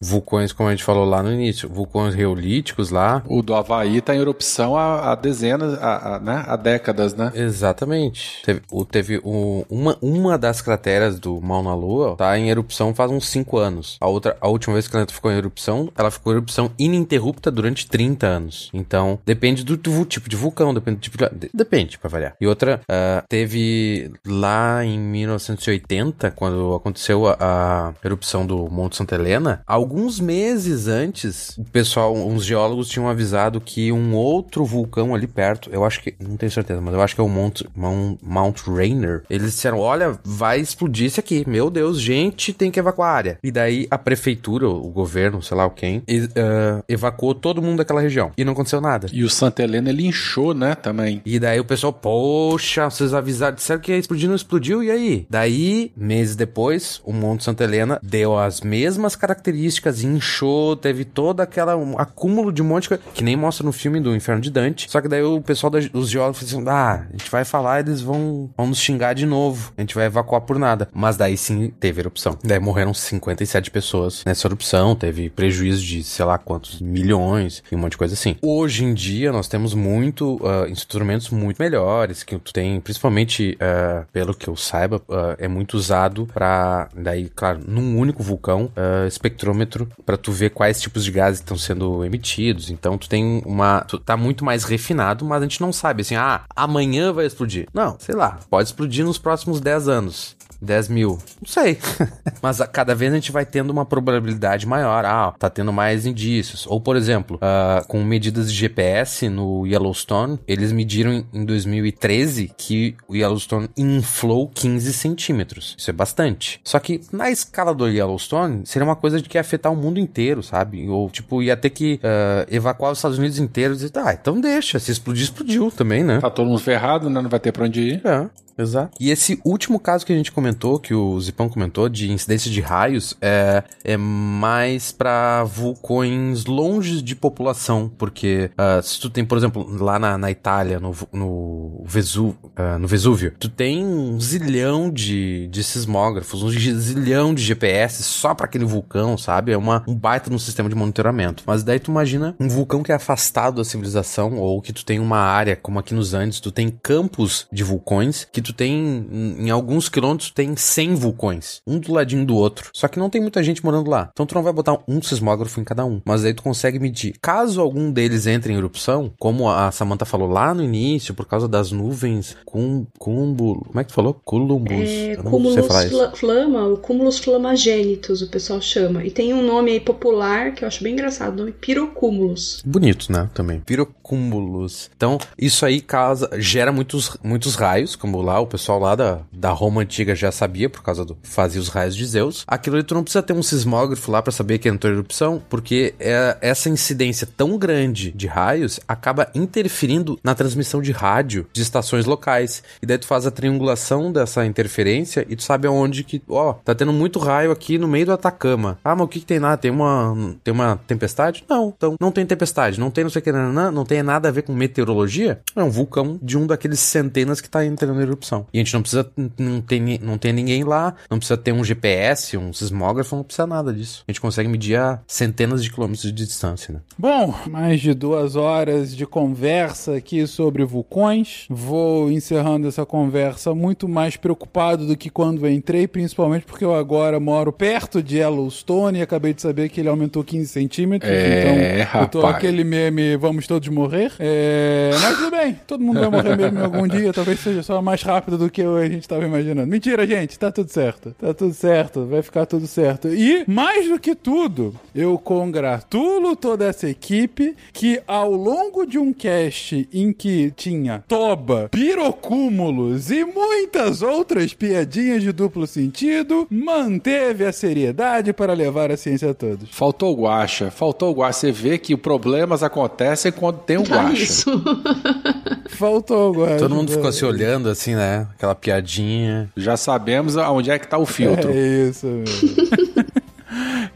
Vulcões, 0.00 0.52
como 0.52 0.68
a 0.68 0.72
gente 0.72 0.84
falou 0.84 1.04
lá 1.04 1.22
no 1.22 1.32
início, 1.32 1.68
vulcões 1.68 2.14
reolíticos 2.14 2.90
lá. 2.90 3.22
O 3.26 3.42
do 3.42 3.54
Havaí 3.54 4.00
tá 4.00 4.14
em 4.14 4.18
erupção 4.20 4.76
há, 4.76 5.10
há 5.10 5.14
dezenas, 5.14 5.74
há, 5.82 6.16
há, 6.16 6.20
né? 6.20 6.44
há 6.46 6.56
décadas, 6.56 7.14
né? 7.14 7.32
Exatamente. 7.34 8.42
Teve, 8.44 8.60
teve 8.90 9.20
o- 9.24 9.64
uma, 9.70 9.96
uma 10.00 10.36
das 10.38 10.60
crateras 10.60 11.18
do 11.18 11.40
Mauna 11.40 11.74
Lua 11.74 12.16
tá 12.16 12.38
em 12.38 12.50
erupção 12.50 12.94
faz 12.94 13.10
uns 13.10 13.28
5 13.28 13.58
anos. 13.58 13.96
A 14.00 14.08
outra, 14.08 14.36
a 14.40 14.48
última 14.48 14.74
vez 14.74 14.86
que 14.88 14.96
ela 14.96 15.06
ficou 15.08 15.30
em 15.30 15.36
erupção, 15.36 15.90
ela 15.96 16.10
ficou 16.10 16.32
em 16.32 16.36
erupção 16.36 16.70
ininterrupta 16.78 17.50
durante 17.50 17.86
30 17.86 18.26
anos. 18.26 18.70
Então, 18.72 19.18
depende 19.24 19.64
do, 19.64 19.76
do 19.76 20.04
tipo 20.04 20.28
de 20.28 20.36
vulcão, 20.36 20.72
depende 20.74 20.98
do 20.98 21.00
tipo 21.02 21.16
de, 21.18 21.28
de- 21.32 21.50
Depende, 21.54 21.98
pra 21.98 22.08
variar. 22.10 22.34
E 22.40 22.46
outra, 22.46 22.80
ah, 22.88 23.22
teve 23.28 24.10
lá 24.26 24.84
em 24.84 24.98
1980, 24.98 26.30
quando 26.32 26.74
aconteceu 26.74 27.26
a, 27.26 27.36
a 27.40 27.92
erupção 28.04 28.46
do 28.46 28.68
Monte 28.70 28.96
Santa 28.96 29.14
Helena, 29.14 29.39
alguns 29.66 30.20
meses 30.20 30.86
antes, 30.88 31.56
o 31.58 31.64
pessoal, 31.64 32.14
uns 32.14 32.44
geólogos 32.44 32.88
tinham 32.88 33.08
avisado 33.08 33.60
que 33.60 33.92
um 33.92 34.14
outro 34.14 34.64
vulcão 34.64 35.14
ali 35.14 35.26
perto, 35.26 35.70
eu 35.72 35.84
acho 35.84 36.02
que, 36.02 36.14
não 36.20 36.36
tenho 36.36 36.52
certeza, 36.52 36.80
mas 36.80 36.94
eu 36.94 37.00
acho 37.00 37.14
que 37.14 37.20
é 37.20 37.24
o 37.24 37.28
Mount, 37.28 37.62
Mount, 37.74 38.18
Mount 38.22 38.60
Rainier, 38.66 39.22
eles 39.30 39.52
disseram, 39.52 39.78
olha, 39.78 40.18
vai 40.24 40.60
explodir 40.60 41.06
esse 41.06 41.20
aqui, 41.20 41.44
meu 41.46 41.70
Deus, 41.70 42.00
gente, 42.00 42.52
tem 42.52 42.70
que 42.70 42.78
evacuar 42.78 43.10
a 43.10 43.14
área. 43.14 43.38
E 43.42 43.50
daí 43.50 43.86
a 43.90 43.98
prefeitura, 43.98 44.68
o 44.68 44.90
governo, 44.90 45.42
sei 45.42 45.56
lá 45.56 45.66
o 45.66 45.70
quem, 45.70 46.02
e, 46.08 46.28
ah, 46.36 46.82
evacuou 46.88 47.34
todo 47.34 47.62
mundo 47.62 47.78
daquela 47.78 48.00
região. 48.00 48.32
E 48.36 48.44
não 48.44 48.52
aconteceu 48.52 48.80
nada. 48.80 49.06
E 49.12 49.24
o 49.24 49.30
Santa 49.30 49.62
Helena 49.62 49.90
ele 49.90 50.06
inchou, 50.06 50.54
né? 50.54 50.74
Também. 50.74 51.22
E 51.24 51.38
daí 51.38 51.60
o 51.60 51.64
pessoal, 51.64 51.92
poxa, 51.92 52.88
vocês 52.90 53.14
avisaram, 53.14 53.54
disseram 53.54 53.80
que 53.80 53.92
ia 53.92 53.98
explodir, 53.98 54.28
não 54.28 54.36
explodiu, 54.36 54.82
e 54.82 54.90
aí? 54.90 55.26
Daí, 55.28 55.92
meses 55.96 56.36
depois, 56.36 57.00
o 57.04 57.12
Monte 57.12 57.44
Santa 57.44 57.64
Helena 57.64 57.98
deu 58.02 58.38
as 58.38 58.60
mesmas 58.60 59.16
características, 59.20 60.02
inchou, 60.02 60.74
teve 60.74 61.04
toda 61.04 61.42
aquela 61.42 61.76
um 61.76 61.98
acúmulo 61.98 62.52
de 62.52 62.62
um 62.62 62.64
monte 62.64 62.84
de 62.84 62.88
coisa, 62.88 63.02
que 63.14 63.22
nem 63.22 63.36
mostra 63.36 63.64
no 63.64 63.72
filme 63.72 64.00
do 64.00 64.14
Inferno 64.14 64.40
de 64.40 64.50
Dante. 64.50 64.90
Só 64.90 65.00
que 65.00 65.08
daí 65.08 65.22
o 65.22 65.40
pessoal 65.40 65.70
dos 65.70 66.08
geólogos 66.08 66.42
assim: 66.42 66.64
ah, 66.66 67.06
a 67.08 67.12
gente 67.12 67.30
vai 67.30 67.44
falar, 67.44 67.80
eles 67.80 68.00
vão, 68.00 68.50
vão 68.56 68.68
nos 68.68 68.80
xingar 68.80 69.14
de 69.14 69.26
novo, 69.26 69.72
a 69.76 69.80
gente 69.80 69.94
vai 69.94 70.06
evacuar 70.06 70.40
por 70.40 70.58
nada. 70.58 70.88
Mas 70.92 71.16
daí 71.16 71.36
sim 71.36 71.72
teve 71.78 72.00
erupção. 72.00 72.36
Daí 72.42 72.58
morreram 72.58 72.94
57 72.94 73.70
pessoas 73.70 74.24
nessa 74.24 74.46
erupção, 74.46 74.94
teve 74.94 75.28
prejuízo 75.30 75.82
de 75.82 76.02
sei 76.02 76.24
lá 76.24 76.38
quantos 76.38 76.80
milhões 76.80 77.62
e 77.70 77.74
um 77.74 77.78
monte 77.78 77.92
de 77.92 77.98
coisa 77.98 78.14
assim. 78.14 78.36
Hoje 78.42 78.84
em 78.84 78.94
dia 78.94 79.30
nós 79.30 79.48
temos 79.48 79.74
muito 79.74 80.40
ah, 80.44 80.68
instrumentos 80.68 81.30
muito 81.30 81.60
melhores 81.60 82.22
que 82.22 82.38
tu 82.38 82.52
tem, 82.52 82.80
principalmente 82.80 83.56
ah, 83.60 84.04
pelo 84.12 84.34
que 84.34 84.48
eu 84.48 84.56
saiba, 84.56 85.02
ah, 85.10 85.36
é 85.38 85.48
muito 85.48 85.74
usado 85.74 86.26
para 86.26 86.88
daí, 86.94 87.28
claro, 87.28 87.60
num 87.66 87.98
único 87.98 88.22
vulcão, 88.22 88.70
espectrômetro 89.12 89.88
para 90.04 90.16
tu 90.16 90.32
ver 90.32 90.50
quais 90.50 90.80
tipos 90.80 91.04
de 91.04 91.10
gases 91.10 91.40
estão 91.40 91.56
sendo 91.56 92.04
emitidos. 92.04 92.70
Então 92.70 92.96
tu 92.96 93.08
tem 93.08 93.42
uma, 93.44 93.80
tu 93.82 93.98
tá 93.98 94.16
muito 94.16 94.44
mais 94.44 94.64
refinado, 94.64 95.24
mas 95.24 95.42
a 95.42 95.44
gente 95.44 95.60
não 95.60 95.72
sabe 95.72 96.02
assim, 96.02 96.16
ah, 96.16 96.42
amanhã 96.54 97.12
vai 97.12 97.26
explodir. 97.26 97.68
Não, 97.72 97.96
sei 97.98 98.14
lá, 98.14 98.38
pode 98.48 98.68
explodir 98.68 99.04
nos 99.04 99.18
próximos 99.18 99.60
10 99.60 99.88
anos. 99.88 100.36
10 100.60 100.88
mil. 100.88 101.18
Não 101.40 101.48
sei. 101.48 101.78
Mas 102.42 102.60
a 102.60 102.66
cada 102.66 102.94
vez 102.94 103.12
a 103.12 103.14
gente 103.16 103.32
vai 103.32 103.44
tendo 103.44 103.70
uma 103.70 103.84
probabilidade 103.84 104.66
maior. 104.66 105.04
Ah, 105.04 105.34
tá 105.38 105.48
tendo 105.50 105.72
mais 105.72 106.06
indícios. 106.06 106.66
Ou, 106.66 106.80
por 106.80 106.96
exemplo, 106.96 107.38
ah, 107.40 107.82
com 107.88 108.02
medidas 108.04 108.50
de 108.52 108.56
GPS 108.58 109.28
no 109.28 109.66
Yellowstone, 109.66 110.38
eles 110.46 110.72
mediram 110.72 111.12
em- 111.12 111.26
em 111.32 111.44
2013 111.44 112.50
que 112.56 112.94
o 113.08 113.16
Yellowstone 113.16 113.68
inflou 113.76 114.48
15 114.48 114.92
centímetros. 114.92 115.74
Isso 115.78 115.90
é 115.90 115.92
bastante. 115.92 116.60
Só 116.64 116.78
que 116.78 117.00
na 117.12 117.30
escala 117.30 117.74
do 117.74 117.88
Yellowstone, 117.88 118.62
seria 118.64 118.84
uma 118.86 118.96
coisa 118.96 119.20
de 119.20 119.28
que 119.28 119.36
ia 119.36 119.40
afetar 119.40 119.72
o 119.72 119.76
mundo 119.76 119.98
inteiro, 119.98 120.42
sabe? 120.42 120.88
Ou, 120.88 121.08
tipo, 121.10 121.42
ia 121.42 121.56
ter 121.56 121.70
que 121.70 122.00
ah, 122.02 122.46
evacuar 122.50 122.92
os 122.92 122.98
Estados 122.98 123.18
Unidos 123.18 123.38
inteiros 123.38 123.82
e 123.82 123.90
tá, 123.90 124.12
então 124.12 124.40
deixa. 124.40 124.78
Se 124.78 124.90
explodir, 124.92 125.24
explodiu 125.24 125.70
também, 125.70 126.02
né? 126.04 126.18
Tá 126.20 126.30
todo 126.30 126.46
mundo 126.48 126.60
ferrado, 126.60 127.08
né? 127.10 127.20
Não 127.20 127.30
vai 127.30 127.40
ter 127.40 127.52
pra 127.52 127.64
onde 127.64 127.80
ir. 127.80 128.02
É. 128.06 128.28
Exato. 128.62 128.96
E 129.00 129.10
esse 129.10 129.40
último 129.44 129.78
caso 129.78 130.04
que 130.04 130.12
a 130.12 130.16
gente 130.16 130.32
comentou, 130.32 130.78
que 130.78 130.94
o 130.94 131.20
Zipão 131.20 131.48
comentou, 131.48 131.88
de 131.88 132.10
incidência 132.10 132.50
de 132.50 132.60
raios, 132.60 133.16
é, 133.20 133.62
é 133.84 133.96
mais 133.96 134.92
pra 134.92 135.44
vulcões 135.44 136.44
longe 136.44 137.02
de 137.02 137.14
população, 137.14 137.90
porque 137.98 138.50
ah, 138.56 138.80
se 138.82 139.00
tu 139.00 139.10
tem, 139.10 139.24
por 139.24 139.38
exemplo, 139.38 139.66
lá 139.78 139.98
na, 139.98 140.18
na 140.18 140.30
Itália, 140.30 140.78
no, 140.78 140.94
no, 141.12 141.82
Vesu, 141.84 142.36
ah, 142.56 142.78
no 142.78 142.86
Vesúvio, 142.86 143.34
tu 143.38 143.48
tem 143.48 143.84
um 143.84 144.20
zilhão 144.20 144.90
de, 144.90 145.48
de 145.48 145.62
sismógrafos, 145.64 146.42
um 146.42 146.50
zilhão 146.50 147.34
de 147.34 147.42
GPS 147.42 148.02
só 148.02 148.34
pra 148.34 148.46
aquele 148.46 148.64
vulcão, 148.64 149.16
sabe? 149.16 149.52
É 149.52 149.56
uma, 149.56 149.82
um 149.86 149.94
baita 149.94 150.30
no 150.30 150.38
sistema 150.38 150.68
de 150.68 150.74
monitoramento. 150.74 151.42
Mas 151.46 151.62
daí 151.62 151.78
tu 151.78 151.90
imagina 151.90 152.34
um 152.38 152.48
vulcão 152.48 152.82
que 152.82 152.92
é 152.92 152.94
afastado 152.94 153.56
da 153.56 153.64
civilização, 153.64 154.38
ou 154.38 154.60
que 154.60 154.72
tu 154.72 154.84
tem 154.84 154.98
uma 154.98 155.18
área, 155.18 155.56
como 155.56 155.78
aqui 155.78 155.94
nos 155.94 156.14
Andes, 156.14 156.40
tu 156.40 156.50
tem 156.50 156.70
campos 156.70 157.46
de 157.52 157.64
vulcões, 157.64 158.26
que 158.30 158.42
tu 158.42 158.49
tem, 158.52 159.06
em 159.10 159.50
em 159.50 159.52
alguns 159.52 159.88
quilômetros, 159.88 160.30
tu 160.30 160.34
tem 160.34 160.56
100 160.56 160.94
vulcões, 160.94 161.60
um 161.66 161.78
do 161.78 161.92
ladinho 161.92 162.24
do 162.24 162.36
outro. 162.36 162.70
Só 162.72 162.86
que 162.86 162.98
não 162.98 163.10
tem 163.10 163.20
muita 163.20 163.42
gente 163.42 163.64
morando 163.64 163.90
lá. 163.90 164.08
Então 164.12 164.24
tu 164.24 164.34
não 164.34 164.42
vai 164.42 164.52
botar 164.52 164.78
um 164.86 165.02
sismógrafo 165.02 165.60
em 165.60 165.64
cada 165.64 165.84
um. 165.84 166.00
Mas 166.04 166.22
daí 166.22 166.32
tu 166.32 166.42
consegue 166.42 166.78
medir. 166.78 167.16
Caso 167.20 167.60
algum 167.60 167.90
deles 167.90 168.26
entre 168.26 168.52
em 168.52 168.56
erupção, 168.56 169.12
como 169.18 169.48
a 169.48 169.70
Samantha 169.72 170.04
falou 170.04 170.28
lá 170.28 170.54
no 170.54 170.62
início, 170.62 171.14
por 171.14 171.26
causa 171.26 171.48
das 171.48 171.72
nuvens, 171.72 172.36
cum, 172.44 172.86
cumbulo, 172.98 173.64
como 173.66 173.80
é 173.80 173.84
que 173.84 173.90
tu 173.90 173.94
falou? 173.94 174.14
Culumbus. 174.24 174.88
É, 174.88 175.16
cúmulos 175.16 175.66
flama, 176.14 176.66
o 176.66 176.76
cúmulos 176.76 177.18
flamagênitos, 177.18 178.22
o 178.22 178.28
pessoal 178.28 178.60
chama. 178.60 179.04
E 179.04 179.10
tem 179.10 179.34
um 179.34 179.44
nome 179.44 179.72
aí 179.72 179.80
popular 179.80 180.54
que 180.54 180.64
eu 180.64 180.68
acho 180.68 180.82
bem 180.82 180.92
engraçado, 180.92 181.34
o 181.34 181.38
nome 181.38 181.52
pirocúmulos. 181.52 182.62
Bonito, 182.64 183.10
né? 183.12 183.28
Também. 183.34 183.60
Pirocúmulos. 183.60 184.90
Então, 184.96 185.18
isso 185.38 185.66
aí 185.66 185.80
causa, 185.80 186.30
gera 186.38 186.70
muitos, 186.70 187.16
muitos 187.22 187.54
raios, 187.54 187.96
como 187.96 188.20
lá, 188.20 188.39
o 188.40 188.46
pessoal 188.46 188.78
lá 188.78 188.94
da, 188.94 189.20
da 189.32 189.50
Roma 189.50 189.82
antiga 189.82 190.14
já 190.14 190.32
sabia, 190.32 190.68
por 190.68 190.82
causa 190.82 191.04
do 191.04 191.16
fazia 191.22 191.60
os 191.60 191.68
raios 191.68 191.96
de 191.96 192.04
Zeus. 192.04 192.44
Aquilo 192.46 192.76
ali 192.76 192.84
tu 192.84 192.94
não 192.94 193.02
precisa 193.02 193.22
ter 193.22 193.32
um 193.32 193.42
sismógrafo 193.42 194.10
lá 194.10 194.22
para 194.22 194.32
saber 194.32 194.58
que 194.58 194.68
entrou 194.68 194.92
erupção, 194.92 195.42
porque 195.48 195.94
é, 195.98 196.36
essa 196.40 196.68
incidência 196.68 197.26
tão 197.26 197.56
grande 197.58 198.10
de 198.12 198.26
raios 198.26 198.80
acaba 198.86 199.30
interferindo 199.34 200.18
na 200.22 200.34
transmissão 200.34 200.80
de 200.80 200.92
rádio 200.92 201.46
de 201.52 201.62
estações 201.62 202.06
locais. 202.06 202.62
E 202.82 202.86
daí 202.86 202.98
tu 202.98 203.06
faz 203.06 203.26
a 203.26 203.30
triangulação 203.30 204.12
dessa 204.12 204.44
interferência 204.44 205.26
e 205.28 205.36
tu 205.36 205.42
sabe 205.42 205.66
aonde 205.66 206.04
que, 206.04 206.22
ó, 206.28 206.54
tá 206.54 206.74
tendo 206.74 206.92
muito 206.92 207.18
raio 207.18 207.50
aqui 207.50 207.78
no 207.78 207.88
meio 207.88 208.06
do 208.06 208.12
Atacama. 208.12 208.78
Ah, 208.84 208.94
mas 208.94 209.04
o 209.04 209.08
que, 209.08 209.20
que 209.20 209.26
tem 209.26 209.38
lá? 209.38 209.56
Tem 209.56 209.70
uma, 209.70 210.34
tem 210.42 210.52
uma 210.52 210.80
tempestade? 210.86 211.44
Não, 211.48 211.72
então 211.76 211.96
não 212.00 212.10
tem 212.10 212.24
tempestade, 212.26 212.78
não 212.78 212.90
tem 212.90 213.04
não 213.04 213.10
sei 213.10 213.20
o 213.20 213.22
que, 213.22 213.32
não, 213.32 213.72
não 213.72 213.84
tem 213.84 214.02
nada 214.02 214.28
a 214.28 214.32
ver 214.32 214.42
com 214.42 214.52
meteorologia. 214.52 215.40
É 215.54 215.62
um 215.62 215.70
vulcão 215.70 216.18
de 216.22 216.36
um 216.36 216.46
daqueles 216.46 216.80
centenas 216.80 217.40
que 217.40 217.48
tá 217.48 217.64
entrando 217.64 217.98
em 217.98 218.02
erupção. 218.02 218.19
E 218.52 218.58
a 218.58 218.62
gente 218.62 218.72
não 218.74 218.82
precisa, 218.82 219.10
não 219.38 219.60
tem, 219.60 219.98
não 219.98 220.18
tem 220.18 220.32
ninguém 220.32 220.64
lá, 220.64 220.94
não 221.10 221.18
precisa 221.18 221.36
ter 221.36 221.52
um 221.52 221.64
GPS, 221.64 222.36
um 222.36 222.52
sismógrafo, 222.52 223.16
não 223.16 223.22
precisa 223.22 223.46
nada 223.46 223.72
disso. 223.72 224.04
A 224.06 224.10
gente 224.10 224.20
consegue 224.20 224.48
medir 224.48 224.76
a 224.76 225.00
centenas 225.06 225.62
de 225.62 225.70
quilômetros 225.70 226.02
de 226.02 226.12
distância, 226.12 226.74
né? 226.74 226.80
Bom, 226.98 227.34
mais 227.48 227.80
de 227.80 227.94
duas 227.94 228.36
horas 228.36 228.94
de 228.94 229.06
conversa 229.06 229.96
aqui 229.96 230.26
sobre 230.26 230.64
vulcões. 230.64 231.46
Vou 231.48 232.10
encerrando 232.10 232.68
essa 232.68 232.84
conversa 232.84 233.54
muito 233.54 233.88
mais 233.88 234.16
preocupado 234.16 234.86
do 234.86 234.96
que 234.96 235.10
quando 235.10 235.48
entrei, 235.48 235.86
principalmente 235.88 236.44
porque 236.44 236.64
eu 236.64 236.74
agora 236.74 237.18
moro 237.18 237.52
perto 237.52 238.02
de 238.02 238.18
Yellowstone 238.18 238.98
e 238.98 239.02
acabei 239.02 239.34
de 239.34 239.42
saber 239.42 239.68
que 239.68 239.80
ele 239.80 239.88
aumentou 239.88 240.22
15 240.22 240.46
centímetros. 240.48 241.10
É, 241.10 241.82
então, 241.82 242.02
eu 242.02 242.08
tô 242.08 242.20
rapaz. 242.20 242.36
aquele 242.36 242.64
meme, 242.64 243.16
vamos 243.16 243.46
todos 243.46 243.68
morrer. 243.68 244.12
É, 244.18 244.90
mas 245.00 245.18
tudo 245.18 245.30
bem, 245.30 245.58
todo 245.66 245.82
mundo 245.82 246.00
vai 246.00 246.10
morrer 246.10 246.36
mesmo 246.36 246.62
algum 246.62 246.86
dia, 246.86 247.12
talvez 247.12 247.40
seja 247.40 247.62
só 247.62 247.80
mais 247.80 248.02
rápido 248.02 248.09
do 248.18 248.50
que 248.50 248.62
a 248.62 248.88
gente 248.88 249.02
estava 249.02 249.24
imaginando. 249.24 249.66
Mentira, 249.68 250.06
gente, 250.06 250.38
tá 250.38 250.50
tudo 250.50 250.68
certo. 250.70 251.14
Tá 251.18 251.32
tudo 251.32 251.54
certo, 251.54 252.06
vai 252.06 252.22
ficar 252.22 252.46
tudo 252.46 252.66
certo. 252.66 253.08
E, 253.08 253.44
mais 253.46 253.88
do 253.88 253.98
que 253.98 254.14
tudo, 254.14 254.74
eu 254.94 255.16
congratulo 255.18 256.34
toda 256.34 256.66
essa 256.66 256.88
equipe 256.88 257.54
que 257.72 258.00
ao 258.06 258.32
longo 258.34 258.84
de 258.84 258.98
um 258.98 259.12
cast 259.12 259.88
em 259.92 260.12
que 260.12 260.50
tinha 260.56 261.04
toba, 261.06 261.68
pirocúmulos 261.70 263.10
e 263.10 263.24
muitas 263.24 264.02
outras 264.02 264.52
piadinhas 264.54 265.22
de 265.22 265.32
duplo 265.32 265.66
sentido, 265.66 266.46
manteve 266.50 267.44
a 267.44 267.52
seriedade 267.52 268.32
para 268.32 268.52
levar 268.52 268.90
a 268.90 268.96
ciência 268.96 269.30
a 269.30 269.34
todos. 269.34 269.68
Faltou 269.70 270.12
o 270.16 270.22
guacha, 270.22 270.70
faltou 270.70 271.10
o 271.10 271.14
guacha. 271.14 271.40
Você 271.40 271.52
vê 271.52 271.78
que 271.78 271.96
problemas 271.96 272.62
acontecem 272.62 273.30
quando 273.32 273.58
tem 273.58 273.76
o 273.76 273.82
Ah, 273.82 274.04
guacha. 274.04 274.22
isso. 274.22 274.50
Faltou 275.70 276.32
agora. 276.32 276.58
Todo 276.58 276.74
mundo 276.74 276.90
ficou 276.90 277.10
se 277.12 277.24
olhando 277.24 277.68
assim, 277.68 277.94
né? 278.00 278.26
Aquela 278.34 278.54
piadinha. 278.54 279.50
Já 279.56 279.76
sabemos 279.76 280.36
aonde 280.36 280.70
é 280.70 280.78
que 280.78 280.88
tá 280.88 280.98
o 280.98 281.06
filtro. 281.06 281.50
É 281.60 281.88
isso 281.90 282.06
mesmo. 282.06 283.10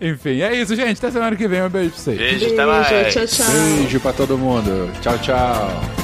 Enfim, 0.00 0.40
é 0.42 0.54
isso, 0.54 0.74
gente. 0.74 0.98
Até 0.98 1.10
semana 1.10 1.34
que 1.36 1.48
vem. 1.48 1.62
Um 1.62 1.68
beijo 1.70 1.90
pra 1.90 1.98
vocês. 1.98 2.18
Beijo, 2.18 2.52
até 2.52 2.66
mais. 2.66 2.88
Beijo, 2.88 3.10
tchau, 3.10 3.26
tchau. 3.26 3.46
Beijo 3.52 4.00
pra 4.00 4.12
todo 4.12 4.36
mundo. 4.36 4.90
Tchau, 5.00 5.18
tchau. 5.18 6.03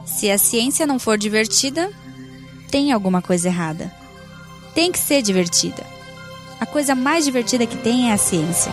Se 0.05 0.31
a 0.31 0.37
ciência 0.37 0.87
não 0.87 0.99
for 0.99 1.17
divertida, 1.17 1.91
tem 2.71 2.93
alguma 2.93 3.23
coisa 3.23 3.49
errada. 3.49 3.93
Tem 4.75 4.93
que 4.93 4.99
ser 4.99 5.23
divertida. 5.23 5.87
A 6.61 6.67
coisa 6.67 6.95
mais 6.95 7.25
divertida 7.25 7.67
que 7.67 7.77
tem 7.77 8.11
é 8.11 8.13
a 8.13 8.19
ciência. 8.19 8.73